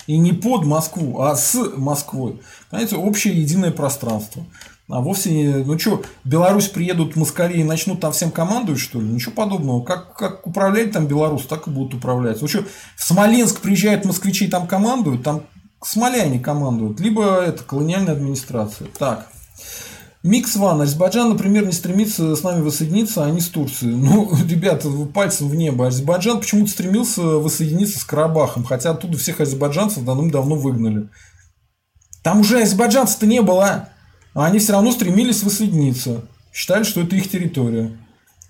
И 0.08 0.18
не 0.18 0.32
под 0.32 0.64
Москву, 0.64 1.20
а 1.20 1.36
с 1.36 1.54
Москвой. 1.76 2.40
Понимаете, 2.70 2.96
общее 2.96 3.40
единое 3.40 3.70
пространство. 3.70 4.44
А 4.88 5.00
вовсе 5.00 5.32
не... 5.32 5.64
Ну 5.64 5.78
что, 5.78 6.02
Беларусь 6.24 6.68
приедут 6.68 7.16
москали 7.16 7.58
и 7.58 7.64
начнут 7.64 8.00
там 8.00 8.12
всем 8.12 8.30
командовать, 8.30 8.80
что 8.80 9.00
ли? 9.00 9.08
Ничего 9.08 9.32
подобного. 9.32 9.82
Как, 9.82 10.14
как 10.14 10.46
управлять 10.46 10.92
там 10.92 11.06
Беларусь, 11.06 11.46
так 11.46 11.66
и 11.66 11.70
будут 11.70 11.94
управлять. 11.94 12.42
Ну 12.42 12.48
что, 12.48 12.64
в 12.96 13.02
Смоленск 13.02 13.60
приезжают 13.60 14.04
москвичи 14.04 14.44
и 14.44 14.50
там 14.50 14.66
командуют, 14.66 15.22
там 15.22 15.44
смоляне 15.86 16.38
командуют. 16.38 17.00
Либо 17.00 17.40
это 17.40 17.62
колониальная 17.62 18.12
администрация. 18.12 18.88
Так. 18.98 19.28
Микс 20.22 20.56
Ван. 20.56 20.80
Азербайджан, 20.80 21.30
например, 21.30 21.66
не 21.66 21.72
стремится 21.72 22.34
с 22.34 22.42
нами 22.42 22.62
воссоединиться, 22.62 23.24
а 23.24 23.30
не 23.30 23.40
с 23.40 23.48
Турцией. 23.48 23.94
Ну, 23.94 24.34
ребята, 24.48 24.88
пальцем 25.12 25.48
в 25.48 25.54
небо. 25.54 25.86
Азербайджан 25.86 26.40
почему-то 26.40 26.70
стремился 26.70 27.20
воссоединиться 27.22 27.98
с 27.98 28.04
Карабахом, 28.04 28.64
хотя 28.64 28.90
оттуда 28.90 29.18
всех 29.18 29.40
азербайджанцев 29.40 30.04
давным-давно 30.04 30.56
выгнали. 30.56 31.08
Там 32.22 32.40
уже 32.40 32.62
азербайджанцев-то 32.62 33.26
не 33.26 33.42
было. 33.42 33.90
А 34.34 34.46
они 34.46 34.58
все 34.58 34.72
равно 34.72 34.90
стремились 34.90 35.42
воссоединиться. 35.42 36.24
Считали, 36.52 36.82
что 36.82 37.00
это 37.00 37.16
их 37.16 37.30
территория. 37.30 37.96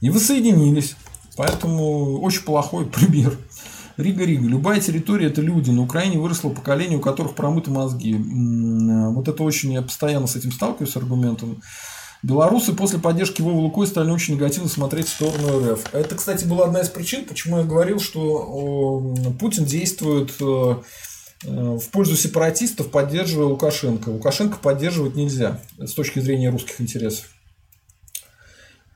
И 0.01 0.11
воссоединились. 0.11 0.97
Поэтому 1.37 2.21
очень 2.21 2.43
плохой 2.43 2.87
пример. 2.87 3.39
Рига-Рига. 3.97 4.49
Любая 4.49 4.81
территория– 4.81 5.27
это 5.29 5.41
люди. 5.41 5.71
На 5.71 5.83
Украине 5.83 6.19
выросло 6.19 6.49
поколение, 6.49 6.99
у 6.99 7.01
которых 7.01 7.35
промыты 7.35 7.71
мозги. 7.71 8.15
Вот 8.17 9.29
это 9.29 9.43
очень, 9.43 9.73
я 9.73 9.83
постоянно 9.83 10.27
с 10.27 10.35
этим 10.37 10.51
сталкиваюсь, 10.51 10.93
с 10.93 10.97
аргументом. 10.97 11.63
Белорусы 12.23 12.73
после 12.73 12.99
поддержки 12.99 13.43
Вовы 13.43 13.61
Лукой 13.61 13.87
стали 13.87 14.11
очень 14.11 14.35
негативно 14.35 14.71
смотреть 14.71 15.07
в 15.07 15.11
сторону 15.11 15.73
РФ. 15.73 15.93
Это, 15.93 16.15
кстати, 16.15 16.47
была 16.47 16.65
одна 16.65 16.81
из 16.81 16.89
причин, 16.89 17.27
почему 17.27 17.59
я 17.59 17.65
говорил, 17.65 18.01
что 18.01 19.15
Путин 19.39 19.67
действует 19.67 20.33
э, 20.41 20.77
в 21.45 21.89
пользу 21.91 22.17
сепаратистов, 22.17 22.91
поддерживая 22.91 23.47
Лукашенко. 23.47 24.09
Лукашенко 24.09 24.59
поддерживать 24.59 25.15
нельзя 25.15 25.61
с 25.79 25.93
точки 25.93 26.21
зрения 26.21 26.51
русских 26.51 26.81
интересов. 26.81 27.27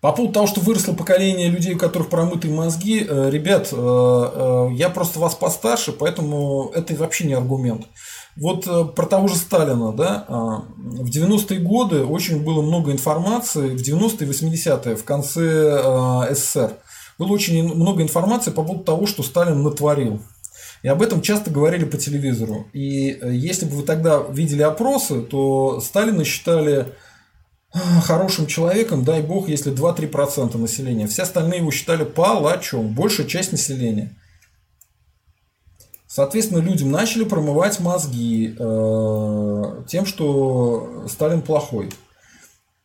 По 0.00 0.12
поводу 0.12 0.32
того, 0.32 0.46
что 0.46 0.60
выросло 0.60 0.92
поколение 0.92 1.48
людей, 1.48 1.74
у 1.74 1.78
которых 1.78 2.08
промытые 2.08 2.54
мозги, 2.54 3.04
э, 3.08 3.30
ребят, 3.30 3.70
э, 3.72 3.76
э, 3.76 4.68
я 4.74 4.90
просто 4.90 5.18
вас 5.18 5.34
постарше, 5.34 5.90
поэтому 5.90 6.70
это 6.72 6.94
вообще 6.94 7.26
не 7.26 7.34
аргумент. 7.34 7.86
Вот 8.36 8.94
про 8.94 9.06
того 9.06 9.26
же 9.26 9.34
Сталина, 9.34 9.92
да, 9.92 10.24
в 10.76 11.10
90-е 11.10 11.58
годы 11.58 12.04
очень 12.04 12.44
было 12.44 12.62
много 12.62 12.92
информации, 12.92 13.70
в 13.70 13.80
90-е 13.80 14.28
и 14.28 14.30
80-е, 14.30 14.94
в 14.94 15.02
конце 15.02 16.32
СССР, 16.32 16.74
было 17.18 17.32
очень 17.32 17.64
много 17.64 18.00
информации 18.00 18.52
по 18.52 18.62
поводу 18.62 18.84
того, 18.84 19.08
что 19.08 19.24
Сталин 19.24 19.64
натворил. 19.64 20.22
И 20.82 20.88
об 20.88 21.02
этом 21.02 21.22
часто 21.22 21.50
говорили 21.50 21.84
по 21.84 21.96
телевизору. 21.96 22.68
И 22.72 23.18
если 23.22 23.66
бы 23.66 23.76
вы 23.76 23.82
тогда 23.82 24.22
видели 24.30 24.62
опросы, 24.62 25.22
то 25.22 25.80
Сталина 25.80 26.24
считали 26.24 26.92
хорошим 28.02 28.46
человеком, 28.46 29.04
дай 29.04 29.22
бог, 29.22 29.48
если 29.48 29.72
2-3% 29.72 30.56
населения. 30.56 31.06
Все 31.06 31.22
остальные 31.22 31.60
его 31.60 31.70
считали 31.70 32.04
палачом, 32.04 32.94
большая 32.94 33.26
часть 33.26 33.52
населения. 33.52 34.16
Соответственно, 36.06 36.60
людям 36.60 36.90
начали 36.90 37.24
промывать 37.24 37.80
мозги 37.80 38.56
э, 38.58 39.84
тем, 39.88 40.06
что 40.06 41.04
Сталин 41.08 41.42
плохой. 41.42 41.90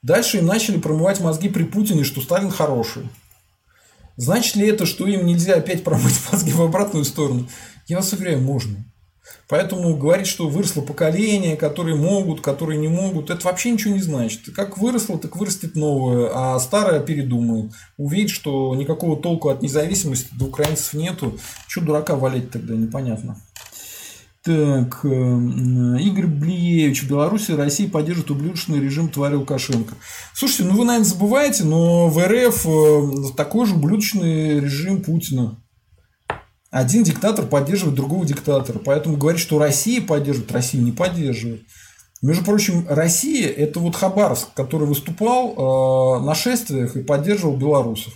Дальше 0.01 0.39
им 0.39 0.45
начали 0.45 0.77
промывать 0.77 1.21
мозги 1.21 1.47
при 1.47 1.63
Путине, 1.63 2.03
что 2.03 2.19
Сталин 2.19 2.51
хороший. 2.51 3.09
Значит 4.17 4.57
ли 4.57 4.67
это, 4.67 4.85
что 4.85 5.07
им 5.07 5.25
нельзя 5.25 5.55
опять 5.55 5.85
промыть 5.85 6.19
мозги 6.31 6.51
в 6.51 6.61
обратную 6.61 7.05
сторону? 7.05 7.47
Я 7.87 7.97
вас 7.97 8.13
уверяю, 8.13 8.41
можно. 8.41 8.85
Поэтому 9.47 9.95
говорить, 9.95 10.27
что 10.27 10.49
выросло 10.49 10.81
поколение, 10.81 11.55
которые 11.55 11.95
могут, 11.95 12.41
которые 12.41 12.79
не 12.79 12.87
могут, 12.87 13.29
это 13.29 13.45
вообще 13.45 13.71
ничего 13.71 13.93
не 13.93 14.01
значит. 14.01 14.53
Как 14.55 14.77
выросло, 14.77 15.17
так 15.17 15.35
вырастет 15.35 15.75
новое, 15.75 16.31
а 16.33 16.59
старое 16.59 16.99
передумает. 16.99 17.71
Увидит, 17.97 18.31
что 18.31 18.75
никакого 18.75 19.21
толку 19.21 19.49
от 19.49 19.61
независимости 19.61 20.29
до 20.37 20.45
украинцев 20.45 20.93
нету. 20.93 21.37
Что 21.67 21.81
дурака 21.81 22.15
валять 22.15 22.51
тогда, 22.51 22.75
непонятно. 22.75 23.37
Так, 24.43 25.05
э, 25.05 25.07
Игорь 25.07 26.27
Блиевич, 26.27 27.03
в 27.03 27.09
Беларуси 27.09 27.51
Россия 27.51 27.89
поддерживает 27.89 28.31
ублюдочный 28.31 28.81
режим 28.81 29.07
твари 29.07 29.35
Лукашенко. 29.35 29.95
Слушайте, 30.33 30.65
ну 30.65 30.77
вы, 30.77 30.83
наверное, 30.83 31.07
забываете, 31.07 31.63
но 31.63 32.09
в 32.09 32.19
РФ 32.19 32.65
э, 32.65 33.35
такой 33.37 33.65
же 33.65 33.75
ублюдочный 33.75 34.59
режим 34.59 35.01
Путина. 35.01 35.62
Один 36.73 37.03
диктатор 37.03 37.45
поддерживает 37.45 37.95
другого 37.95 38.25
диктатора. 38.25 38.79
Поэтому 38.79 39.15
говорить, 39.15 39.39
что 39.39 39.59
Россия 39.59 40.01
поддерживает, 40.01 40.51
Россия 40.53 40.81
не 40.81 40.91
поддерживает. 40.91 41.61
Между 42.23 42.43
прочим, 42.43 42.87
Россия– 42.89 43.47
это 43.49 43.79
вот 43.79 43.95
Хабаровск, 43.95 44.55
который 44.55 44.87
выступал 44.87 45.51
э, 45.51 46.25
на 46.25 46.33
шествиях 46.33 46.95
и 46.95 47.03
поддерживал 47.03 47.57
белорусов. 47.57 48.13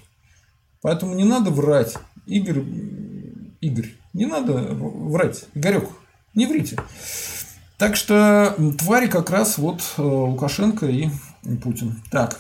Поэтому 0.82 1.14
не 1.14 1.24
надо 1.24 1.52
врать. 1.52 1.94
Игорь, 2.26 2.64
Игорь, 3.62 3.94
не 4.14 4.26
надо 4.26 4.54
врать. 4.54 5.46
Игорек, 5.54 5.90
не 6.34 6.48
врите. 6.48 6.80
Так 7.78 7.96
что 7.96 8.56
твари 8.80 9.06
как 9.06 9.30
раз 9.30 9.60
вот 9.60 9.82
э, 9.98 10.02
Лукашенко 10.02 10.88
и 10.88 11.10
Путин. 11.62 12.02
Так. 12.10 12.40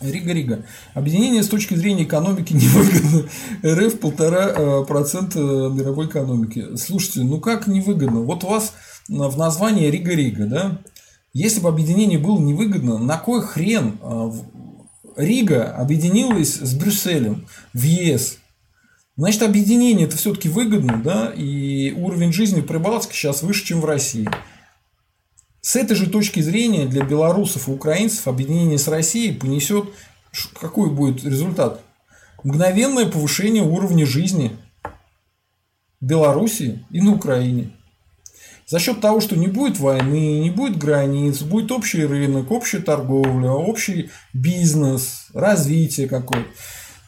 Рига-Рига. 0.00 0.64
Объединение 0.94 1.42
с 1.42 1.48
точки 1.48 1.74
зрения 1.74 2.04
экономики 2.04 2.52
невыгодно. 2.54 3.28
РФ 3.64 3.98
полтора 4.00 4.48
э, 4.48 4.84
процента 4.86 5.38
мировой 5.38 6.06
экономики. 6.06 6.76
Слушайте, 6.76 7.22
ну 7.22 7.40
как 7.40 7.66
невыгодно? 7.66 8.20
Вот 8.20 8.44
у 8.44 8.48
вас 8.48 8.74
в 9.08 9.36
названии 9.36 9.90
Рига-Рига, 9.90 10.46
да? 10.46 10.78
Если 11.32 11.60
бы 11.60 11.68
объединение 11.68 12.18
было 12.18 12.38
невыгодно, 12.38 12.98
на 12.98 13.16
кой 13.16 13.42
хрен 13.42 13.98
э, 14.02 14.30
Рига 15.16 15.70
объединилась 15.76 16.54
с 16.54 16.74
Брюсселем 16.74 17.46
в 17.72 17.82
ЕС? 17.82 18.38
Значит, 19.16 19.42
объединение 19.42 20.06
это 20.06 20.16
все-таки 20.16 20.48
выгодно, 20.48 21.00
да, 21.04 21.30
и 21.36 21.92
уровень 21.92 22.32
жизни 22.32 22.62
в 22.62 22.66
Прибалтике 22.66 23.14
сейчас 23.14 23.42
выше, 23.42 23.66
чем 23.66 23.80
в 23.80 23.84
России. 23.84 24.28
С 25.60 25.76
этой 25.76 25.94
же 25.94 26.08
точки 26.08 26.40
зрения 26.40 26.86
для 26.86 27.04
белорусов 27.04 27.68
и 27.68 27.70
украинцев 27.70 28.26
объединение 28.28 28.78
с 28.78 28.88
Россией 28.88 29.34
понесет 29.34 29.86
какой 30.58 30.90
будет 30.90 31.24
результат? 31.24 31.82
Мгновенное 32.44 33.06
повышение 33.06 33.62
уровня 33.62 34.06
жизни 34.06 34.56
в 36.00 36.06
Беларуси 36.06 36.84
и 36.90 37.02
на 37.02 37.12
Украине. 37.12 37.72
За 38.66 38.78
счет 38.78 39.00
того, 39.00 39.20
что 39.20 39.36
не 39.36 39.48
будет 39.48 39.80
войны, 39.80 40.38
не 40.38 40.50
будет 40.50 40.78
границ, 40.78 41.42
будет 41.42 41.72
общий 41.72 42.06
рынок, 42.06 42.52
общая 42.52 42.78
торговля, 42.78 43.50
общий 43.50 44.10
бизнес, 44.32 45.26
развитие 45.34 46.08
какое-то. 46.08 46.48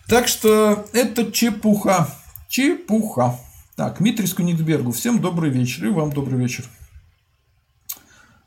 Так 0.09 0.27
что 0.29 0.85
это 0.93 1.31
чепуха. 1.31 2.09
Чепуха. 2.49 3.39
Так, 3.77 3.99
Дмитрий 3.99 4.27
Кунигсбергу. 4.27 4.91
Всем 4.91 5.21
добрый 5.21 5.51
вечер. 5.51 5.87
И 5.87 5.91
вам 5.91 6.13
добрый 6.13 6.39
вечер. 6.39 6.65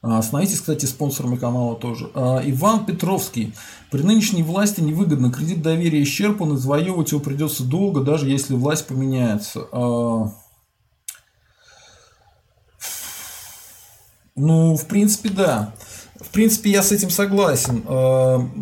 А, 0.07 0.21
становитесь, 0.21 0.59
кстати, 0.59 0.85
спонсорами 0.85 1.35
канала 1.35 1.75
тоже. 1.75 2.11
А, 2.13 2.39
Иван 2.45 2.85
Петровский. 2.85 3.55
При 3.89 4.03
нынешней 4.03 4.43
власти 4.43 4.81
невыгодно. 4.81 5.31
Кредит 5.31 5.63
доверия 5.63 6.03
исчерпан, 6.03 6.53
и 6.53 6.57
завоевывать 6.57 7.11
его 7.11 7.19
придется 7.19 7.63
долго, 7.63 8.01
даже 8.01 8.29
если 8.29 8.53
власть 8.53 8.85
поменяется. 8.85 9.67
А, 9.71 10.31
ну, 14.35 14.75
в 14.77 14.85
принципе, 14.85 15.29
да. 15.29 15.73
В 16.21 16.29
принципе, 16.29 16.69
я 16.69 16.83
с 16.83 16.91
этим 16.91 17.09
согласен. 17.09 17.83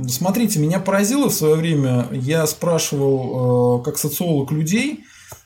Смотрите, 0.07 0.59
меня 0.59 0.79
поразило 0.79 1.29
в 1.29 1.33
свое 1.33 1.55
время, 1.55 2.07
я 2.11 2.47
спрашивал, 2.47 3.81
как 3.81 3.97
социолог 3.97 4.51
людей, 4.51 5.03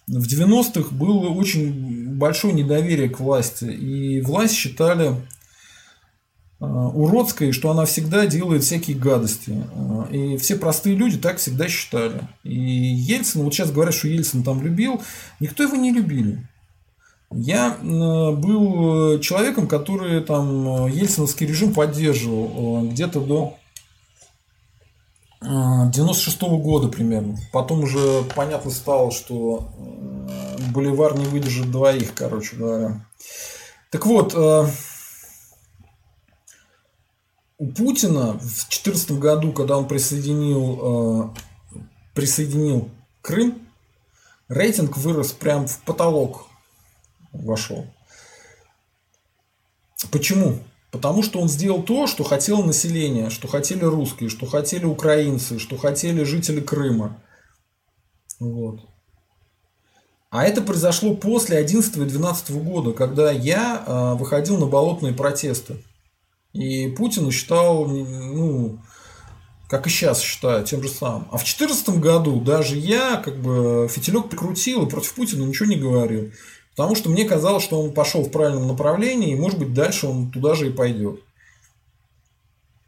в 0.08 0.26
90-х 0.26 0.96
было 0.96 1.30
очень 1.30 2.16
большое 2.16 2.54
недоверие 2.54 3.10
к 3.10 3.20
власти, 3.20 3.66
и 3.66 4.22
власть 4.22 4.54
считали 4.54 5.16
уродской, 6.60 7.52
что 7.52 7.70
она 7.70 7.86
всегда 7.86 8.26
делает 8.26 8.64
всякие 8.64 8.98
гадости. 8.98 9.64
Э, 9.76 10.12
и 10.12 10.38
все 10.38 10.56
простые 10.56 10.96
люди 10.96 11.18
так 11.18 11.38
всегда 11.38 11.68
считали. 11.68 12.22
И 12.44 12.56
Ельцин, 12.56 13.44
вот 13.44 13.54
сейчас 13.54 13.72
говорят, 13.72 13.94
что 13.94 14.08
Ельцин 14.08 14.44
там 14.44 14.62
любил, 14.64 15.02
никто 15.40 15.64
его 15.64 15.76
не 15.76 15.92
любили. 15.92 16.48
Я 17.32 17.78
э, 17.80 17.86
был 17.86 19.20
человеком, 19.20 19.68
который 19.68 20.22
там 20.22 20.88
ельциновский 20.88 21.46
режим 21.46 21.74
поддерживал 21.74 22.88
где-то 22.88 23.22
до 23.22 23.58
96 25.42 26.42
-го 26.42 26.58
года 26.58 26.88
примерно. 26.88 27.38
Потом 27.52 27.84
уже 27.84 28.24
понятно 28.36 28.72
стало, 28.72 29.12
что 29.12 29.70
Боливар 30.74 31.16
не 31.16 31.26
выдержит 31.26 31.70
двоих, 31.70 32.16
короче 32.16 32.56
говоря. 32.56 33.06
Так 33.92 34.08
вот, 34.08 34.34
у 37.58 37.68
Путина 37.72 38.34
в 38.34 38.40
2014 38.40 39.12
году, 39.14 39.52
когда 39.52 39.78
он 39.78 39.88
присоединил, 39.88 41.34
э, 41.74 41.80
присоединил 42.14 42.90
Крым, 43.22 43.68
рейтинг 44.48 44.98
вырос 44.98 45.32
прям 45.34 45.68
в 45.68 45.80
потолок 45.82 46.48
вошел. 47.32 47.86
Почему? 50.12 50.60
Потому 50.92 51.24
что 51.24 51.40
он 51.40 51.50
сделал 51.50 51.84
то, 51.84 52.08
что 52.08 52.24
хотело 52.24 52.64
население, 52.64 53.30
что 53.30 53.48
хотели 53.48 53.84
русские, 53.84 54.30
что 54.30 54.46
хотели 54.46 54.86
украинцы, 54.86 55.60
что 55.60 55.78
хотели 55.78 56.24
жители 56.24 56.62
Крыма. 56.62 57.20
Вот. 58.40 58.82
А 60.30 60.46
это 60.46 60.62
произошло 60.62 61.16
после 61.16 61.58
11 61.58 61.98
и 61.98 62.06
12 62.06 62.52
года, 62.52 62.92
когда 62.94 63.32
я 63.32 63.84
э, 63.86 64.14
выходил 64.16 64.58
на 64.58 64.68
болотные 64.68 65.14
протесты. 65.14 65.78
И 66.54 66.88
Путин 66.90 67.30
считал, 67.32 67.86
ну, 67.88 68.80
как 69.70 69.86
и 69.86 69.90
сейчас 69.90 70.22
считаю, 70.22 70.64
тем 70.66 70.82
же 70.82 70.90
самым. 70.90 71.28
А 71.32 71.38
в 71.38 71.44
2014 71.44 71.90
году 72.00 72.40
даже 72.40 72.78
я 72.78 73.18
как 73.18 73.38
бы 73.42 73.88
фитилек 73.90 74.30
прикрутил 74.30 74.86
и 74.86 74.90
против 74.90 75.14
Путина 75.14 75.44
ничего 75.44 75.68
не 75.68 75.76
говорил. 75.76 76.32
Потому 76.76 76.96
что 76.96 77.10
мне 77.10 77.26
казалось, 77.26 77.64
что 77.64 77.82
он 77.82 77.92
пошел 77.92 78.24
в 78.24 78.32
правильном 78.32 78.68
направлении, 78.68 79.34
и 79.34 79.40
может 79.40 79.60
быть 79.60 79.74
дальше 79.74 80.08
он 80.08 80.32
туда 80.32 80.54
же 80.54 80.68
и 80.68 80.72
пойдет. 80.72 81.22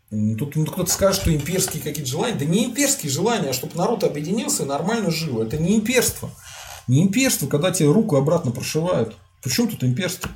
Тут 0.10 0.56
ну, 0.56 0.65
кто-то 0.65 0.91
скажет, 0.91 1.22
что 1.22 1.34
имперские 1.34 1.84
какие-то 1.84 2.10
желания. 2.10 2.38
Да 2.38 2.45
не 2.45 2.65
имперские 2.65 3.11
желания, 3.11 3.49
а 3.49 3.53
чтобы 3.53 3.76
народ 3.76 4.03
объединился 4.03 4.64
и 4.64 4.68
нормально 4.68 5.11
жил. 5.11 5.41
Это 5.41 5.57
не 5.57 5.76
имперство. 5.76 6.31
Не 6.88 7.03
имперство, 7.03 7.48
когда 7.48 7.72
тебе 7.72 7.91
руку 7.91 8.15
обратно 8.15 8.52
прошивают. 8.52 9.15
Причем 9.44 9.68
тут 9.68 9.84
имперство? 9.84 10.31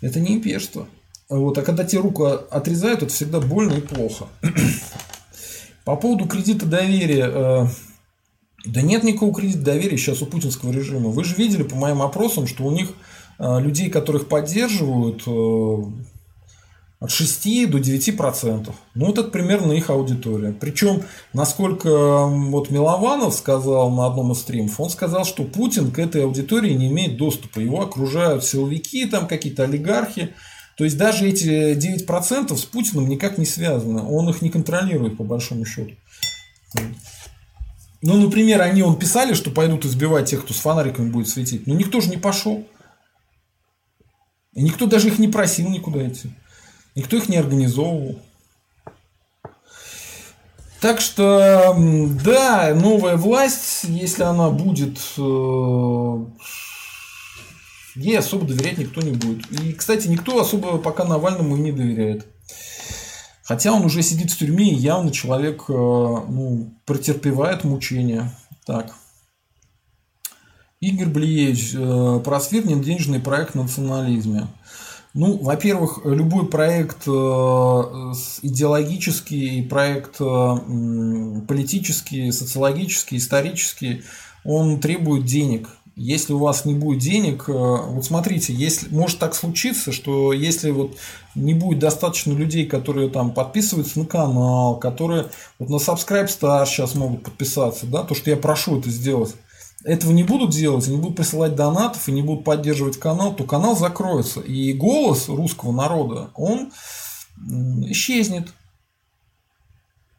Это 0.00 0.18
не 0.18 0.34
имперство. 0.34 0.88
Вот, 1.28 1.58
а 1.58 1.62
когда 1.62 1.84
тебе 1.84 2.02
руку 2.02 2.24
отрезают, 2.26 3.02
это 3.02 3.12
всегда 3.12 3.40
больно 3.40 3.74
и 3.74 3.80
плохо. 3.80 4.26
По 5.84 5.96
поводу 5.96 6.26
кредита 6.26 6.66
доверия. 6.66 7.30
Э, 7.32 7.66
да 8.64 8.82
нет 8.82 9.02
никакого 9.02 9.34
кредита 9.34 9.60
доверия 9.60 9.96
сейчас 9.96 10.22
у 10.22 10.26
путинского 10.26 10.72
режима. 10.72 11.10
Вы 11.10 11.24
же 11.24 11.34
видели 11.36 11.62
по 11.62 11.76
моим 11.76 12.02
опросам, 12.02 12.46
что 12.46 12.64
у 12.64 12.70
них 12.70 12.90
э, 13.38 13.60
людей, 13.60 13.90
которых 13.90 14.28
поддерживают, 14.28 15.22
э, 15.26 15.76
от 16.98 17.10
6 17.10 17.70
до 17.70 17.78
9 17.78 18.16
процентов. 18.16 18.74
Ну, 18.94 19.06
вот 19.06 19.18
это 19.18 19.28
примерно 19.28 19.72
их 19.72 19.90
аудитория. 19.90 20.52
Причем, 20.52 21.02
насколько 21.32 22.24
вот 22.26 22.70
Милованов 22.70 23.34
сказал 23.34 23.90
на 23.90 24.06
одном 24.06 24.32
из 24.32 24.38
стримов, 24.38 24.80
он 24.80 24.88
сказал, 24.88 25.24
что 25.24 25.44
Путин 25.44 25.90
к 25.90 25.98
этой 25.98 26.24
аудитории 26.24 26.72
не 26.72 26.88
имеет 26.88 27.18
доступа. 27.18 27.60
Его 27.60 27.82
окружают 27.82 28.44
силовики, 28.44 29.04
там 29.06 29.28
какие-то 29.28 29.64
олигархи. 29.64 30.34
То 30.76 30.84
есть, 30.84 30.98
даже 30.98 31.26
эти 31.26 31.74
9% 31.74 32.56
с 32.56 32.64
Путиным 32.64 33.08
никак 33.08 33.38
не 33.38 33.46
связаны. 33.46 34.02
Он 34.02 34.28
их 34.28 34.42
не 34.42 34.50
контролирует, 34.50 35.16
по 35.16 35.24
большому 35.24 35.64
счету. 35.64 35.94
Ну, 38.02 38.20
например, 38.20 38.60
они 38.60 38.82
он 38.82 38.98
писали, 38.98 39.32
что 39.32 39.50
пойдут 39.50 39.84
избивать 39.84 40.30
тех, 40.30 40.44
кто 40.44 40.52
с 40.52 40.58
фонариками 40.58 41.10
будет 41.10 41.28
светить. 41.28 41.66
Но 41.66 41.74
никто 41.74 42.00
же 42.00 42.10
не 42.10 42.18
пошел. 42.18 42.66
И 44.52 44.62
никто 44.62 44.86
даже 44.86 45.08
их 45.08 45.18
не 45.18 45.28
просил 45.28 45.68
никуда 45.68 46.06
идти. 46.06 46.30
Никто 46.94 47.16
их 47.16 47.28
не 47.28 47.36
организовывал. 47.36 48.20
Так 50.80 51.00
что, 51.00 51.74
да, 52.22 52.74
новая 52.74 53.16
власть, 53.16 53.84
если 53.84 54.22
она 54.22 54.50
будет, 54.50 54.98
э, 55.16 56.26
ей 57.96 58.18
особо 58.18 58.46
доверять 58.46 58.78
никто 58.78 59.00
не 59.00 59.12
будет. 59.12 59.50
И, 59.50 59.72
кстати, 59.72 60.06
никто 60.08 60.40
особо 60.40 60.78
пока 60.78 61.04
Навальному 61.04 61.56
и 61.56 61.60
не 61.60 61.72
доверяет. 61.72 62.26
Хотя 63.42 63.72
он 63.72 63.84
уже 63.84 64.02
сидит 64.02 64.30
в 64.32 64.38
тюрьме, 64.38 64.72
и 64.72 64.74
явно 64.74 65.12
человек 65.12 65.64
э, 65.68 65.72
ну, 65.72 66.74
претерпевает 66.84 67.62
мучения. 67.62 68.36
Так. 68.66 68.92
Игорь 70.80 71.08
Блиевич, 71.08 71.72
э, 71.74 72.20
просвирнен 72.24 72.82
денежный 72.82 73.20
проект 73.20 73.52
в 73.52 73.54
национализме. 73.54 74.48
Ну, 75.14 75.38
во-первых, 75.38 76.00
любой 76.04 76.48
проект 76.48 77.06
э, 77.06 77.10
идеологический, 78.42 79.62
проект 79.62 80.18
политический, 81.46 82.32
социологический, 82.32 83.18
исторический, 83.18 84.02
он 84.44 84.80
требует 84.80 85.24
денег. 85.24 85.68
Если 85.98 86.34
у 86.34 86.38
вас 86.38 86.66
не 86.66 86.74
будет 86.74 86.98
денег, 86.98 87.48
вот 87.48 88.04
смотрите, 88.04 88.52
если 88.52 88.94
может 88.94 89.18
так 89.18 89.34
случиться, 89.34 89.92
что 89.92 90.34
если 90.34 90.70
вот 90.70 90.96
не 91.34 91.54
будет 91.54 91.78
достаточно 91.78 92.32
людей, 92.32 92.66
которые 92.66 93.08
там 93.08 93.32
подписываются 93.32 93.98
на 94.00 94.04
канал, 94.04 94.78
которые 94.78 95.28
вот 95.58 95.70
на 95.70 95.76
Subscribe 95.76 96.26
Star 96.26 96.66
сейчас 96.66 96.94
могут 96.94 97.24
подписаться, 97.24 97.86
да, 97.86 98.02
то, 98.02 98.14
что 98.14 98.28
я 98.28 98.36
прошу 98.36 98.78
это 98.78 98.90
сделать, 98.90 99.34
этого 99.84 100.12
не 100.12 100.22
будут 100.22 100.50
делать, 100.50 100.86
они 100.86 100.98
будут 100.98 101.16
присылать 101.16 101.54
донатов 101.54 102.06
и 102.08 102.12
не 102.12 102.20
будут 102.20 102.44
поддерживать 102.44 102.98
канал, 102.98 103.34
то 103.34 103.44
канал 103.44 103.74
закроется. 103.74 104.40
И 104.40 104.74
голос 104.74 105.28
русского 105.28 105.72
народа, 105.72 106.28
он 106.34 106.72
исчезнет. 107.86 108.48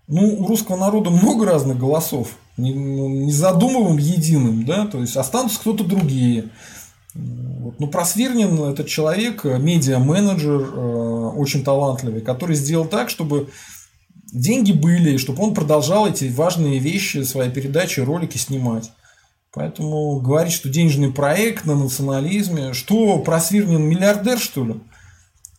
Ну, 0.08 0.38
у 0.40 0.48
русского 0.48 0.78
народа 0.78 1.10
много 1.10 1.46
разных 1.46 1.78
голосов, 1.78 2.38
не, 2.56 2.74
ну, 2.74 3.10
не 3.10 3.32
задумываем 3.34 3.98
единым, 3.98 4.66
да, 4.66 4.88
то 4.88 5.00
есть 5.00 5.18
останутся 5.18 5.60
кто-то 5.60 5.84
другие. 5.84 6.46
Вот. 7.14 7.80
Ну, 7.80 7.88
Просвирнин– 7.88 8.58
это 8.72 8.86
человек, 8.86 9.46
э, 9.46 9.58
медиа-менеджер, 9.60 10.62
э, 10.62 11.32
очень 11.36 11.64
талантливый, 11.64 12.22
который 12.22 12.56
сделал 12.56 12.86
так, 12.86 13.10
чтобы 13.10 13.50
деньги 14.32 14.72
были, 14.72 15.18
чтобы 15.18 15.44
он 15.44 15.54
продолжал 15.54 16.08
эти 16.08 16.26
важные 16.26 16.80
вещи, 16.80 17.24
свои 17.24 17.50
передачи, 17.50 18.00
ролики 18.00 18.38
снимать. 18.38 18.92
Поэтому 19.52 20.20
говорить, 20.20 20.54
что 20.54 20.70
денежный 20.70 21.12
проект 21.12 21.66
на 21.66 21.76
национализме, 21.76 22.74
что 22.74 23.20
Просвирнин 23.20 23.82
миллиардер, 23.82 24.38
что 24.38 24.64
ли? 24.64 24.76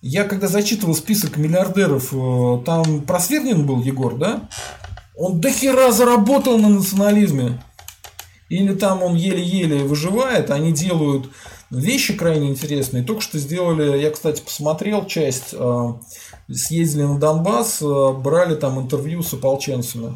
Я 0.00 0.24
когда 0.24 0.46
зачитывал 0.46 0.94
список 0.94 1.36
миллиардеров, 1.36 2.12
э, 2.12 2.62
там 2.64 3.02
Просвирнин 3.02 3.66
был, 3.66 3.82
Егор, 3.82 4.16
да? 4.16 4.48
Он 5.16 5.40
до 5.40 5.50
хера 5.50 5.90
заработал 5.90 6.58
на 6.58 6.68
национализме. 6.68 7.60
Или 8.48 8.74
там 8.74 9.02
он 9.02 9.16
еле-еле 9.16 9.82
выживает, 9.82 10.50
они 10.50 10.72
делают 10.72 11.30
вещи 11.70 12.14
крайне 12.14 12.50
интересные. 12.50 13.02
Только 13.02 13.20
что 13.20 13.38
сделали, 13.38 14.00
я, 14.00 14.10
кстати, 14.10 14.40
посмотрел 14.40 15.04
часть, 15.04 15.48
э, 15.52 15.92
съездили 16.50 17.02
на 17.02 17.18
Донбасс, 17.18 17.82
э, 17.82 18.12
брали 18.12 18.54
там 18.54 18.80
интервью 18.80 19.22
с 19.24 19.34
ополченцами. 19.34 20.14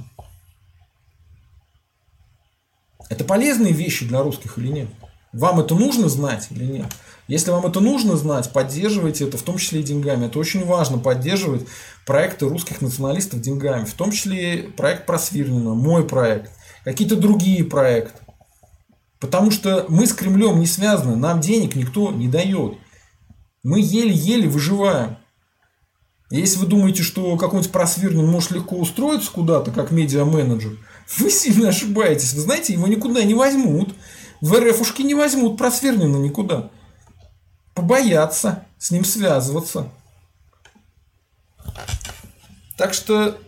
Это 3.11 3.25
полезные 3.25 3.73
вещи 3.73 4.07
для 4.07 4.23
русских 4.23 4.59
или 4.59 4.69
нет? 4.69 4.89
Вам 5.33 5.61
это 5.61 5.75
нужно 5.75 6.09
знать 6.09 6.49
или 6.51 6.65
нет? 6.65 6.87
Если 7.29 7.51
вам 7.51 7.67
это 7.67 7.81
нужно 7.81 8.17
знать, 8.17 8.53
поддерживайте 8.53 9.27
это, 9.27 9.39
в 9.39 9.43
том 9.43 9.59
числе 9.59 9.81
и 9.81 9.85
деньгами. 9.85 10.27
Это 10.27 10.39
очень 10.39 10.65
важно, 10.65 10.99
поддерживать 10.99 11.67
проекты 12.05 12.49
русских 12.49 12.81
националистов 12.81 13.41
деньгами. 13.41 13.85
В 13.85 13.95
том 13.95 14.11
числе 14.11 14.55
и 14.55 14.63
проект 14.63 15.07
Просвирнина, 15.07 15.75
мой 15.75 16.07
проект, 16.07 16.51
какие-то 16.85 17.17
другие 17.17 17.65
проекты. 17.65 18.19
Потому 19.21 19.53
что 19.53 19.87
мы 19.89 20.07
с 20.07 20.13
Кремлем 20.13 20.59
не 20.59 20.67
связаны, 20.67 21.15
нам 21.15 21.41
денег 21.41 21.77
никто 21.77 22.11
не 22.11 22.27
дает. 22.27 22.75
Мы 23.63 23.81
еле-еле 23.81 24.49
выживаем. 24.49 25.17
Если 26.29 26.59
вы 26.59 26.67
думаете, 26.67 27.05
что 27.05 27.37
какой-нибудь 27.37 27.71
просвирнин 27.71 28.27
может 28.27 28.51
легко 28.51 28.77
устроиться 28.77 29.31
куда-то, 29.31 29.71
как 29.71 29.93
медиа-менеджер, 29.93 30.77
вы 31.19 31.31
сильно 31.31 31.69
ошибаетесь. 31.69 32.35
Вы 32.35 32.41
знаете, 32.41 32.73
его 32.73 32.89
никуда 32.89 33.23
не 33.23 33.35
возьмут. 33.35 33.95
В 34.41 34.59
РФушки 34.59 35.03
не 35.03 35.15
возьмут 35.15 35.57
просвирнина 35.57 36.17
никуда. 36.17 36.71
Побоятся 37.75 38.67
с 38.79 38.91
ним 38.91 39.05
связываться. 39.05 39.89
Так 42.77 42.95
что 42.95 43.39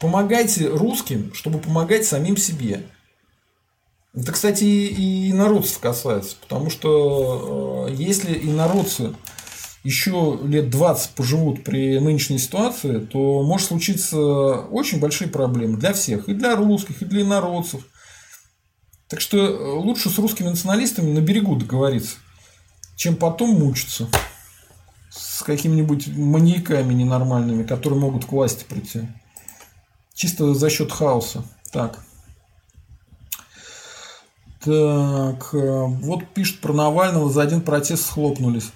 Помогайте 0.00 0.66
русским, 0.66 1.34
чтобы 1.34 1.58
помогать 1.58 2.06
самим 2.06 2.38
себе. 2.38 2.86
Это, 4.14 4.32
кстати, 4.32 4.64
и 4.64 5.32
народцев 5.34 5.78
касается, 5.78 6.36
потому 6.40 6.70
что 6.70 7.86
э, 7.88 7.94
если 7.94 8.32
и 8.32 8.50
народцы 8.50 9.14
еще 9.84 10.38
лет 10.42 10.70
20 10.70 11.10
поживут 11.10 11.64
при 11.64 11.98
нынешней 12.00 12.38
ситуации, 12.38 12.98
то 12.98 13.42
может 13.42 13.68
случиться 13.68 14.18
очень 14.18 15.00
большие 15.00 15.28
проблемы 15.28 15.76
для 15.76 15.92
всех, 15.92 16.28
и 16.28 16.34
для 16.34 16.56
русских, 16.56 17.02
и 17.02 17.04
для 17.04 17.22
инородцев. 17.22 17.86
Так 19.10 19.20
что 19.20 19.38
э, 19.38 19.72
лучше 19.72 20.08
с 20.08 20.18
русскими 20.18 20.48
националистами 20.48 21.12
на 21.12 21.20
берегу 21.20 21.56
договориться, 21.56 22.16
чем 22.94 23.16
потом 23.16 23.58
мучиться 23.58 24.08
с 25.10 25.42
какими-нибудь 25.42 26.16
маньяками 26.16 26.94
ненормальными, 26.94 27.64
которые 27.64 27.98
могут 27.98 28.24
к 28.24 28.32
власти 28.32 28.64
прийти. 28.68 29.08
Чисто 30.14 30.54
за 30.54 30.70
счет 30.70 30.92
хаоса. 30.92 31.42
Так. 31.72 31.98
Так, 34.64 35.48
э, 35.54 35.84
вот 35.86 36.28
пишут 36.32 36.60
про 36.60 36.72
Навального, 36.72 37.28
за 37.32 37.42
один 37.42 37.62
протест 37.62 38.06
схлопнулись. 38.06 38.70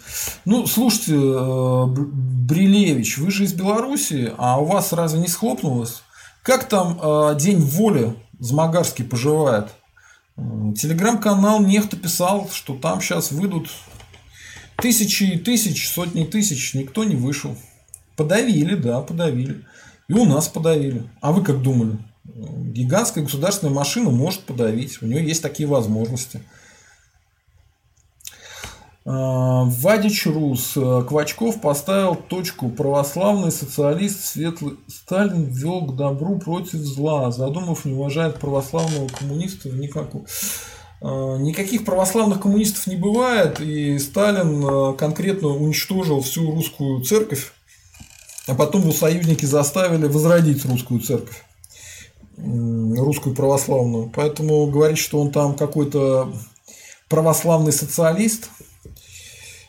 Ну, 0.44 0.66
слушайте, 0.66 1.14
э, 1.14 1.84
Брилевич, 1.86 3.18
вы 3.18 3.30
же 3.30 3.44
из 3.44 3.52
Беларуси, 3.52 4.32
а 4.36 4.60
у 4.60 4.64
вас 4.64 4.92
разве 4.92 5.20
не 5.20 5.28
схлопнулось? 5.28 6.02
Как 6.42 6.68
там 6.68 7.38
День 7.38 7.60
воли 7.60 8.16
Змагарский 8.40 9.04
поживает? 9.04 9.70
Телеграм-канал 10.36 11.60
Нехта 11.60 11.96
писал, 11.96 12.50
что 12.50 12.74
там 12.74 13.00
сейчас 13.00 13.30
выйдут 13.30 13.70
тысячи 14.76 15.24
и 15.24 15.38
тысяч, 15.38 15.88
сотни 15.88 16.24
тысяч, 16.24 16.74
никто 16.74 17.04
не 17.04 17.14
вышел. 17.14 17.56
Подавили, 18.16 18.74
да, 18.74 19.00
подавили. 19.00 19.64
И 20.08 20.12
у 20.12 20.24
нас 20.24 20.48
подавили. 20.48 21.04
А 21.20 21.32
вы 21.32 21.44
как 21.44 21.62
думали? 21.62 21.98
Гигантская 22.24 23.24
государственная 23.24 23.74
машина 23.74 24.10
может 24.10 24.42
подавить. 24.42 25.00
У 25.02 25.06
нее 25.06 25.24
есть 25.24 25.42
такие 25.42 25.68
возможности. 25.68 26.42
А, 29.06 29.64
Вадич 29.64 30.26
Рус. 30.26 30.72
Квачков 31.08 31.60
поставил 31.60 32.14
точку. 32.14 32.68
Православный 32.70 33.50
социалист 33.50 34.24
Светлый 34.24 34.76
Сталин 34.88 35.44
вел 35.44 35.82
к 35.86 35.96
добру 35.96 36.38
против 36.38 36.78
зла. 36.78 37.30
Задумав, 37.30 37.84
не 37.84 37.92
уважает 37.92 38.40
православного 38.40 39.08
коммуниста 39.08 39.68
никакого. 39.70 40.24
А, 41.00 41.36
никаких 41.36 41.84
православных 41.84 42.40
коммунистов 42.40 42.86
не 42.86 42.96
бывает, 42.96 43.60
и 43.60 43.98
Сталин 43.98 44.96
конкретно 44.96 45.48
уничтожил 45.48 46.22
всю 46.22 46.50
русскую 46.50 47.02
церковь 47.02 47.52
а 48.46 48.54
потом 48.54 48.82
его 48.82 48.92
союзники 48.92 49.44
заставили 49.44 50.06
возродить 50.06 50.64
русскую 50.64 51.00
церковь, 51.00 51.44
русскую 52.36 53.34
православную. 53.34 54.10
Поэтому 54.14 54.66
говорить, 54.66 54.98
что 54.98 55.20
он 55.20 55.30
там 55.30 55.54
какой-то 55.54 56.32
православный 57.08 57.72
социалист, 57.72 58.50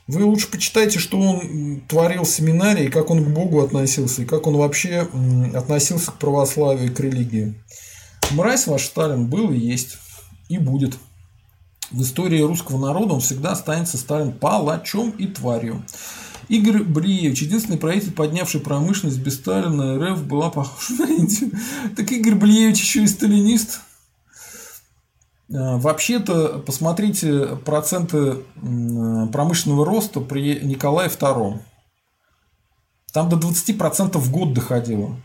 вы 0.07 0.23
лучше 0.23 0.49
почитайте, 0.51 0.99
что 0.99 1.19
он 1.19 1.81
творил 1.87 2.23
в 2.23 2.29
семинарии, 2.29 2.89
как 2.89 3.09
он 3.09 3.23
к 3.23 3.27
Богу 3.27 3.61
относился, 3.61 4.21
и 4.21 4.25
как 4.25 4.45
он 4.45 4.55
вообще 4.55 5.07
относился 5.55 6.11
к 6.11 6.19
православию 6.19 6.93
к 6.93 6.99
религии. 6.99 7.55
Мразь 8.31 8.67
ваш 8.67 8.85
Сталин 8.85 9.27
был 9.27 9.51
и 9.51 9.57
есть, 9.57 9.97
и 10.49 10.57
будет. 10.57 10.97
в 11.91 12.01
истории 12.01 12.41
русского 12.41 12.79
народа 12.79 13.13
он 13.13 13.21
всегда 13.21 13.51
останется 13.51 13.97
Сталин 13.97 14.31
палачом 14.31 15.11
и 15.11 15.27
тварью. 15.27 15.83
Игорь 16.47 16.83
Бриевич, 16.83 17.41
единственный 17.41 17.77
правитель, 17.77 18.11
поднявший 18.11 18.61
промышленность 18.61 19.19
без 19.19 19.35
Сталина, 19.35 19.97
РФ 19.97 20.23
была 20.25 20.51
похожа 20.51 21.01
на 21.01 21.09
Индию. 21.09 21.51
Так 21.95 22.11
Игорь 22.11 22.35
Блиевич 22.35 22.81
еще 22.81 23.03
и 23.03 23.07
сталинист. 23.07 23.79
А, 25.53 25.77
вообще-то, 25.77 26.59
посмотрите 26.59 27.55
проценты 27.57 28.43
промышленного 29.31 29.85
роста 29.85 30.19
при 30.21 30.59
Николае 30.61 31.09
II. 31.09 31.59
Там 33.13 33.29
до 33.29 33.37
20% 33.37 34.17
в 34.17 34.31
год 34.31 34.53
доходило. 34.53 35.15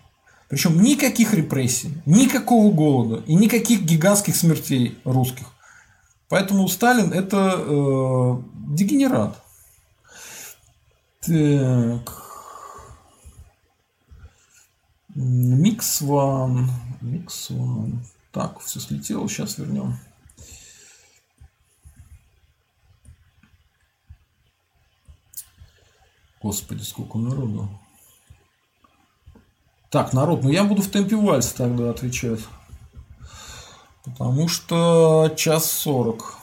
Причем 0.49 0.83
никаких 0.83 1.33
репрессий, 1.33 2.03
никакого 2.07 2.73
голода 2.73 3.23
и 3.27 3.35
никаких 3.35 3.83
гигантских 3.83 4.35
смертей 4.35 4.99
русских. 5.05 5.47
Поэтому 6.29 6.69
Сталин 6.69 7.13
это 7.13 7.55
э, 7.57 8.43
дегенерат. 8.77 9.41
Так. 11.21 12.23
Микс 15.15 16.01
ван. 16.01 16.71
Микс 17.01 17.51
ван. 17.51 18.05
Так, 18.33 18.61
все 18.61 18.79
слетело, 18.81 19.29
сейчас 19.29 19.59
вернем. 19.59 19.99
Господи, 26.43 26.83
сколько 26.83 27.19
народу. 27.19 27.69
Так, 29.91 30.13
народ, 30.13 30.43
ну 30.43 30.51
я 30.51 30.65
буду 30.65 30.83
в 30.83 30.89
темпе 30.89 31.17
вальса 31.17 31.57
тогда 31.57 31.91
отвечать. 31.91 32.41
Потому 34.05 34.49
что 34.49 35.33
час 35.37 35.71
сорок. 35.71 36.40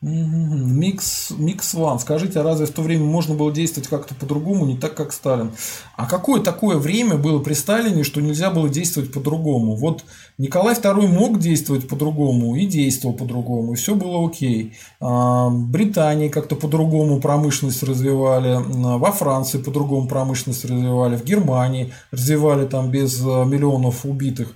Микс, 0.00 1.32
микс 1.36 1.74
ван. 1.74 1.98
Скажите, 1.98 2.38
а 2.38 2.44
разве 2.44 2.66
в 2.66 2.70
то 2.70 2.82
время 2.82 3.04
можно 3.04 3.34
было 3.34 3.50
действовать 3.50 3.88
как-то 3.88 4.14
по-другому, 4.14 4.64
не 4.64 4.76
так, 4.76 4.94
как 4.94 5.12
Сталин? 5.12 5.50
А 5.96 6.06
какое 6.06 6.40
такое 6.40 6.76
время 6.76 7.16
было 7.16 7.40
при 7.40 7.54
Сталине, 7.54 8.04
что 8.04 8.20
нельзя 8.20 8.50
было 8.50 8.68
действовать 8.68 9.12
по-другому? 9.12 9.74
Вот 9.74 10.04
Николай 10.38 10.76
II 10.76 11.08
мог 11.08 11.40
действовать 11.40 11.88
по-другому 11.88 12.54
и 12.54 12.66
действовал 12.66 13.16
по-другому, 13.16 13.72
и 13.72 13.76
все 13.76 13.96
было 13.96 14.24
окей. 14.24 14.76
А, 15.00 15.50
Британии 15.50 16.28
как-то 16.28 16.54
по-другому 16.54 17.20
промышленность 17.20 17.82
развивали, 17.82 18.56
во 18.68 19.10
Франции 19.10 19.58
по-другому 19.58 20.06
промышленность 20.06 20.64
развивали, 20.64 21.16
в 21.16 21.24
Германии 21.24 21.92
развивали 22.12 22.68
там 22.68 22.92
без 22.92 23.20
а, 23.26 23.44
миллионов 23.44 24.04
убитых, 24.04 24.54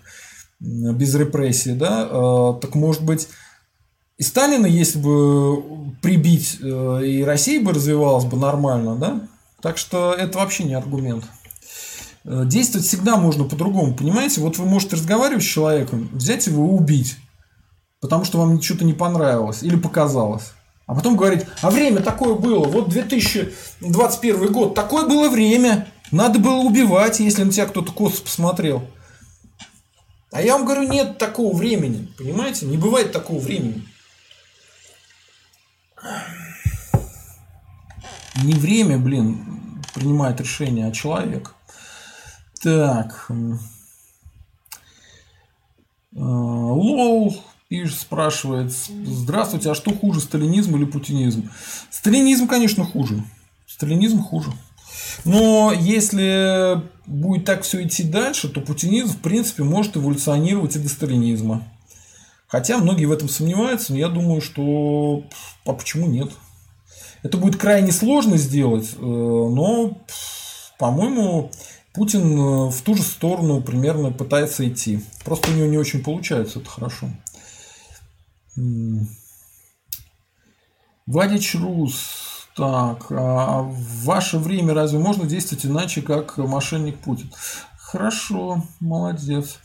без 0.61 1.13
репрессий, 1.17 1.73
да? 1.73 2.09
А, 2.09 2.53
так 2.61 2.77
может 2.77 3.05
быть 3.05 3.27
и 4.23 4.25
Сталина, 4.25 4.67
если 4.67 5.01
бы 5.01 5.97
прибить, 6.01 6.59
э, 6.63 7.01
и 7.05 7.25
Россия 7.25 7.61
бы 7.61 7.73
развивалась 7.73 8.25
бы 8.25 8.37
нормально, 8.37 8.95
да? 8.95 9.21
Так 9.61 9.79
что 9.79 10.15
это 10.15 10.39
вообще 10.39 10.63
не 10.63 10.75
аргумент. 10.75 11.25
Э, 12.25 12.45
действовать 12.47 12.87
всегда 12.87 13.17
можно 13.17 13.43
по-другому, 13.43 13.97
понимаете? 13.97 14.41
Вот 14.41 14.59
вы 14.59 14.67
можете 14.67 14.95
разговаривать 14.95 15.43
с 15.43 15.49
человеком, 15.49 16.09
взять 16.13 16.47
его 16.47 16.65
и 16.65 16.71
убить, 16.71 17.17
потому 18.01 18.25
что 18.25 18.39
вам 18.39 18.63
что-то 18.63 18.85
не 18.85 18.93
понравилось 18.93 19.65
или 19.65 19.75
показалось. 19.75 20.53
А 20.87 20.95
потом 20.95 21.17
говорить, 21.17 21.45
а 21.61 21.73
время 21.73 22.01
такое 22.01 22.37
было, 22.37 22.69
вот 22.69 22.91
2021 22.91 24.53
год, 24.53 24.77
такое 24.77 25.09
было 25.09 25.31
время, 25.31 25.89
надо 26.13 26.39
было 26.39 26.59
убивать, 26.59 27.19
если 27.19 27.43
на 27.43 27.51
тебя 27.51 27.67
кто-то 27.67 27.91
косо 27.91 28.23
посмотрел. 28.23 28.85
А 30.31 30.41
я 30.41 30.53
вам 30.53 30.65
говорю, 30.65 30.85
нет 30.85 31.19
такого 31.19 31.57
времени, 31.57 32.07
понимаете? 32.17 32.67
Не 32.67 32.77
бывает 32.77 33.11
такого 33.11 33.41
времени. 33.41 33.89
Не 38.43 38.55
время, 38.55 38.99
блин, 38.99 39.83
принимает 39.95 40.41
решение, 40.41 40.87
а 40.89 40.93
человек. 40.93 41.55
Так. 42.63 43.31
Э, 43.31 43.35
лол 46.15 47.37
пишет, 47.69 47.99
спрашивает, 47.99 48.73
здравствуйте, 48.73 49.71
а 49.71 49.75
что 49.75 49.95
хуже, 49.95 50.21
сталинизм 50.21 50.77
или 50.77 50.85
путинизм? 50.85 51.51
Сталинизм, 51.91 52.47
конечно, 52.47 52.85
хуже. 52.85 53.25
Сталинизм 53.67 54.23
хуже. 54.23 54.53
Но 55.25 55.73
если 55.73 56.83
будет 57.07 57.45
так 57.45 57.63
все 57.63 57.83
идти 57.83 58.03
дальше, 58.05 58.49
то 58.49 58.61
путинизм, 58.61 59.15
в 59.15 59.19
принципе, 59.19 59.63
может 59.63 59.97
эволюционировать 59.97 60.77
и 60.77 60.79
до 60.79 60.89
сталинизма. 60.89 61.63
Хотя 62.53 62.77
многие 62.77 63.07
в 63.07 63.13
этом 63.13 63.31
сомневаются, 63.31 63.93
но 63.95 63.99
я 63.99 64.09
думаю, 64.09 64.43
что 64.43 65.25
а 65.65 65.73
почему 65.73 66.07
нет? 66.07 66.31
Это 67.23 67.39
будет 67.39 67.59
крайне 67.59 67.93
сложно 67.93 68.37
сделать, 68.37 68.91
э, 68.95 69.01
но, 69.01 69.97
по-моему, 70.79 71.51
Путин 71.95 72.39
э, 72.39 72.71
в 72.71 72.83
ту 72.83 72.95
же 72.95 73.03
сторону 73.05 73.63
примерно 73.63 74.13
пытается 74.13 74.69
идти. 74.69 75.03
Просто 75.25 75.51
у 75.51 75.55
него 75.55 75.67
не 75.67 75.79
очень 75.79 76.05
получается, 76.05 76.59
это 76.59 76.69
хорошо. 76.69 77.09
Владич 81.07 81.55
Рус. 81.55 82.49
Так, 82.55 83.07
а 83.11 83.63
в 83.63 84.05
ваше 84.05 84.37
время 84.37 84.75
разве 84.75 84.99
можно 84.99 85.25
действовать 85.25 85.65
иначе, 85.65 86.03
как 86.03 86.37
мошенник 86.37 86.99
Путин? 86.99 87.33
Хорошо, 87.79 88.63
молодец. 88.79 89.59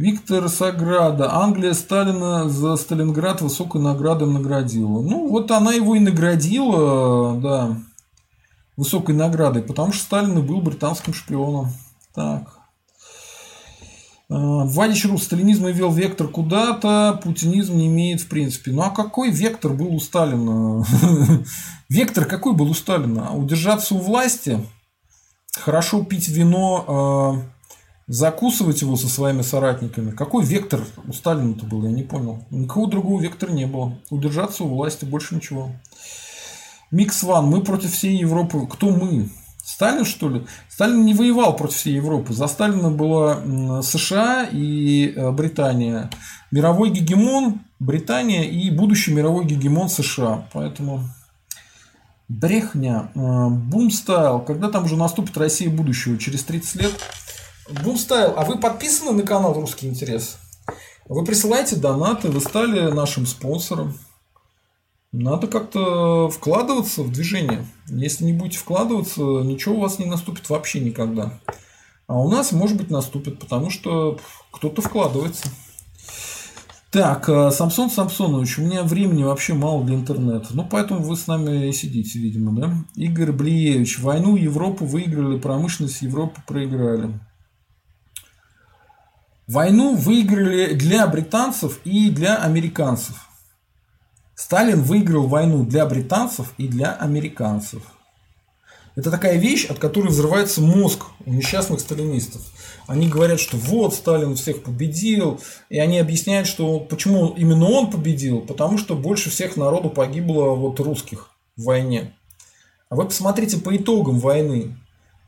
Виктор 0.00 0.48
Саграда. 0.48 1.30
Англия 1.30 1.74
Сталина 1.74 2.48
за 2.48 2.76
Сталинград 2.76 3.42
высокой 3.42 3.82
наградой 3.82 4.28
наградила. 4.28 5.02
Ну, 5.02 5.28
вот 5.28 5.50
она 5.50 5.74
его 5.74 5.94
и 5.94 6.00
наградила, 6.00 7.38
да, 7.38 7.76
высокой 8.78 9.14
наградой, 9.14 9.60
потому 9.60 9.92
что 9.92 10.02
Сталин 10.02 10.40
был 10.46 10.62
британским 10.62 11.12
шпионом. 11.12 11.68
Так. 12.14 12.48
А, 14.30 14.64
Вадич 14.64 15.04
Рус, 15.04 15.24
сталинизм 15.24 15.66
вел 15.66 15.92
вектор 15.92 16.28
куда-то, 16.28 17.20
путинизм 17.22 17.76
не 17.76 17.88
имеет 17.88 18.22
в 18.22 18.28
принципе. 18.28 18.70
Ну 18.70 18.80
а 18.80 18.88
какой 18.88 19.30
вектор 19.30 19.74
был 19.74 19.94
у 19.94 20.00
Сталина? 20.00 20.82
Вектор 21.90 22.24
какой 22.24 22.54
был 22.54 22.70
у 22.70 22.74
Сталина? 22.74 23.36
Удержаться 23.36 23.94
у 23.94 23.98
власти, 23.98 24.66
хорошо 25.58 26.04
пить 26.04 26.28
вино, 26.28 26.84
а, 26.88 27.59
закусывать 28.10 28.82
его 28.82 28.96
со 28.96 29.08
своими 29.08 29.42
соратниками. 29.42 30.10
Какой 30.10 30.44
вектор 30.44 30.84
у 31.06 31.12
Сталина-то 31.12 31.64
был, 31.64 31.84
я 31.84 31.92
не 31.92 32.02
понял. 32.02 32.44
Никакого 32.50 32.90
другого 32.90 33.22
вектора 33.22 33.52
не 33.52 33.66
было. 33.66 33.96
Удержаться 34.10 34.64
у 34.64 34.68
власти, 34.68 35.04
больше 35.04 35.36
ничего. 35.36 35.70
Микс 36.90 37.22
Ван, 37.22 37.46
мы 37.46 37.62
против 37.62 37.92
всей 37.92 38.16
Европы. 38.16 38.66
Кто 38.66 38.90
мы? 38.90 39.28
Сталин, 39.62 40.04
что 40.04 40.28
ли? 40.28 40.44
Сталин 40.68 41.04
не 41.04 41.14
воевал 41.14 41.54
против 41.54 41.76
всей 41.76 41.94
Европы. 41.94 42.32
За 42.32 42.48
Сталина 42.48 42.90
была 42.90 43.80
США 43.82 44.48
и 44.50 45.12
э, 45.14 45.30
Британия. 45.30 46.10
Мировой 46.50 46.90
гегемон 46.90 47.60
Британия 47.78 48.42
и 48.42 48.70
будущий 48.70 49.14
мировой 49.14 49.44
гегемон 49.44 49.88
США. 49.88 50.48
Поэтому 50.52 51.04
брехня. 52.28 53.12
Э, 53.14 53.46
Бумстайл. 53.50 54.40
Когда 54.40 54.68
там 54.68 54.86
уже 54.86 54.96
наступит 54.96 55.38
Россия 55.38 55.70
будущего? 55.70 56.18
Через 56.18 56.42
30 56.42 56.82
лет? 56.82 56.92
Бумстайл, 57.84 58.34
а 58.36 58.44
вы 58.44 58.58
подписаны 58.58 59.12
на 59.12 59.22
канал 59.22 59.54
Русский 59.54 59.86
интерес? 59.86 60.38
Вы 61.08 61.24
присылаете 61.24 61.76
донаты, 61.76 62.28
вы 62.28 62.40
стали 62.40 62.90
нашим 62.92 63.26
спонсором. 63.26 63.98
Надо 65.12 65.48
как-то 65.48 66.28
вкладываться 66.28 67.02
в 67.02 67.10
движение. 67.10 67.66
Если 67.88 68.24
не 68.24 68.32
будете 68.32 68.58
вкладываться, 68.58 69.20
ничего 69.20 69.76
у 69.76 69.80
вас 69.80 69.98
не 69.98 70.06
наступит 70.06 70.48
вообще 70.48 70.80
никогда. 70.80 71.40
А 72.06 72.18
у 72.18 72.30
нас, 72.30 72.52
может 72.52 72.76
быть, 72.76 72.90
наступит, 72.90 73.38
потому 73.40 73.70
что 73.70 74.18
кто-то 74.52 74.82
вкладывается. 74.82 75.48
Так, 76.90 77.28
э, 77.28 77.52
Самсон 77.52 77.88
Самсонович, 77.88 78.58
у 78.58 78.62
меня 78.62 78.82
времени 78.82 79.22
вообще 79.22 79.54
мало 79.54 79.84
для 79.84 79.94
интернета. 79.94 80.48
Ну, 80.50 80.66
поэтому 80.68 81.04
вы 81.04 81.16
с 81.16 81.28
нами 81.28 81.68
и 81.68 81.72
сидите, 81.72 82.18
видимо, 82.18 82.52
да? 82.60 82.74
Игорь 82.96 83.30
Блиевич, 83.30 84.00
войну 84.00 84.34
Европу 84.34 84.84
выиграли, 84.84 85.38
промышленность 85.38 86.02
Европы 86.02 86.40
проиграли. 86.48 87.20
Войну 89.52 89.96
выиграли 89.96 90.74
для 90.74 91.04
британцев 91.08 91.80
и 91.82 92.08
для 92.10 92.36
американцев. 92.36 93.16
Сталин 94.36 94.80
выиграл 94.80 95.26
войну 95.26 95.64
для 95.64 95.86
британцев 95.86 96.54
и 96.56 96.68
для 96.68 96.92
американцев. 96.92 97.82
Это 98.94 99.10
такая 99.10 99.38
вещь, 99.38 99.66
от 99.66 99.80
которой 99.80 100.06
взрывается 100.06 100.60
мозг 100.60 101.06
у 101.26 101.32
несчастных 101.32 101.80
сталинистов. 101.80 102.42
Они 102.86 103.08
говорят, 103.08 103.40
что 103.40 103.56
вот 103.56 103.92
Сталин 103.92 104.36
всех 104.36 104.62
победил, 104.62 105.40
и 105.68 105.80
они 105.80 105.98
объясняют, 105.98 106.46
что 106.46 106.78
почему 106.78 107.34
именно 107.36 107.68
он 107.68 107.90
победил, 107.90 108.42
потому 108.42 108.78
что 108.78 108.94
больше 108.94 109.30
всех 109.30 109.56
народу 109.56 109.90
погибло 109.90 110.54
вот 110.54 110.78
русских 110.78 111.28
в 111.56 111.64
войне. 111.64 112.14
А 112.88 112.94
вы 112.94 113.04
посмотрите 113.04 113.56
по 113.56 113.76
итогам 113.76 114.20
войны. 114.20 114.76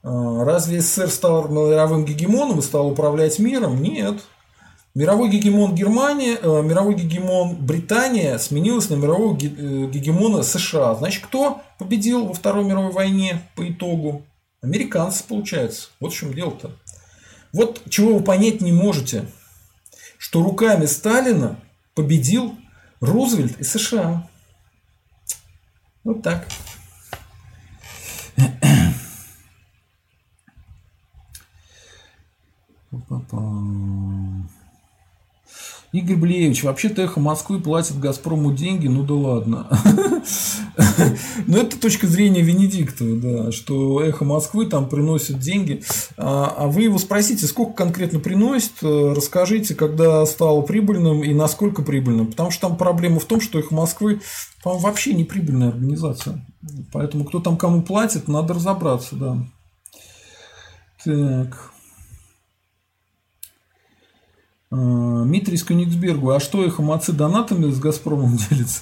А, 0.03 0.45
разве 0.45 0.81
СССР 0.81 1.09
стал 1.09 1.49
мировым 1.49 2.05
гегемоном 2.05 2.59
и 2.59 2.63
стал 2.63 2.89
управлять 2.89 3.39
миром? 3.39 3.83
Нет. 3.83 4.23
Мировой 4.95 5.31
гегемон 5.31 5.75
Германии, 5.75 6.37
э, 6.41 6.63
мировой 6.63 6.95
гегемон 6.95 7.57
Британия 7.57 8.37
сменилась 8.37 8.91
на 8.91 8.95
мирового 8.95 9.35
э, 9.37 9.39
гегемона 9.39 10.43
США. 10.43 10.95
Значит, 10.97 11.25
кто 11.25 11.63
победил 11.79 12.27
во 12.27 12.35
Второй 12.35 12.65
мировой 12.65 12.93
войне 12.93 13.41
по 13.57 13.67
итогу? 13.67 14.27
Американцы, 14.61 15.25
получается. 15.27 15.89
Вот 15.99 16.13
в 16.13 16.17
чем 16.17 16.35
дело-то. 16.35 16.73
Вот 17.55 17.83
чего 17.89 18.19
вы 18.19 18.23
понять 18.23 18.61
не 18.61 18.71
можете, 18.71 19.25
что 20.19 20.43
руками 20.43 20.85
Сталина 20.85 21.59
победил 21.95 22.55
Рузвельт 23.01 23.59
и 23.61 23.65
США. 23.65 24.29
Вот 26.05 26.23
так. 26.23 26.47
Игорь 35.93 36.17
Блеевич, 36.17 36.63
вообще-то 36.63 37.03
эхо 37.03 37.21
Москвы 37.21 37.61
платит 37.61 38.01
Газпрому 38.01 38.55
деньги, 38.55 38.89
ну 38.89 39.03
да 39.03 39.13
ладно. 39.13 39.67
Но 41.47 41.59
это 41.59 41.79
точка 41.79 42.07
зрения 42.07 42.41
Венедиктова, 42.41 43.17
да, 43.17 43.53
что 43.53 44.03
эхо 44.03 44.25
Москвы 44.25 44.65
там 44.65 44.89
приносит 44.89 45.39
деньги. 45.39 45.83
А, 46.17 46.55
а 46.57 46.67
вы 46.69 46.85
его 46.85 46.97
спросите, 46.97 47.47
сколько 47.47 47.75
конкретно 47.75 48.21
приносит, 48.21 48.73
э, 48.83 49.13
расскажите, 49.15 49.75
когда 49.75 50.25
стало 50.25 50.63
прибыльным 50.63 51.23
и 51.23 51.35
насколько 51.35 51.83
прибыльным. 51.83 52.29
Потому 52.29 52.51
что 52.51 52.69
там 52.69 52.79
проблема 52.79 53.21
в 53.21 53.27
том, 53.27 53.43
что 53.43 53.59
эхо 53.59 53.75
Москвы, 53.75 54.23
по-моему, 54.63 54.85
вообще 54.85 55.13
не 55.13 55.25
прибыльная 55.25 55.69
организация. 55.69 56.43
Поэтому 56.91 57.27
кто 57.27 57.39
там 57.39 57.59
кому 57.59 57.83
платит, 57.83 58.29
надо 58.29 58.55
разобраться, 58.55 59.15
да. 59.17 59.37
Так. 61.05 61.72
А, 64.73 65.25
Дмитрий 65.25 65.57
из 65.57 65.65
Кёнигсбергу, 65.65 66.31
а 66.31 66.41
что 66.41 66.65
их 66.65 66.81
амацы 66.81 67.13
донатами 67.13 67.71
с 67.71 67.79
Газпромом 67.79 68.39
делится? 68.51 68.81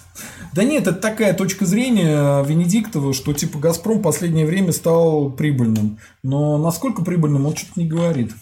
Да 0.55 0.63
нет, 0.63 0.87
это 0.87 1.01
такая 1.01 1.35
точка 1.35 1.67
зрения 1.67 2.43
Венедиктова, 2.45 3.13
что 3.13 3.33
типа 3.33 3.59
Газпром 3.59 3.99
в 3.99 4.03
последнее 4.03 4.47
время 4.47 4.73
стал 4.73 5.31
прибыльным. 5.31 5.99
Но 6.23 6.59
насколько 6.59 7.03
прибыльным, 7.03 7.47
он 7.47 7.57
что-то 7.57 7.81
не 7.81 7.87
говорит. 7.87 8.33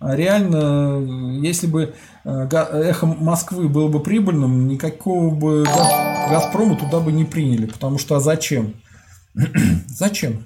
А 0.00 0.16
реально, 0.16 1.38
если 1.40 1.68
бы 1.68 1.94
э, 2.24 2.48
эхо 2.50 3.06
Москвы 3.06 3.68
было 3.68 3.86
бы 3.86 4.00
прибыльным, 4.00 4.66
никакого 4.66 5.32
бы 5.32 5.64
Газпрома 6.28 6.76
туда 6.76 6.98
бы 6.98 7.12
не 7.12 7.24
приняли. 7.24 7.66
Потому 7.66 7.98
что 7.98 8.16
а 8.16 8.20
зачем? 8.20 8.74
зачем? 9.86 10.44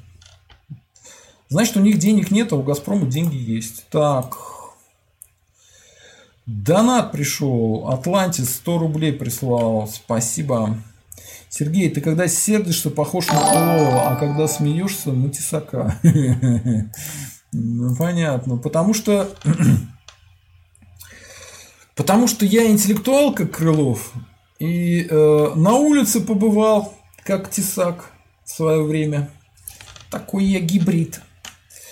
Значит, 1.48 1.76
у 1.78 1.80
них 1.80 1.98
денег 1.98 2.30
нет, 2.30 2.52
а 2.52 2.56
у 2.56 2.62
Газпрома 2.62 3.06
деньги 3.06 3.36
есть. 3.36 3.86
Так, 3.90 4.36
Донат 6.47 7.10
пришел. 7.10 7.89
Атлантис 7.89 8.55
100 8.56 8.78
рублей 8.78 9.12
прислал. 9.12 9.89
Спасибо. 9.89 10.78
Сергей, 11.48 11.90
ты 11.90 12.01
когда 12.01 12.28
сердишься, 12.28 12.90
похож 12.90 13.27
на 13.28 13.40
Клова, 13.40 14.10
а 14.10 14.16
когда 14.16 14.47
смеешься, 14.47 15.12
на 15.12 15.31
тесака. 15.31 15.98
Ну, 17.52 17.97
понятно. 17.97 18.59
Потому 18.59 18.93
что... 18.93 19.35
Потому 21.94 22.28
что 22.28 22.44
я 22.44 22.70
интеллектуал, 22.70 23.32
как 23.32 23.52
Крылов, 23.52 24.12
и 24.59 25.06
э, 25.09 25.52
на 25.55 25.73
улице 25.77 26.20
побывал, 26.20 26.93
как 27.24 27.48
тесак 27.48 28.12
в 28.44 28.51
свое 28.51 28.82
время. 28.82 29.31
Такой 30.10 30.44
я 30.44 30.60
гибрид. 30.60 31.23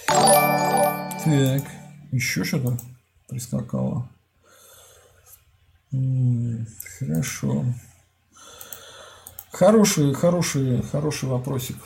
Так, 0.07 1.63
еще 2.13 2.45
что-то 2.45 2.77
прискакало. 3.29 4.11
Хорошо. 6.99 7.65
Хороший, 9.53 10.15
хороший, 10.15 10.83
хороший 10.91 11.29
вопросик. 11.29 11.77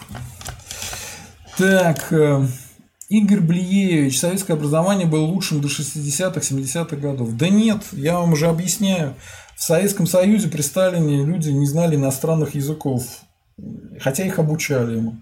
Так, 1.58 2.12
э, 2.12 2.46
Игорь 3.08 3.40
Блиевич, 3.40 4.18
советское 4.18 4.54
образование 4.54 5.06
было 5.06 5.24
лучшим 5.24 5.60
до 5.60 5.68
60-х, 5.68 6.40
70-х 6.40 6.96
годов. 6.96 7.36
Да 7.36 7.48
нет, 7.48 7.82
я 7.92 8.18
вам 8.18 8.32
уже 8.32 8.46
объясняю. 8.46 9.14
В 9.56 9.62
Советском 9.62 10.06
Союзе 10.06 10.48
при 10.48 10.62
Сталине 10.62 11.24
люди 11.24 11.50
не 11.50 11.66
знали 11.66 11.96
иностранных 11.96 12.54
языков, 12.54 13.04
хотя 14.00 14.24
их 14.24 14.38
обучали 14.38 14.96
ему. 14.96 15.16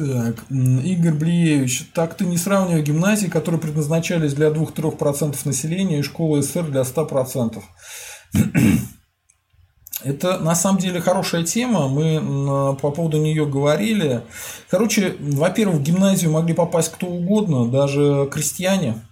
Так, 0.00 0.36
Игорь 0.48 1.12
Блиевич, 1.12 1.90
так 1.92 2.14
ты 2.14 2.24
не 2.24 2.38
сравнивай 2.38 2.80
гимназии, 2.80 3.26
которые 3.26 3.60
предназначались 3.60 4.32
для 4.32 4.48
2-3% 4.48 5.36
населения, 5.44 5.98
и 5.98 6.02
школы 6.02 6.40
СССР 6.40 6.70
для 6.70 6.80
100%. 6.80 7.62
Это 10.02 10.38
на 10.38 10.54
самом 10.54 10.78
деле 10.78 11.02
хорошая 11.02 11.42
тема, 11.42 11.88
мы 11.88 12.76
по 12.76 12.90
поводу 12.90 13.18
нее 13.18 13.44
говорили. 13.44 14.22
Короче, 14.70 15.16
во-первых, 15.20 15.80
в 15.80 15.82
гимназию 15.82 16.30
могли 16.30 16.54
попасть 16.54 16.92
кто 16.92 17.06
угодно, 17.06 17.70
даже 17.70 18.26
крестьяне. 18.32 19.02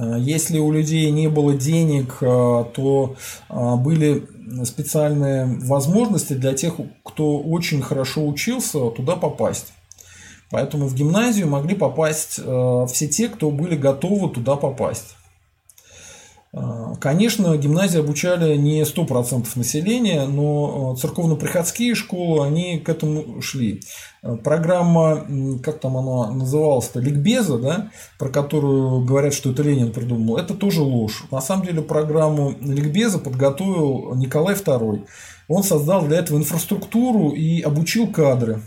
Э, 0.00 0.16
если 0.18 0.58
у 0.58 0.72
людей 0.72 1.10
не 1.10 1.28
было 1.28 1.54
денег, 1.54 2.18
э, 2.20 2.26
то 2.74 3.16
э, 3.48 3.76
были 3.76 4.26
специальные 4.64 5.46
возможности 5.60 6.32
для 6.32 6.54
тех, 6.54 6.74
кто 7.04 7.38
очень 7.38 7.82
хорошо 7.82 8.26
учился, 8.26 8.90
туда 8.90 9.16
попасть. 9.16 9.72
Поэтому 10.50 10.86
в 10.88 10.94
гимназию 10.94 11.46
могли 11.46 11.76
попасть 11.76 12.40
все 12.40 13.06
те, 13.06 13.28
кто 13.28 13.52
были 13.52 13.76
готовы 13.76 14.34
туда 14.34 14.56
попасть. 14.56 15.14
А, 16.52 16.96
конечно, 16.96 17.56
гимназии 17.56 18.00
обучали 18.00 18.56
не 18.56 18.82
100% 18.82 19.46
населения, 19.54 20.26
но 20.26 20.92
а, 20.92 20.96
церковно-приходские 20.96 21.94
школы, 21.94 22.44
они 22.44 22.80
к 22.80 22.88
этому 22.88 23.40
шли. 23.40 23.82
А, 24.22 24.36
программа, 24.36 25.26
как 25.62 25.78
там 25.78 25.96
она 25.96 26.32
называлась-то, 26.32 26.98
ликбеза, 26.98 27.58
да, 27.58 27.90
про 28.18 28.30
которую 28.30 29.04
говорят, 29.04 29.32
что 29.32 29.52
это 29.52 29.62
Ленин 29.62 29.92
придумал, 29.92 30.38
это 30.38 30.54
тоже 30.54 30.82
ложь. 30.82 31.24
На 31.30 31.40
самом 31.40 31.66
деле 31.66 31.82
программу 31.82 32.54
ликбеза 32.60 33.18
подготовил 33.20 34.16
Николай 34.16 34.56
II. 34.56 35.06
Он 35.46 35.62
создал 35.62 36.02
для 36.06 36.18
этого 36.18 36.38
инфраструктуру 36.38 37.30
и 37.30 37.60
обучил 37.60 38.08
кадры. 38.08 38.60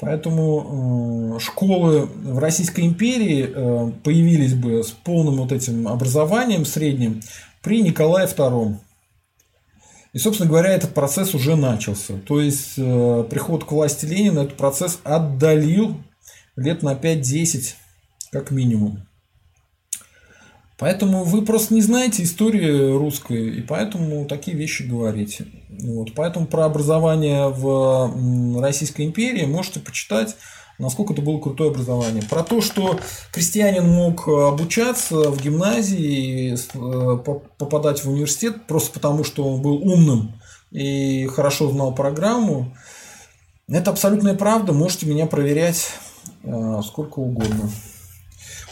Поэтому 0.00 1.36
э, 1.36 1.40
школы 1.40 2.06
в 2.06 2.38
Российской 2.38 2.82
империи 2.82 3.48
э, 3.48 3.92
появились 4.04 4.54
бы 4.54 4.84
с 4.84 4.90
полным 4.90 5.36
вот 5.36 5.50
этим 5.50 5.88
образованием 5.88 6.64
средним 6.64 7.20
при 7.62 7.82
Николае 7.82 8.28
II. 8.28 8.76
И, 10.12 10.18
собственно 10.18 10.48
говоря, 10.48 10.70
этот 10.70 10.94
процесс 10.94 11.34
уже 11.34 11.56
начался. 11.56 12.14
То 12.26 12.40
есть, 12.40 12.74
э, 12.76 13.24
приход 13.28 13.64
к 13.64 13.72
власти 13.72 14.06
Ленина 14.06 14.40
этот 14.40 14.56
процесс 14.56 15.00
отдалил 15.02 15.96
лет 16.54 16.84
на 16.84 16.94
5-10 16.94 17.74
как 18.30 18.52
минимум. 18.52 19.07
Поэтому 20.78 21.24
вы 21.24 21.42
просто 21.42 21.74
не 21.74 21.82
знаете 21.82 22.22
истории 22.22 22.96
русской, 22.96 23.58
и 23.58 23.60
поэтому 23.62 24.26
такие 24.26 24.56
вещи 24.56 24.84
говорите. 24.84 25.46
Вот. 25.68 26.14
Поэтому 26.14 26.46
про 26.46 26.66
образование 26.66 27.48
в 27.48 28.60
Российской 28.60 29.06
империи 29.06 29.44
можете 29.44 29.80
почитать, 29.80 30.36
насколько 30.78 31.14
это 31.14 31.22
было 31.22 31.40
крутое 31.40 31.70
образование. 31.70 32.22
Про 32.22 32.44
то, 32.44 32.60
что 32.60 33.00
крестьянин 33.32 33.88
мог 33.88 34.28
обучаться 34.28 35.30
в 35.30 35.42
гимназии, 35.42 36.54
э, 36.54 37.18
попадать 37.58 38.04
в 38.04 38.10
университет 38.10 38.66
просто 38.68 38.92
потому, 38.92 39.24
что 39.24 39.48
он 39.48 39.60
был 39.60 39.78
умным 39.78 40.40
и 40.70 41.26
хорошо 41.26 41.72
знал 41.72 41.92
программу, 41.92 42.72
это 43.68 43.90
абсолютная 43.90 44.34
правда, 44.34 44.72
можете 44.72 45.06
меня 45.06 45.26
проверять 45.26 45.88
э, 46.44 46.80
сколько 46.84 47.18
угодно. 47.18 47.68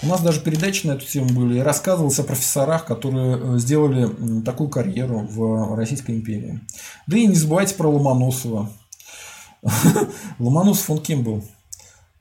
У 0.02 0.06
нас 0.08 0.20
даже 0.20 0.40
передачи 0.40 0.86
на 0.86 0.92
эту 0.92 1.06
тему 1.06 1.28
были. 1.30 1.56
Я 1.56 1.64
рассказывался 1.64 2.22
о 2.22 2.26
профессорах, 2.26 2.84
которые 2.84 3.38
э, 3.38 3.58
сделали 3.58 4.42
такую 4.42 4.68
карьеру 4.68 5.20
в 5.20 5.74
Российской 5.74 6.12
империи. 6.12 6.60
Да 7.06 7.16
и 7.16 7.26
не 7.26 7.34
забывайте 7.34 7.74
про 7.74 7.88
Ломоносова. 7.88 8.70
Ломоносов 10.38 10.90
он 10.90 10.98
кем 11.00 11.22
был? 11.22 11.44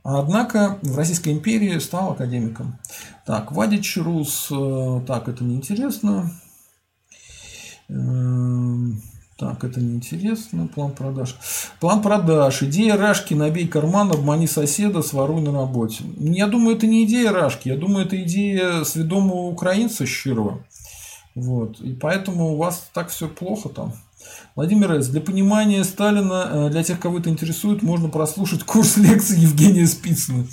Однако 0.03 0.79
в 0.83 0.95
Российской 0.95 1.33
империи 1.33 1.77
стал 1.79 2.11
академиком. 2.11 2.79
Так, 3.25 3.51
Вадич 3.51 3.97
Рус, 3.97 4.47
э, 4.51 5.01
так, 5.05 5.27
это 5.27 5.43
неинтересно. 5.43 6.31
Так, 9.37 9.65
это 9.65 9.81
неинтересно. 9.81 10.67
План 10.67 10.91
продаж. 10.91 11.35
План 11.81 12.01
продаж. 12.01 12.63
Идея 12.63 12.95
Рашки 12.95 13.33
«Набей 13.33 13.67
карман, 13.67 14.11
обмани 14.11 14.47
соседа, 14.47 15.01
своруй 15.01 15.41
на 15.41 15.51
работе». 15.51 16.05
Я 16.17 16.47
думаю, 16.47 16.77
это 16.77 16.87
не 16.87 17.03
идея 17.03 17.33
Рашки. 17.33 17.67
Я 17.67 17.75
думаю, 17.75 18.05
это 18.05 18.21
идея 18.23 18.85
сведомого 18.85 19.47
украинца 19.47 20.05
Щирова. 20.05 20.63
Вот. 21.35 21.81
И 21.81 21.91
поэтому 21.93 22.53
у 22.53 22.55
вас 22.55 22.89
так 22.93 23.09
все 23.09 23.27
плохо 23.27 23.67
там. 23.67 23.93
Владимир 24.55 24.93
С. 24.93 25.09
Для 25.09 25.19
понимания 25.19 25.83
Сталина, 25.83 26.49
э, 26.49 26.69
для 26.69 26.83
тех, 26.83 26.97
кого 26.99 27.19
это 27.19 27.29
интересует, 27.29 27.83
можно 27.83 28.07
прослушать 28.07 28.63
курс 28.63 28.95
лекций 28.95 29.37
Евгения 29.37 29.85
Спицына. 29.85 30.45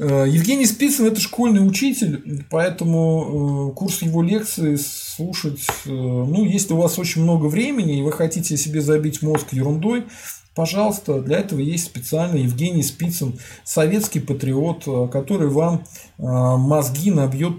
Э, 0.00 0.24
Евгений 0.26 0.64
Спицын– 0.64 1.06
это 1.08 1.20
школьный 1.20 1.66
учитель, 1.66 2.46
поэтому 2.48 3.68
э, 3.70 3.74
курс 3.74 4.00
его 4.00 4.22
лекций 4.22 4.78
слушать, 4.78 5.60
э, 5.84 5.90
ну, 5.90 6.46
если 6.46 6.72
у 6.72 6.78
вас 6.78 6.98
очень 6.98 7.22
много 7.22 7.46
времени 7.46 7.98
и 7.98 8.02
вы 8.02 8.10
хотите 8.10 8.56
себе 8.56 8.80
забить 8.80 9.20
мозг 9.20 9.52
ерундой, 9.52 10.06
пожалуйста, 10.54 11.20
для 11.20 11.40
этого 11.40 11.60
есть 11.60 11.84
специально 11.84 12.36
Евгений 12.36 12.82
Спицын, 12.82 13.38
советский 13.62 14.20
патриот, 14.20 15.10
который 15.12 15.48
вам 15.48 15.84
мозги 16.16 17.10
набьет 17.10 17.56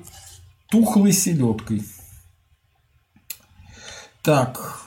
тухлой 0.68 1.12
селедкой. 1.12 1.84
Так, 4.24 4.80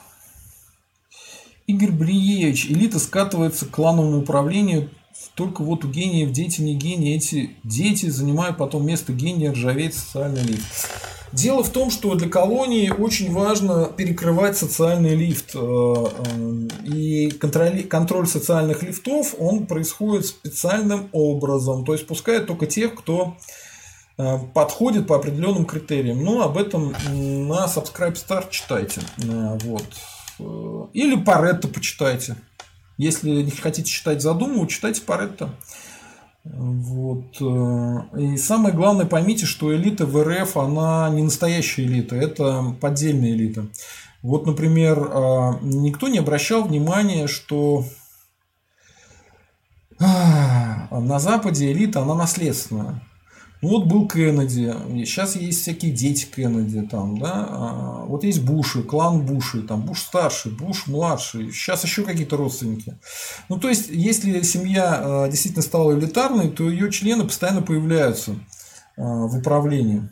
Игорь 1.67 1.91
Бриевич, 1.91 2.69
элита 2.69 2.99
скатывается 2.99 3.65
к 3.65 3.71
клановому 3.71 4.19
управлению 4.19 4.89
только 5.35 5.61
вот 5.63 5.83
у 5.83 5.89
гениев 5.89 6.31
дети 6.31 6.61
не 6.61 6.75
гении, 6.75 7.15
эти 7.15 7.51
дети 7.63 8.07
занимают 8.07 8.57
потом 8.57 8.85
место 8.85 9.11
гения, 9.11 9.51
ржавеет 9.51 9.93
социальный 9.93 10.41
лифт. 10.41 10.89
Дело 11.35 11.63
в 11.63 11.69
том, 11.69 11.91
что 11.91 12.15
для 12.15 12.29
колонии 12.29 12.89
очень 12.89 13.33
важно 13.33 13.87
перекрывать 13.87 14.57
социальный 14.57 15.15
лифт. 15.15 15.51
Э, 15.53 15.57
э, 15.59 16.67
и 16.85 17.29
контроль, 17.31 17.83
контроль 17.83 18.27
социальных 18.27 18.83
лифтов, 18.83 19.35
он 19.37 19.65
происходит 19.65 20.25
специальным 20.27 21.09
образом. 21.11 21.83
То 21.83 21.91
есть 21.91 22.07
пускают 22.07 22.47
только 22.47 22.67
тех, 22.67 22.95
кто 22.95 23.35
э, 24.17 24.37
подходит 24.53 25.07
по 25.07 25.17
определенным 25.17 25.65
критериям. 25.65 26.23
Ну, 26.23 26.41
об 26.41 26.57
этом 26.57 26.95
на 27.11 27.65
Subscribe 27.65 28.13
Star 28.13 28.45
читайте. 28.49 29.01
Вот. 29.17 30.89
Или 30.93 31.15
Паретто 31.17 31.67
почитайте. 31.67 32.37
Если 32.97 33.29
не 33.29 33.51
хотите 33.51 33.89
читать 33.89 34.21
задуму, 34.21 34.65
читайте 34.67 35.01
Паретто. 35.01 35.49
Вот. 36.43 37.41
Э, 37.41 38.17
и 38.19 38.37
самое 38.37 38.73
главное, 38.73 39.05
поймите, 39.05 39.45
что 39.45 39.75
элита 39.75 40.05
в 40.05 40.23
РФ, 40.23 40.57
она 40.57 41.09
не 41.09 41.23
настоящая 41.23 41.83
элита, 41.83 42.15
это 42.15 42.75
поддельная 42.79 43.31
элита. 43.31 43.65
Вот, 44.21 44.45
например, 44.45 44.99
э, 44.99 45.51
никто 45.61 46.07
не 46.07 46.19
обращал 46.19 46.63
внимания, 46.63 47.27
что 47.27 47.85
на 49.99 51.19
Западе 51.19 51.71
элита, 51.71 52.01
она 52.01 52.15
наследственная. 52.15 53.01
Ну 53.61 53.69
вот 53.69 53.85
был 53.85 54.07
Кеннеди, 54.07 54.73
сейчас 55.05 55.35
есть 55.35 55.61
всякие 55.61 55.91
дети 55.91 56.25
Кеннеди, 56.25 56.81
там, 56.81 57.17
да, 57.17 57.47
а, 57.49 58.05
вот 58.05 58.23
есть 58.23 58.41
Буши, 58.41 58.83
клан 58.83 59.25
Буши, 59.25 59.61
там, 59.61 59.83
Буш 59.83 60.01
старший, 60.01 60.51
Буш 60.51 60.87
младший, 60.87 61.51
сейчас 61.51 61.83
еще 61.83 62.03
какие-то 62.03 62.37
родственники. 62.37 62.97
Ну, 63.47 63.57
то 63.57 63.69
есть, 63.69 63.87
если 63.89 64.41
семья 64.41 64.99
а, 65.01 65.29
действительно 65.29 65.63
стала 65.63 65.97
элитарной, 65.97 66.49
то 66.51 66.69
ее 66.69 66.91
члены 66.91 67.23
постоянно 67.23 67.61
появляются 67.61 68.35
а, 68.97 69.01
в 69.25 69.37
управлении. 69.37 70.07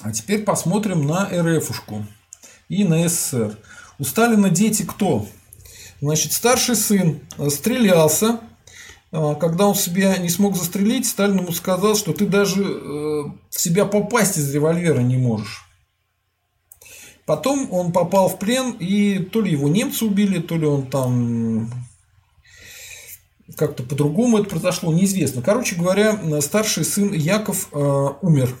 А 0.00 0.10
теперь 0.12 0.42
посмотрим 0.42 1.06
на 1.06 1.28
РФушку 1.30 2.06
и 2.68 2.84
на 2.84 3.06
СССР. 3.06 3.58
У 3.98 4.04
Сталина 4.04 4.48
дети 4.48 4.82
кто? 4.82 5.28
Значит, 6.00 6.32
старший 6.32 6.76
сын 6.76 7.20
стрелялся, 7.50 8.26
а, 8.26 8.49
когда 9.12 9.66
он 9.66 9.74
себя 9.74 10.16
не 10.18 10.28
смог 10.28 10.56
застрелить, 10.56 11.06
Сталин 11.06 11.38
ему 11.38 11.52
сказал, 11.52 11.96
что 11.96 12.12
ты 12.12 12.26
даже 12.26 12.62
э, 12.62 13.24
в 13.50 13.60
себя 13.60 13.84
попасть 13.84 14.38
из 14.38 14.54
револьвера 14.54 15.00
не 15.00 15.16
можешь. 15.16 15.64
Потом 17.26 17.72
он 17.72 17.92
попал 17.92 18.28
в 18.28 18.38
плен, 18.38 18.72
и 18.78 19.18
то 19.18 19.40
ли 19.40 19.50
его 19.52 19.68
немцы 19.68 20.04
убили, 20.04 20.40
то 20.40 20.56
ли 20.56 20.66
он 20.66 20.86
там 20.86 21.70
как-то 23.56 23.82
по-другому 23.82 24.38
это 24.38 24.48
произошло, 24.48 24.92
неизвестно. 24.92 25.42
Короче 25.42 25.74
говоря, 25.74 26.40
старший 26.40 26.84
сын 26.84 27.12
Яков 27.12 27.68
э, 27.72 28.08
умер. 28.22 28.56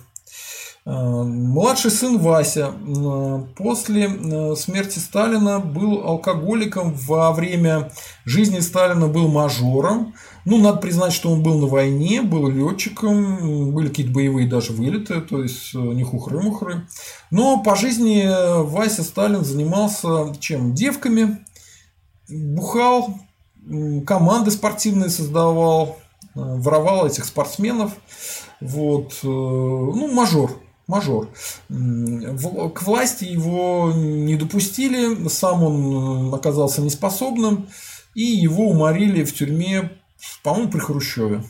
Э, 0.84 0.90
младший 0.90 1.92
сын 1.92 2.18
Вася 2.18 2.72
после 3.56 4.56
смерти 4.56 4.98
Сталина 4.98 5.60
был 5.60 6.04
алкоголиком 6.04 6.94
во 6.94 7.32
время 7.32 7.92
жизни 8.24 8.58
Сталина 8.58 9.06
был 9.06 9.28
мажором, 9.28 10.14
ну, 10.50 10.58
надо 10.58 10.78
признать, 10.78 11.12
что 11.12 11.30
он 11.30 11.44
был 11.44 11.58
на 11.58 11.68
войне, 11.68 12.22
был 12.22 12.48
летчиком, 12.48 13.72
были 13.72 13.86
какие-то 13.86 14.12
боевые 14.12 14.48
даже 14.48 14.72
вылеты, 14.72 15.20
то 15.20 15.44
есть 15.44 15.72
э, 15.76 15.78
не 15.78 16.02
хухры-мухры. 16.02 16.88
Но 17.30 17.62
по 17.62 17.76
жизни 17.76 18.26
Вася 18.64 19.04
Сталин 19.04 19.44
занимался 19.44 20.34
чем? 20.40 20.74
Девками, 20.74 21.38
бухал, 22.28 23.14
команды 24.04 24.50
спортивные 24.50 25.08
создавал, 25.08 26.00
э, 26.20 26.30
воровал 26.34 27.06
этих 27.06 27.26
спортсменов. 27.26 27.92
Вот, 28.60 29.20
э, 29.22 29.28
ну, 29.28 30.12
мажор, 30.12 30.60
мажор. 30.88 31.28
К 31.68 32.82
власти 32.82 33.24
его 33.24 33.92
не 33.94 34.34
допустили, 34.34 35.28
сам 35.28 35.62
он 35.62 36.34
оказался 36.34 36.82
неспособным, 36.82 37.68
и 38.16 38.24
его 38.24 38.70
уморили 38.70 39.22
в 39.22 39.32
тюрьме 39.32 39.99
по-моему, 40.42 40.70
при 40.70 40.78
Хрущеве. 40.78 41.42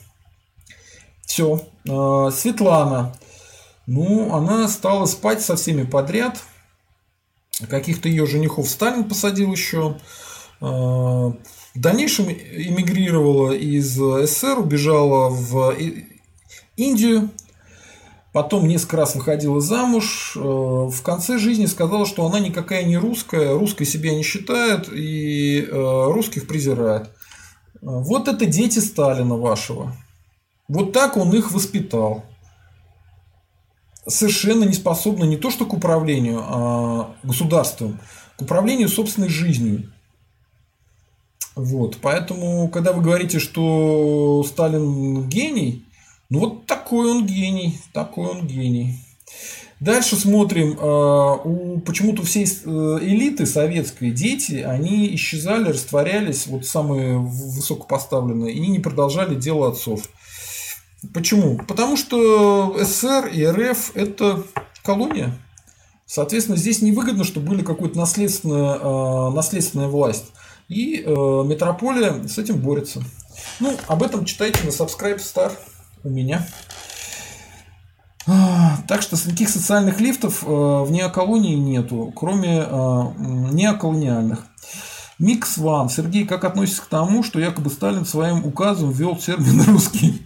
Все. 1.31 1.65
А, 1.89 2.31
Светлана. 2.31 3.15
Ну, 3.87 4.35
она 4.35 4.69
стала 4.69 5.07
спать 5.07 5.43
со 5.43 5.57
всеми 5.57 5.85
подряд. 5.85 6.41
Каких-то 7.69 8.09
ее 8.09 8.27
женихов 8.27 8.69
Сталин 8.69 9.05
посадил 9.05 9.53
еще. 9.53 9.99
А, 10.61 10.67
в 10.69 11.37
дальнейшем 11.75 12.31
эмигрировала 12.31 13.53
из 13.53 13.95
СССР, 13.95 14.59
убежала 14.59 15.31
в 15.31 15.75
Индию, 16.77 17.31
потом 18.33 18.67
несколько 18.67 18.97
раз 18.97 19.15
выходила 19.15 19.61
замуж, 19.61 20.37
а, 20.37 20.41
в 20.89 21.03
конце 21.03 21.39
жизни 21.39 21.67
сказала, 21.67 22.07
что 22.07 22.27
она 22.27 22.41
никакая 22.41 22.85
не 22.85 22.97
русская, 22.97 23.55
русской 23.55 23.85
себя 23.85 24.15
не 24.15 24.23
считает 24.23 24.89
и 24.93 25.69
русских 25.71 26.49
презирает. 26.49 27.11
Вот 27.81 28.29
это 28.29 28.47
дети 28.47 28.79
Сталина 28.79 29.37
вашего. 29.37 29.97
Вот 30.69 30.93
так 30.93 31.17
он 31.17 31.35
их 31.35 31.53
воспитал. 31.53 32.25
Совершенно 34.07 34.65
не 34.65 34.73
способны 34.73 35.25
не 35.25 35.37
то 35.37 35.51
что 35.51 35.67
к 35.67 35.73
управлению 35.73 36.43
а 36.43 37.15
государством, 37.23 37.99
к 38.37 38.43
управлению 38.43 38.89
собственной 38.89 39.29
жизнью. 39.29 39.91
Вот. 41.55 41.99
Поэтому, 42.01 42.69
когда 42.69 42.93
вы 42.93 43.03
говорите, 43.03 43.39
что 43.39 44.45
Сталин 44.47 45.29
гений, 45.29 45.85
ну 46.29 46.41
вот 46.41 46.67
такой 46.67 47.11
он 47.11 47.27
гений, 47.27 47.81
такой 47.93 48.29
он 48.29 48.47
гений. 48.47 48.99
Дальше 49.81 50.17
смотрим, 50.17 50.77
а, 50.79 51.37
у 51.37 51.81
почему-то 51.81 52.23
всей 52.23 52.45
э, 52.45 52.99
элиты 53.01 53.47
советской 53.47 54.11
дети, 54.11 54.57
они 54.57 55.15
исчезали, 55.15 55.71
растворялись, 55.71 56.47
вот 56.49 56.67
самые 56.67 57.17
высокопоставленные, 57.17 58.53
и 58.53 58.67
не 58.69 58.79
продолжали 58.79 59.35
дело 59.35 59.71
отцов. 59.71 60.03
Почему? 61.15 61.59
Потому 61.67 61.97
что 61.97 62.77
СССР 62.79 63.29
и 63.29 63.47
РФ– 63.47 63.93
это 63.95 64.45
колония. 64.85 65.35
Соответственно, 66.05 66.59
здесь 66.59 66.83
невыгодно, 66.83 67.25
чтобы 67.25 67.49
были 67.49 67.63
какая-то 67.63 67.97
наследственная, 67.97 68.79
а, 68.83 69.31
наследственная 69.31 69.89
власть. 69.89 70.27
И 70.69 71.03
э, 71.05 71.09
метрополия 71.09 72.29
с 72.29 72.37
этим 72.37 72.59
борется. 72.59 73.03
Ну, 73.61 73.75
об 73.87 74.03
этом 74.03 74.27
читайте 74.27 74.63
на 74.63 74.69
Subscribe 74.69 75.17
Star 75.17 75.53
у 76.05 76.11
меня. 76.11 76.47
Так 78.89 79.03
что 79.03 79.17
никаких 79.17 79.49
социальных 79.49 80.01
лифтов 80.01 80.43
э, 80.43 80.47
в 80.47 80.91
неоколонии 80.91 81.55
нету, 81.55 82.13
кроме 82.15 82.65
э, 82.67 83.03
неоколониальных. 83.53 84.47
Микс 85.19 85.59
Ван. 85.59 85.89
Сергей, 85.89 86.27
как 86.27 86.45
относится 86.45 86.83
к 86.83 86.87
тому, 86.87 87.23
что 87.23 87.39
якобы 87.39 87.71
Сталин 87.71 88.07
своим 88.07 88.45
указом 88.45 88.91
ввел 88.91 89.17
термин 89.17 89.63
русский? 89.69 90.23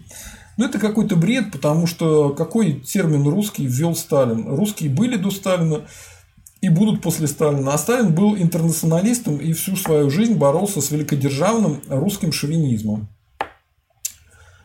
Ну, 0.57 0.67
это 0.67 0.79
какой-то 0.79 1.17
бред, 1.17 1.51
потому 1.51 1.87
что 1.87 2.31
какой 2.31 2.75
термин 2.81 3.27
русский 3.27 3.67
ввел 3.67 3.97
Сталин? 3.97 4.47
Русские 4.49 4.91
были 4.91 5.17
до 5.17 5.31
Сталина 5.31 5.83
и 6.61 6.69
будут 6.69 7.03
после 7.03 7.27
Сталина. 7.27 7.75
А 7.75 7.79
Сталин 7.79 8.15
был 8.15 8.37
интернационалистом 8.37 9.37
и 9.39 9.53
всю 9.53 9.77
свою 9.77 10.11
жизнь 10.11 10.35
боролся 10.35 10.81
с 10.81 10.91
великодержавным 10.91 11.81
русским 11.89 12.33
шовинизмом 12.33 13.14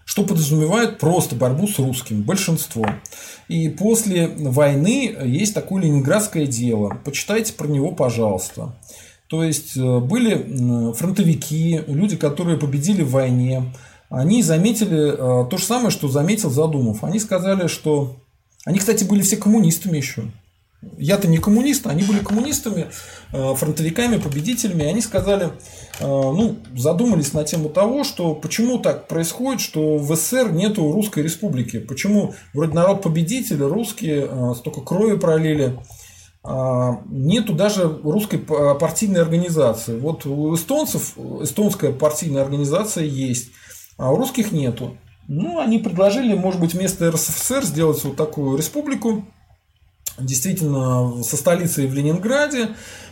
что 0.10 0.24
подразумевает 0.24 0.98
просто 0.98 1.36
борьбу 1.36 1.68
с 1.68 1.78
русским 1.78 2.24
большинством. 2.24 3.00
И 3.48 3.70
после 3.70 4.28
войны 4.28 5.16
есть 5.24 5.54
такое 5.54 5.84
ленинградское 5.84 6.48
дело. 6.48 7.00
Почитайте 7.06 7.54
про 7.54 7.68
него, 7.68 7.92
пожалуйста. 7.92 8.76
То 9.28 9.44
есть 9.44 9.78
э, 9.78 10.00
были 10.00 10.94
фронтовики, 10.94 11.82
люди, 11.86 12.18
которые 12.18 12.58
победили 12.58 13.04
в 13.04 13.12
войне. 13.12 13.72
Они 14.10 14.42
заметили 14.42 15.12
э, 15.12 15.48
то 15.48 15.58
же 15.58 15.64
самое, 15.64 15.92
что 15.92 16.08
заметил 16.08 16.50
Задумов. 16.50 17.04
Они 17.04 17.20
сказали, 17.20 17.68
что... 17.68 18.16
Они, 18.66 18.80
кстати, 18.80 19.04
были 19.04 19.22
все 19.22 19.38
коммунистами 19.38 19.98
еще. 19.98 20.24
Я-то 20.98 21.28
не 21.28 21.40
коммунист, 21.40 21.88
они 21.88 22.04
были 22.04 22.20
коммунистами, 22.20 22.88
э, 23.34 23.56
фронтовиками, 23.56 24.18
победителями. 24.18 24.86
Они 24.86 25.02
сказали, 25.02 25.48
э, 26.00 26.06
ну, 26.06 26.58
задумались 26.74 27.34
на 27.34 27.44
тему 27.44 27.68
того, 27.68 28.06
что 28.06 28.34
почему 28.34 28.80
так 28.80 29.08
происходит, 29.10 29.60
что 29.60 29.98
в 29.98 30.16
СССР 30.16 30.52
нету 30.54 30.92
русской 30.92 31.22
республики. 31.22 31.80
Почему 31.80 32.34
вроде 32.54 32.74
народ 32.74 33.02
победитель, 33.02 33.62
русские 33.62 34.30
э, 34.30 34.54
столько 34.56 34.80
крови 34.80 35.18
пролили, 35.18 35.78
а, 36.42 37.02
нету 37.10 37.54
даже 37.54 37.86
русской 38.02 38.38
партийной 38.40 39.22
организации. 39.22 40.00
Вот 40.00 40.26
у 40.26 40.56
эстонцев 40.56 41.18
эстонская 41.42 41.92
партийная 41.92 42.42
организация 42.42 43.04
есть, 43.04 43.50
а 43.98 44.12
у 44.14 44.16
русских 44.16 44.54
нету. 44.54 44.98
Ну, 45.28 45.60
они 45.60 45.80
предложили, 45.80 46.34
может 46.34 46.62
быть, 46.62 46.74
вместо 46.74 47.12
РСФСР 47.12 47.64
сделать 47.66 48.04
вот 48.04 48.16
такую 48.16 48.58
республику, 48.58 49.26
действительно 50.22 51.24
со 51.24 51.38
столицей 51.38 51.88
в 51.88 51.94
Ленинграде, 51.94 52.70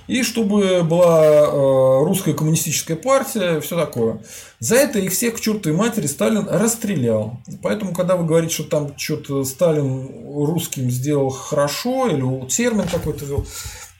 и 0.07 0.23
чтобы 0.23 0.83
была 0.83 1.21
э, 1.25 2.03
русская 2.05 2.33
коммунистическая 2.33 2.95
партия, 2.95 3.59
все 3.59 3.75
такое. 3.75 4.21
За 4.59 4.75
это 4.75 4.99
их 4.99 5.11
всех 5.11 5.35
к 5.35 5.39
чертовой 5.41 5.77
матери 5.77 6.07
Сталин 6.07 6.47
расстрелял. 6.49 7.41
Поэтому, 7.61 7.93
когда 7.93 8.15
вы 8.15 8.25
говорите, 8.25 8.53
что 8.53 8.63
там 8.63 8.97
что-то 8.97 9.43
Сталин 9.43 10.09
русским 10.45 10.89
сделал 10.89 11.29
хорошо, 11.29 12.07
или 12.07 12.47
термин 12.47 12.87
какой-то 12.87 13.25
ввел, 13.25 13.45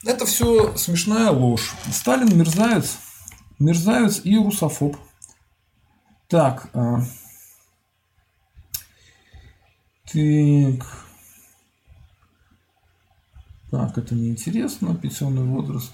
это 0.04 0.24
все 0.24 0.74
смешная 0.76 1.30
ложь. 1.30 1.74
Сталин 1.92 2.36
мерзавец, 2.36 2.96
мерзавец 3.58 4.22
и 4.24 4.38
русофоб. 4.38 4.96
Так, 6.28 6.70
э, 6.72 6.96
так. 10.10 11.07
Так, 13.70 13.98
это 13.98 14.14
неинтересно. 14.14 14.94
Пенсионный 14.94 15.42
возраст. 15.42 15.92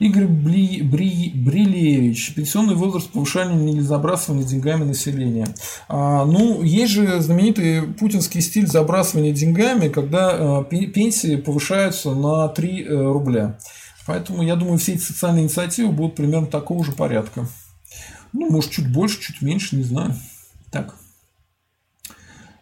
Игорь 0.00 0.26
Бли, 0.26 0.82
Бри, 0.82 1.30
Брилевич. 1.34 2.34
Пенсионный 2.34 2.74
возраст 2.74 3.10
повышения 3.10 3.72
или 3.72 3.80
забрасывания 3.80 4.44
деньгами 4.44 4.82
населения. 4.82 5.46
А, 5.88 6.24
ну, 6.24 6.62
есть 6.62 6.92
же 6.92 7.20
знаменитый 7.20 7.82
путинский 7.82 8.40
стиль 8.40 8.66
забрасывания 8.66 9.32
деньгами, 9.32 9.88
когда 9.88 10.30
а, 10.32 10.64
пенсии 10.64 11.36
повышаются 11.36 12.12
на 12.12 12.48
3 12.48 12.82
э, 12.82 13.12
рубля. 13.12 13.58
Поэтому, 14.06 14.42
я 14.42 14.56
думаю, 14.56 14.78
все 14.78 14.94
эти 14.94 15.02
социальные 15.02 15.44
инициативы 15.44 15.92
будут 15.92 16.16
примерно 16.16 16.48
такого 16.48 16.84
же 16.84 16.90
порядка. 16.90 17.48
Ну, 18.32 18.50
может, 18.50 18.72
чуть 18.72 18.92
больше, 18.92 19.20
чуть 19.20 19.42
меньше, 19.42 19.76
не 19.76 19.84
знаю. 19.84 20.14
Так. 20.72 20.96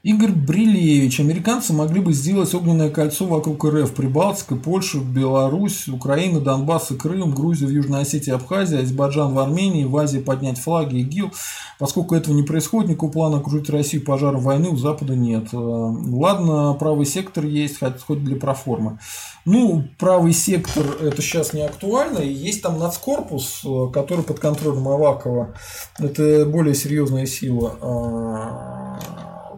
Игорь 0.04 0.32
Брилевич. 0.32 1.18
Американцы 1.18 1.72
могли 1.72 1.98
бы 1.98 2.12
сделать 2.12 2.54
огненное 2.54 2.90
кольцо 2.90 3.24
вокруг 3.24 3.64
РФ, 3.64 3.94
Прибалтика, 3.94 4.54
Польша, 4.54 4.98
Беларусь, 4.98 5.88
Украина, 5.88 6.40
Донбасс 6.40 6.90
и 6.90 6.94
Крым, 6.94 7.34
Грузия 7.34 7.64
в 7.64 7.70
Южной 7.70 8.02
Осетии, 8.02 8.30
Абхазия, 8.30 8.80
Азербайджан 8.80 9.32
в 9.32 9.38
Армении, 9.38 9.84
в 9.84 9.96
Азии 9.96 10.18
поднять 10.18 10.58
флаги 10.58 10.96
ИГИЛ. 10.96 11.32
Поскольку 11.78 12.14
этого 12.14 12.34
не 12.34 12.42
происходит, 12.42 12.90
никакого 12.90 13.12
плана 13.12 13.38
окружить 13.38 13.70
Россию 13.70 14.04
пожаром 14.04 14.42
войны 14.42 14.68
у 14.68 14.76
Запада 14.76 15.16
нет. 15.16 15.48
Э, 15.54 15.56
ладно, 15.56 16.76
правый 16.78 17.06
сектор 17.06 17.46
есть, 17.46 17.78
хоть 18.06 18.22
для 18.22 18.36
проформы. 18.36 18.98
Ну, 19.46 19.84
правый 19.98 20.34
сектор 20.34 20.84
это 21.00 21.22
сейчас 21.22 21.54
не 21.54 21.62
актуально. 21.62 22.18
Есть 22.18 22.60
там 22.60 22.78
нацкорпус, 22.78 23.62
э, 23.64 23.86
который 23.90 24.22
под 24.22 24.38
контролем 24.38 24.86
Авакова. 24.86 25.54
Это 25.98 26.44
более 26.44 26.74
серьезная 26.74 27.24
сила 27.24 27.74
а, 27.80 28.83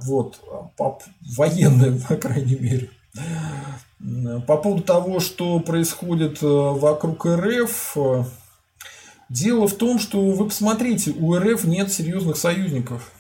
вот, 0.07 0.41
по, 0.77 0.99
военные, 1.37 2.01
по 2.09 2.17
крайней 2.17 2.57
мере. 2.57 2.91
По 4.47 4.57
поводу 4.57 4.83
того, 4.83 5.21
что 5.21 5.59
происходит 5.61 6.43
э, 6.43 6.47
вокруг 6.47 7.25
РФ, 7.25 7.97
э, 7.97 8.25
дело 9.31 9.67
в 9.67 9.75
том, 9.75 9.99
что 9.99 10.21
вы 10.21 10.47
посмотрите, 10.47 11.13
у 11.13 11.35
РФ 11.35 11.65
нет 11.65 11.91
серьезных 11.91 12.37
союзников. 12.37 13.11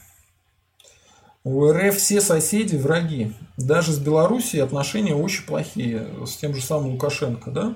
У 1.45 1.73
РФ 1.73 1.97
все 1.97 2.21
соседи 2.21 2.77
враги. 2.77 3.33
Даже 3.57 3.93
с 3.93 3.99
Белоруссией 3.99 4.63
отношения 4.63 5.15
очень 5.15 5.45
плохие, 5.45 6.07
с 6.27 6.37
тем 6.37 6.55
же 6.55 6.63
самым 6.63 6.93
Лукашенко, 6.93 7.51
да? 7.51 7.75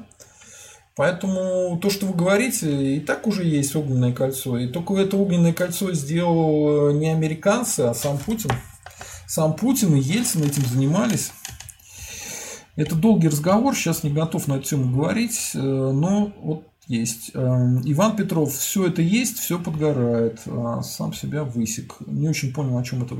Поэтому 0.96 1.78
то, 1.80 1.88
что 1.88 2.06
вы 2.06 2.12
говорите, 2.12 2.96
и 2.96 3.00
так 3.00 3.26
уже 3.26 3.44
есть 3.44 3.74
огненное 3.74 4.12
кольцо. 4.12 4.58
И 4.58 4.66
только 4.68 4.94
это 4.96 5.16
огненное 5.16 5.54
кольцо 5.54 5.92
сделал 5.94 6.90
э, 6.90 6.92
не 6.92 7.08
американцы, 7.08 7.80
а 7.80 7.94
сам 7.94 8.18
Путин. 8.18 8.50
Сам 9.30 9.54
Путин 9.54 9.94
и 9.94 10.00
Ельцин 10.00 10.42
этим 10.42 10.66
занимались. 10.66 11.30
Это 12.74 12.96
долгий 12.96 13.28
разговор, 13.28 13.76
сейчас 13.76 14.02
не 14.02 14.10
готов 14.10 14.48
на 14.48 14.54
эту 14.54 14.64
тему 14.64 14.92
говорить, 14.92 15.52
э, 15.54 15.58
но 15.60 16.32
вот 16.42 16.64
есть. 16.88 17.30
Э, 17.34 17.38
Иван 17.84 18.16
Петров, 18.16 18.52
все 18.52 18.88
это 18.88 19.02
есть, 19.02 19.38
все 19.38 19.60
подгорает, 19.60 20.40
а 20.46 20.82
сам 20.82 21.14
себя 21.14 21.44
высек. 21.44 21.94
Не 22.08 22.28
очень 22.28 22.52
понял, 22.52 22.76
о 22.76 22.82
чем 22.82 23.04
это. 23.04 23.14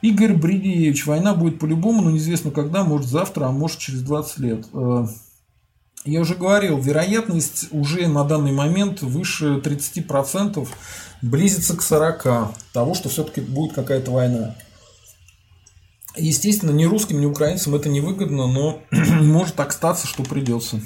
Игорь 0.00 0.32
Брилевич, 0.32 1.04
война 1.04 1.34
будет 1.34 1.58
по-любому, 1.58 2.00
но 2.00 2.12
неизвестно 2.12 2.50
когда, 2.50 2.82
может 2.82 3.06
завтра, 3.06 3.44
а 3.44 3.52
может 3.52 3.78
через 3.78 4.00
20 4.00 4.38
лет. 4.38 4.66
Э, 4.72 5.06
я 6.06 6.22
уже 6.22 6.34
говорил, 6.34 6.78
вероятность 6.78 7.66
уже 7.72 8.08
на 8.08 8.24
данный 8.24 8.52
момент 8.52 9.02
выше 9.02 9.60
30%, 9.62 10.66
близится 11.20 11.76
к 11.76 11.82
40% 11.82 12.54
того, 12.72 12.94
что 12.94 13.10
все-таки 13.10 13.42
будет 13.42 13.74
какая-то 13.74 14.12
война. 14.12 14.54
Естественно, 16.16 16.70
ни 16.70 16.84
русским, 16.84 17.20
ни 17.20 17.26
украинцам 17.26 17.74
это 17.74 17.88
не 17.88 18.00
выгодно, 18.00 18.46
но 18.46 18.80
может 19.20 19.54
так 19.54 19.72
статься, 19.72 20.06
что 20.06 20.22
придется. 20.22 20.80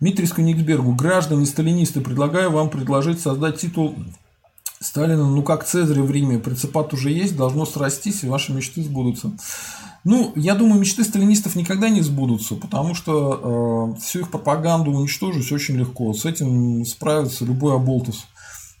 Дмитрий 0.00 0.26
Скониксбергу. 0.26 0.94
Граждане 0.94 1.46
сталинисты, 1.46 2.00
предлагаю 2.00 2.50
вам 2.50 2.70
предложить 2.70 3.20
создать 3.20 3.60
титул 3.60 3.94
Сталина, 4.80 5.28
ну 5.28 5.44
как 5.44 5.64
Цезарь 5.64 6.00
в 6.00 6.10
Риме. 6.10 6.38
Принципат 6.38 6.92
уже 6.92 7.10
есть, 7.10 7.36
должно 7.36 7.64
срастись, 7.64 8.24
и 8.24 8.28
ваши 8.28 8.52
мечты 8.52 8.82
сбудутся. 8.82 9.30
Ну, 10.02 10.32
я 10.34 10.56
думаю, 10.56 10.80
мечты 10.80 11.04
сталинистов 11.04 11.54
никогда 11.54 11.88
не 11.88 12.00
сбудутся, 12.00 12.56
потому 12.56 12.96
что 12.96 13.94
э, 13.96 14.00
всю 14.00 14.20
их 14.20 14.30
пропаганду 14.30 14.90
уничтожить 14.90 15.52
очень 15.52 15.76
легко. 15.76 16.12
С 16.12 16.24
этим 16.24 16.84
справится 16.84 17.44
любой 17.44 17.76
оболтус 17.76 18.26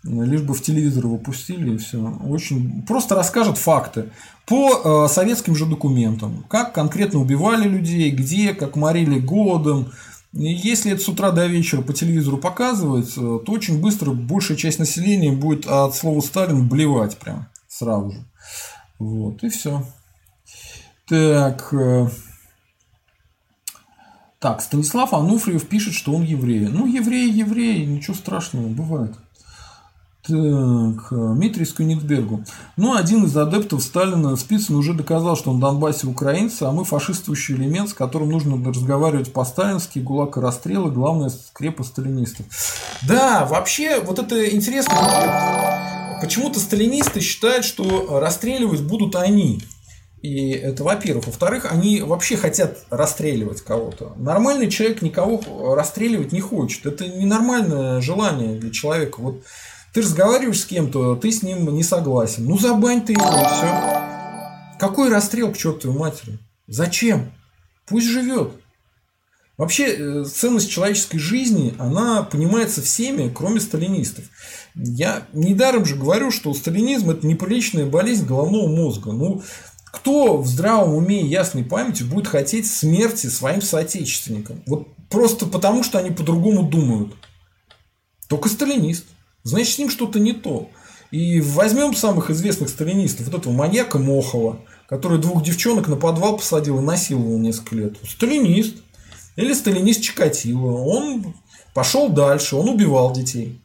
лишь 0.04 0.42
бы 0.42 0.54
в 0.54 0.62
телевизор 0.62 1.04
его 1.04 1.18
пустили 1.18 1.74
и 1.74 1.78
все. 1.78 1.98
Очень 2.24 2.82
просто 2.82 3.14
расскажет 3.14 3.58
факты 3.58 4.10
по 4.46 5.04
э, 5.06 5.08
советским 5.08 5.54
же 5.54 5.66
документам, 5.66 6.44
как 6.48 6.74
конкретно 6.74 7.20
убивали 7.20 7.68
людей, 7.68 8.10
где, 8.10 8.54
как 8.54 8.76
морили 8.76 9.18
голодом. 9.20 9.92
И 10.32 10.52
если 10.52 10.92
это 10.92 11.02
с 11.02 11.08
утра 11.08 11.30
до 11.30 11.46
вечера 11.46 11.82
по 11.82 11.92
телевизору 11.92 12.38
показывается, 12.38 13.20
то 13.20 13.52
очень 13.52 13.80
быстро 13.80 14.12
большая 14.12 14.56
часть 14.56 14.78
населения 14.78 15.30
будет 15.30 15.66
от 15.66 15.94
слова 15.94 16.20
Сталин 16.20 16.68
блевать 16.68 17.18
прям 17.18 17.48
сразу 17.68 18.12
же. 18.12 18.24
Вот, 18.98 19.42
и 19.44 19.48
все. 19.48 19.84
Так. 21.06 21.72
Э, 21.72 22.08
так, 24.42 24.60
Станислав 24.60 25.14
Ануфриев 25.14 25.68
пишет, 25.68 25.94
что 25.94 26.12
он 26.12 26.24
еврей. 26.24 26.66
Ну, 26.66 26.86
еврей, 26.86 27.30
еврей, 27.30 27.86
ничего 27.86 28.16
страшного, 28.16 28.66
бывает. 28.66 29.14
Так, 30.24 31.08
Дмитрий 31.10 31.66
Скюнитбергу. 31.66 32.44
Ну, 32.76 32.94
один 32.94 33.24
из 33.24 33.36
адептов 33.36 33.82
Сталина, 33.82 34.36
Спицын, 34.36 34.76
уже 34.76 34.94
доказал, 34.94 35.36
что 35.36 35.50
в 35.50 35.58
Донбассе 35.58 36.06
украинцы, 36.06 36.62
а 36.62 36.70
мы 36.70 36.84
фашистующий 36.84 37.56
элемент, 37.56 37.90
с 37.90 37.92
которым 37.92 38.30
нужно 38.30 38.64
разговаривать 38.64 39.32
по-сталински, 39.32 39.98
гулаг 39.98 40.36
и 40.36 40.40
расстрелы, 40.40 40.92
главная 40.92 41.28
скрепа 41.28 41.82
сталинистов. 41.82 42.46
Да, 43.08 43.46
вообще, 43.46 44.00
вот 44.00 44.20
это 44.20 44.48
интересно. 44.48 44.94
Почему-то 46.20 46.60
сталинисты 46.60 47.18
считают, 47.18 47.64
что 47.64 48.20
расстреливать 48.20 48.82
будут 48.82 49.16
они. 49.16 49.60
И 50.22 50.50
это, 50.50 50.84
во-первых. 50.84 51.26
Во-вторых, 51.26 51.66
они 51.68 52.00
вообще 52.00 52.36
хотят 52.36 52.78
расстреливать 52.90 53.62
кого-то. 53.62 54.12
Нормальный 54.16 54.70
человек 54.70 55.02
никого 55.02 55.74
расстреливать 55.74 56.30
не 56.30 56.40
хочет. 56.40 56.86
Это 56.86 57.08
ненормальное 57.08 58.00
желание 58.00 58.54
для 58.54 58.70
человека. 58.70 59.16
Вот 59.18 59.42
ты 59.92 60.00
разговариваешь 60.00 60.60
с 60.60 60.66
кем-то, 60.66 61.16
ты 61.16 61.30
с 61.30 61.42
ним 61.42 61.72
не 61.74 61.82
согласен. 61.82 62.46
Ну 62.46 62.58
забань 62.58 63.04
ты 63.04 63.12
его, 63.12 63.24
все. 63.24 64.78
Какой 64.78 65.10
расстрел 65.10 65.52
к 65.52 65.56
чертовой 65.56 65.96
матери? 65.96 66.38
Зачем? 66.66 67.32
Пусть 67.86 68.06
живет. 68.06 68.52
Вообще, 69.58 69.94
э, 69.94 70.24
ценность 70.24 70.70
человеческой 70.70 71.18
жизни, 71.18 71.74
она 71.78 72.22
понимается 72.22 72.80
всеми, 72.80 73.32
кроме 73.32 73.60
сталинистов. 73.60 74.24
Я 74.74 75.26
недаром 75.32 75.84
же 75.84 75.94
говорю, 75.94 76.30
что 76.30 76.54
сталинизм– 76.54 77.10
это 77.12 77.26
неприличная 77.26 77.86
болезнь 77.86 78.26
головного 78.26 78.66
мозга. 78.66 79.12
Ну, 79.12 79.42
кто 79.84 80.38
в 80.38 80.46
здравом 80.46 80.94
уме 80.94 81.22
и 81.22 81.28
ясной 81.28 81.64
памяти 81.64 82.02
будет 82.02 82.26
хотеть 82.26 82.66
смерти 82.66 83.26
своим 83.26 83.60
соотечественникам? 83.60 84.62
Вот 84.66 84.88
просто 85.10 85.44
потому, 85.44 85.84
что 85.84 85.98
они 85.98 86.10
по-другому 86.10 86.62
думают. 86.62 87.14
Только 88.28 88.48
сталинист. 88.48 89.04
Значит, 89.44 89.74
с 89.74 89.78
ним 89.78 89.90
что-то 89.90 90.18
не 90.20 90.32
то. 90.32 90.70
И 91.10 91.40
возьмем 91.40 91.94
самых 91.94 92.30
известных 92.30 92.70
сталинистов, 92.70 93.26
вот 93.26 93.38
этого 93.40 93.52
маньяка 93.52 93.98
Мохова, 93.98 94.60
который 94.88 95.18
двух 95.18 95.42
девчонок 95.42 95.88
на 95.88 95.96
подвал 95.96 96.36
посадил 96.36 96.78
и 96.78 96.82
насиловал 96.82 97.38
несколько 97.38 97.76
лет. 97.76 97.96
Сталинист. 98.08 98.76
Или 99.36 99.52
сталинист 99.52 100.02
Чикатило. 100.02 100.78
Он 100.78 101.34
пошел 101.74 102.08
дальше, 102.08 102.56
он 102.56 102.68
убивал 102.68 103.12
детей. 103.12 103.62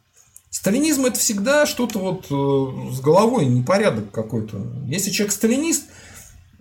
Сталинизм 0.50 1.04
это 1.04 1.18
всегда 1.18 1.66
что-то 1.66 1.98
вот 1.98 2.26
э, 2.30 2.94
с 2.94 3.00
головой, 3.00 3.46
непорядок 3.46 4.10
какой-то. 4.10 4.60
Если 4.86 5.10
человек 5.10 5.32
сталинист, 5.32 5.84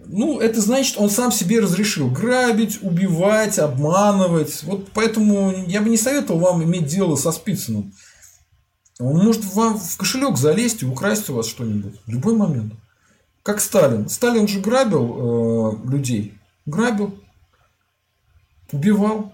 ну, 0.06 0.40
это 0.40 0.62
значит, 0.62 0.96
он 0.98 1.10
сам 1.10 1.32
себе 1.32 1.60
разрешил 1.60 2.10
грабить, 2.10 2.80
убивать, 2.82 3.60
обманывать. 3.60 4.64
Вот 4.64 4.90
поэтому 4.94 5.54
я 5.68 5.82
бы 5.82 5.90
не 5.90 5.98
советовал 5.98 6.40
вам 6.40 6.64
иметь 6.64 6.86
дело 6.86 7.16
со 7.16 7.32
Спицыным. 7.32 7.94
Он 9.00 9.18
может 9.18 9.46
вам 9.46 9.78
в 9.78 9.98
кошелек 9.98 10.38
залезть 10.38 10.82
и 10.82 10.86
украсть 10.86 11.30
у 11.30 11.36
вас 11.36 11.48
что-нибудь 11.48 11.96
в 12.06 12.10
любой 12.10 12.36
момент. 12.36 12.74
Как 13.44 13.62
Сталин. 13.62 14.10
Сталин 14.10 14.48
же 14.48 14.60
грабил 14.60 15.76
э, 15.76 15.90
людей. 15.90 16.34
Грабил. 16.66 17.18
Убивал. 18.72 19.32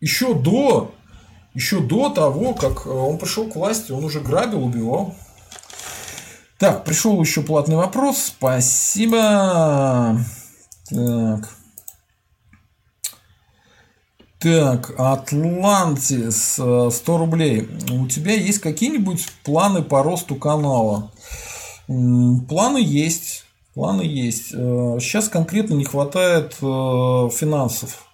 Еще 0.00 0.34
до, 0.34 0.94
еще 1.54 1.80
до 1.80 2.10
того, 2.10 2.54
как 2.54 2.86
э, 2.86 2.90
он 2.90 3.18
пришел 3.18 3.50
к 3.50 3.56
власти, 3.56 3.92
он 3.92 4.04
уже 4.04 4.20
грабил, 4.20 4.64
убивал. 4.64 5.14
Так, 6.58 6.84
пришел 6.84 7.20
еще 7.20 7.42
платный 7.42 7.76
вопрос. 7.76 8.32
Спасибо. 8.38 10.18
Так. 10.88 11.55
Так, 14.46 14.94
Атлантис, 14.96 16.52
100 16.52 17.18
рублей. 17.18 17.68
У 17.90 18.06
тебя 18.06 18.32
есть 18.34 18.60
какие-нибудь 18.60 19.26
планы 19.42 19.82
по 19.82 20.04
росту 20.04 20.36
канала? 20.36 21.10
Планы 21.88 22.78
есть. 22.78 23.44
Планы 23.74 24.02
есть. 24.02 24.50
Сейчас 24.50 25.28
конкретно 25.28 25.74
не 25.74 25.84
хватает 25.84 26.58
э, 26.62 27.28
финансов. 27.32 28.06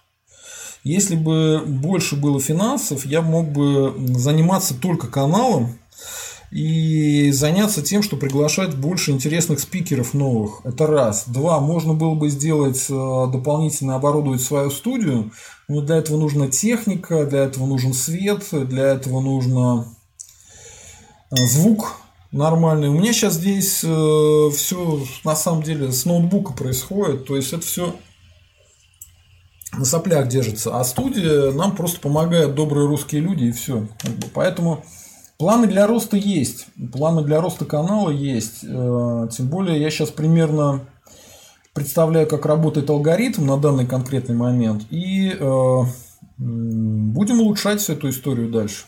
Если 0.83 1.15
бы 1.15 1.61
больше 1.67 2.15
было 2.15 2.41
финансов, 2.41 3.05
я 3.05 3.21
мог 3.21 3.49
бы 3.49 3.93
заниматься 4.17 4.73
только 4.73 5.09
каналом, 5.09 5.77
и 6.53 7.31
заняться 7.31 7.81
тем, 7.81 8.03
что 8.03 8.15
приглашать 8.15 8.75
больше 8.75 9.09
интересных 9.09 9.59
спикеров 9.59 10.13
новых. 10.13 10.61
Это 10.63 10.85
раз. 10.85 11.23
Два. 11.25 11.59
Можно 11.59 11.95
было 11.95 12.13
бы 12.13 12.29
сделать 12.29 12.85
э, 12.89 13.27
дополнительно 13.31 13.95
оборудовать 13.95 14.41
свою 14.41 14.69
студию, 14.69 15.31
но 15.67 15.81
для 15.81 15.95
этого 15.95 16.17
нужна 16.17 16.47
техника, 16.49 17.25
для 17.25 17.45
этого 17.45 17.65
нужен 17.65 17.93
свет, 17.93 18.45
для 18.51 18.83
этого 18.83 19.19
нужно 19.19 19.87
э, 21.31 21.35
звук 21.47 21.95
нормальный. 22.31 22.89
У 22.89 22.93
меня 22.93 23.13
сейчас 23.13 23.33
здесь 23.33 23.83
э, 23.83 24.49
все 24.55 25.03
на 25.23 25.35
самом 25.35 25.63
деле 25.63 25.91
с 25.91 26.05
ноутбука 26.05 26.53
происходит, 26.53 27.25
то 27.25 27.35
есть 27.35 27.51
это 27.51 27.65
все 27.65 27.95
на 29.75 29.85
соплях 29.85 30.27
держится, 30.27 30.79
а 30.79 30.83
студия 30.83 31.51
нам 31.51 31.75
просто 31.75 31.99
помогают 31.99 32.53
добрые 32.53 32.85
русские 32.85 33.21
люди 33.21 33.45
и 33.45 33.51
все. 33.51 33.87
Поэтому 34.35 34.83
Планы 35.37 35.67
для 35.67 35.87
роста 35.87 36.15
есть. 36.15 36.67
Планы 36.91 37.23
для 37.23 37.41
роста 37.41 37.65
канала 37.65 38.09
есть. 38.09 38.63
Э, 38.63 39.27
тем 39.31 39.47
более 39.47 39.81
я 39.81 39.89
сейчас 39.89 40.09
примерно 40.09 40.81
представляю, 41.73 42.27
как 42.27 42.45
работает 42.45 42.89
алгоритм 42.89 43.45
на 43.45 43.57
данный 43.57 43.85
конкретный 43.85 44.35
момент. 44.35 44.85
И 44.91 45.29
э, 45.29 45.81
будем 46.37 47.41
улучшать 47.41 47.81
всю 47.81 47.93
эту 47.93 48.09
историю 48.09 48.49
дальше. 48.49 48.85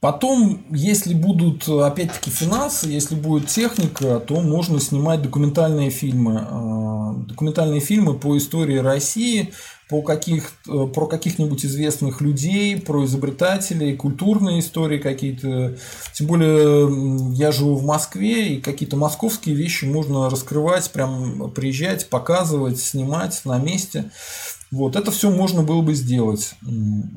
Потом, 0.00 0.66
если 0.70 1.14
будут, 1.14 1.68
опять-таки, 1.68 2.30
финансы, 2.30 2.86
если 2.88 3.14
будет 3.14 3.48
техника, 3.48 4.20
то 4.20 4.40
можно 4.40 4.78
снимать 4.78 5.22
документальные 5.22 5.90
фильмы. 5.90 6.46
Э, 6.48 7.26
документальные 7.28 7.80
фильмы 7.80 8.18
по 8.18 8.36
истории 8.36 8.78
России, 8.78 9.52
по 9.88 10.02
каких, 10.02 10.52
э, 10.68 10.86
про 10.92 11.06
каких-нибудь 11.06 11.64
известных 11.64 12.20
людей, 12.20 12.80
про 12.80 13.04
изобретателей, 13.04 13.96
культурные 13.96 14.58
истории 14.58 14.98
какие-то. 14.98 15.76
Тем 16.12 16.26
более 16.26 17.34
я 17.34 17.52
живу 17.52 17.76
в 17.76 17.84
Москве, 17.84 18.54
и 18.54 18.60
какие-то 18.60 18.96
московские 18.96 19.54
вещи 19.54 19.84
можно 19.84 20.28
раскрывать, 20.28 20.90
прям 20.90 21.50
приезжать, 21.52 22.08
показывать, 22.08 22.80
снимать 22.80 23.40
на 23.44 23.58
месте. 23.58 24.10
Вот, 24.72 24.96
это 24.96 25.12
все 25.12 25.30
можно 25.30 25.62
было 25.62 25.80
бы 25.80 25.94
сделать, 25.94 26.56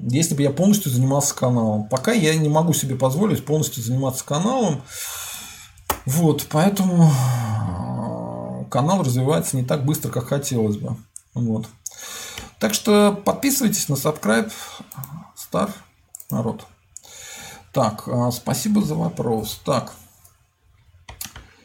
если 0.04 0.36
бы 0.36 0.44
я 0.44 0.52
полностью 0.52 0.92
занимался 0.92 1.34
каналом. 1.34 1.90
Пока 1.90 2.12
я 2.12 2.36
не 2.36 2.48
могу 2.48 2.74
себе 2.74 2.96
позволить 2.96 3.44
полностью 3.44 3.82
заниматься 3.82 4.24
каналом. 4.24 4.84
Вот, 6.06 6.46
поэтому 6.52 7.10
э, 7.10 8.66
канал 8.70 9.02
развивается 9.02 9.58
не 9.58 9.64
так 9.64 9.84
быстро, 9.84 10.12
как 10.12 10.28
хотелось 10.28 10.78
бы. 10.78 10.96
Вот. 11.34 11.68
Так 12.60 12.74
что 12.74 13.20
подписывайтесь 13.24 13.88
на 13.88 13.94
subscribe 13.94 14.52
Стар 15.36 15.72
народ. 16.30 16.68
Так, 17.72 18.04
а, 18.08 18.32
спасибо 18.32 18.82
за 18.82 18.96
вопрос. 18.96 19.62
Так. 19.64 19.94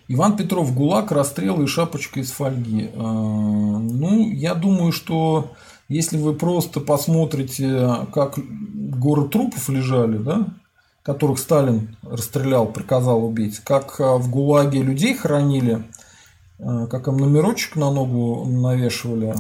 Иван 0.06 0.36
Петров, 0.36 0.72
ГУЛАГ, 0.74 1.12
расстрел 1.12 1.62
и 1.62 1.66
шапочка 1.66 2.20
из 2.20 2.30
фольги. 2.30 2.90
А, 2.94 3.02
ну, 3.02 4.30
я 4.30 4.54
думаю, 4.54 4.92
что 4.92 5.52
если 5.88 6.16
вы 6.16 6.34
просто 6.34 6.80
посмотрите, 6.80 8.06
как 8.12 8.38
горы 8.38 9.28
трупов 9.28 9.68
лежали, 9.68 10.18
да, 10.18 10.46
которых 11.02 11.38
Сталин 11.40 11.96
расстрелял, 12.02 12.66
приказал 12.66 13.24
убить, 13.24 13.58
как 13.58 14.00
а, 14.00 14.18
в 14.18 14.30
ГУЛАГе 14.30 14.82
людей 14.82 15.14
хоронили, 15.14 15.82
как 16.58 17.08
им 17.08 17.16
номерочек 17.16 17.74
на 17.74 17.90
ногу 17.90 18.44
навешивали, 18.46 19.34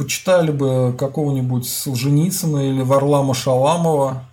почитали 0.00 0.50
бы 0.50 0.96
какого-нибудь 0.98 1.68
Солженицына 1.68 2.70
или 2.70 2.80
Варлама 2.80 3.34
Шаламова, 3.34 4.24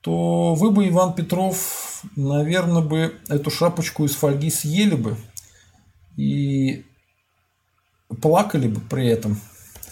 то 0.00 0.54
вы 0.56 0.72
бы, 0.72 0.88
Иван 0.88 1.12
Петров, 1.12 2.02
наверное, 2.16 2.82
бы 2.82 3.14
эту 3.28 3.52
шапочку 3.52 4.04
из 4.04 4.16
фольги 4.16 4.50
съели 4.50 4.96
бы 4.96 5.16
и 6.16 6.84
плакали 8.20 8.66
бы 8.66 8.80
при 8.80 9.06
этом, 9.06 9.40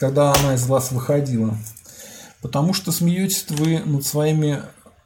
когда 0.01 0.33
она 0.33 0.55
из 0.55 0.67
вас 0.67 0.91
выходила. 0.91 1.57
Потому 2.43 2.75
что 2.75 2.91
смеетесь 2.91 3.47
вы 3.51 3.79
над 3.85 4.05
своими 4.05 4.63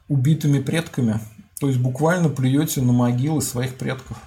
убитыми 0.07 0.57
предками, 0.59 1.19
то 1.59 1.67
есть 1.67 1.79
буквально 1.79 2.29
плюете 2.29 2.81
на 2.81 2.93
могилы 2.93 3.43
своих 3.43 3.77
предков. 3.77 4.17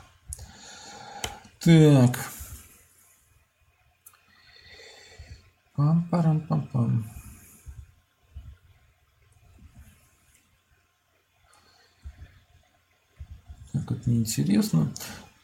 Так. 1.58 2.20
Пам-парам-пам-пам. 5.82 7.04
Так, 13.72 13.90
это 13.90 14.08
неинтересно. 14.08 14.92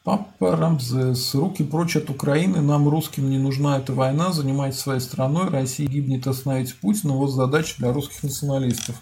Папа 0.04 0.54
Рамзес. 0.54 1.34
Руки 1.34 1.64
прочь 1.64 1.96
от 1.96 2.08
Украины. 2.08 2.60
Нам, 2.60 2.88
русским, 2.88 3.28
не 3.28 3.38
нужна 3.38 3.78
эта 3.78 3.92
война. 3.92 4.32
Занимайтесь 4.32 4.78
своей 4.78 5.00
страной. 5.00 5.48
Россия 5.48 5.88
гибнет, 5.88 6.28
остановить 6.28 6.78
Путина. 6.78 7.14
Вот 7.14 7.30
задача 7.30 7.74
для 7.78 7.92
русских 7.92 8.22
националистов. 8.22 8.94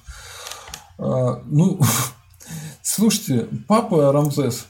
А, 0.96 1.42
ну, 1.44 1.78
слушайте, 2.82 3.46
папа 3.68 4.10
Рамзес, 4.10 4.68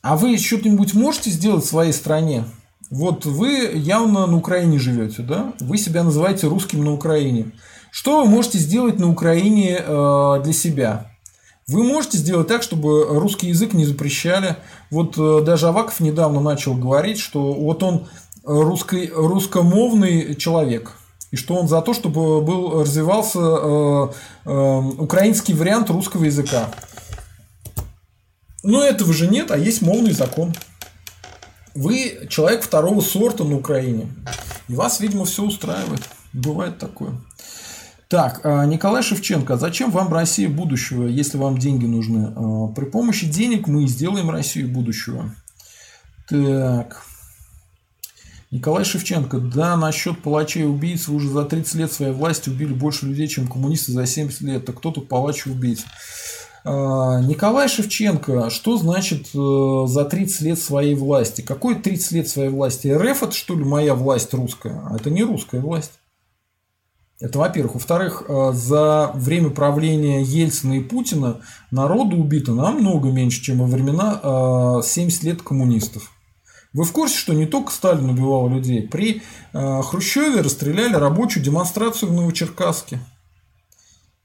а 0.00 0.16
вы 0.16 0.38
что-нибудь 0.38 0.94
можете 0.94 1.28
сделать 1.28 1.64
в 1.64 1.68
своей 1.68 1.92
стране? 1.92 2.46
Вот 2.90 3.24
вы 3.24 3.70
явно 3.72 4.26
на 4.26 4.36
Украине 4.36 4.78
живете, 4.78 5.22
да? 5.22 5.52
Вы 5.60 5.78
себя 5.78 6.02
называете 6.02 6.48
русским 6.48 6.84
на 6.84 6.92
Украине. 6.92 7.52
Что 7.92 8.22
вы 8.22 8.28
можете 8.28 8.58
сделать 8.58 8.98
на 8.98 9.08
Украине 9.08 9.78
э, 9.78 10.40
для 10.42 10.52
себя? 10.52 11.10
Вы 11.68 11.84
можете 11.84 12.18
сделать 12.18 12.48
так, 12.48 12.64
чтобы 12.64 13.04
русский 13.04 13.48
язык 13.48 13.74
не 13.74 13.86
запрещали. 13.86 14.56
Вот 14.90 15.16
э, 15.16 15.42
даже 15.44 15.68
Аваков 15.68 16.00
недавно 16.00 16.40
начал 16.40 16.74
говорить, 16.74 17.20
что 17.20 17.52
вот 17.52 17.84
он 17.84 18.08
русский, 18.44 19.08
русскомовный 19.14 20.34
человек. 20.34 20.96
И 21.30 21.36
что 21.36 21.54
он 21.54 21.68
за 21.68 21.80
то, 21.82 21.94
чтобы 21.94 22.40
был, 22.40 22.80
развивался 22.80 23.38
э, 23.38 24.08
э, 24.46 24.78
украинский 24.98 25.54
вариант 25.54 25.90
русского 25.90 26.24
языка. 26.24 26.70
Но 28.64 28.82
этого 28.82 29.12
же 29.12 29.28
нет, 29.28 29.52
а 29.52 29.56
есть 29.56 29.80
мовный 29.80 30.12
закон. 30.12 30.52
Вы 31.74 32.26
человек 32.28 32.62
второго 32.62 33.00
сорта 33.00 33.44
на 33.44 33.56
Украине. 33.56 34.08
И 34.68 34.74
вас, 34.74 35.00
видимо, 35.00 35.24
все 35.24 35.44
устраивает. 35.44 36.02
Бывает 36.32 36.78
такое. 36.78 37.12
Так, 38.08 38.40
а, 38.42 38.66
Николай 38.66 39.04
Шевченко, 39.04 39.56
зачем 39.56 39.92
вам 39.92 40.12
Россия 40.12 40.48
будущего, 40.48 41.06
если 41.06 41.38
вам 41.38 41.58
деньги 41.58 41.86
нужны? 41.86 42.32
А, 42.34 42.66
при 42.72 42.86
помощи 42.86 43.26
денег 43.26 43.68
мы 43.68 43.86
сделаем 43.86 44.30
Россию 44.30 44.68
будущего. 44.68 45.32
Так. 46.28 47.04
Николай 48.50 48.84
Шевченко, 48.84 49.38
да, 49.38 49.76
насчет 49.76 50.22
палачей 50.22 50.62
и 50.62 50.66
убийц, 50.66 51.06
вы 51.06 51.16
уже 51.16 51.28
за 51.28 51.44
30 51.44 51.74
лет 51.76 51.92
своей 51.92 52.12
власти 52.12 52.48
убили 52.48 52.72
больше 52.72 53.06
людей, 53.06 53.28
чем 53.28 53.46
коммунисты 53.46 53.92
за 53.92 54.06
70 54.06 54.40
лет. 54.40 54.64
Так 54.64 54.78
кто 54.78 54.90
тут 54.90 55.08
палач 55.08 55.46
и 55.46 55.50
убийц? 55.50 55.84
А, 56.62 57.20
Николай 57.20 57.68
Шевченко, 57.68 58.50
что 58.50 58.76
значит 58.76 59.28
э, 59.34 59.86
за 59.86 60.04
30 60.04 60.40
лет 60.42 60.58
своей 60.58 60.94
власти? 60.94 61.40
Какой 61.40 61.76
30 61.76 62.12
лет 62.12 62.28
своей 62.28 62.50
власти? 62.50 62.88
РФ 62.88 63.22
это 63.22 63.32
что 63.32 63.54
ли 63.54 63.64
моя 63.64 63.94
власть 63.94 64.34
русская? 64.34 64.82
А 64.86 64.96
это 64.96 65.10
не 65.10 65.22
русская 65.22 65.60
власть. 65.60 65.92
Это 67.18 67.38
во-первых. 67.38 67.74
Во-вторых, 67.74 68.24
э, 68.28 68.52
за 68.52 69.10
время 69.14 69.50
правления 69.50 70.22
Ельцина 70.22 70.74
и 70.74 70.80
Путина 70.80 71.40
народу 71.70 72.16
убито 72.16 72.52
намного 72.52 73.10
меньше, 73.10 73.42
чем 73.42 73.60
во 73.60 73.66
времена 73.66 74.82
70 74.82 75.24
э, 75.24 75.26
лет 75.26 75.42
коммунистов. 75.42 76.10
Вы 76.74 76.84
в 76.84 76.92
курсе, 76.92 77.16
что 77.16 77.32
не 77.32 77.46
только 77.46 77.72
Сталин 77.72 78.10
убивал 78.10 78.48
людей? 78.48 78.86
При 78.86 79.22
Хрущеве 79.52 80.40
расстреляли 80.40 80.94
рабочую 80.94 81.42
демонстрацию 81.42 82.10
в 82.10 82.12
Новочеркасске. 82.12 83.00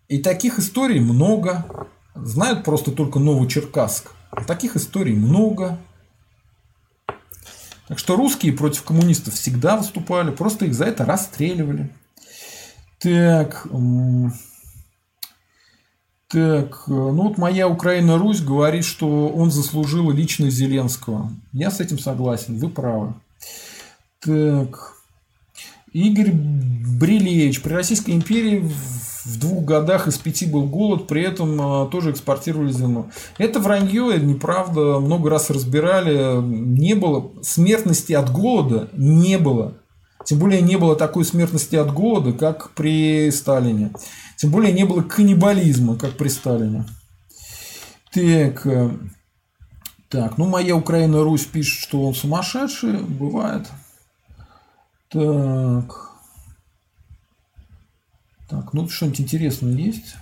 И 0.09 0.19
таких 0.19 0.59
историй 0.59 0.99
много. 0.99 1.65
Знают 2.15 2.63
просто 2.63 2.91
только 2.91 3.19
Новочеркасск. 3.19 4.11
Таких 4.47 4.75
историй 4.75 5.13
много. 5.13 5.77
Так 7.87 7.99
что 7.99 8.15
русские 8.15 8.53
против 8.53 8.83
коммунистов 8.83 9.35
всегда 9.35 9.77
выступали, 9.77 10.31
просто 10.31 10.65
их 10.65 10.73
за 10.73 10.85
это 10.85 11.05
расстреливали. 11.05 11.91
Так, 12.99 13.67
так, 16.29 16.83
ну 16.87 17.21
вот 17.21 17.37
моя 17.37 17.67
Украина 17.67 18.17
Русь 18.17 18.41
говорит, 18.41 18.85
что 18.85 19.29
он 19.29 19.51
заслужил 19.51 20.09
лично 20.09 20.49
Зеленского. 20.49 21.31
Я 21.53 21.69
с 21.69 21.79
этим 21.79 21.99
согласен, 21.99 22.57
вы 22.57 22.69
правы. 22.69 23.13
Так, 24.19 24.95
Игорь 25.93 26.31
Брилевич. 26.33 27.61
При 27.61 27.73
Российской 27.73 28.11
империи 28.11 28.69
в 29.25 29.39
двух 29.39 29.65
годах 29.65 30.07
из 30.07 30.17
пяти 30.17 30.45
был 30.45 30.65
голод, 30.65 31.07
при 31.07 31.23
этом 31.23 31.59
а, 31.59 31.87
тоже 31.87 32.11
экспортировали 32.11 32.71
зерно. 32.71 33.09
Это 33.37 33.59
вранье, 33.59 34.15
это 34.15 34.23
неправда. 34.23 34.99
Много 34.99 35.29
раз 35.31 35.49
разбирали. 35.49 36.41
Не 36.41 36.93
было 36.93 37.31
смертности 37.41 38.13
от 38.13 38.31
голода, 38.31 38.89
не 38.93 39.39
было. 39.39 39.73
Тем 40.25 40.39
более 40.39 40.61
не 40.61 40.77
было 40.77 40.95
такой 40.95 41.25
смертности 41.25 41.75
от 41.75 41.91
голода, 41.91 42.33
как 42.33 42.71
при 42.71 43.31
Сталине. 43.31 43.91
Тем 44.37 44.51
более 44.51 44.73
не 44.73 44.83
было 44.83 45.01
каннибализма, 45.01 45.95
как 45.97 46.17
при 46.17 46.29
Сталине. 46.29 46.85
Так, 48.11 48.65
э, 48.65 48.91
так, 50.09 50.37
ну 50.37 50.45
моя 50.45 50.75
Украина 50.75 51.23
Русь 51.23 51.45
пишет, 51.45 51.79
что 51.79 52.03
он 52.05 52.13
сумасшедший, 52.13 52.99
бывает. 52.99 53.67
Так. 55.09 56.14
Так, 58.47 58.73
ну 58.73 58.87
что-нибудь 58.87 59.21
интересное 59.21 59.73
есть? 59.73 60.15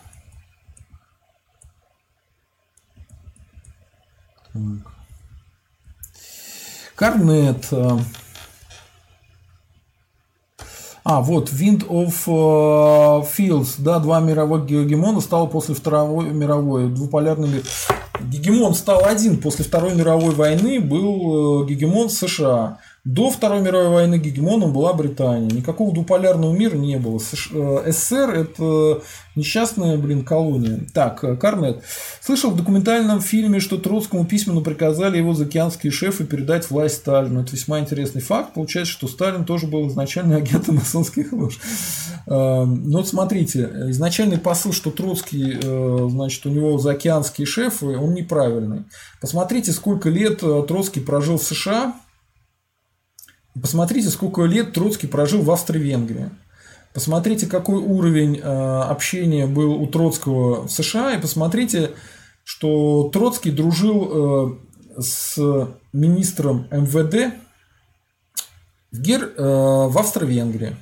Так. 4.53 4.93
Карнет. 6.95 7.67
Э, 7.71 7.97
а, 11.03 11.21
вот, 11.21 11.49
Wind 11.51 11.85
of 11.87 12.13
uh, 12.27 13.27
Fields, 13.37 13.75
да, 13.79 13.99
два 13.99 14.21
мировых 14.21 14.65
гегемона 14.65 15.19
стало 15.19 15.47
после 15.47 15.75
Второй 15.75 16.29
мировой, 16.29 16.89
двуполярный 16.89 17.49
мир. 17.49 17.63
Гегемон 18.21 18.73
стал 18.73 19.03
один 19.03 19.41
после 19.41 19.65
Второй 19.65 19.95
мировой 19.95 20.33
войны, 20.33 20.79
был 20.79 21.63
э, 21.63 21.67
гегемон 21.67 22.09
США. 22.09 22.77
До 23.05 23.29
Второй 23.29 23.61
мировой 23.61 23.89
войны 23.89 24.17
гегемоном 24.17 24.71
была 24.71 24.93
Британия. 24.93 25.49
Никакого 25.49 25.93
двуполярного 25.93 26.53
мира 26.53 26.77
не 26.77 26.95
было. 26.95 27.19
Э, 27.51 27.91
СССР– 27.91 28.29
это 28.33 29.01
несчастная, 29.35 29.97
блин, 29.97 30.23
колония. 30.23 30.87
Так, 30.93 31.21
э, 31.21 31.35
Карнет. 31.35 31.83
Слышал 32.21 32.51
в 32.51 32.55
документальном 32.55 33.19
фильме, 33.19 33.59
что 33.59 33.77
Троцкому 33.77 34.25
письменно 34.25 34.61
приказали 34.61 35.17
его 35.17 35.33
заокеанские 35.33 35.91
шефы 35.91 36.23
передать 36.23 36.69
власть 36.69 36.95
Сталину. 36.95 37.41
Это 37.41 37.51
весьма 37.51 37.81
интересный 37.81 38.21
факт. 38.21 38.53
Получается, 38.53 38.93
что 38.93 39.09
Сталин 39.09 39.43
тоже 39.43 39.67
был 39.67 39.89
изначально 39.89 40.37
агентом 40.37 40.75
масонских 40.75 41.33
лож. 41.33 41.59
Э, 42.25 42.63
ну 42.63 42.99
вот 42.99 43.07
смотрите, 43.09 43.69
изначальный 43.89 44.37
посыл, 44.37 44.71
что 44.71 44.91
Троцкий, 44.91 45.59
значит, 46.09 46.45
у 46.45 46.49
него 46.49 46.77
заокеанские 46.77 47.47
шефы, 47.47 47.97
он 47.97 48.13
неправильный. 48.13 48.85
Посмотрите, 49.19 49.73
сколько 49.73 50.09
лет 50.09 50.39
Троцкий 50.39 51.01
прожил 51.01 51.37
в 51.37 51.43
США, 51.43 51.95
Посмотрите, 53.59 54.09
сколько 54.09 54.43
лет 54.43 54.73
Троцкий 54.73 55.07
прожил 55.07 55.41
в 55.41 55.51
Австро-Венгрии. 55.51 56.31
Посмотрите, 56.93 57.47
какой 57.47 57.77
уровень 57.77 58.37
э, 58.37 58.41
общения 58.41 59.47
был 59.47 59.73
у 59.73 59.87
Троцкого 59.87 60.67
в 60.67 60.71
США, 60.71 61.13
и 61.13 61.21
посмотрите, 61.21 61.91
что 62.43 63.09
Троцкий 63.11 63.51
дружил 63.51 64.57
э, 64.97 65.01
с 65.01 65.37
министром 65.91 66.67
МВД 66.71 67.35
в, 68.91 69.01
Гер, 69.01 69.33
э, 69.35 69.43
в 69.43 69.97
Австро-Венгрии. 69.97 70.75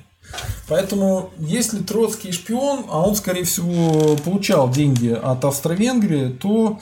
Поэтому, 0.68 1.30
если 1.38 1.82
Троцкий 1.82 2.32
шпион, 2.32 2.86
а 2.88 3.06
он, 3.06 3.14
скорее 3.16 3.44
всего, 3.44 4.16
получал 4.16 4.70
деньги 4.70 5.08
от 5.08 5.44
Австро-Венгрии, 5.44 6.30
то 6.30 6.80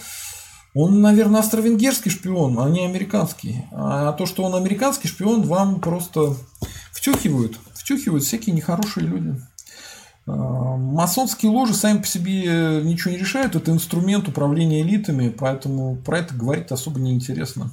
он, 0.74 1.00
наверное, 1.00 1.40
австро-венгерский 1.40 2.10
шпион, 2.10 2.58
а 2.60 2.68
не 2.68 2.84
американский. 2.84 3.64
А 3.72 4.12
то, 4.12 4.26
что 4.26 4.44
он 4.44 4.54
американский 4.54 5.08
шпион, 5.08 5.42
вам 5.42 5.80
просто 5.80 6.36
втюхивают. 6.92 7.56
Втюхивают 7.74 8.24
всякие 8.24 8.54
нехорошие 8.54 9.06
люди. 9.06 9.34
А, 10.26 10.76
масонские 10.76 11.50
ложи 11.50 11.74
сами 11.74 11.98
по 11.98 12.06
себе 12.06 12.82
ничего 12.84 13.12
не 13.12 13.18
решают. 13.18 13.56
Это 13.56 13.72
инструмент 13.72 14.28
управления 14.28 14.82
элитами, 14.82 15.28
поэтому 15.28 15.96
про 15.96 16.18
это 16.20 16.34
говорить 16.34 16.70
особо 16.70 17.00
неинтересно. 17.00 17.72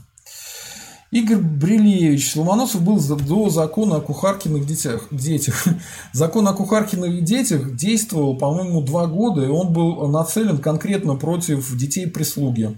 Игорь 1.11 1.37
Брилевич. 1.37 2.35
Ломоносов 2.35 2.81
был 2.81 2.99
до 2.99 3.49
закона 3.49 3.97
о 3.97 4.01
кухаркиных 4.01 4.65
детях. 4.65 5.07
детях. 5.11 5.65
Закон 6.13 6.47
о 6.47 6.53
кухаркиных 6.53 7.23
детях 7.23 7.75
действовал, 7.75 8.37
по-моему, 8.37 8.81
два 8.81 9.05
года, 9.05 9.45
и 9.45 9.47
он 9.47 9.71
был 9.71 10.07
нацелен 10.09 10.57
конкретно 10.57 11.15
против 11.15 11.77
детей 11.77 12.07
прислуги. 12.07 12.77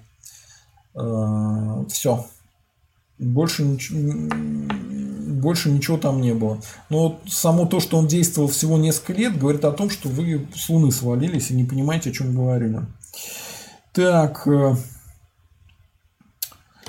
Э, 1.00 1.86
Все. 1.90 2.26
Больше 3.18 3.64
ничего, 3.64 4.00
больше 5.42 5.70
ничего 5.70 5.98
там 5.98 6.22
не 6.22 6.34
было. 6.34 6.62
Но 6.90 7.20
само 7.28 7.66
то, 7.66 7.80
что 7.80 7.98
он 7.98 8.08
действовал 8.08 8.48
всего 8.48 8.78
несколько 8.78 9.14
лет, 9.14 9.38
говорит 9.38 9.66
о 9.66 9.72
том, 9.72 9.90
что 9.90 10.08
вы 10.08 10.48
с 10.56 10.70
Луны 10.70 10.92
свалились 10.92 11.52
и 11.52 11.56
не 11.56 11.66
понимаете, 11.66 12.12
о 12.12 12.14
чем 12.14 12.34
говорили. 12.34 12.82
Так. 13.94 14.48
Э, 14.48 14.76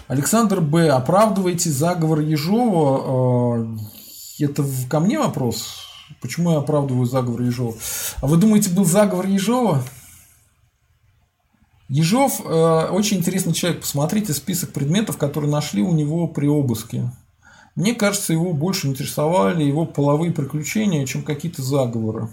Александр 0.08 0.60
Б. 0.60 0.88
Оправдываете 0.88 1.70
заговор 1.70 2.20
Ежова. 2.20 3.64
Э, 3.64 4.44
это 4.44 4.64
ко 4.88 5.00
мне 5.00 5.18
вопрос? 5.18 5.86
Почему 6.20 6.50
я 6.50 6.58
оправдываю 6.58 7.06
заговор 7.06 7.42
Ежова? 7.42 7.74
А 8.20 8.26
вы 8.26 8.36
думаете, 8.36 8.70
был 8.70 8.84
заговор 8.84 9.26
Ежова? 9.26 9.82
Ежов 11.90 12.40
э, 12.44 12.88
очень 12.92 13.16
интересный 13.16 13.52
человек. 13.52 13.80
Посмотрите 13.80 14.32
список 14.32 14.72
предметов, 14.72 15.18
которые 15.18 15.50
нашли 15.50 15.82
у 15.82 15.92
него 15.92 16.28
при 16.28 16.46
обыске. 16.46 17.10
Мне 17.74 17.96
кажется, 17.96 18.32
его 18.32 18.52
больше 18.52 18.86
интересовали 18.86 19.64
его 19.64 19.86
половые 19.86 20.30
приключения, 20.30 21.04
чем 21.04 21.24
какие-то 21.24 21.62
заговоры. 21.62 22.28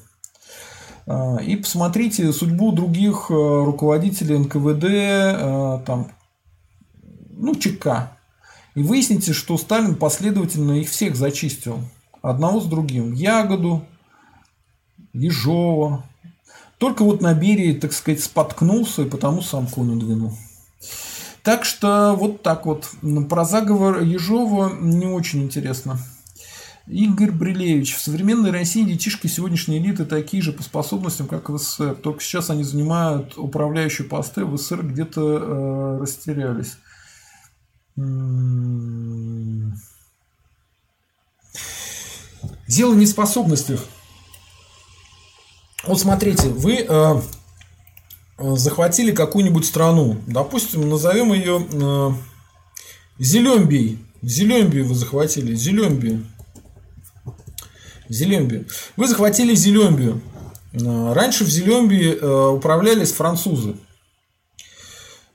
Э, 1.07 1.43
и 1.43 1.55
посмотрите 1.55 2.31
судьбу 2.33 2.71
других 2.71 3.31
э, 3.31 3.33
руководителей 3.33 4.37
НКВД, 4.37 4.83
э, 4.83 5.81
там, 5.87 6.11
ну, 7.31 7.55
ЧК. 7.55 8.15
И 8.75 8.83
выясните, 8.83 9.33
что 9.33 9.57
Сталин 9.57 9.95
последовательно 9.95 10.73
их 10.73 10.87
всех 10.87 11.15
зачистил. 11.15 11.79
Одного 12.21 12.61
с 12.61 12.65
другим. 12.67 13.11
Ягоду, 13.11 13.83
Ежова, 15.13 16.03
только 16.77 17.03
вот 17.03 17.21
на 17.21 17.33
Берии, 17.33 17.73
так 17.73 17.93
сказать, 17.93 18.23
споткнулся 18.23 19.03
и 19.03 19.09
потому 19.09 19.41
сам 19.41 19.67
коню 19.67 19.95
двинул. 19.99 20.37
Так 21.43 21.65
что 21.65 22.13
вот 22.17 22.43
так 22.43 22.65
вот. 22.65 22.89
Про 23.29 23.45
заговор 23.45 24.01
Ежова 24.01 24.73
не 24.79 25.05
очень 25.07 25.43
интересно. 25.43 25.97
Игорь 26.87 27.31
Брилевич. 27.31 27.95
В 27.95 28.01
современной 28.01 28.51
России 28.51 28.83
детишки 28.83 29.27
сегодняшней 29.27 29.79
элиты 29.79 30.05
такие 30.05 30.43
же 30.43 30.53
по 30.53 30.61
способностям, 30.63 31.27
как 31.27 31.49
в 31.49 31.57
СССР. 31.57 31.95
Только 31.95 32.21
сейчас 32.21 32.49
они 32.49 32.63
занимают 32.63 33.37
управляющие 33.37 34.07
посты, 34.07 34.45
в 34.45 34.57
СССР 34.57 34.85
где-то 34.85 35.21
э, 35.21 35.97
растерялись. 36.01 36.77
М-м-м. 37.97 39.73
Дело 42.67 42.93
не 42.93 43.05
в 43.05 43.09
способностях. 43.09 43.85
Вот 45.85 45.99
смотрите, 45.99 46.49
вы 46.49 46.85
э, 46.87 47.21
захватили 48.37 49.11
какую-нибудь 49.11 49.65
страну, 49.65 50.17
допустим, 50.25 50.89
назовем 50.89 51.33
ее 51.33 51.65
э, 51.71 52.11
Зелембией. 53.19 53.99
Зелембию 54.21 54.87
вы 54.87 54.95
захватили, 54.95 55.53
Зелембию. 55.55 56.25
Зелембию. 58.09 58.65
Вы 58.95 59.07
захватили 59.07 59.53
Зелембию. 59.53 60.21
Э, 60.73 61.13
раньше 61.13 61.45
в 61.45 61.49
Зелембии 61.49 62.17
э, 62.19 62.47
управлялись 62.49 63.11
французы. 63.11 63.75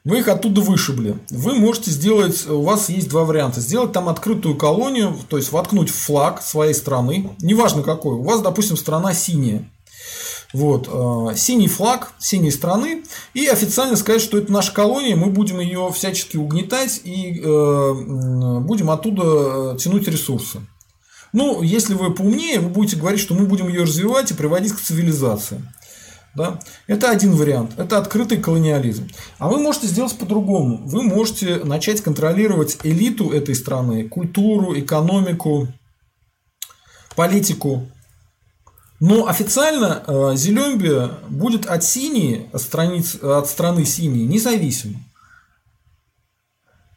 Вы 0.04 0.18
их 0.18 0.28
оттуда 0.28 0.60
вышибли. 0.60 1.16
Вы 1.30 1.54
можете 1.54 1.92
сделать, 1.92 2.46
у 2.48 2.62
вас 2.62 2.88
есть 2.88 3.08
два 3.08 3.24
варианта. 3.24 3.60
Сделать 3.60 3.92
там 3.92 4.08
открытую 4.08 4.56
колонию, 4.56 5.16
то 5.28 5.36
есть 5.36 5.52
воткнуть 5.52 5.90
флаг 5.90 6.42
своей 6.42 6.74
страны, 6.74 7.30
неважно 7.40 7.84
какой. 7.84 8.16
У 8.16 8.22
вас, 8.22 8.40
допустим, 8.40 8.76
страна 8.76 9.14
синяя. 9.14 9.70
Вот, 10.52 10.88
э, 10.88 11.36
синий 11.36 11.68
флаг 11.68 12.12
синей 12.18 12.50
страны 12.50 13.04
и 13.32 13.46
официально 13.46 13.96
сказать, 13.96 14.20
что 14.20 14.36
это 14.36 14.52
наша 14.52 14.72
колония, 14.72 15.16
мы 15.16 15.30
будем 15.30 15.60
ее 15.60 15.90
всячески 15.94 16.36
угнетать 16.36 17.00
и 17.04 17.40
э, 17.40 18.60
будем 18.60 18.90
оттуда 18.90 19.76
тянуть 19.78 20.08
ресурсы. 20.08 20.60
Ну, 21.32 21.62
если 21.62 21.94
вы 21.94 22.12
поумнее, 22.12 22.60
вы 22.60 22.68
будете 22.68 22.96
говорить, 22.96 23.20
что 23.20 23.34
мы 23.34 23.46
будем 23.46 23.68
ее 23.68 23.84
развивать 23.84 24.30
и 24.30 24.34
приводить 24.34 24.74
к 24.74 24.80
цивилизации. 24.80 25.62
Да? 26.34 26.60
Это 26.86 27.10
один 27.10 27.32
вариант. 27.34 27.72
Это 27.78 27.98
открытый 27.98 28.38
колониализм. 28.38 29.08
А 29.38 29.48
вы 29.48 29.58
можете 29.58 29.86
сделать 29.86 30.16
по-другому. 30.16 30.82
Вы 30.86 31.02
можете 31.02 31.64
начать 31.64 32.00
контролировать 32.02 32.78
элиту 32.84 33.30
этой 33.30 33.54
страны, 33.54 34.08
культуру, 34.08 34.78
экономику, 34.78 35.68
политику. 37.16 37.86
Но 39.04 39.26
официально 39.26 40.04
э, 40.06 40.36
Зелембия 40.36 41.10
будет 41.28 41.66
от 41.66 41.82
Синии, 41.82 42.48
от, 42.52 42.62
страниц, 42.62 43.16
от 43.16 43.48
страны 43.48 43.84
Синии, 43.84 44.26
независимым. 44.26 45.04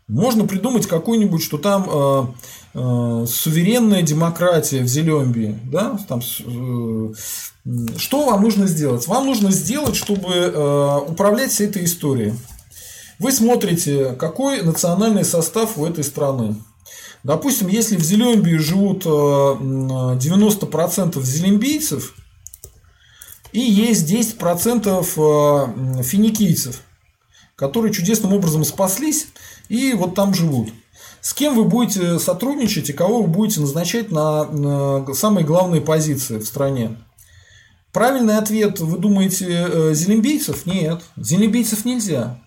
Можно 0.08 0.46
придумать 0.46 0.86
какую-нибудь, 0.86 1.42
что 1.42 1.58
там 1.58 1.90
э, 1.90 2.26
э, 2.76 3.26
суверенная 3.28 4.04
демократия 4.04 4.84
в 4.84 4.88
Зелембии, 4.88 5.60
да, 5.64 5.98
там, 6.08 6.20
э, 6.20 7.14
что 7.98 8.26
вам 8.28 8.44
нужно 8.44 8.68
сделать? 8.68 9.08
Вам 9.08 9.26
нужно 9.26 9.50
сделать, 9.50 9.96
чтобы 9.96 10.32
э, 10.32 10.98
управлять 11.08 11.52
всей 11.54 11.70
этой 11.70 11.86
историей. 11.86 12.36
Вы 13.18 13.32
смотрите, 13.32 14.12
какой 14.12 14.62
национальный 14.62 15.26
состав 15.26 15.76
у 15.80 15.88
этой 15.88 16.04
страны. 16.04 16.56
Допустим, 17.26 17.68
если 17.70 17.98
в 17.98 18.04
Зелембии 18.04 18.58
живут 18.58 19.04
90% 19.04 21.18
э, 21.18 21.22
зелембийцев 21.24 22.14
и 23.52 23.60
есть 23.60 24.08
10% 24.08 25.98
э, 25.98 26.04
финикийцев, 26.04 26.82
которые 27.56 27.92
чудесным 27.92 28.32
образом 28.32 28.64
спаслись 28.64 29.30
и 29.70 29.94
вот 29.94 30.14
там 30.14 30.36
живут. 30.36 30.70
С 31.20 31.34
кем 31.34 31.56
вы 31.56 31.64
будете 31.64 32.20
сотрудничать 32.20 32.92
и 32.92 32.94
кого 32.94 33.24
вы 33.24 33.28
будете 33.28 33.60
назначать 33.60 34.12
на, 34.12 35.12
самые 35.16 35.48
главные 35.48 35.82
позиции 35.82 36.38
в 36.38 36.46
стране? 36.46 36.96
Правильный 37.92 38.38
ответ, 38.38 38.80
вы 38.80 39.00
думаете, 39.00 39.48
э, 39.50 39.96
зелембийцев? 39.96 40.68
Нет, 40.68 41.02
зелембийцев 41.18 41.86
нельзя. 41.86 42.40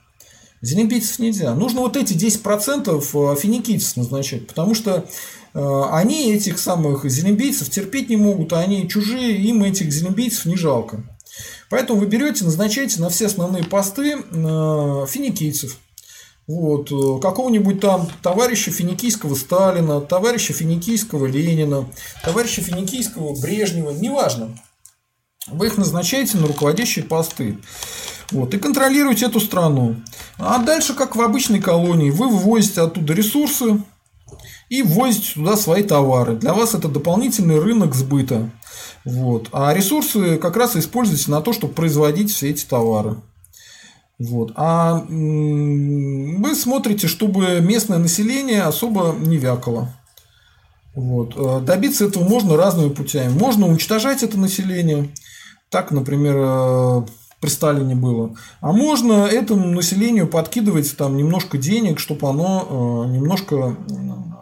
Зелембийцев 0.60 1.18
нельзя. 1.18 1.54
Нужно 1.54 1.80
вот 1.80 1.96
эти 1.96 2.14
10% 2.14 2.98
э, 2.98 3.36
финикийцев 3.36 3.96
назначать, 3.96 4.46
потому 4.46 4.74
что 4.74 5.04
э, 5.54 5.82
они 5.92 6.32
этих 6.32 6.58
самых 6.58 7.08
зелембийцев 7.08 7.70
терпеть 7.70 8.08
не 8.08 8.16
могут, 8.16 8.52
а 8.52 8.60
они 8.60 8.88
чужие, 8.88 9.36
им 9.36 9.62
этих 9.62 9.92
зелембийцев 9.92 10.46
не 10.46 10.56
жалко. 10.56 11.04
Поэтому 11.70 12.00
вы 12.00 12.06
берете, 12.06 12.44
назначаете 12.44 13.00
на 13.00 13.10
все 13.10 13.26
основные 13.26 13.62
посты 13.62 14.16
финикийцев. 14.32 15.78
Вот, 16.48 16.88
какого-нибудь 17.20 17.80
там 17.80 18.08
товарища 18.22 18.70
финикийского 18.70 19.34
Сталина, 19.34 20.00
товарища 20.00 20.54
финикийского 20.54 21.26
Ленина, 21.26 21.86
товарища 22.24 22.62
финикийского 22.62 23.38
Брежнева, 23.38 23.90
неважно. 23.90 24.58
Вы 25.46 25.66
их 25.66 25.76
назначаете 25.76 26.38
на 26.38 26.46
руководящие 26.46 27.04
посты. 27.04 27.58
Вот, 28.30 28.52
и 28.52 28.58
контролируете 28.58 29.26
эту 29.26 29.40
страну. 29.40 29.96
А 30.38 30.58
дальше, 30.58 30.94
как 30.94 31.16
в 31.16 31.22
обычной 31.22 31.60
колонии, 31.60 32.10
вы 32.10 32.28
вывозите 32.28 32.82
оттуда 32.82 33.14
ресурсы 33.14 33.80
и 34.68 34.82
ввозите 34.82 35.34
туда 35.34 35.56
свои 35.56 35.82
товары. 35.82 36.36
Для 36.36 36.52
вас 36.52 36.74
это 36.74 36.88
дополнительный 36.88 37.58
рынок 37.58 37.94
сбыта. 37.94 38.50
Вот. 39.04 39.48
А 39.52 39.72
ресурсы 39.72 40.36
как 40.36 40.56
раз 40.56 40.76
используете 40.76 41.30
на 41.30 41.40
то, 41.40 41.52
чтобы 41.52 41.72
производить 41.72 42.30
все 42.30 42.50
эти 42.50 42.66
товары. 42.66 43.16
Вот. 44.18 44.52
А 44.56 45.04
вы 45.08 46.54
смотрите, 46.54 47.06
чтобы 47.06 47.60
местное 47.60 47.98
население 47.98 48.62
особо 48.62 49.14
не 49.18 49.38
вякало. 49.38 49.94
Вот. 50.94 51.34
Э, 51.36 51.60
добиться 51.64 52.04
этого 52.04 52.24
можно 52.24 52.56
разными 52.56 52.90
путями. 52.90 53.30
Можно 53.30 53.68
уничтожать 53.68 54.24
это 54.24 54.36
население, 54.36 55.14
так, 55.70 55.92
например, 55.92 56.36
э, 56.36 57.06
при 57.40 57.48
Сталине 57.48 57.94
было. 57.94 58.34
А 58.60 58.72
можно 58.72 59.26
этому 59.26 59.68
населению 59.68 60.26
подкидывать 60.26 60.96
там 60.96 61.16
немножко 61.16 61.56
денег, 61.58 62.00
чтобы 62.00 62.28
оно 62.28 63.06
э, 63.06 63.12
немножко 63.12 63.76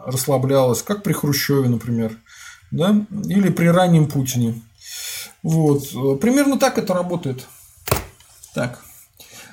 расслаблялось, 0.05 0.81
как 0.81 1.03
при 1.03 1.13
Хрущеве, 1.13 1.69
например, 1.69 2.17
да? 2.71 3.05
или 3.27 3.49
при 3.49 3.67
раннем 3.67 4.07
Путине. 4.07 4.61
Вот. 5.43 6.19
Примерно 6.19 6.57
так 6.57 6.77
это 6.77 6.93
работает. 6.93 7.45
Так. 8.53 8.79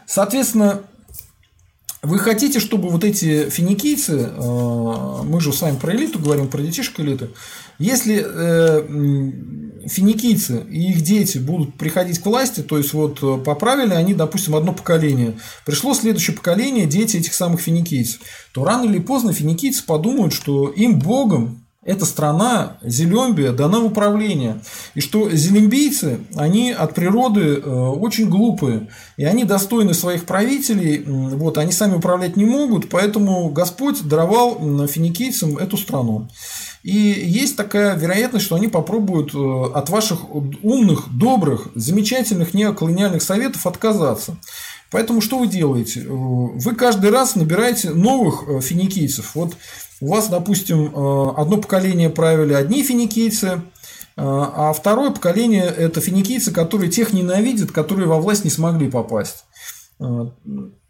Соответственно, 0.06 0.82
вы 2.04 2.18
хотите, 2.18 2.60
чтобы 2.60 2.90
вот 2.90 3.02
эти 3.02 3.48
финикийцы, 3.48 4.30
э, 4.30 5.22
мы 5.22 5.40
же 5.40 5.52
с 5.52 5.62
вами 5.62 5.76
про 5.76 5.94
элиту 5.94 6.18
говорим, 6.18 6.48
про 6.48 6.62
детишек 6.62 7.00
элиты, 7.00 7.30
если 7.78 8.24
э, 8.24 9.88
финикийцы 9.88 10.64
и 10.70 10.92
их 10.92 11.02
дети 11.02 11.38
будут 11.38 11.74
приходить 11.74 12.18
к 12.18 12.26
власти, 12.26 12.60
то 12.60 12.78
есть 12.78 12.92
вот 12.92 13.18
э, 13.22 13.42
поправили 13.44 13.94
они, 13.94 14.14
допустим, 14.14 14.54
одно 14.56 14.72
поколение, 14.72 15.34
пришло 15.66 15.94
следующее 15.94 16.36
поколение, 16.36 16.86
дети 16.86 17.16
этих 17.16 17.34
самых 17.34 17.60
финикийцев, 17.60 18.20
то 18.52 18.64
рано 18.64 18.84
или 18.84 18.98
поздно 18.98 19.32
финикийцы 19.32 19.84
подумают, 19.84 20.32
что 20.32 20.68
им 20.68 20.98
Богом 20.98 21.64
эта 21.84 22.06
страна, 22.06 22.78
Зелембия, 22.82 23.52
дана 23.52 23.80
в 23.80 23.86
управление. 23.86 24.62
И 24.94 25.00
что 25.00 25.30
зелембийцы, 25.30 26.20
они 26.34 26.72
от 26.72 26.94
природы 26.94 27.56
э, 27.56 27.70
очень 27.70 28.28
глупые. 28.28 28.88
И 29.18 29.24
они 29.24 29.44
достойны 29.44 29.92
своих 29.92 30.24
правителей. 30.24 31.04
Вот, 31.04 31.58
они 31.58 31.72
сами 31.72 31.96
управлять 31.96 32.36
не 32.36 32.46
могут. 32.46 32.88
Поэтому 32.88 33.50
Господь 33.50 34.02
даровал 34.02 34.86
финикийцам 34.86 35.58
эту 35.58 35.76
страну. 35.76 36.28
И 36.84 36.92
есть 36.92 37.56
такая 37.56 37.96
вероятность, 37.96 38.44
что 38.44 38.54
они 38.54 38.68
попробуют 38.68 39.34
э, 39.34 39.72
от 39.74 39.88
ваших 39.88 40.32
умных, 40.32 41.08
добрых, 41.10 41.68
замечательных 41.74 42.54
неоколониальных 42.54 43.22
советов 43.22 43.66
отказаться. 43.66 44.36
Поэтому 44.90 45.20
что 45.20 45.38
вы 45.38 45.48
делаете? 45.48 46.02
Э, 46.02 46.06
вы 46.08 46.74
каждый 46.76 47.10
раз 47.10 47.34
набираете 47.34 47.90
новых 47.90 48.62
финикийцев. 48.62 49.34
Вот 49.34 49.56
у 50.04 50.08
вас, 50.08 50.28
допустим, 50.28 50.86
э, 50.86 51.32
одно 51.38 51.56
поколение 51.56 52.10
правили 52.10 52.52
одни 52.52 52.82
финикийцы, 52.82 53.46
э, 53.46 53.60
а 54.16 54.74
второе 54.74 55.10
поколение– 55.10 55.64
это 55.78 56.02
финикийцы, 56.02 56.52
которые 56.52 56.90
тех 56.90 57.14
ненавидят, 57.14 57.72
которые 57.72 58.06
во 58.06 58.20
власть 58.20 58.44
не 58.44 58.50
смогли 58.50 58.90
попасть. 58.90 59.46
Э, 60.00 60.26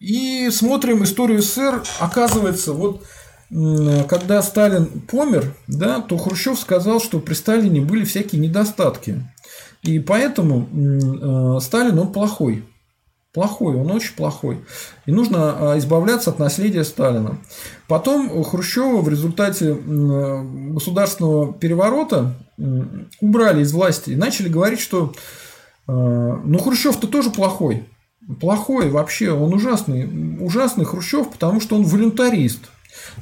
и 0.01 0.51
смотрим 0.51 1.05
историю 1.05 1.43
СССР, 1.43 1.85
оказывается, 2.01 2.73
вот 2.73 3.05
когда 3.51 4.43
Сталин 4.43 4.87
помер, 5.03 5.55
да, 5.67 6.01
то 6.01 6.17
Хрущев 6.17 6.59
сказал, 6.59 7.01
что 7.01 7.21
при 7.21 7.35
Сталине 7.35 7.81
были 7.81 8.05
всякие 8.05 8.41
недостатки. 8.41 9.23
И 9.83 9.99
поэтому 9.99 11.61
Сталин, 11.61 11.99
он 11.99 12.13
плохой. 12.13 12.65
Плохой, 13.33 13.75
он 13.75 13.91
очень 13.91 14.15
плохой. 14.15 14.65
И 15.07 15.13
нужно 15.13 15.73
а, 15.73 15.79
избавляться 15.79 16.31
от 16.31 16.39
наследия 16.39 16.85
Сталина. 16.85 17.39
Потом 17.89 18.45
Хрущева 18.45 19.01
в 19.01 19.09
результате 19.09 19.75
государственного 19.75 21.53
переворота 21.53 22.35
убрали 23.21 23.63
из 23.63 23.73
власти 23.73 24.11
и 24.11 24.17
начали 24.17 24.49
говорить, 24.49 24.79
что 24.79 25.13
ну 25.87 26.59
Хрущев-то 26.59 27.09
тоже 27.09 27.31
плохой. 27.31 27.89
Плохой 28.41 28.89
вообще, 28.89 29.33
он 29.33 29.53
ужасный. 29.53 30.39
Ужасный 30.41 30.85
Хрущев, 30.85 31.31
потому 31.31 31.61
что 31.61 31.77
он 31.77 31.83
волюнтарист. 31.83 32.71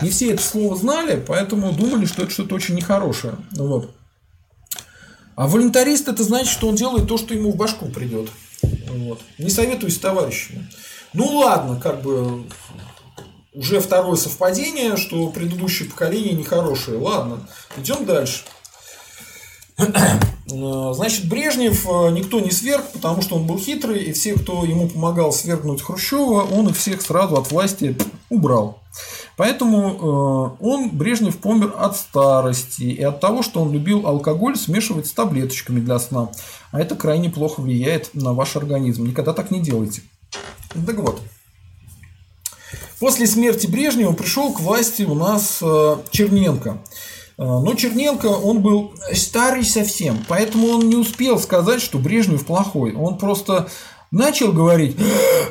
Не 0.00 0.10
все 0.10 0.32
это 0.32 0.42
слово 0.42 0.76
знали, 0.76 1.22
поэтому 1.26 1.72
думали, 1.72 2.06
что 2.06 2.22
это 2.22 2.30
что-то 2.30 2.54
очень 2.54 2.74
нехорошее. 2.74 3.36
Вот. 3.52 3.94
А 5.34 5.46
волюнтарист 5.46 6.09
это 6.09 6.22
значит, 6.24 6.52
что 6.52 6.68
он 6.68 6.74
делает 6.74 7.09
то, 7.09 7.18
что 7.18 7.34
ему 7.34 7.52
в 7.52 7.56
башку 7.56 7.88
придет. 7.88 8.28
Вот. 8.62 9.20
Не 9.38 9.50
советую 9.50 9.90
с 9.90 9.98
товарищами. 9.98 10.68
Ну 11.14 11.38
ладно, 11.38 11.80
как 11.80 12.02
бы 12.02 12.44
уже 13.54 13.80
второе 13.80 14.16
совпадение, 14.16 14.96
что 14.96 15.28
предыдущее 15.28 15.88
поколение 15.88 16.32
нехорошее. 16.32 16.98
Ладно, 16.98 17.48
идем 17.76 18.04
дальше. 18.04 18.44
Значит, 20.94 21.28
Брежнев 21.28 21.86
э, 21.86 22.10
никто 22.10 22.40
не 22.40 22.50
сверг, 22.50 22.84
потому 22.92 23.22
что 23.22 23.36
он 23.36 23.46
был 23.46 23.58
хитрый, 23.58 24.02
и 24.04 24.12
все, 24.12 24.34
кто 24.34 24.64
ему 24.64 24.88
помогал 24.88 25.32
свергнуть 25.32 25.82
Хрущева, 25.82 26.42
он 26.42 26.68
их 26.68 26.76
всех 26.76 27.00
сразу 27.00 27.36
от 27.36 27.50
власти 27.50 27.96
убрал. 28.28 28.80
Поэтому 29.36 30.56
э, 30.60 30.64
он, 30.64 30.90
Брежнев, 30.90 31.38
помер 31.38 31.74
от 31.78 31.96
старости 31.96 32.82
и 32.82 33.02
от 33.02 33.20
того, 33.20 33.42
что 33.42 33.62
он 33.62 33.72
любил 33.72 34.06
алкоголь 34.06 34.56
смешивать 34.56 35.06
с 35.06 35.12
таблеточками 35.12 35.80
для 35.80 35.98
сна. 35.98 36.30
А 36.70 36.80
это 36.80 36.94
крайне 36.96 37.30
плохо 37.30 37.60
влияет 37.60 38.14
на 38.14 38.34
ваш 38.34 38.56
организм. 38.56 39.06
Никогда 39.06 39.32
так 39.32 39.50
не 39.50 39.60
делайте. 39.60 40.02
Так 40.86 40.96
вот. 40.96 41.20
После 43.00 43.26
смерти 43.26 43.66
Брежнева 43.66 44.12
пришел 44.12 44.52
к 44.52 44.60
власти 44.60 45.02
у 45.02 45.14
нас 45.14 45.58
э, 45.62 45.96
Черненко. 46.10 46.78
Э, 47.38 47.42
но 47.44 47.74
Черненко, 47.74 48.26
он 48.26 48.60
был 48.60 48.92
старый 49.12 49.64
совсем, 49.64 50.18
поэтому 50.28 50.68
он 50.68 50.88
не 50.88 50.96
успел 50.96 51.38
сказать, 51.38 51.80
что 51.80 51.98
Брежнев 51.98 52.46
плохой. 52.46 52.94
Он 52.94 53.18
просто 53.18 53.68
начал 54.10 54.52
говорить 54.52 54.96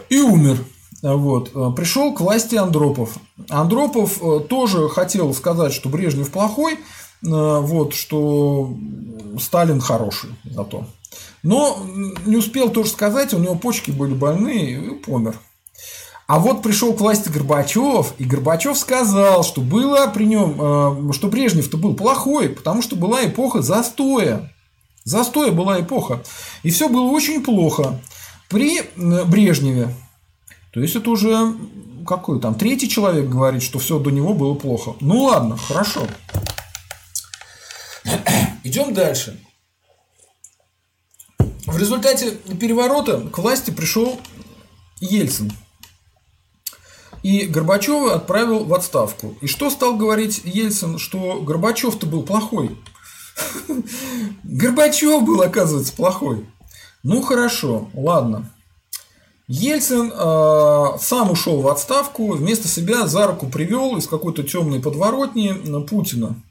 и 0.09 0.19
умер. 0.19 0.63
Вот. 1.01 1.75
Пришел 1.75 2.13
к 2.13 2.21
власти 2.21 2.55
Андропов. 2.55 3.17
Андропов 3.49 4.21
тоже 4.47 4.87
хотел 4.87 5.33
сказать, 5.33 5.73
что 5.73 5.89
Брежнев 5.89 6.29
плохой, 6.29 6.77
вот, 7.23 7.95
что 7.95 8.71
Сталин 9.39 9.81
хороший 9.81 10.29
зато. 10.45 10.85
Но 11.41 11.83
не 12.25 12.37
успел 12.37 12.69
тоже 12.69 12.91
сказать, 12.91 13.33
у 13.33 13.39
него 13.39 13.55
почки 13.55 13.89
были 13.89 14.13
больные 14.13 14.79
и 14.79 14.89
помер. 14.91 15.39
А 16.27 16.39
вот 16.39 16.61
пришел 16.61 16.93
к 16.93 17.01
власти 17.01 17.29
Горбачев, 17.29 18.13
и 18.17 18.23
Горбачев 18.23 18.77
сказал, 18.77 19.43
что 19.43 19.61
было 19.61 20.07
при 20.07 20.25
нем, 20.25 20.55
э, 20.59 21.13
что 21.13 21.27
Брежнев-то 21.27 21.77
был 21.77 21.93
плохой, 21.93 22.49
потому 22.49 22.81
что 22.81 22.95
была 22.95 23.25
эпоха 23.25 23.61
застоя. 23.61 24.53
Застоя 25.03 25.51
была 25.51 25.81
эпоха. 25.81 26.23
И 26.63 26.69
все 26.69 26.87
было 26.87 27.09
очень 27.09 27.43
плохо 27.43 27.99
при 28.49 28.81
Брежневе. 28.95 29.93
То 30.71 30.79
есть 30.79 30.95
это 30.95 31.09
уже 31.09 31.53
какой 32.05 32.39
там 32.39 32.55
третий 32.55 32.89
человек 32.89 33.27
говорит, 33.27 33.61
что 33.61 33.79
все 33.79 33.99
до 33.99 34.11
него 34.11 34.33
было 34.33 34.53
плохо. 34.53 34.95
Ну 35.01 35.23
ладно, 35.23 35.57
хорошо. 35.57 36.07
Идем 38.63 38.93
дальше. 38.93 39.39
В 41.65 41.77
результате 41.77 42.31
переворота 42.31 43.21
к 43.21 43.37
власти 43.37 43.71
пришел 43.71 44.19
Ельцин. 44.99 45.51
И 47.23 47.45
Горбачева 47.45 48.15
отправил 48.15 48.65
в 48.65 48.73
отставку. 48.73 49.35
И 49.41 49.47
что 49.47 49.69
стал 49.69 49.95
говорить 49.95 50.41
Ельцин, 50.43 50.97
что 50.97 51.41
Горбачев-то 51.41 52.05
был 52.07 52.23
плохой? 52.23 52.77
Горбачев 54.43 55.23
был, 55.23 55.41
оказывается, 55.41 55.93
плохой. 55.93 56.45
Ну 57.03 57.21
хорошо, 57.21 57.89
ладно. 57.93 58.51
Ельцин 59.47 60.11
э, 60.13 60.97
сам 60.99 61.31
ушел 61.31 61.61
в 61.61 61.67
отставку, 61.67 62.31
вместо 62.33 62.67
себя 62.67 63.05
за 63.07 63.27
руку 63.27 63.47
привел 63.47 63.97
из 63.97 64.07
какой-то 64.07 64.43
темной 64.43 64.79
подворотни 64.79 65.83
Путина. 65.87 66.41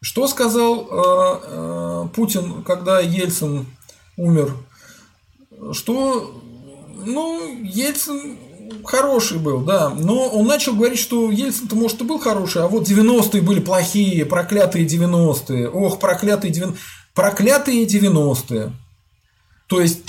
Что 0.00 0.26
сказал 0.26 0.88
э, 0.90 1.40
э, 1.42 2.08
Путин, 2.14 2.62
когда 2.62 3.00
Ельцин 3.00 3.66
умер? 4.16 4.56
Что, 5.72 6.40
ну, 7.04 7.58
Ельцин 7.62 8.38
хороший 8.84 9.38
был, 9.38 9.60
да, 9.60 9.90
но 9.90 10.28
он 10.28 10.46
начал 10.46 10.74
говорить, 10.74 10.98
что 10.98 11.30
Ельцин-то, 11.30 11.76
может, 11.76 12.00
и 12.00 12.04
был 12.04 12.18
хороший, 12.18 12.62
а 12.62 12.68
вот 12.68 12.88
90-е 12.88 13.42
были 13.42 13.60
плохие, 13.60 14.24
проклятые 14.24 14.86
90-е, 14.86 15.68
ох, 15.68 15.98
проклятые 15.98 16.52
90-е, 16.52 16.76
проклятые 17.14 17.86
90-е. 17.86 18.72
То 19.66 19.80
есть, 19.80 20.00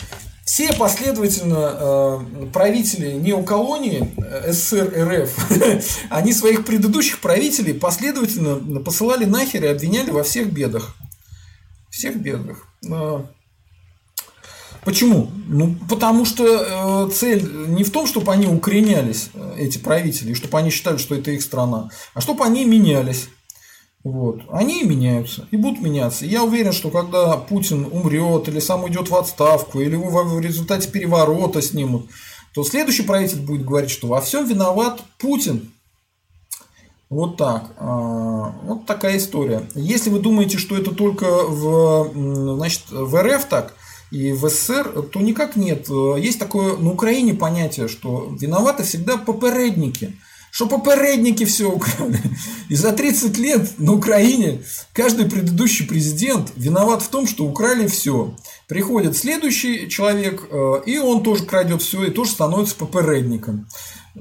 все 0.45 0.73
последовательно 0.73 1.73
э, 1.73 2.45
правители 2.53 3.13
неоколонии 3.13 4.13
э, 4.17 4.51
СССР 4.51 5.23
РФ, 5.23 5.51
они 6.09 6.33
своих 6.33 6.65
предыдущих 6.65 7.19
правителей 7.19 7.73
последовательно 7.73 8.79
посылали 8.81 9.25
нахер 9.25 9.63
и 9.63 9.67
обвиняли 9.67 10.11
во 10.11 10.21
всех 10.23 10.51
бедах. 10.53 10.95
Всех 11.89 12.17
бедах. 12.17 12.67
Э, 14.85 14.89
почему? 14.89 15.29
Ну, 15.47 15.75
потому 15.89 16.25
что 16.25 17.09
цель 17.09 17.43
не 17.67 17.83
в 17.83 17.91
том, 17.91 18.07
чтобы 18.07 18.31
они 18.31 18.47
укоренялись, 18.47 19.29
эти 19.57 19.77
правители, 19.77 20.33
чтобы 20.33 20.57
они 20.59 20.69
считали, 20.69 20.97
что 20.97 21.15
это 21.15 21.31
их 21.31 21.41
страна, 21.41 21.89
а 22.13 22.21
чтобы 22.21 22.45
они 22.45 22.65
менялись. 22.65 23.27
Вот. 24.05 24.41
Они 24.51 24.83
меняются 24.83 25.47
и 25.49 25.57
будут 25.57 25.81
меняться. 25.81 26.27
я 26.27 26.43
уверен, 26.43 26.73
что 26.73 26.91
когда 26.91 27.37
Путин 27.37 27.87
умрет 27.91 28.47
или 28.47 28.59
сам 28.59 28.83
уйдет 28.83 29.09
в 29.09 29.15
отставку, 29.15 29.79
или 29.79 29.93
его 29.93 30.23
в 30.23 30.39
результате 30.39 30.91
переворота 30.91 31.59
снимут, 31.63 32.07
то 32.53 32.63
следующий 32.63 33.01
правитель 33.01 33.41
будет 33.41 33.65
говорить, 33.65 33.89
что 33.89 34.07
во 34.07 34.21
всем 34.21 34.47
виноват 34.47 35.01
Путин. 35.17 35.71
Вот 37.09 37.37
так. 37.37 37.71
А, 37.77 38.53
вот 38.63 38.85
такая 38.85 39.17
история. 39.17 39.67
Если 39.73 40.11
вы 40.11 40.19
думаете, 40.19 40.59
что 40.59 40.77
это 40.77 40.93
только 40.93 41.25
в, 41.25 42.11
значит, 42.57 42.83
в 42.91 43.21
РФ 43.21 43.45
так 43.45 43.73
и 44.11 44.31
в 44.31 44.49
СССР, 44.49 45.03
то 45.11 45.19
никак 45.19 45.55
нет. 45.55 45.87
Есть 46.17 46.39
такое 46.39 46.77
на 46.77 46.91
Украине 46.91 47.33
понятие, 47.33 47.87
что 47.87 48.35
виноваты 48.39 48.83
всегда 48.83 49.17
попередники– 49.17 50.19
что 50.55 50.67
попередники 50.67 51.43
все 51.43 51.69
украли. 51.69 52.17
И 52.69 52.75
за 52.75 52.93
30 52.93 53.37
лет 53.39 53.77
на 53.77 53.91
Украине 53.91 54.61
каждый 54.93 55.29
предыдущий 55.29 55.85
президент 55.85 56.53
виноват 56.55 57.01
в 57.01 57.09
том, 57.09 57.27
что 57.27 57.43
украли 57.43 57.87
все. 57.87 58.33
Приходит 58.69 59.17
следующий 59.17 59.89
человек, 59.89 60.47
э, 60.49 60.83
и 60.85 60.97
он 60.97 61.23
тоже 61.23 61.43
крадет 61.43 61.81
все, 61.81 62.05
и 62.05 62.09
тоже 62.09 62.31
становится 62.31 62.77
попередником. 62.77 63.67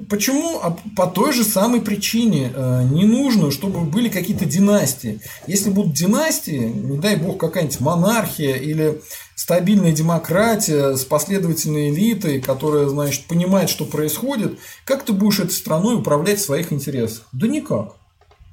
Почему? 0.09 0.59
А 0.61 0.77
по 0.97 1.07
той 1.07 1.33
же 1.33 1.45
самой 1.45 1.81
причине. 1.81 2.53
Э, 2.55 2.83
не 2.83 3.05
нужно, 3.05 3.53
чтобы 3.53 3.81
были 3.81 4.09
какие-то 4.09 4.45
династии. 4.45 5.21
Если 5.47 5.71
будут 5.71 5.93
династии, 5.93 6.59
не 6.59 6.99
дай 6.99 7.17
бог 7.17 7.39
какая-нибудь 7.39 7.81
монархия 7.81 8.57
или 8.57 9.01
стабильная 9.37 9.93
демократия 9.93 10.97
с 10.97 11.05
последовательной 11.05 11.91
элитой, 11.91 12.41
которая, 12.41 12.89
значит, 12.89 13.27
понимает, 13.27 13.71
что 13.71 13.85
происходит, 13.85 14.59
как 14.85 15.05
ты 15.05 15.13
будешь 15.13 15.39
этой 15.39 15.53
страной 15.53 15.97
управлять 15.97 16.41
в 16.41 16.45
своих 16.45 16.73
интересах? 16.73 17.29
Да 17.33 17.47
никак. 17.47 17.95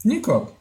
Никак. 0.03 0.51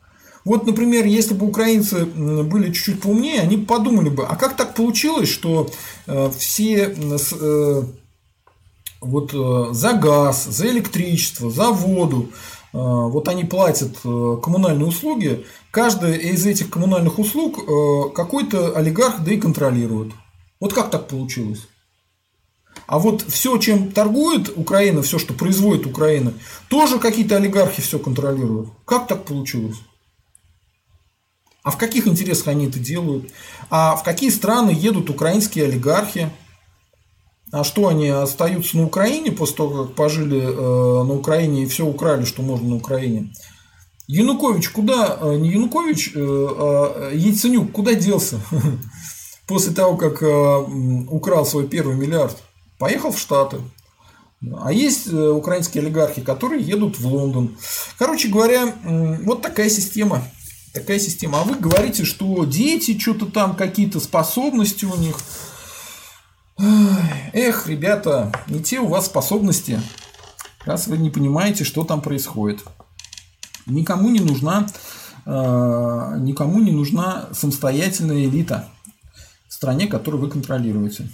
Вот, 0.45 0.67
например, 0.67 1.05
если 1.05 1.35
бы 1.35 1.47
украинцы 1.47 2.07
были 2.07 2.73
чуть-чуть 2.73 3.03
поумнее, 3.03 3.41
они 3.41 3.59
подумали 3.59 4.09
бы, 4.09 4.25
а 4.25 4.37
как 4.37 4.57
так 4.57 4.75
получилось, 4.75 5.29
что 5.29 5.71
э, 6.07 6.31
все 6.39 6.95
э, 6.97 7.83
вот 9.01 9.33
э, 9.33 9.73
за 9.73 9.93
газ, 9.95 10.45
за 10.45 10.69
электричество, 10.69 11.51
за 11.51 11.71
воду, 11.71 12.31
э, 12.73 12.79
вот 12.79 13.29
они 13.29 13.45
платят 13.45 13.97
э, 14.05 14.37
коммунальные 14.43 14.87
услуги, 14.87 15.47
каждая 15.71 16.15
из 16.15 16.47
этих 16.47 16.71
коммунальных 16.71 17.19
услуг 17.19 17.59
какой-то 18.15 18.77
олигарх 18.77 19.23
да 19.25 19.33
и 19.33 19.41
контролирует. 19.41 20.13
Вот 20.61 20.73
как 20.73 20.91
так 20.91 21.09
получилось? 21.09 21.67
А 22.87 22.99
вот 22.99 23.23
все, 23.23 23.57
чем 23.59 23.93
торгует 23.93 24.53
Украина, 24.57 25.03
все, 25.03 25.19
что 25.19 25.33
производит 25.33 25.87
Украина, 25.87 26.33
тоже 26.69 26.99
какие-то 26.99 27.37
олигархи 27.37 27.81
все 27.81 27.99
контролируют. 27.99 28.69
Как 28.85 29.07
так 29.07 29.25
получилось? 29.25 29.79
А 31.63 31.71
в 31.71 31.77
каких 31.77 32.07
интересах 32.07 32.49
они 32.49 32.67
это 32.67 32.79
делают? 32.79 33.31
А 33.69 33.95
в 33.97 34.03
какие 34.03 34.31
страны 34.31 34.71
едут 34.71 35.11
украинские 35.11 35.67
олигархи? 35.67 36.31
А 37.53 37.65
что 37.65 37.89
они 37.89 38.09
остаются 38.09 38.77
на 38.77 38.85
Украине 38.85 39.33
после 39.33 39.57
того, 39.57 39.85
как 39.85 39.95
пожили 39.97 40.41
э, 40.41 41.05
на 41.05 41.15
Украине 41.15 41.65
и 41.65 41.67
все 41.67 41.85
украли, 41.85 42.25
что 42.25 42.43
можно 42.43 42.69
на 42.69 42.77
Украине? 42.77 43.33
Янукович 44.07 44.69
куда, 44.71 45.19
э, 45.21 45.37
не 45.37 45.51
Янукович, 45.51 46.13
э, 46.15 46.19
а 46.19 47.11
Яйценюк 47.13 47.73
куда 47.73 47.95
делся 47.95 48.41
после 49.49 49.75
того, 49.75 49.97
как 49.97 50.23
украл 51.11 51.45
свой 51.45 51.67
первый 51.67 51.97
миллиард? 51.97 52.37
Поехал 52.79 53.11
в 53.11 53.19
Штаты. 53.19 53.59
А 54.63 54.73
есть 54.73 55.13
украинские 55.13 55.83
олигархи, 55.83 56.23
которые 56.23 56.63
едут 56.63 56.99
в 56.99 57.07
Лондон. 57.07 57.59
Короче 57.99 58.29
говоря, 58.29 58.75
вот 59.23 59.43
такая 59.43 59.69
система. 59.69 60.23
Такая 60.73 60.99
система. 60.99 61.41
А 61.41 61.45
вы 61.45 61.57
говорите, 61.57 62.05
что 62.05 62.45
дети 62.47 62.99
что-то 62.99 63.27
там, 63.27 63.55
какие-то 63.55 64.01
способности 64.01 64.87
у 64.87 64.97
них. 64.97 65.17
Эх, 67.33 67.69
ребята, 67.69 68.31
не 68.47 68.63
те 68.63 68.81
у 68.81 68.87
вас 68.87 69.07
способности, 69.07 69.81
раз 70.65 70.89
вы 70.89 70.99
не 70.99 71.11
понимаете, 71.11 71.65
что 71.65 71.85
там 71.85 72.03
происходит. 72.03 72.65
Никому 73.67 74.11
не 74.11 74.21
нужна, 74.21 74.67
э, 75.25 76.17
никому 76.19 76.61
не 76.61 76.73
нужна 76.73 77.29
самостоятельная 77.33 78.25
элита 78.25 78.69
в 79.49 79.55
стране, 79.55 79.87
которую 79.87 80.21
вы 80.21 80.29
контролируете. 80.29 81.09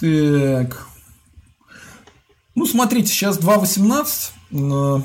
Так. 0.00 0.86
Ну, 2.54 2.66
смотрите, 2.66 3.08
сейчас 3.08 3.38
2.18. 3.38 5.04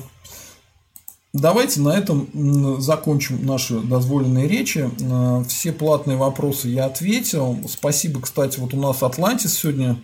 Давайте 1.33 1.81
на 1.81 1.89
этом 1.89 2.79
закончим 2.79 3.43
наши 3.43 3.79
дозволенные 3.79 4.47
речи. 4.47 4.91
Э, 5.01 5.43
все 5.47 5.71
платные 5.71 6.15
вопросы 6.15 6.67
я 6.67 6.85
ответил. 6.85 7.59
Спасибо, 7.67 8.21
кстати, 8.21 8.59
вот 8.59 8.75
у 8.75 8.77
нас 8.77 9.01
Атлантис 9.01 9.57
сегодня 9.57 9.99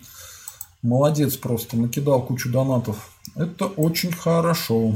молодец 0.81 1.37
просто, 1.37 1.77
накидал 1.77 2.23
кучу 2.23 2.51
донатов. 2.51 3.11
Это 3.35 3.67
очень 3.67 4.11
хорошо. 4.11 4.95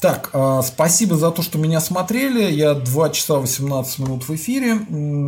Так, 0.00 0.30
а, 0.32 0.62
спасибо 0.62 1.16
за 1.16 1.32
то, 1.32 1.42
что 1.42 1.58
меня 1.58 1.80
смотрели. 1.80 2.52
Я 2.52 2.74
2 2.74 3.10
часа 3.10 3.38
18 3.38 3.98
минут 3.98 4.28
в 4.28 4.34
эфире. 4.34 4.80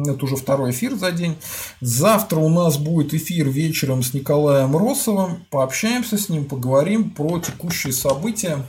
Это 0.08 0.24
уже 0.24 0.36
второй 0.36 0.70
эфир 0.70 0.94
за 0.94 1.10
день. 1.10 1.36
Завтра 1.81 2.39
у 2.39 2.49
нас 2.49 2.76
будет 2.76 3.12
эфир 3.12 3.49
вечером 3.49 4.02
с 4.05 4.15
Николаем 4.15 4.76
Росовым. 4.76 5.44
Пообщаемся 5.50 6.18
с 6.18 6.28
ним, 6.28 6.44
поговорим 6.44 7.10
про 7.10 7.40
текущие 7.40 7.92
события. 7.92 8.65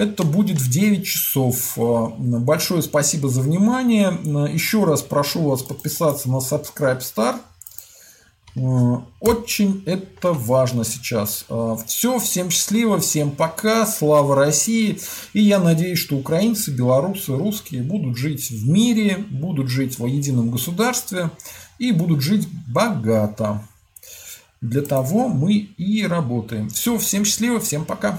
Это 0.00 0.24
будет 0.24 0.60
в 0.60 0.70
9 0.70 1.04
часов. 1.04 1.78
А, 1.78 2.08
большое 2.18 2.82
спасибо 2.82 3.28
за 3.28 3.40
внимание. 3.42 4.18
Еще 4.52 4.84
раз 4.84 5.02
прошу 5.02 5.48
вас 5.48 5.62
подписаться 5.62 6.30
на 6.30 6.36
Subscribe 6.36 7.00
Star 7.00 7.36
Э, 8.56 8.98
очень 9.20 9.82
это 9.86 10.32
важно 10.32 10.84
сейчас. 10.84 11.44
Э, 11.48 11.76
Все, 11.86 12.18
всем 12.18 12.50
счастливо, 12.50 12.98
всем 12.98 13.30
пока, 13.30 13.86
слава 13.86 14.34
России. 14.34 14.98
И 15.32 15.42
я 15.42 15.58
надеюсь, 15.58 15.98
что 15.98 16.16
украинцы, 16.16 16.70
белорусы, 16.70 17.36
русские 17.36 17.82
будут 17.82 18.16
жить 18.16 18.50
в 18.50 18.68
мире, 18.68 19.24
будут 19.30 19.68
жить 19.68 19.98
в 19.98 20.06
едином 20.06 20.50
государстве 20.50 21.30
и 21.78 21.92
будут 21.92 22.22
жить 22.22 22.48
богато. 22.68 23.62
Для 24.60 24.82
того 24.82 25.28
мы 25.28 25.54
и 25.54 26.06
работаем. 26.06 26.68
Все, 26.68 26.98
всем 26.98 27.24
счастливо, 27.24 27.60
всем 27.60 27.84
пока. 27.84 28.18